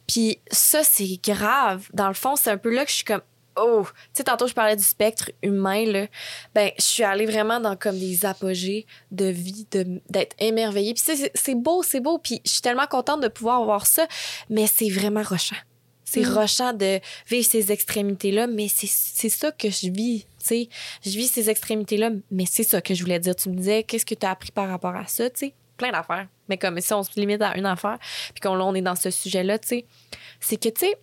Puis 0.08 0.40
ça, 0.52 0.84
c'est 0.84 1.18
grave. 1.24 1.88
Dans 1.94 2.10
le 2.10 2.14
fond, 2.14 2.36
c'est 2.36 2.52
un 2.52 2.58
peu 2.58 2.70
là 2.74 2.84
que 2.84 2.92
je 2.92 2.98
suis 2.98 3.06
comme, 3.06 3.22
oh, 3.58 3.84
tu 3.86 3.94
sais, 4.14 4.24
tantôt, 4.24 4.48
je 4.48 4.54
parlais 4.54 4.76
du 4.76 4.84
spectre 4.84 5.32
humain, 5.42 5.86
là. 5.86 6.08
Ben, 6.54 6.72
je 6.78 6.84
suis 6.84 7.04
allée 7.04 7.26
vraiment 7.26 7.60
dans 7.60 7.76
comme 7.76 7.98
des 7.98 8.26
apogées 8.26 8.86
de 9.12 9.26
vie, 9.26 9.68
de, 9.72 10.02
d'être 10.10 10.36
émerveillée. 10.40 10.94
Puis 10.94 11.04
c'est, 11.06 11.32
c'est 11.34 11.56
beau, 11.56 11.84
c'est 11.84 12.00
beau. 12.00 12.18
Puis 12.18 12.42
je 12.46 12.52
suis 12.52 12.62
tellement 12.62 12.88
contente 12.88 13.22
de 13.22 13.28
pouvoir 13.28 13.64
voir 13.64 13.86
ça, 13.86 14.08
mais 14.50 14.68
c'est 14.68 14.90
vraiment 14.90 15.24
rochant. 15.24 15.56
C'est 16.04 16.22
Mm. 16.22 16.34
rochant 16.34 16.74
de 16.74 17.00
vivre 17.28 17.48
ces 17.48 17.72
extrémités-là, 17.72 18.48
mais 18.48 18.68
c'est, 18.68 18.88
c'est 18.88 19.30
ça 19.30 19.52
que 19.52 19.70
je 19.70 19.90
vis, 19.90 20.26
tu 20.40 20.46
sais. 20.46 20.70
Je 21.04 21.10
vis 21.12 21.28
ces 21.28 21.50
extrémités-là, 21.50 22.12
mais 22.30 22.46
c'est 22.46 22.64
ça 22.64 22.80
que 22.80 22.94
je 22.94 23.02
voulais 23.04 23.20
dire. 23.20 23.36
Tu 23.36 23.50
me 23.50 23.56
disais, 23.56 23.84
qu'est-ce 23.84 24.06
que 24.06 24.14
tu 24.16 24.26
as 24.26 24.32
appris 24.32 24.52
par 24.52 24.70
rapport 24.70 24.96
à 24.96 25.08
ça, 25.08 25.30
tu 25.30 25.48
sais? 25.48 25.54
Plein 25.78 25.92
d'affaires. 25.92 26.28
Mais 26.48 26.58
comme 26.58 26.80
si 26.80 26.94
on 26.94 27.04
se 27.04 27.20
limite 27.20 27.42
à 27.42 27.58
une 27.58 27.66
affaire, 27.66 27.98
puis 28.34 28.40
qu'on 28.42 28.60
on 28.62 28.76
est 28.76 28.82
dans 28.82 28.96
ce 28.96 29.10
sujet-là, 29.10 29.58
tu 29.60 29.68
sais, 29.68 29.86
c'est 30.40 30.58
que, 30.58 30.70
tu 30.70 30.86
sais, 30.86 30.98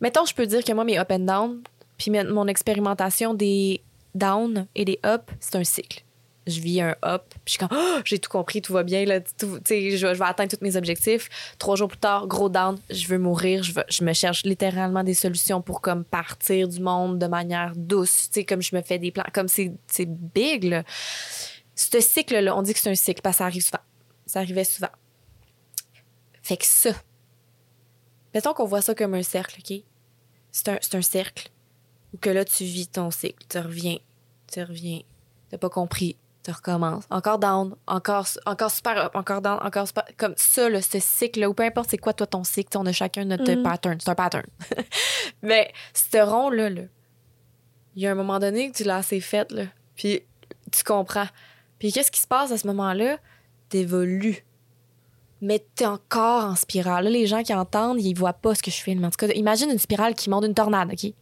mettons, 0.00 0.24
je 0.24 0.34
peux 0.34 0.46
dire 0.46 0.64
que 0.64 0.72
moi, 0.72 0.84
mes 0.84 0.98
up 0.98 1.10
and 1.10 1.20
down, 1.20 1.62
puis 1.96 2.10
mon 2.10 2.46
expérimentation 2.46 3.34
des 3.34 3.82
down 4.14 4.66
et 4.74 4.84
des 4.84 4.98
up, 5.04 5.30
c'est 5.40 5.56
un 5.56 5.64
cycle. 5.64 6.02
Je 6.46 6.60
vis 6.60 6.80
un 6.80 6.96
up, 7.04 7.24
puis 7.28 7.40
je 7.44 7.50
suis 7.52 7.58
comme, 7.58 7.68
Oh, 7.78 7.98
j'ai 8.06 8.18
tout 8.18 8.30
compris, 8.30 8.62
tout 8.62 8.72
va 8.72 8.82
bien, 8.82 9.04
là, 9.04 9.20
tout- 9.20 9.58
je, 9.68 9.96
je 9.96 10.06
vais 10.06 10.24
atteindre 10.24 10.50
tous 10.56 10.64
mes 10.64 10.76
objectifs. 10.76 11.28
Trois 11.58 11.76
jours 11.76 11.88
plus 11.88 11.98
tard, 11.98 12.26
gros 12.26 12.48
down, 12.48 12.78
je 12.88 13.06
veux 13.06 13.18
mourir, 13.18 13.62
je, 13.62 13.72
veux- 13.74 13.84
je 13.90 14.02
me 14.02 14.14
cherche 14.14 14.44
littéralement 14.44 15.04
des 15.04 15.12
solutions 15.12 15.60
pour 15.60 15.82
comme 15.82 16.04
partir 16.04 16.66
du 16.68 16.80
monde 16.80 17.18
de 17.18 17.26
manière 17.26 17.72
douce, 17.76 18.30
tu 18.32 18.44
comme 18.46 18.62
je 18.62 18.74
me 18.74 18.80
fais 18.80 18.98
des 18.98 19.10
plans, 19.10 19.26
comme 19.34 19.48
c'est 19.48 19.72
big, 20.06 20.64
là. 20.64 20.84
Ce 21.74 22.00
cycle-là, 22.00 22.56
on 22.56 22.62
dit 22.62 22.72
que 22.72 22.80
c'est 22.80 22.90
un 22.90 22.94
cycle 22.94 23.20
parce 23.20 23.36
que 23.36 23.38
ça 23.38 23.44
arrive 23.44 23.62
souvent. 23.62 23.82
Ça 24.24 24.40
arrivait 24.40 24.64
souvent. 24.64 24.88
Fait 26.42 26.56
que 26.56 26.64
ça, 26.64 26.90
mettons 28.34 28.54
qu'on 28.54 28.66
voit 28.66 28.82
ça 28.82 28.94
comme 28.94 29.14
un 29.14 29.22
cercle, 29.22 29.60
OK? 29.60 29.82
C'est 30.50 30.94
un, 30.94 31.02
cercle 31.02 31.50
où 32.12 32.18
que 32.18 32.30
là, 32.30 32.44
tu 32.44 32.64
vis 32.64 32.88
ton 32.88 33.10
cycle. 33.10 33.44
Tu 33.48 33.58
reviens, 33.58 33.98
tu 34.50 34.62
reviens. 34.62 35.00
T'as 35.50 35.58
pas 35.58 35.68
compris, 35.68 36.16
tu 36.42 36.50
recommences. 36.50 37.04
Encore 37.10 37.38
down, 37.38 37.76
encore, 37.86 38.26
encore 38.46 38.70
super 38.70 38.96
up, 39.06 39.14
encore 39.14 39.40
down, 39.42 39.58
encore 39.62 39.86
super... 39.86 40.04
Comme 40.16 40.34
ça, 40.36 40.68
là, 40.68 40.80
ce 40.82 40.98
cycle-là, 40.98 41.48
ou 41.48 41.54
peu 41.54 41.62
importe 41.64 41.90
c'est 41.90 41.98
quoi, 41.98 42.12
toi, 42.14 42.26
ton 42.26 42.44
cycle, 42.44 42.76
on 42.78 42.86
a 42.86 42.92
chacun 42.92 43.24
notre 43.24 43.50
Mhm. 43.50 43.62
pattern. 43.62 43.98
C'est 44.00 44.10
un 44.10 44.14
pattern. 44.14 44.46
Mais 45.42 45.72
ce 45.92 46.18
rond-là, 46.18 46.70
là, 46.70 46.82
il 47.94 48.02
y 48.02 48.06
a 48.06 48.10
un 48.10 48.14
moment 48.14 48.38
donné 48.38 48.70
que 48.70 48.76
tu 48.76 48.84
l'as 48.84 48.96
assez 48.96 49.20
fait, 49.20 49.50
là. 49.52 49.64
Puis 49.96 50.22
tu 50.72 50.84
comprends. 50.84 51.26
Puis 51.78 51.92
qu'est-ce 51.92 52.10
qui 52.10 52.20
se 52.20 52.26
passe 52.26 52.50
à 52.52 52.58
ce 52.58 52.66
moment-là? 52.66 53.18
T'évolues. 53.68 54.44
Mais 55.40 55.64
t'es 55.76 55.86
encore 55.86 56.44
en 56.44 56.54
spirale. 56.56 57.04
Là, 57.04 57.10
les 57.10 57.26
gens 57.26 57.42
qui 57.42 57.54
entendent, 57.54 58.00
ils 58.00 58.14
voient 58.14 58.32
pas 58.32 58.54
ce 58.54 58.62
que 58.62 58.70
je 58.70 58.76
filme. 58.76 59.04
En 59.04 59.10
tout 59.10 59.26
cas, 59.26 59.32
imagine 59.34 59.70
une 59.70 59.78
spirale 59.78 60.14
qui 60.14 60.30
monte 60.30 60.44
une 60.44 60.54
tornade, 60.54 60.90
OK? 60.92 61.12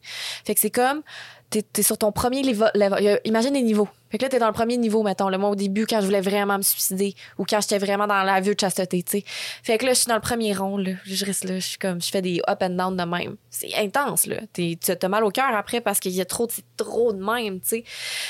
Fait 0.44 0.54
que 0.54 0.60
c'est 0.60 0.70
comme, 0.70 1.02
t'es 1.50 1.64
es 1.76 1.82
sur 1.82 1.98
ton 1.98 2.12
premier 2.12 2.42
level. 2.42 3.20
Imagine 3.24 3.54
les 3.54 3.62
niveaux. 3.62 3.88
Fait 4.08 4.18
que 4.18 4.22
là, 4.22 4.28
t'es 4.28 4.38
dans 4.38 4.46
le 4.46 4.52
premier 4.52 4.76
niveau, 4.76 5.02
mettons. 5.02 5.28
Le 5.28 5.36
moi, 5.36 5.50
au 5.50 5.54
début, 5.56 5.84
quand 5.84 6.00
je 6.00 6.06
voulais 6.06 6.20
vraiment 6.20 6.56
me 6.58 6.62
suicider 6.62 7.14
ou 7.38 7.44
quand 7.44 7.60
j'étais 7.60 7.78
vraiment 7.78 8.06
dans 8.06 8.22
la 8.22 8.40
vue 8.40 8.54
de 8.54 8.60
chasteté, 8.60 9.02
tu 9.02 9.18
sais. 9.18 9.24
Fait 9.62 9.78
que 9.78 9.84
là, 9.84 9.92
je 9.92 9.98
suis 9.98 10.08
dans 10.08 10.14
le 10.14 10.20
premier 10.20 10.54
rond, 10.54 10.78
là. 10.78 10.92
Je 11.04 11.24
reste 11.24 11.44
là, 11.44 11.56
je 11.56 11.66
suis 11.66 11.78
comme, 11.78 12.00
je 12.00 12.08
fais 12.08 12.22
des 12.22 12.40
up 12.48 12.62
and 12.62 12.70
down 12.70 12.96
de 12.96 13.02
même. 13.02 13.36
C'est 13.50 13.74
intense, 13.74 14.26
là. 14.26 14.36
Tu 14.54 14.78
as 14.88 15.08
mal 15.08 15.24
au 15.24 15.30
cœur 15.30 15.54
après 15.54 15.80
parce 15.80 15.98
qu'il 16.00 16.12
y 16.12 16.20
a 16.20 16.24
trop, 16.24 16.46
trop 16.76 17.12
de 17.12 17.22
même, 17.22 17.60
tu 17.60 17.68
sais. 17.68 17.84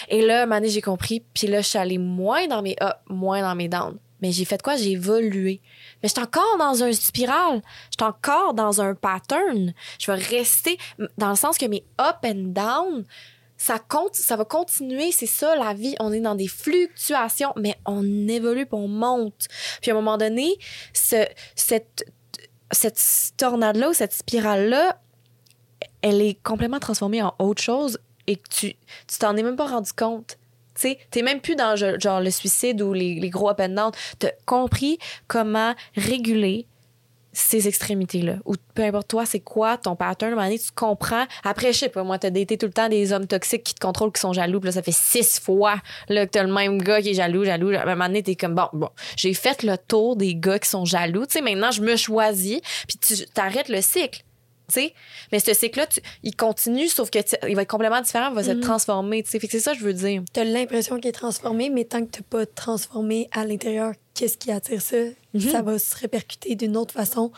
Et 0.08 0.22
là, 0.22 0.46
Mané, 0.46 0.68
j'ai 0.68 0.80
compris. 0.80 1.22
Puis 1.34 1.46
là, 1.46 1.60
je 1.60 1.68
suis 1.68 1.78
allée 1.78 1.98
moins 1.98 2.46
dans 2.48 2.62
mes 2.62 2.76
up, 2.82 2.96
moins 3.08 3.42
dans 3.42 3.54
mes 3.54 3.68
down. 3.68 3.98
Mais 4.22 4.32
j'ai 4.32 4.44
fait 4.44 4.60
quoi? 4.62 4.76
J'ai 4.76 4.92
évolué. 4.92 5.60
Mais 6.02 6.08
j'étais 6.08 6.22
encore 6.22 6.56
dans 6.58 6.82
un 6.82 6.92
spirale. 6.92 7.62
J'étais 7.90 8.04
encore 8.04 8.54
dans 8.54 8.80
un 8.80 8.94
pattern. 8.94 9.74
Je 9.98 10.10
vais 10.10 10.18
rester 10.18 10.78
dans 11.18 11.30
le 11.30 11.36
sens 11.36 11.58
que 11.58 11.66
mes 11.66 11.84
up 12.00 12.16
and 12.24 12.52
down, 12.52 13.04
ça 13.56 13.78
compte, 13.78 14.14
ça 14.14 14.36
va 14.36 14.44
continuer. 14.44 15.12
C'est 15.12 15.26
ça, 15.26 15.56
la 15.56 15.74
vie. 15.74 15.94
On 16.00 16.12
est 16.12 16.20
dans 16.20 16.34
des 16.34 16.48
fluctuations, 16.48 17.52
mais 17.56 17.76
on 17.84 18.04
évolue 18.28 18.66
puis 18.66 18.78
on 18.78 18.88
monte. 18.88 19.48
Puis 19.80 19.90
à 19.90 19.94
un 19.94 19.96
moment 19.96 20.18
donné, 20.18 20.56
ce, 20.92 21.26
cette, 21.54 22.04
tornade-là 23.36 23.90
ou 23.90 23.92
cette 23.92 24.12
spirale-là, 24.12 24.98
elle 26.02 26.20
est 26.20 26.40
complètement 26.42 26.80
transformée 26.80 27.22
en 27.22 27.34
autre 27.38 27.62
chose 27.62 27.98
et 28.26 28.36
tu 28.36 28.74
tu 29.06 29.18
t'en 29.18 29.36
es 29.36 29.42
même 29.42 29.56
pas 29.56 29.66
rendu 29.66 29.92
compte. 29.92 30.38
Tu 30.78 30.96
t'es 31.10 31.22
même 31.22 31.40
plus 31.40 31.56
dans 31.56 31.76
genre, 31.76 32.20
le 32.20 32.30
suicide 32.30 32.82
ou 32.82 32.92
les, 32.92 33.20
les 33.20 33.30
gros 33.30 33.50
up 33.50 33.60
and 33.60 33.70
down. 33.70 33.90
T'as 34.18 34.30
compris 34.44 34.98
comment 35.28 35.74
réguler 35.96 36.66
ces 37.36 37.68
extrémités-là. 37.68 38.36
Ou 38.46 38.54
peu 38.74 38.82
importe 38.82 39.08
toi, 39.08 39.26
c'est 39.26 39.40
quoi 39.40 39.76
ton 39.76 39.94
pattern? 39.94 40.30
À 40.30 40.32
un 40.32 40.36
moment 40.36 40.46
donné, 40.46 40.58
tu 40.58 40.70
comprends. 40.74 41.26
Après, 41.44 41.72
je 41.72 41.78
sais 41.80 41.88
pas, 41.90 42.02
moi, 42.02 42.18
t'as 42.18 42.30
daté 42.30 42.56
tout 42.56 42.66
le 42.66 42.72
temps 42.72 42.88
des 42.88 43.12
hommes 43.12 43.26
toxiques 43.26 43.62
qui 43.62 43.74
te 43.74 43.80
contrôlent, 43.80 44.10
qui 44.12 44.20
sont 44.20 44.32
jaloux. 44.32 44.58
Puis 44.58 44.68
là, 44.68 44.72
ça 44.72 44.82
fait 44.82 44.94
six 44.94 45.38
fois 45.38 45.76
là, 46.08 46.24
que 46.24 46.30
t'as 46.30 46.42
le 46.42 46.52
même 46.52 46.80
gars 46.80 47.02
qui 47.02 47.10
est 47.10 47.14
jaloux, 47.14 47.44
jaloux. 47.44 47.70
À 47.72 47.82
un 47.82 47.84
moment 47.84 48.06
donné, 48.06 48.22
t'es 48.22 48.36
comme, 48.36 48.54
bon, 48.54 48.68
bon, 48.72 48.88
j'ai 49.16 49.34
fait 49.34 49.62
le 49.62 49.76
tour 49.76 50.16
des 50.16 50.34
gars 50.34 50.58
qui 50.58 50.68
sont 50.68 50.86
jaloux. 50.86 51.26
Tu 51.26 51.32
sais, 51.34 51.40
maintenant, 51.42 51.70
je 51.70 51.82
me 51.82 51.96
choisis. 51.96 52.60
Puis 52.88 52.98
tu 52.98 53.26
t'arrêtes 53.26 53.68
le 53.68 53.82
cycle. 53.82 54.22
Tu 54.72 54.80
mais 55.32 55.38
ce 55.38 55.54
cycle-là, 55.54 55.86
tu- 55.86 56.00
il 56.22 56.34
continue, 56.34 56.88
sauf 56.88 57.10
que 57.10 57.20
tu- 57.20 57.36
il 57.48 57.54
va 57.54 57.62
être 57.62 57.70
complètement 57.70 58.00
différent, 58.00 58.30
il 58.30 58.34
va 58.34 58.42
se 58.42 58.50
Mhm. 58.50 58.60
transformer. 58.60 59.22
Tu 59.22 59.30
c'est 59.50 59.60
ça 59.60 59.72
que 59.72 59.78
je 59.78 59.84
veux 59.84 59.92
dire. 59.94 60.22
t'as 60.32 60.44
l'impression 60.44 60.96
qu'il 60.98 61.08
est 61.08 61.12
transformé, 61.12 61.70
mais 61.70 61.84
tant 61.84 62.00
que 62.04 62.10
t'as 62.10 62.22
pas 62.28 62.46
transformé 62.46 63.28
à 63.32 63.44
l'intérieur, 63.44 63.92
qu'est-ce 64.14 64.36
qui 64.38 64.50
attire 64.50 64.82
ça? 64.82 64.96
Mhm. 65.34 65.40
Ça 65.40 65.62
va 65.62 65.78
se 65.78 65.94
répercuter 65.96 66.54
d'une 66.56 66.76
autre 66.76 66.92
façon, 66.94 67.30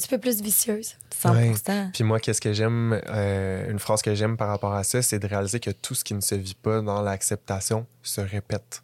petit 0.00 0.08
peu 0.08 0.18
plus 0.18 0.40
vicieuse. 0.40 0.96
100 1.10 1.92
Puis 1.92 2.04
moi, 2.04 2.18
qu'est-ce 2.18 2.40
que 2.40 2.52
j'aime, 2.52 3.00
euh, 3.08 3.70
une 3.70 3.78
phrase 3.78 4.00
que 4.00 4.14
j'aime 4.14 4.36
par 4.36 4.48
rapport 4.48 4.72
à 4.72 4.84
ça, 4.84 5.02
c'est 5.02 5.18
de 5.18 5.26
réaliser 5.26 5.60
que 5.60 5.70
tout 5.70 5.94
ce 5.94 6.04
qui 6.04 6.14
ne 6.14 6.20
se 6.20 6.34
vit 6.34 6.54
pas 6.54 6.80
dans 6.80 7.02
l'acceptation 7.02 7.86
se 8.02 8.20
répète. 8.20 8.82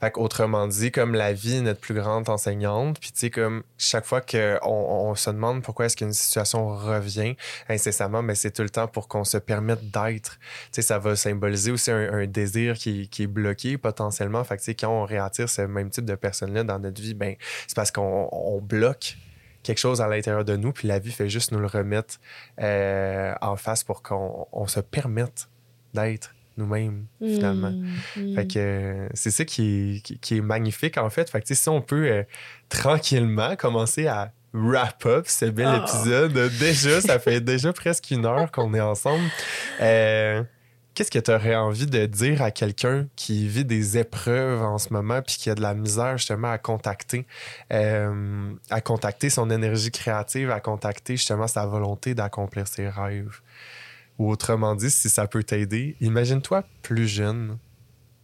Fait 0.00 0.12
autrement 0.16 0.68
dit, 0.68 0.92
comme 0.92 1.14
la 1.14 1.32
vie 1.32 1.56
est 1.56 1.60
notre 1.60 1.80
plus 1.80 1.94
grande 1.94 2.28
enseignante, 2.28 3.00
puis 3.00 3.10
tu 3.10 3.18
sais, 3.18 3.30
comme 3.30 3.64
chaque 3.76 4.04
fois 4.04 4.20
qu'on 4.20 4.58
on 4.62 5.14
se 5.16 5.30
demande 5.30 5.62
pourquoi 5.62 5.86
est-ce 5.86 5.96
qu'une 5.96 6.12
situation 6.12 6.68
revient 6.76 7.34
incessamment, 7.68 8.22
mais 8.22 8.36
c'est 8.36 8.52
tout 8.52 8.62
le 8.62 8.70
temps 8.70 8.86
pour 8.86 9.08
qu'on 9.08 9.24
se 9.24 9.36
permette 9.36 9.90
d'être. 9.90 10.38
Tu 10.38 10.68
sais, 10.72 10.82
ça 10.82 11.00
va 11.00 11.16
symboliser 11.16 11.72
aussi 11.72 11.90
un, 11.90 12.12
un 12.12 12.26
désir 12.26 12.74
qui, 12.74 13.08
qui 13.08 13.24
est 13.24 13.28
bloqué 13.28 13.78
potentiellement. 13.78 14.44
Fait 14.44 14.56
que 14.56 14.60
tu 14.60 14.66
sais, 14.66 14.74
quand 14.74 14.90
on 14.90 15.04
réattire 15.04 15.48
ce 15.48 15.62
même 15.62 15.90
type 15.90 16.04
de 16.04 16.14
personnes-là 16.14 16.62
dans 16.62 16.78
notre 16.78 17.02
vie, 17.02 17.14
ben 17.14 17.34
c'est 17.66 17.76
parce 17.76 17.90
qu'on 17.90 18.28
on 18.30 18.60
bloque 18.60 19.16
quelque 19.68 19.78
chose 19.78 20.00
à 20.00 20.08
l'intérieur 20.08 20.44
de 20.46 20.56
nous, 20.56 20.72
puis 20.72 20.88
la 20.88 20.98
vie 20.98 21.12
fait 21.12 21.28
juste 21.28 21.52
nous 21.52 21.58
le 21.58 21.66
remettre 21.66 22.16
euh, 22.60 23.34
en 23.42 23.56
face 23.56 23.84
pour 23.84 24.02
qu'on 24.02 24.46
on 24.50 24.66
se 24.66 24.80
permette 24.80 25.48
d'être 25.92 26.34
nous-mêmes, 26.56 27.06
finalement. 27.20 27.70
Mm. 28.16 28.34
Fait 28.34 28.46
que 28.46 28.58
euh, 28.58 29.08
c'est 29.12 29.30
ça 29.30 29.44
qui 29.44 29.96
est, 29.96 30.00
qui, 30.00 30.18
qui 30.18 30.38
est 30.38 30.40
magnifique, 30.40 30.96
en 30.96 31.10
fait. 31.10 31.28
Fait 31.30 31.42
que 31.42 31.54
si 31.54 31.68
on 31.68 31.82
peut 31.82 32.06
euh, 32.08 32.22
tranquillement 32.70 33.56
commencer 33.56 34.06
à 34.06 34.32
wrap 34.54 35.04
up 35.04 35.26
ce 35.28 35.44
bel 35.44 35.68
Ah. 35.68 35.84
épisode. 35.84 36.32
Déjà, 36.58 37.00
ça 37.02 37.18
fait 37.18 37.40
déjà 37.40 37.72
presque 37.72 38.10
une 38.10 38.24
heure 38.24 38.50
qu'on 38.50 38.72
est 38.74 38.80
ensemble. 38.80 39.24
Euh, 39.80 40.42
Qu'est-ce 40.98 41.12
que 41.12 41.20
tu 41.20 41.30
aurais 41.30 41.54
envie 41.54 41.86
de 41.86 42.06
dire 42.06 42.42
à 42.42 42.50
quelqu'un 42.50 43.06
qui 43.14 43.46
vit 43.46 43.64
des 43.64 43.98
épreuves 43.98 44.60
en 44.64 44.78
ce 44.78 44.92
moment 44.92 45.22
puis 45.22 45.36
qui 45.36 45.48
a 45.48 45.54
de 45.54 45.62
la 45.62 45.72
misère 45.72 46.18
justement 46.18 46.50
à 46.50 46.58
contacter, 46.58 47.24
euh, 47.72 48.52
à 48.68 48.80
contacter 48.80 49.30
son 49.30 49.48
énergie 49.48 49.92
créative, 49.92 50.50
à 50.50 50.58
contacter 50.58 51.16
justement 51.16 51.46
sa 51.46 51.66
volonté 51.66 52.16
d'accomplir 52.16 52.66
ses 52.66 52.88
rêves? 52.88 53.40
Ou 54.18 54.28
autrement 54.28 54.74
dit, 54.74 54.90
si 54.90 55.08
ça 55.08 55.28
peut 55.28 55.44
t'aider, 55.44 55.94
imagine-toi 56.00 56.64
plus 56.82 57.06
jeune, 57.06 57.58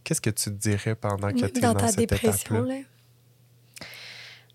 qu'est-ce 0.03 0.19
que 0.19 0.29
tu 0.29 0.49
te 0.49 0.49
dirais 0.49 0.95
pendant 0.95 1.29
que 1.29 1.45
tu 1.45 1.45
es 1.45 1.61
dans, 1.61 1.71
dans, 1.71 1.79
ta 1.79 1.87
cette 1.87 1.99
dépression, 1.99 2.61
là? 2.61 2.75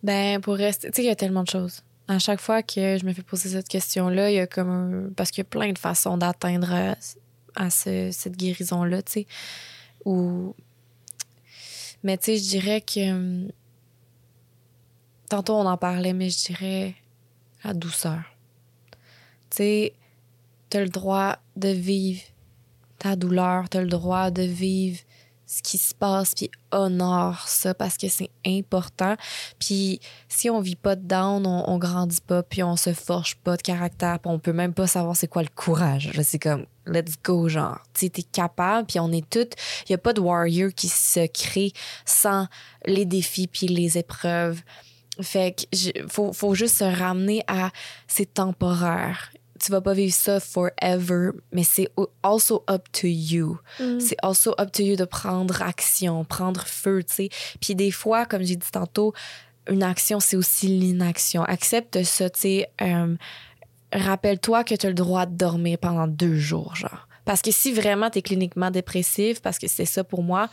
Ben, 0.02 0.42
pour 0.42 0.56
rester. 0.56 0.90
Tu 0.90 0.96
sais, 0.96 1.02
il 1.04 1.08
y 1.08 1.10
a 1.10 1.16
tellement 1.16 1.44
de 1.44 1.48
choses. 1.48 1.82
À 2.06 2.18
chaque 2.18 2.42
fois 2.42 2.62
que 2.62 2.98
je 2.98 3.06
me 3.06 3.14
fais 3.14 3.22
poser 3.22 3.48
cette 3.48 3.68
question-là, 3.68 4.30
il 4.30 4.34
y 4.34 4.40
a 4.40 4.46
comme 4.46 4.68
un- 4.68 5.10
Parce 5.16 5.30
qu'il 5.30 5.40
y 5.40 5.46
a 5.46 5.48
plein 5.48 5.72
de 5.72 5.78
façons 5.78 6.18
d'atteindre 6.18 6.94
à, 7.60 7.66
à 7.66 7.70
ce- 7.70 8.10
cette 8.12 8.36
guérison-là, 8.36 9.02
tu 9.02 9.12
sais. 9.12 9.26
Ou. 10.04 10.54
Mais 12.02 12.16
tu 12.18 12.24
sais, 12.26 12.38
je 12.38 12.48
dirais 12.48 12.80
que. 12.80 13.48
Tantôt, 15.28 15.54
on 15.54 15.66
en 15.66 15.76
parlait, 15.76 16.12
mais 16.12 16.30
je 16.30 16.38
dirais 16.46 16.94
la 17.62 17.72
douceur. 17.74 18.22
Tu 19.50 19.56
sais, 19.58 19.92
t'as 20.70 20.80
le 20.80 20.88
droit 20.88 21.36
de 21.56 21.68
vivre 21.68 22.22
ta 22.98 23.16
douleur, 23.16 23.68
t'as 23.68 23.80
le 23.80 23.88
droit 23.88 24.30
de 24.30 24.42
vivre 24.42 24.98
ce 25.46 25.62
qui 25.62 25.78
se 25.78 25.94
passe, 25.94 26.34
puis 26.34 26.48
honore 26.70 27.48
ça 27.48 27.74
parce 27.74 27.96
que 27.96 28.08
c'est 28.08 28.30
important. 28.46 29.16
Puis 29.58 29.98
si 30.28 30.48
on 30.48 30.60
vit 30.60 30.76
pas 30.76 30.94
de 30.94 31.04
down, 31.04 31.44
on, 31.44 31.78
grandit 31.78 32.20
pas, 32.20 32.44
puis 32.44 32.62
on 32.62 32.76
se 32.76 32.92
forge 32.92 33.34
pas 33.36 33.56
de 33.56 33.62
caractère, 33.62 34.20
puis 34.20 34.30
on 34.30 34.38
peut 34.38 34.52
même 34.52 34.74
pas 34.74 34.86
savoir 34.86 35.16
c'est 35.16 35.26
quoi 35.26 35.42
le 35.42 35.48
courage. 35.48 36.10
C'est 36.22 36.38
comme, 36.38 36.66
let's 36.90 37.14
go, 37.22 37.48
genre. 37.48 37.78
Tu 37.94 38.00
sais, 38.00 38.10
t'es 38.10 38.22
capable, 38.22 38.86
puis 38.86 38.98
on 39.00 39.12
est 39.12 39.28
toutes... 39.28 39.54
Il 39.88 39.92
y 39.92 39.94
a 39.94 39.98
pas 39.98 40.12
de 40.12 40.20
warrior 40.20 40.70
qui 40.74 40.88
se 40.88 41.26
crée 41.26 41.72
sans 42.04 42.46
les 42.86 43.04
défis 43.04 43.46
puis 43.46 43.66
les 43.66 43.98
épreuves. 43.98 44.60
Fait 45.20 45.54
que 45.72 46.06
faut, 46.08 46.32
faut 46.32 46.54
juste 46.54 46.78
se 46.78 46.84
ramener 46.84 47.42
à 47.46 47.70
c'est 48.06 48.34
temporaire. 48.34 49.32
Tu 49.62 49.70
vas 49.72 49.82
pas 49.82 49.92
vivre 49.92 50.14
ça 50.14 50.40
forever, 50.40 51.32
mais 51.52 51.64
c'est 51.64 51.88
also 52.22 52.64
up 52.70 52.84
to 52.92 53.06
you. 53.06 53.58
Mm. 53.78 54.00
C'est 54.00 54.16
also 54.22 54.54
up 54.58 54.72
to 54.72 54.82
you 54.82 54.96
de 54.96 55.04
prendre 55.04 55.60
action, 55.60 56.24
prendre 56.24 56.66
feu, 56.66 57.02
tu 57.02 57.14
sais. 57.14 57.28
Puis 57.60 57.74
des 57.74 57.90
fois, 57.90 58.24
comme 58.24 58.42
j'ai 58.42 58.56
dit 58.56 58.70
tantôt, 58.72 59.12
une 59.68 59.82
action, 59.82 60.18
c'est 60.18 60.36
aussi 60.36 60.68
l'inaction. 60.68 61.42
Accepte 61.44 62.02
ça, 62.04 62.30
tu 62.30 62.40
sais. 62.40 62.70
euh, 62.80 63.16
Rappelle-toi 63.92 64.64
que 64.64 64.74
tu 64.74 64.86
as 64.86 64.90
le 64.90 64.94
droit 64.94 65.26
de 65.26 65.36
dormir 65.36 65.78
pendant 65.78 66.06
deux 66.06 66.36
jours, 66.36 66.74
genre. 66.76 67.08
Parce 67.24 67.42
que 67.42 67.50
si 67.50 67.72
vraiment 67.72 68.10
tu 68.10 68.18
es 68.18 68.22
cliniquement 68.22 68.70
dépressif, 68.70 69.40
parce 69.40 69.58
que 69.58 69.68
c'est 69.68 69.84
ça 69.84 70.04
pour 70.04 70.22
moi, 70.22 70.48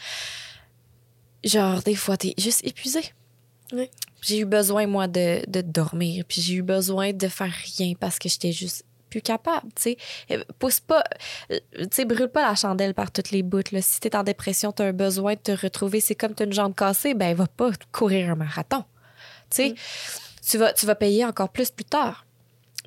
genre, 1.44 1.82
des 1.84 1.96
fois, 1.96 2.18
tu 2.18 2.28
es 2.28 2.34
juste 2.38 2.66
épuisé. 2.66 3.02
Oui. 3.74 3.90
J'ai 4.22 4.40
eu 4.40 4.46
besoin, 4.46 4.88
moi, 4.88 5.08
de, 5.08 5.42
de 5.48 5.62
dormir. 5.62 6.26
Puis 6.28 6.42
j'ai 6.42 6.56
eu 6.56 6.62
besoin 6.62 7.14
de 7.14 7.28
faire 7.28 7.54
rien 7.78 7.94
parce 8.00 8.20
que 8.20 8.30
j'étais 8.30 8.52
juste 8.52 8.86
plus 9.10 9.22
capable, 9.22 9.68
tu 9.76 9.82
sais. 9.82 9.98
Euh, 10.32 10.44
Pousse 10.60 10.80
pas, 10.80 11.04
euh, 11.52 11.60
tu 11.74 11.88
sais, 11.92 12.06
brûle 12.06 12.28
pas 12.28 12.48
la 12.48 12.56
chandelle 12.56 12.94
par 12.94 13.12
toutes 13.12 13.32
les 13.32 13.44
bouts. 13.44 13.72
Là. 13.72 13.82
Si 13.82 14.00
t'es 14.00 14.16
en 14.16 14.24
dépression, 14.24 14.72
t'as 14.72 14.86
un 14.86 14.94
besoin 14.94 15.34
de 15.34 15.40
te 15.40 15.52
retrouver. 15.52 16.02
C'est 16.02 16.16
comme 16.16 16.34
t'as 16.34 16.46
une 16.46 16.54
jambe 16.54 16.76
cassée, 16.76 17.14
ben 17.14 17.34
va 17.36 17.48
pas 17.48 17.72
courir 17.92 18.32
un 18.32 18.36
marathon. 18.36 18.84
Tu 19.50 19.58
sais, 19.58 19.76
tu, 20.48 20.58
vas, 20.58 20.74
tu 20.74 20.86
vas 20.86 20.96
payer 20.96 21.26
encore 21.26 21.50
plus 21.50 21.72
plus 21.72 21.86
tard. 21.86 22.26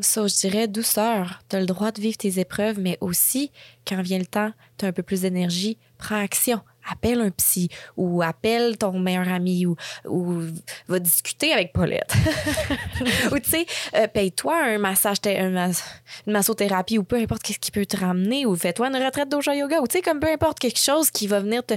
Ça, 0.02 0.26
je 0.26 0.34
dirais 0.34 0.68
douceur. 0.68 1.40
T'as 1.48 1.60
le 1.60 1.66
droit 1.66 1.92
de 1.92 2.00
vivre 2.00 2.16
tes 2.16 2.40
épreuves, 2.40 2.78
mais 2.78 2.96
aussi, 3.00 3.50
quand 3.86 4.00
vient 4.02 4.18
le 4.18 4.26
temps, 4.26 4.52
t'as 4.76 4.88
un 4.88 4.92
peu 4.92 5.02
plus 5.02 5.22
d'énergie, 5.22 5.78
prends 5.98 6.20
action. 6.20 6.60
Appelle 6.90 7.20
un 7.20 7.30
psy 7.30 7.68
ou 7.98 8.22
appelle 8.22 8.78
ton 8.78 8.98
meilleur 8.98 9.28
ami 9.28 9.66
ou, 9.66 9.76
ou 10.06 10.40
va 10.88 10.98
discuter 10.98 11.52
avec 11.52 11.74
Paulette. 11.74 12.10
ou 13.32 13.38
tu 13.38 13.50
sais, 13.50 13.66
euh, 13.94 14.06
paye-toi 14.08 14.56
un 14.56 14.78
massage, 14.78 15.18
un 15.26 15.50
mas- 15.50 15.84
une 16.26 16.32
massothérapie 16.32 16.96
ou 16.96 17.04
peu 17.04 17.16
importe 17.16 17.42
qu'est-ce 17.42 17.58
qui 17.58 17.70
peut 17.70 17.84
te 17.84 17.98
ramener 17.98 18.46
ou 18.46 18.56
fais-toi 18.56 18.88
une 18.88 18.96
retraite 18.96 19.28
d'Oja 19.28 19.54
Yoga 19.54 19.80
ou 19.82 19.86
tu 19.86 19.98
sais, 19.98 20.02
comme 20.02 20.20
peu 20.20 20.32
importe 20.32 20.58
quelque 20.58 20.78
chose 20.78 21.10
qui 21.10 21.26
va 21.26 21.40
venir 21.40 21.62
te, 21.64 21.74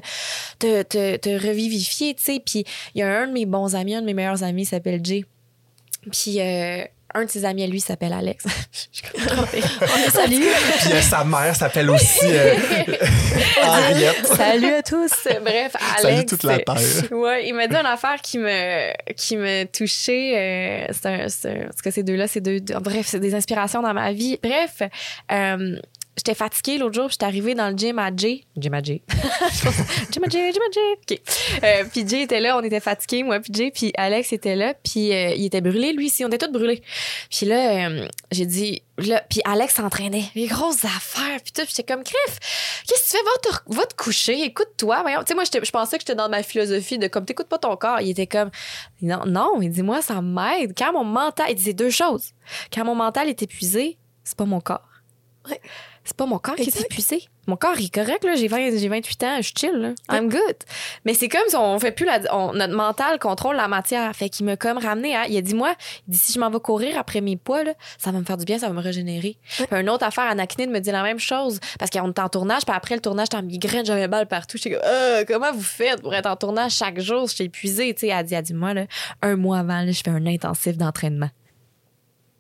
te, 0.59 1.17
te, 1.17 1.29
revivifier, 1.47 2.15
tu 2.15 2.23
sais. 2.23 2.41
Puis 2.43 2.63
il 2.95 2.99
y 2.99 3.01
a 3.01 3.19
un 3.19 3.27
de 3.27 3.33
mes 3.33 3.45
bons 3.45 3.75
amis, 3.75 3.95
un 3.95 4.01
de 4.01 4.05
mes 4.05 4.13
meilleurs 4.13 4.43
amis 4.43 4.65
s'appelle 4.65 5.01
Jay. 5.03 5.25
Puis 6.11 6.39
euh, 6.39 6.85
un 7.15 7.25
de 7.25 7.29
ses 7.29 7.45
amis 7.45 7.63
à 7.63 7.67
lui 7.67 7.79
s'appelle 7.79 8.13
Alex. 8.13 8.43
On 9.15 10.05
le 10.05 10.11
salue. 10.11 10.43
Puis 10.81 11.01
sa 11.01 11.23
mère 11.23 11.55
s'appelle 11.55 11.89
aussi 11.89 12.19
euh, 12.25 12.55
Henriette. 13.63 14.25
Salut 14.27 14.73
à 14.73 14.81
tous. 14.83 15.11
Bref, 15.41 15.75
Alex. 15.75 16.01
Salut 16.01 16.25
toute 16.25 16.43
la 16.43 16.59
terre. 16.59 16.75
Ouais, 17.11 17.47
il 17.47 17.53
m'a 17.53 17.67
dit 17.67 17.75
une 17.75 17.85
affaire 17.85 18.21
qui 18.21 18.37
me, 18.37 18.91
qui 19.13 19.37
me 19.37 19.65
touchait. 19.65 20.33
euh, 20.89 20.93
c'est 20.93 21.05
un, 21.07 21.29
c'est 21.29 21.49
un- 21.49 21.65
parce 21.65 21.81
que 21.81 21.91
ces 21.91 22.03
deux-là, 22.03 22.27
c'est 22.27 22.41
deux, 22.41 22.59
deux- 22.59 22.75
Bref, 22.79 23.05
c'est 23.09 23.19
des 23.19 23.35
inspirations 23.35 23.81
dans 23.81 23.93
ma 23.93 24.11
vie. 24.11 24.39
Bref, 24.41 24.81
euh, 25.31 25.77
j'étais 26.17 26.33
fatiguée 26.35 26.77
l'autre 26.77 26.95
jour, 26.95 27.09
j'étais 27.09 27.25
arrivée 27.25 27.55
dans 27.55 27.69
le 27.69 27.77
gym 27.77 27.99
à 27.99 28.15
Jay. 28.15 28.43
Gym 28.57 28.73
à 28.73 28.81
Jay. 28.81 29.01
gym 30.11 30.23
à 30.23 30.29
Jay, 30.29 30.51
gym 30.51 30.61
à 30.61 30.71
Jay. 30.71 30.93
OK. 31.01 31.21
Euh, 31.63 31.85
puis 31.91 32.07
Jay 32.07 32.21
était 32.23 32.39
là, 32.39 32.57
on 32.57 32.61
était 32.61 32.79
fatigués, 32.79 33.23
moi, 33.23 33.39
puis 33.39 33.51
Jay, 33.53 33.71
puis 33.71 33.91
Alex 33.95 34.33
était 34.33 34.55
là, 34.55 34.73
puis 34.73 35.11
euh, 35.13 35.33
il 35.35 35.45
était 35.45 35.61
brûlé, 35.61 35.93
lui 35.93 36.07
aussi, 36.07 36.23
on 36.23 36.29
était 36.29 36.45
tous 36.45 36.51
brûlés. 36.51 36.81
Puis 37.29 37.45
là, 37.45 37.87
euh, 37.87 38.07
j'ai 38.31 38.45
dit, 38.45 38.81
là, 38.97 39.23
puis 39.29 39.41
Alex 39.45 39.75
s'entraînait, 39.75 40.25
les 40.35 40.47
grosses 40.47 40.85
affaires, 40.85 41.39
puis 41.43 41.51
tout, 41.51 41.63
j'étais 41.67 41.83
comme, 41.83 42.03
crif, 42.03 42.39
qu'est-ce 42.87 43.03
que 43.03 43.05
tu 43.05 43.17
fais? 43.17 43.23
Va 43.23 43.51
te, 43.51 43.75
va 43.75 43.85
te 43.85 43.95
coucher, 43.95 44.43
écoute-toi. 44.43 45.03
Tu 45.21 45.25
sais, 45.27 45.35
moi, 45.35 45.43
je 45.45 45.71
pensais 45.71 45.97
que 45.97 46.01
j'étais 46.01 46.15
dans 46.15 46.29
ma 46.29 46.43
philosophie 46.43 46.97
de 46.97 47.07
comme, 47.07 47.25
t'écoutes 47.25 47.47
pas 47.47 47.57
ton 47.57 47.75
corps. 47.75 48.01
Il 48.01 48.09
était 48.09 48.27
comme, 48.27 48.51
non, 49.01 49.25
non, 49.25 49.61
il 49.61 49.69
dit, 49.69 49.83
moi, 49.83 50.01
ça 50.01 50.21
m'aide. 50.21 50.73
Quand 50.77 50.93
mon 50.93 51.03
mental, 51.03 51.47
il 51.49 51.55
disait 51.55 51.73
deux 51.73 51.89
choses. 51.89 52.31
Quand 52.71 52.85
mon 52.85 52.95
mental 52.95 53.29
est 53.29 53.41
épuisé, 53.41 53.97
c'est 54.23 54.37
pas 54.37 54.45
mon 54.45 54.61
corps. 54.61 54.87
C'est 56.05 56.17
pas 56.17 56.25
mon 56.25 56.37
corps 56.37 56.55
qui 56.55 56.63
est 56.63 56.81
épuisé. 56.81 57.23
Mon 57.47 57.55
corps, 57.57 57.75
il 57.77 57.85
est 57.85 57.93
correct, 57.93 58.23
là. 58.25 58.35
J'ai 58.35 58.47
20 58.47 58.77
j'ai 58.77 58.87
28 58.89 59.23
ans, 59.23 59.35
je 59.37 59.41
suis 59.43 59.53
chill, 59.57 59.71
là. 59.73 59.89
I'm 60.11 60.27
good. 60.29 60.55
Mais 61.05 61.13
c'est 61.13 61.29
comme 61.29 61.47
si 61.47 61.55
on 61.55 61.77
fait 61.79 61.91
plus 61.93 62.05
la, 62.05 62.19
on- 62.35 62.53
notre 62.53 62.73
mental 62.73 63.19
contrôle 63.19 63.55
la 63.55 63.67
matière. 63.69 64.13
Fait 64.15 64.27
qu'il 64.29 64.45
m'a 64.45 64.57
comme 64.57 64.77
ramené 64.77 65.15
à, 65.15 65.27
il 65.27 65.37
a 65.37 65.41
dit, 65.41 65.53
moi, 65.53 65.75
il 66.07 66.11
dit, 66.11 66.17
si 66.17 66.33
je 66.33 66.39
m'en 66.39 66.49
vais 66.49 66.59
courir 66.59 66.97
après 66.97 67.21
mes 67.21 67.37
poids, 67.37 67.63
là, 67.63 67.73
ça 67.97 68.11
va 68.11 68.19
me 68.19 68.25
faire 68.25 68.37
du 68.37 68.43
bien, 68.45 68.59
ça 68.59 68.67
va 68.67 68.73
me 68.73 68.81
régénérer. 68.81 69.37
Puis 69.57 69.65
une 69.71 69.89
autre 69.89 70.05
affaire, 70.05 70.25
Anakinide 70.25 70.69
me 70.69 70.79
dit 70.79 70.91
la 70.91 71.03
même 71.03 71.19
chose. 71.19 71.59
Parce 71.79 71.89
qu'on 71.89 72.11
était 72.11 72.21
en 72.21 72.29
tournage, 72.29 72.65
puis 72.65 72.75
après 72.75 72.95
le 72.95 73.01
tournage, 73.01 73.27
j'étais 73.27 73.37
en 73.37 73.43
migraine, 73.43 73.85
j'avais 73.85 74.07
mal 74.09 74.27
partout. 74.27 74.57
J'étais 74.57 74.71
comme, 74.75 74.85
Euh, 74.85 75.23
comment 75.27 75.51
vous 75.53 75.61
faites 75.63 76.01
pour 76.01 76.13
être 76.15 76.27
en 76.27 76.35
tournage 76.35 76.73
chaque 76.73 76.99
jour? 76.99 77.27
J'étais 77.27 77.45
épuisée, 77.45 77.93
tu 77.93 78.01
sais. 78.01 78.07
Elle 78.07 78.13
a 78.17 78.23
dit, 78.23 78.33
elle 78.33 78.43
dit, 78.43 78.53
moi, 78.53 78.73
là, 78.73 78.85
un 79.21 79.35
mois 79.37 79.59
avant, 79.59 79.81
là, 79.81 79.91
je 79.91 80.01
fais 80.03 80.11
un 80.11 80.25
intensif 80.25 80.77
d'entraînement. 80.77 81.29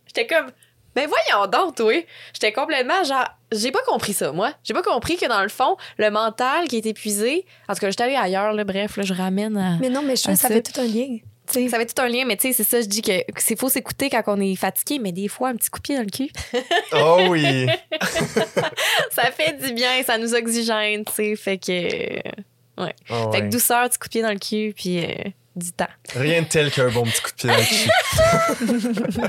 J'étais 0.07 0.27
comme, 0.27 0.51
ben 0.95 1.07
voyons 1.07 1.47
donc, 1.47 1.75
toi. 1.75 1.93
J'étais 2.33 2.51
complètement 2.53 3.03
genre, 3.03 3.27
j'ai 3.51 3.71
pas 3.71 3.81
compris 3.87 4.13
ça, 4.13 4.31
moi. 4.31 4.51
J'ai 4.63 4.73
pas 4.73 4.83
compris 4.83 5.17
que 5.17 5.27
dans 5.27 5.41
le 5.41 5.49
fond, 5.49 5.75
le 5.97 6.09
mental 6.11 6.67
qui 6.67 6.77
est 6.77 6.85
épuisé, 6.85 7.45
en 7.67 7.73
tout 7.73 7.79
cas, 7.81 7.89
j'étais 7.89 8.03
allée 8.03 8.15
ailleurs, 8.15 8.53
là, 8.53 8.63
bref, 8.63 8.97
là, 8.97 9.03
je 9.03 9.13
ramène 9.13 9.57
à. 9.57 9.77
Mais 9.79 9.89
non, 9.89 10.01
mais 10.03 10.15
je 10.15 10.23
trouve 10.23 10.35
que 10.35 10.39
ça 10.41 10.47
ça. 10.49 10.53
fait 10.53 10.61
tout 10.61 10.79
un 10.79 10.85
lien. 10.85 11.17
Tu 11.45 11.59
sais, 11.59 11.67
Ça 11.67 11.75
avait 11.75 11.85
tout 11.85 12.01
un 12.01 12.07
lien, 12.07 12.23
mais 12.25 12.37
tu 12.37 12.47
sais, 12.47 12.53
c'est 12.53 12.63
ça, 12.63 12.79
je 12.81 12.87
dis 12.87 13.01
que 13.01 13.11
c'est 13.37 13.59
faux 13.59 13.67
s'écouter 13.67 14.09
quand 14.09 14.23
on 14.27 14.39
est 14.39 14.55
fatigué, 14.55 14.97
mais 14.99 15.11
des 15.11 15.27
fois, 15.27 15.49
un 15.49 15.55
petit 15.55 15.69
coup 15.69 15.79
de 15.79 15.83
pied 15.83 15.95
dans 15.97 16.03
le 16.03 16.09
cul, 16.09 16.29
Oh 16.93 17.17
oui. 17.29 17.67
ça 19.11 19.23
fait 19.31 19.53
du 19.61 19.73
bien, 19.73 20.01
ça 20.05 20.17
nous 20.17 20.33
oxygène, 20.33 21.03
tu 21.05 21.11
sais. 21.13 21.35
Fait 21.35 21.57
que. 21.57 22.19
Oh, 22.77 22.85
Fait 23.07 23.15
ouais. 23.27 23.41
que 23.41 23.49
douceur, 23.49 23.87
petit 23.89 23.99
coup 23.99 24.07
de 24.07 24.11
pied 24.11 24.21
dans 24.21 24.31
le 24.31 24.39
cul, 24.39 24.73
puis 24.75 25.03
euh, 25.03 25.13
temps. 25.77 25.87
Rien 26.15 26.41
de 26.41 26.47
tel 26.47 26.71
qu'un 26.71 26.89
bon 26.89 27.03
petit 27.03 27.21
coup 27.21 27.29
de 27.31 27.35
pied 27.35 27.49
dans 27.49 27.57
le 27.57 27.63
cul. 27.63 27.89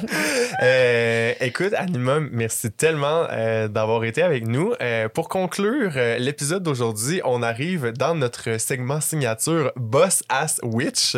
Euh, 0.63 1.33
écoute, 1.41 1.73
Anima, 1.77 2.21
merci 2.21 2.71
tellement 2.71 3.27
euh, 3.31 3.69
d'avoir 3.69 4.05
été 4.05 4.23
avec 4.23 4.47
nous. 4.47 4.73
Euh, 4.81 5.09
pour 5.09 5.29
conclure 5.29 5.93
l'épisode 6.19 6.63
d'aujourd'hui, 6.63 7.21
on 7.25 7.43
arrive 7.43 7.93
dans 7.93 8.15
notre 8.15 8.59
segment 8.61 9.01
signature 9.01 9.73
Boss 9.77 10.23
Ass 10.29 10.61
Witch. 10.63 11.17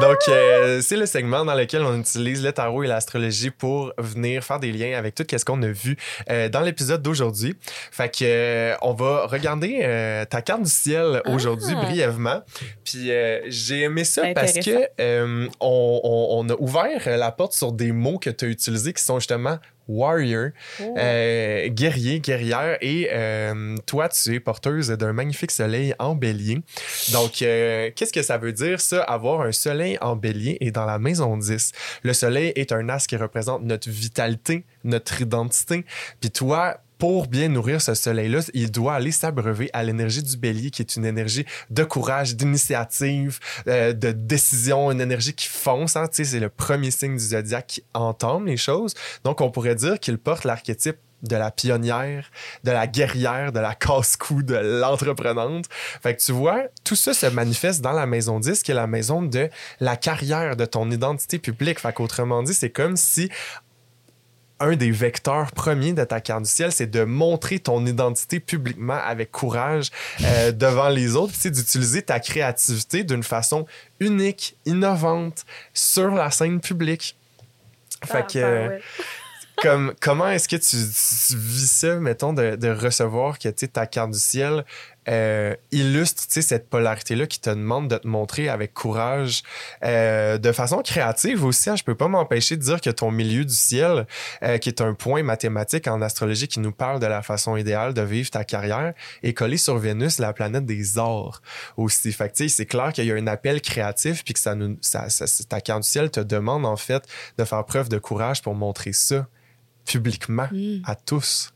Donc, 0.00 0.18
euh, 0.28 0.80
c'est 0.82 0.96
le 0.96 1.06
segment 1.06 1.44
dans 1.44 1.54
lequel 1.54 1.82
on 1.82 1.98
utilise 1.98 2.44
le 2.44 2.52
tarot 2.52 2.84
et 2.84 2.86
l'astrologie 2.86 3.50
pour 3.50 3.92
venir 3.98 4.44
faire 4.44 4.60
des 4.60 4.70
liens 4.70 4.96
avec 4.98 5.14
tout 5.14 5.24
ce 5.30 5.44
qu'on 5.44 5.62
a 5.62 5.68
vu 5.68 5.96
dans 6.28 6.60
l'épisode 6.60 7.02
d'aujourd'hui. 7.02 7.56
Fait 7.90 8.14
que 8.14 8.74
on 8.82 8.92
va 8.92 9.26
regarder 9.26 10.26
ta 10.30 10.42
carte 10.42 10.62
du 10.62 10.70
ciel 10.70 11.22
aujourd'hui 11.26 11.74
Ah. 11.76 11.84
brièvement. 11.86 12.42
Puis 12.84 13.10
j'ai 13.46 13.80
aimé 13.82 14.04
ça 14.04 14.22
parce 14.52 14.64
que 14.64 14.88
euh, 15.00 15.48
on, 15.60 16.00
on- 16.04 16.44
on 16.44 16.48
a 16.48 16.56
ouvert 16.60 17.16
la 17.18 17.32
porte 17.32 17.52
sur 17.52 17.72
des 17.72 17.92
mots 17.92 18.18
que 18.18 18.30
tu 18.30 18.44
as 18.44 18.48
utilisés 18.48 18.92
qui 18.92 19.02
sont 19.02 19.18
justement 19.18 19.58
warrior, 19.86 20.48
euh, 20.96 21.68
guerrier, 21.68 22.20
guerrière. 22.20 22.78
Et 22.80 23.08
euh, 23.12 23.76
toi, 23.86 24.08
tu 24.08 24.34
es 24.34 24.40
porteuse 24.40 24.88
d'un 24.88 25.12
magnifique 25.12 25.50
soleil 25.50 25.94
en 25.98 26.14
bélier. 26.14 26.60
Donc, 27.12 27.42
euh, 27.42 27.90
qu'est-ce 27.94 28.12
que 28.12 28.22
ça 28.22 28.38
veut 28.38 28.52
dire, 28.52 28.80
ça, 28.80 29.02
avoir 29.02 29.42
un 29.42 29.52
soleil 29.52 29.98
en 30.00 30.16
bélier 30.16 30.56
et 30.60 30.70
dans 30.70 30.86
la 30.86 30.98
maison 30.98 31.36
10? 31.36 31.72
Le 32.02 32.12
soleil 32.14 32.52
est 32.56 32.72
un 32.72 32.88
as 32.88 33.06
qui 33.06 33.16
représente 33.16 33.62
notre 33.62 33.90
vitalité, 33.90 34.64
notre 34.84 35.20
identité. 35.20 35.84
Puis 36.20 36.30
toi, 36.30 36.78
pour 37.04 37.26
bien 37.26 37.50
nourrir 37.50 37.82
ce 37.82 37.92
soleil-là, 37.92 38.40
il 38.54 38.70
doit 38.70 38.94
aller 38.94 39.10
s'abreuver 39.10 39.68
à 39.74 39.82
l'énergie 39.82 40.22
du 40.22 40.38
bélier, 40.38 40.70
qui 40.70 40.80
est 40.80 40.96
une 40.96 41.04
énergie 41.04 41.44
de 41.68 41.84
courage, 41.84 42.34
d'initiative, 42.34 43.40
euh, 43.68 43.92
de 43.92 44.10
décision, 44.12 44.90
une 44.90 45.02
énergie 45.02 45.34
qui 45.34 45.46
fonce. 45.46 45.96
hein. 45.96 46.08
C'est 46.10 46.40
le 46.40 46.48
premier 46.48 46.90
signe 46.90 47.18
du 47.18 47.22
zodiaque 47.22 47.66
qui 47.66 47.84
entame 47.92 48.46
les 48.46 48.56
choses. 48.56 48.94
Donc, 49.22 49.42
on 49.42 49.50
pourrait 49.50 49.74
dire 49.74 50.00
qu'il 50.00 50.16
porte 50.16 50.44
l'archétype 50.44 50.96
de 51.24 51.36
la 51.36 51.50
pionnière, 51.50 52.30
de 52.64 52.70
la 52.70 52.86
guerrière, 52.86 53.52
de 53.52 53.60
la 53.60 53.74
casse-cou, 53.74 54.42
de 54.42 54.54
l'entreprenante. 54.80 55.66
Fait 56.02 56.14
que 56.14 56.22
tu 56.22 56.32
vois, 56.32 56.64
tout 56.84 56.96
ça 56.96 57.14
se 57.14 57.26
manifeste 57.26 57.80
dans 57.80 57.92
la 57.92 58.06
maison 58.06 58.40
10, 58.40 58.62
qui 58.62 58.70
est 58.70 58.74
la 58.74 58.86
maison 58.86 59.22
de 59.22 59.48
la 59.80 59.96
carrière, 59.96 60.56
de 60.56 60.64
ton 60.64 60.90
identité 60.90 61.38
publique. 61.38 61.80
Fait 61.80 61.92
qu'autrement 61.92 62.42
dit, 62.42 62.54
c'est 62.54 62.70
comme 62.70 62.96
si 62.96 63.30
un 64.60 64.76
des 64.76 64.90
vecteurs 64.90 65.52
premiers 65.52 65.92
de 65.92 66.04
ta 66.04 66.20
carte 66.20 66.44
du 66.44 66.48
ciel, 66.50 66.72
c'est 66.72 66.86
de 66.86 67.04
montrer 67.04 67.58
ton 67.58 67.84
identité 67.86 68.40
publiquement 68.40 68.98
avec 69.04 69.30
courage 69.30 69.90
euh, 70.22 70.52
devant 70.64 70.88
les 70.88 71.16
autres, 71.16 71.34
c'est 71.36 71.50
d'utiliser 71.50 72.02
ta 72.02 72.20
créativité 72.20 73.04
d'une 73.04 73.22
façon 73.22 73.66
unique, 74.00 74.56
innovante 74.64 75.44
sur 75.72 76.10
la 76.10 76.30
scène 76.30 76.60
publique. 76.60 77.16
Fait 78.04 78.18
Ah, 78.18 78.22
que, 78.22 78.38
ben 78.38 78.68
ouais. 78.70 78.80
comme, 79.62 79.94
comment 80.00 80.28
est-ce 80.28 80.48
que 80.48 80.56
tu, 80.56 80.76
tu 80.76 81.36
vis 81.36 81.70
ça, 81.70 81.96
mettons, 81.96 82.32
de, 82.32 82.56
de 82.56 82.68
recevoir 82.68 83.38
que 83.38 83.48
ta 83.48 83.86
carte 83.86 84.10
du 84.10 84.18
ciel 84.18 84.64
euh, 85.08 85.54
illustre 85.72 86.22
cette 86.28 86.68
polarité-là 86.70 87.26
qui 87.26 87.40
te 87.40 87.50
demande 87.50 87.88
de 87.88 87.96
te 87.96 88.06
montrer 88.06 88.48
avec 88.48 88.72
courage, 88.74 89.42
euh, 89.84 90.38
de 90.38 90.52
façon 90.52 90.82
créative 90.82 91.44
aussi. 91.44 91.70
Hein, 91.70 91.76
je 91.76 91.84
peux 91.84 91.94
pas 91.94 92.08
m'empêcher 92.08 92.56
de 92.56 92.62
dire 92.62 92.80
que 92.80 92.90
ton 92.90 93.10
milieu 93.10 93.44
du 93.44 93.54
ciel, 93.54 94.06
euh, 94.42 94.58
qui 94.58 94.68
est 94.68 94.80
un 94.80 94.94
point 94.94 95.22
mathématique 95.22 95.88
en 95.88 96.00
astrologie 96.02 96.48
qui 96.48 96.60
nous 96.60 96.72
parle 96.72 97.00
de 97.00 97.06
la 97.06 97.22
façon 97.22 97.56
idéale 97.56 97.94
de 97.94 98.02
vivre 98.02 98.30
ta 98.30 98.44
carrière, 98.44 98.94
est 99.22 99.34
collé 99.34 99.56
sur 99.56 99.76
Vénus, 99.78 100.18
la 100.18 100.32
planète 100.32 100.66
des 100.66 100.98
arts 100.98 101.42
aussi. 101.76 102.12
Fait 102.12 102.30
que, 102.30 102.48
c'est 102.48 102.66
clair 102.66 102.92
qu'il 102.92 103.04
y 103.06 103.12
a 103.12 103.14
un 103.14 103.26
appel 103.26 103.60
créatif 103.60 104.24
puis 104.24 104.34
que 104.34 104.40
ça 104.40 104.54
nous, 104.54 104.76
ça, 104.80 105.08
ça- 105.08 105.26
ta 105.48 105.60
carte 105.60 105.82
du 105.82 105.88
ciel 105.88 106.10
te 106.10 106.20
demande 106.20 106.66
en 106.66 106.76
fait 106.76 107.04
de 107.38 107.44
faire 107.44 107.64
preuve 107.64 107.88
de 107.88 107.98
courage 107.98 108.42
pour 108.42 108.54
montrer 108.54 108.92
ça 108.92 109.26
publiquement 109.86 110.48
Mm. 110.50 110.82
à 110.86 110.94
tous. 110.94 111.53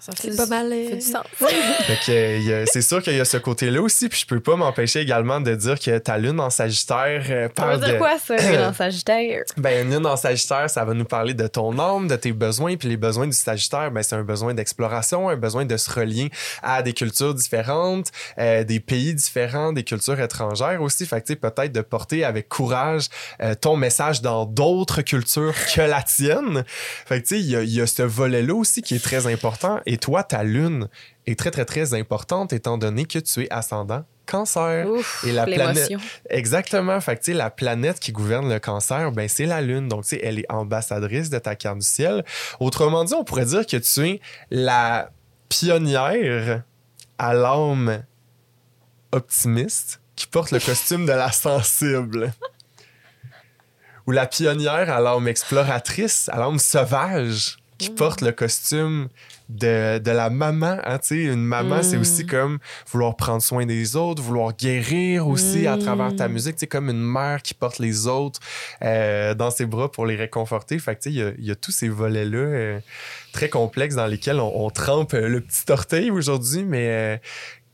Ça 0.00 0.12
fait 0.12 0.22
C'est 0.24 0.30
du- 0.30 0.36
pas 0.36 0.46
mal. 0.46 0.70
euh, 0.72 0.94
du 0.94 1.00
sens. 1.00 1.24
Fait 1.38 1.98
que, 2.06 2.36
il 2.38 2.44
y 2.44 2.52
a- 2.52 2.66
c'est 2.66 2.82
sûr 2.82 3.02
qu'il 3.02 3.16
y 3.16 3.20
a 3.20 3.24
ce 3.24 3.36
côté-là 3.36 3.80
aussi, 3.82 4.08
puis 4.08 4.20
je 4.20 4.26
peux 4.26 4.40
pas 4.40 4.56
m'empêcher 4.56 5.00
également 5.00 5.40
de 5.40 5.54
dire 5.54 5.78
que 5.78 5.98
ta 5.98 6.18
lune 6.18 6.38
en 6.40 6.50
Sagittaire 6.50 7.24
euh, 7.30 7.44
Ça 7.48 7.48
parle 7.54 7.74
veut 7.80 7.84
dire 7.86 7.94
de... 7.94 7.98
quoi, 7.98 8.18
ça, 8.18 8.36
une 8.36 8.64
en 8.64 8.72
Sagittaire? 8.74 9.42
Ben, 9.56 9.86
une 9.86 9.94
lune 9.94 10.06
en 10.06 10.16
Sagittaire, 10.16 10.68
ça 10.70 10.84
va 10.84 10.94
nous 10.94 11.04
parler 11.04 11.34
de 11.34 11.46
ton 11.46 11.78
âme, 11.78 12.08
de 12.08 12.16
tes 12.16 12.32
besoins. 12.32 12.76
Puis 12.76 12.88
les 12.88 12.96
besoins 12.96 13.26
du 13.26 13.32
Sagittaire, 13.36 13.90
ben, 13.90 14.02
c'est 14.02 14.16
un 14.16 14.22
besoin 14.22 14.54
d'exploration, 14.54 15.28
un 15.28 15.36
besoin 15.36 15.64
de 15.64 15.76
se 15.76 15.90
relier 15.90 16.30
à 16.62 16.82
des 16.82 16.92
cultures 16.92 17.34
différentes, 17.34 18.10
euh, 18.38 18.64
des 18.64 18.80
pays 18.80 19.14
différents, 19.14 19.72
des 19.72 19.84
cultures 19.84 20.20
étrangères 20.20 20.82
aussi. 20.82 21.06
Fait 21.06 21.20
que, 21.20 21.26
tu 21.26 21.32
sais, 21.32 21.36
peut-être 21.36 21.72
de 21.72 21.80
porter 21.80 22.24
avec 22.24 22.48
courage 22.48 23.06
euh, 23.42 23.54
ton 23.54 23.76
message 23.76 24.22
dans 24.22 24.44
d'autres 24.46 25.02
cultures 25.02 25.54
que 25.74 25.80
la 25.80 26.02
tienne. 26.02 26.64
Fait 27.06 27.22
que, 27.22 27.26
tu 27.28 27.36
sais, 27.36 27.40
il 27.40 27.50
y 27.50 27.56
a, 27.56 27.62
il 27.62 27.72
y 27.74 27.80
a 27.80 27.86
ce 27.86 28.02
volet-là 28.02 28.54
aussi 28.54 28.82
qui 28.82 28.94
est 28.94 29.02
très 29.02 29.26
important. 29.26 29.80
Et 29.86 29.98
toi, 29.98 30.22
ta 30.22 30.42
lune 30.42 30.88
est 31.26 31.38
très, 31.38 31.50
très, 31.50 31.64
très 31.64 31.94
importante 31.94 32.52
étant 32.52 32.76
donné 32.76 33.04
que 33.04 33.18
tu 33.18 33.42
es 33.42 33.52
ascendant 33.52 34.04
cancer. 34.26 34.86
Ouf, 34.86 35.24
Et 35.24 35.32
la 35.32 35.46
planète-. 35.46 35.92
Exactement. 36.28 37.00
Fait 37.00 37.16
que, 37.16 37.30
la 37.30 37.50
planète 37.50 38.00
qui 38.00 38.12
gouverne 38.12 38.52
le 38.52 38.58
cancer, 38.58 39.12
ben, 39.12 39.28
c'est 39.28 39.46
la 39.46 39.62
Lune. 39.62 39.88
Donc, 39.88 40.02
tu 40.02 40.10
sais, 40.10 40.20
elle 40.22 40.40
est 40.40 40.52
ambassadrice 40.52 41.30
de 41.30 41.38
ta 41.38 41.54
carte 41.54 41.78
du 41.78 41.86
ciel. 41.86 42.24
Autrement 42.60 43.04
dit, 43.04 43.14
on 43.14 43.24
pourrait 43.24 43.46
dire 43.46 43.64
que 43.66 43.76
tu 43.76 44.06
es 44.06 44.20
la 44.50 45.10
pionnière 45.48 46.62
à 47.18 47.34
l'âme 47.34 48.02
optimiste 49.12 50.00
qui 50.16 50.26
porte 50.26 50.50
le 50.50 50.58
costume 50.58 51.06
de 51.06 51.12
la 51.12 51.32
sensible. 51.32 52.32
Ou 54.06 54.12
la 54.12 54.26
pionnière 54.26 54.90
à 54.90 55.00
l'âme 55.00 55.28
exploratrice, 55.28 56.28
à 56.32 56.38
l'âme 56.38 56.58
sauvage 56.58 57.58
qui 57.78 57.90
porte 57.90 58.22
le 58.22 58.32
costume 58.32 59.08
de, 59.48 59.98
de 59.98 60.10
la 60.10 60.28
maman. 60.30 60.78
Hein, 60.84 60.98
tu 60.98 61.08
sais, 61.08 61.24
une 61.24 61.44
maman, 61.44 61.82
c'est 61.82 61.96
Mm. 61.96 62.00
aussi 62.00 62.26
comme 62.26 62.58
vouloir 62.90 63.16
prendre 63.16 63.40
soin 63.42 63.64
des 63.66 63.94
autres, 63.96 64.22
vouloir 64.22 64.54
guérir 64.56 65.28
aussi 65.28 65.66
à 65.66 65.76
Mm. 65.76 65.80
travers 65.80 66.16
ta 66.16 66.28
musique. 66.28 66.56
C'est 66.58 66.66
comme 66.66 66.90
une 66.90 67.02
mère 67.02 67.42
qui 67.42 67.54
porte 67.54 67.78
les 67.78 68.06
autres 68.06 68.40
euh, 68.82 69.34
dans 69.34 69.50
ses 69.50 69.66
bras 69.66 69.90
pour 69.90 70.04
les 70.06 70.16
réconforter. 70.16 70.78
Fait 70.78 70.96
que, 70.96 71.02
tu 71.02 71.12
sais, 71.12 71.34
il 71.38 71.44
y 71.44 71.46
y, 71.48 71.50
a 71.50 71.54
tous 71.56 71.70
ces 71.70 71.88
volets-là 71.88 72.38
euh, 72.38 72.80
très 73.32 73.48
complexes 73.48 73.94
dans 73.94 74.06
lesquels 74.06 74.40
on, 74.40 74.64
on 74.66 74.70
trempe 74.70 75.14
euh, 75.14 75.28
le 75.28 75.40
petit 75.40 75.70
orteil 75.70 76.10
aujourd'hui. 76.10 76.64
Mais 76.64 76.88
euh, 76.90 77.16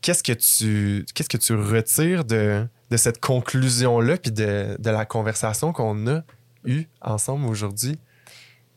qu'est-ce 0.01 0.21
que 0.23 0.33
tu 0.33 1.05
qu'est-ce 1.15 1.29
que 1.29 1.37
tu 1.37 1.55
retires 1.55 2.23
de, 2.25 2.67
de 2.91 2.97
cette 2.97 3.19
conclusion-là 3.19 4.17
puis 4.17 4.31
de, 4.31 4.75
de 4.77 4.89
la 4.89 5.05
conversation 5.05 5.73
qu'on 5.73 6.05
a 6.07 6.21
eue 6.65 6.83
ensemble 7.01 7.45
aujourd'hui? 7.47 7.97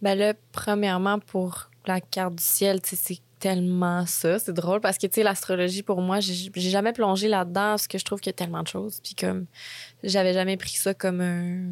Ben 0.03 0.15
là, 0.17 0.35
premièrement, 0.53 1.19
pour 1.19 1.71
la 1.87 2.01
carte 2.01 2.37
du 2.37 2.43
ciel, 2.43 2.81
c'est 2.85 3.19
tellement 3.39 4.07
ça. 4.07 4.39
C'est 4.39 4.53
drôle 4.53 4.81
parce 4.81 4.99
que, 4.99 5.21
l'astrologie, 5.21 5.83
pour 5.83 6.01
moi, 6.01 6.21
j'ai 6.21 6.51
jamais 6.71 6.93
plongé 6.93 7.29
là-dedans 7.29 7.71
parce 7.73 7.87
que 7.87 7.99
je 7.99 8.05
trouve 8.05 8.21
qu'il 8.21 8.31
y 8.31 8.35
a 8.35 8.39
tellement 8.39 8.63
de 8.63 8.69
choses. 8.69 9.01
Puis 9.03 9.15
comme, 9.15 9.47
j'avais 10.03 10.33
jamais 10.33 10.57
pris 10.57 10.71
ça 10.77 10.95
comme 10.95 11.21
un... 11.21 11.69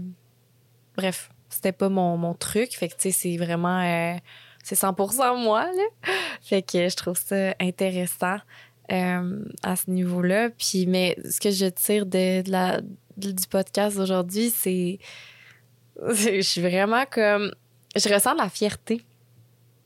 Bref, 0.96 1.30
c'était 1.48 1.72
pas 1.72 1.88
mon, 1.88 2.16
mon 2.16 2.34
truc. 2.34 2.76
Fait 2.76 2.88
que, 2.88 2.94
tu 2.94 3.10
sais, 3.10 3.12
c'est 3.12 3.36
vraiment... 3.36 3.80
euh, 3.80 4.16
c'est 4.62 4.74
100 4.76 4.94
moi, 5.38 5.64
là. 5.64 6.12
Fait 6.42 6.62
que 6.62 6.88
je 6.88 6.96
trouve 6.96 7.18
ça 7.18 7.54
intéressant 7.60 8.36
euh, 8.92 9.44
à 9.62 9.76
ce 9.76 9.90
niveau-là. 9.90 10.50
Puis, 10.50 10.86
mais 10.86 11.16
ce 11.28 11.40
que 11.40 11.50
je 11.50 11.66
tire 11.66 12.06
de, 12.06 12.48
la, 12.50 12.80
du 13.16 13.46
podcast 13.48 13.96
d'aujourd'hui, 13.96 14.50
c'est... 14.50 14.98
c'est- 16.14 16.36
Je 16.42 16.46
suis 16.48 16.60
vraiment 16.60 17.04
comme 17.10 17.52
je 17.96 18.12
ressens 18.12 18.32
de 18.34 18.38
la 18.38 18.48
fierté. 18.48 19.02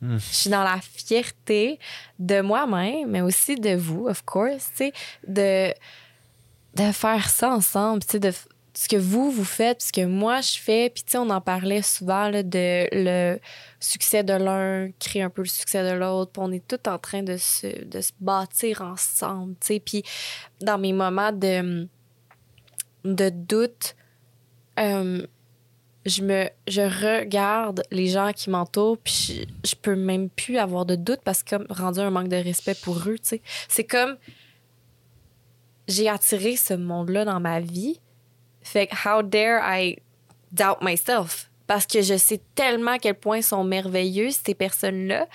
Hmm. 0.01 0.18
Je 0.18 0.34
suis 0.34 0.51
dans 0.51 0.62
la 0.62 0.80
fierté 0.80 1.78
de 2.18 2.40
moi-même, 2.40 3.11
mais 3.11 3.20
aussi 3.20 3.57
de 3.57 3.74
vous, 3.74 4.07
of 4.07 4.22
course, 4.24 4.70
de, 5.26 5.72
de 6.74 6.92
faire 6.92 7.28
ça 7.28 7.51
ensemble, 7.51 8.03
de 8.14 8.32
ce 8.78 8.88
que 8.88 8.96
vous, 8.96 9.32
vous 9.32 9.44
faites, 9.44 9.82
ce 9.82 9.92
que 9.92 10.05
moi, 10.07 10.40
je 10.40 10.57
fais. 10.57 10.88
Puis, 10.88 11.03
tu 11.03 11.11
sais, 11.11 11.18
on 11.18 11.30
en 11.30 11.40
parlait 11.40 11.82
souvent, 11.82 12.28
là, 12.28 12.44
de 12.44 12.86
le 12.92 13.40
succès 13.80 14.22
de 14.22 14.34
l'un 14.34 14.90
crée 15.01 15.22
un 15.22 15.30
peu 15.30 15.42
le 15.42 15.49
succès 15.49 15.82
de 15.82 15.96
l'autre. 15.96 16.30
Puis, 16.30 16.42
on 16.44 16.53
est 16.53 16.64
tout 16.66 16.88
en 16.88 16.96
train 16.96 17.24
de 17.24 17.36
se, 17.36 17.84
de 17.84 18.01
se 18.01 18.12
bâtir 18.20 18.82
ensemble, 18.82 19.57
tu 19.61 19.66
sais. 19.66 19.80
Puis, 19.80 20.05
dans 20.61 20.78
mes 20.78 20.92
moments 20.92 21.32
de, 21.32 21.88
de 23.05 23.30
doute, 23.30 23.96
euh, 24.78 25.26
je 26.09 26.22
me 26.22 26.48
je 26.66 26.80
regarde 26.80 27.82
les 27.90 28.09
gens 28.09 28.32
qui 28.32 28.50
m'entourent 28.50 28.98
puis 28.98 29.46
je, 29.64 29.70
je 29.70 29.74
peux 29.74 29.94
même 29.94 30.28
plus 30.28 30.59
avoir 30.59 30.86
de 30.86 30.94
doute 30.94 31.20
parce 31.24 31.42
que 31.42 31.56
comme 31.56 31.66
rendu 31.70 32.00
un 32.00 32.11
manque 32.11 32.28
de 32.28 32.36
respect 32.36 32.74
pour 32.74 32.98
eux 33.06 33.18
tu 33.18 33.28
sais. 33.28 33.42
C'est 33.68 33.84
comme 33.84 34.16
j'ai 35.86 36.09
attiré 36.09 36.56
ce 36.56 36.74
monde 36.74 37.11
là 37.11 37.24
dans 37.24 37.40
ma 37.40 37.61
vie. 37.61 38.00
Fait 38.62 38.90
how 39.04 39.22
dare 39.22 39.61
I 39.64 39.98
doubt 40.52 40.78
myself? 40.82 41.50
Parce 41.66 41.86
que 41.86 42.02
je 42.02 42.16
sais 42.16 42.40
tellement 42.54 42.92
à 42.92 42.98
quel 42.98 43.14
point 43.14 43.42
sont 43.42 43.64
merveilleux 43.64 44.30
ces 44.30 44.54
personnes 44.54 45.06
là 45.06 45.26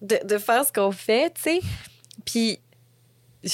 de, 0.00 0.18
de 0.24 0.38
faire 0.38 0.64
ce 0.64 0.72
qu'on 0.72 0.92
fait 0.92 1.32
tu 1.34 1.42
sais. 1.42 1.60
Puis 2.24 2.60
tu 3.42 3.50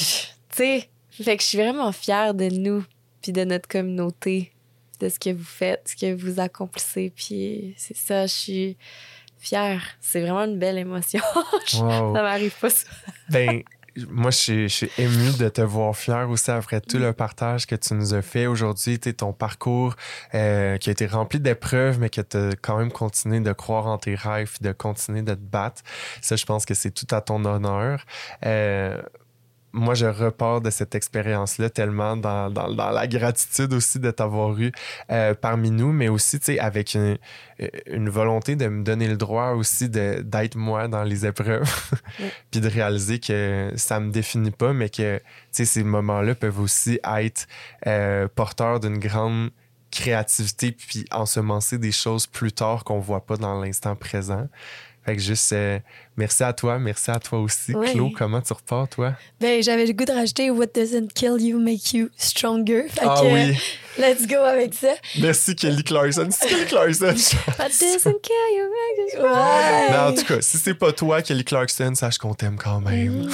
sais 0.51 0.89
fait 1.11 1.37
que 1.37 1.43
je 1.43 1.49
suis 1.49 1.59
vraiment 1.59 1.93
fière 1.93 2.35
de 2.35 2.49
nous 2.49 2.85
puis 3.23 3.33
de 3.33 3.45
notre 3.45 3.69
communauté 3.69 4.54
de 5.01 5.09
ce 5.09 5.19
que 5.19 5.31
vous 5.31 5.45
faites, 5.45 5.89
ce 5.89 5.97
que 5.97 6.15
vous 6.15 6.41
accomplissez. 6.41 7.13
Puis 7.15 7.75
c'est 7.77 7.97
ça, 7.97 8.27
je 8.27 8.33
suis 8.33 8.77
fière. 9.39 9.83
C'est 10.01 10.21
vraiment 10.21 10.45
une 10.45 10.59
belle 10.59 10.79
émotion. 10.79 11.21
Wow. 11.75 12.15
ça 12.15 12.23
m'arrive 12.23 12.55
pas 12.61 12.71
ça. 12.71 12.87
Ben, 13.31 13.63
moi, 14.09 14.31
je 14.31 14.37
suis, 14.37 14.69
je 14.69 14.75
suis 14.75 14.91
ému 14.99 15.33
de 15.39 15.49
te 15.49 15.61
voir 15.61 15.97
fier 15.97 16.29
aussi 16.29 16.51
après 16.51 16.81
tout 16.81 16.99
le 16.99 17.13
partage 17.13 17.67
que 17.67 17.75
tu 17.75 17.95
nous 17.95 18.15
as 18.15 18.23
fait 18.23 18.47
aujourd'hui. 18.47 18.99
Ton 18.99 19.33
parcours 19.33 19.95
euh, 20.35 20.77
qui 20.79 20.91
a 20.91 20.93
été 20.93 21.07
rempli 21.07 21.41
d'épreuves, 21.41 21.99
mais 21.99 22.11
que 22.11 22.21
tu 22.21 22.37
as 22.37 22.51
quand 22.61 22.79
même 22.79 22.91
continué 22.91 23.41
de 23.41 23.53
croire 23.53 23.87
en 23.87 23.99
tes 23.99 24.15
rêves, 24.15 24.57
de 24.61 24.73
continuer 24.73 25.23
de 25.23 25.35
te 25.35 25.41
battre. 25.41 25.83
Ça, 26.21 26.37
je 26.37 26.45
pense 26.45 26.67
que 26.67 26.75
c'est 26.75 26.91
tout 26.91 27.13
à 27.15 27.21
ton 27.21 27.45
honneur. 27.45 28.05
Euh, 28.45 29.01
moi, 29.75 29.95
je 29.95 30.07
repars 30.07 30.61
de 30.61 30.71
cette 30.71 30.95
expérience-là 30.95 31.69
tellement 31.69 32.17
dans, 32.17 32.49
dans, 32.49 32.73
dans 32.73 32.91
la 32.91 33.07
gratitude 33.09 33.73
aussi 33.73 33.99
de 33.99 34.13
t'avoir 34.13 34.57
eu 34.57 34.71
euh, 35.11 35.35
parmi 35.35 35.73
nous, 35.73 35.93
mais 35.93 36.09
aussi, 36.09 36.39
tu 36.39 36.47
sais, 36.47 36.59
avec 36.61 36.95
une, 36.95 37.19
une 37.87 38.09
volonté 38.09 38.55
de 38.55 38.69
me 38.69 38.85
donner 38.85 39.09
le 39.09 39.17
droit 39.17 39.51
aussi 39.51 39.89
d'être 39.89 40.55
moi 40.55 40.87
dans 40.87 41.03
les 41.03 41.27
épreuves, 41.27 41.69
puis 42.53 42.61
de 42.61 42.69
réaliser 42.69 43.19
que 43.19 43.73
ça 43.75 43.99
me 43.99 44.13
définit 44.13 44.53
pas, 44.53 44.73
mais 44.73 44.89
que, 44.89 45.19
tu 45.19 45.25
sais, 45.51 45.65
ces 45.65 45.83
moments-là 45.83 46.37
peuvent 46.37 46.61
aussi 46.61 47.01
être 47.03 47.49
euh, 47.89 48.29
porteurs 48.33 48.79
d'une 48.79 48.99
grande 48.99 49.51
créativité, 49.91 50.71
puis 50.71 51.05
ensemencer 51.11 51.79
des 51.79 51.93
choses 51.93 52.29
plus 52.29 52.53
tard 52.53 52.85
qu'on 52.85 53.01
voit 53.01 53.27
pas 53.27 53.37
dans 53.37 53.61
l'instant 53.61 53.97
présent. 53.97 54.49
Fait 55.05 55.17
que 55.17 55.21
juste 55.21 55.53
euh, 55.53 55.79
merci 56.17 56.43
à 56.43 56.53
toi, 56.55 56.79
merci 56.79 57.11
à 57.11 57.19
toi 57.19 57.39
aussi. 57.41 57.75
Ouais. 57.75 57.93
Claude, 57.93 58.13
comment 58.17 58.41
tu 58.41 58.55
repars, 58.55 58.89
toi? 58.89 59.13
Ben, 59.39 59.63
j'avais 59.63 59.85
le 59.85 59.93
goût 59.93 60.07
de 60.07 60.13
rajouter 60.13 60.51
What 60.51 60.69
doesn't 60.75 61.09
kill 61.15 61.37
you 61.41 61.59
make 61.59 61.93
you 61.93 62.09
stronger. 62.17 62.89
Fait 62.89 63.03
ah 63.03 63.21
que, 63.21 63.27
oui. 63.27 63.57
let's 63.99 64.27
go 64.27 64.37
avec 64.37 64.73
ça. 64.73 64.95
Merci 65.21 65.55
Kelly 65.55 65.85
Clarkson. 65.85 66.29
C'est 66.31 66.49
Kelly 66.49 66.65
Clarkson. 66.67 67.05
What 67.59 67.69
doesn't 67.69 68.23
kill 68.23 68.57
you 68.57 68.65
make 68.65 68.99
you 68.99 69.09
stronger. 69.11 69.91
Mais 69.91 69.99
en 69.99 70.15
tout 70.15 70.25
cas, 70.25 70.41
si 70.41 70.57
c'est 70.57 70.75
pas 70.75 70.93
toi, 70.93 71.21
Kelly 71.21 71.45
Clarkson, 71.45 71.95
sache 71.95 72.17
qu'on 72.17 72.33
t'aime 72.33 72.57
quand 72.57 72.81
même. 72.81 73.29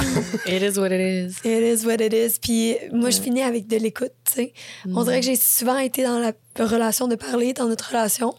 It 0.46 0.62
is 0.62 0.76
what 0.76 0.88
it 0.88 1.00
is. 1.00 1.36
It 1.44 1.80
is 1.80 1.86
what 1.86 2.04
it 2.04 2.12
is. 2.12 2.40
Puis 2.40 2.76
moi, 2.92 3.10
je 3.10 3.20
finis 3.20 3.42
avec 3.42 3.68
de 3.68 3.76
l'écoute, 3.76 4.12
tu 4.24 4.32
sais. 4.34 4.52
On 4.92 5.04
dirait 5.04 5.20
que 5.20 5.26
j'ai 5.26 5.36
souvent 5.36 5.78
été 5.78 6.02
dans 6.02 6.18
la 6.18 6.32
relation 6.58 7.06
de 7.06 7.14
parler, 7.14 7.52
dans 7.52 7.68
notre 7.68 7.90
relation. 7.90 8.34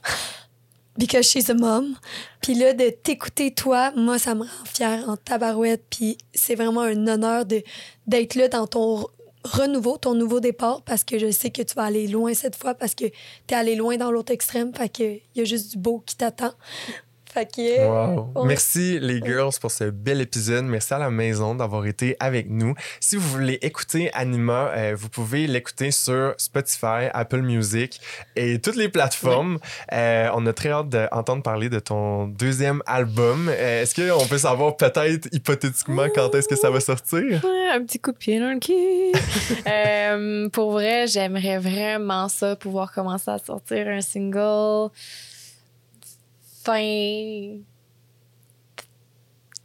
Because 0.97 1.25
she's 1.25 1.49
a 1.49 1.53
mom. 1.53 1.95
Puis 2.41 2.53
là, 2.53 2.73
de 2.73 2.89
t'écouter, 2.89 3.51
toi, 3.51 3.91
moi, 3.95 4.19
ça 4.19 4.35
me 4.35 4.41
rend 4.41 4.65
fière 4.65 5.09
en 5.09 5.17
tabarouette. 5.17 5.83
Puis 5.89 6.17
c'est 6.33 6.55
vraiment 6.55 6.81
un 6.81 7.07
honneur 7.07 7.45
d'être 7.45 8.35
là 8.35 8.47
dans 8.47 8.67
ton 8.67 9.07
renouveau, 9.43 9.97
ton 9.97 10.13
nouveau 10.13 10.39
départ, 10.39 10.83
parce 10.83 11.03
que 11.03 11.17
je 11.17 11.31
sais 11.31 11.49
que 11.49 11.61
tu 11.61 11.73
vas 11.75 11.83
aller 11.83 12.07
loin 12.07 12.33
cette 12.33 12.55
fois, 12.55 12.73
parce 12.73 12.93
que 12.93 13.05
t'es 13.47 13.55
allé 13.55 13.75
loin 13.75 13.97
dans 13.97 14.11
l'autre 14.11 14.31
extrême. 14.31 14.73
Fait 14.73 14.89
que 14.89 15.19
y 15.35 15.41
a 15.41 15.45
juste 15.45 15.71
du 15.71 15.77
beau 15.77 16.03
qui 16.05 16.15
t'attend. 16.15 16.53
Fait 17.33 17.45
que... 17.45 17.87
Wow. 17.87 18.31
on- 18.35 18.45
Merci 18.45 18.99
les 18.99 19.21
girls 19.21 19.53
pour 19.61 19.71
ce 19.71 19.85
bel 19.85 20.19
épisode. 20.19 20.65
Merci 20.65 20.93
à 20.93 20.97
la 20.99 21.09
maison 21.09 21.55
d'avoir 21.55 21.85
été 21.85 22.17
avec 22.19 22.49
nous. 22.49 22.73
Si 22.99 23.15
vous 23.15 23.27
voulez 23.29 23.57
écouter 23.61 24.11
Anima, 24.13 24.69
euh, 24.75 24.95
vous 24.97 25.07
pouvez 25.07 25.47
l'écouter 25.47 25.91
sur 25.91 26.33
Spotify, 26.37 27.07
Apple 27.13 27.41
Music 27.41 28.01
et 28.35 28.59
toutes 28.59 28.75
les 28.75 28.89
plateformes. 28.89 29.59
Euh, 29.93 30.29
on 30.33 30.45
a 30.45 30.51
très 30.53 30.71
hâte 30.71 30.89
d'entendre 30.89 31.41
parler 31.41 31.69
de 31.69 31.79
ton 31.79 32.27
deuxième 32.27 32.83
album. 32.85 33.47
Euh, 33.49 33.83
est-ce 33.83 33.95
qu'on 33.95 34.27
peut 34.27 34.37
savoir 34.39 34.75
peut-être 34.75 35.29
hypothétiquement 35.31 36.07
quand 36.13 36.35
est-ce 36.35 36.49
que 36.49 36.55
ça 36.57 36.69
va 36.69 36.81
sortir? 36.81 37.41
Ouais, 37.45 37.69
un 37.73 37.81
petit 37.85 37.99
coup 37.99 38.11
de 38.11 38.17
pied 38.17 38.39
dans 38.39 38.51
le 38.51 38.59
cul. 38.59 38.73
Euh, 39.67 40.49
pour 40.49 40.71
vrai, 40.71 41.07
j'aimerais 41.07 41.57
vraiment 41.59 42.27
ça, 42.27 42.55
pouvoir 42.55 42.91
commencer 42.91 43.29
à 43.31 43.37
sortir 43.37 43.87
un 43.87 44.01
single 44.01 44.89
fin 46.63 47.59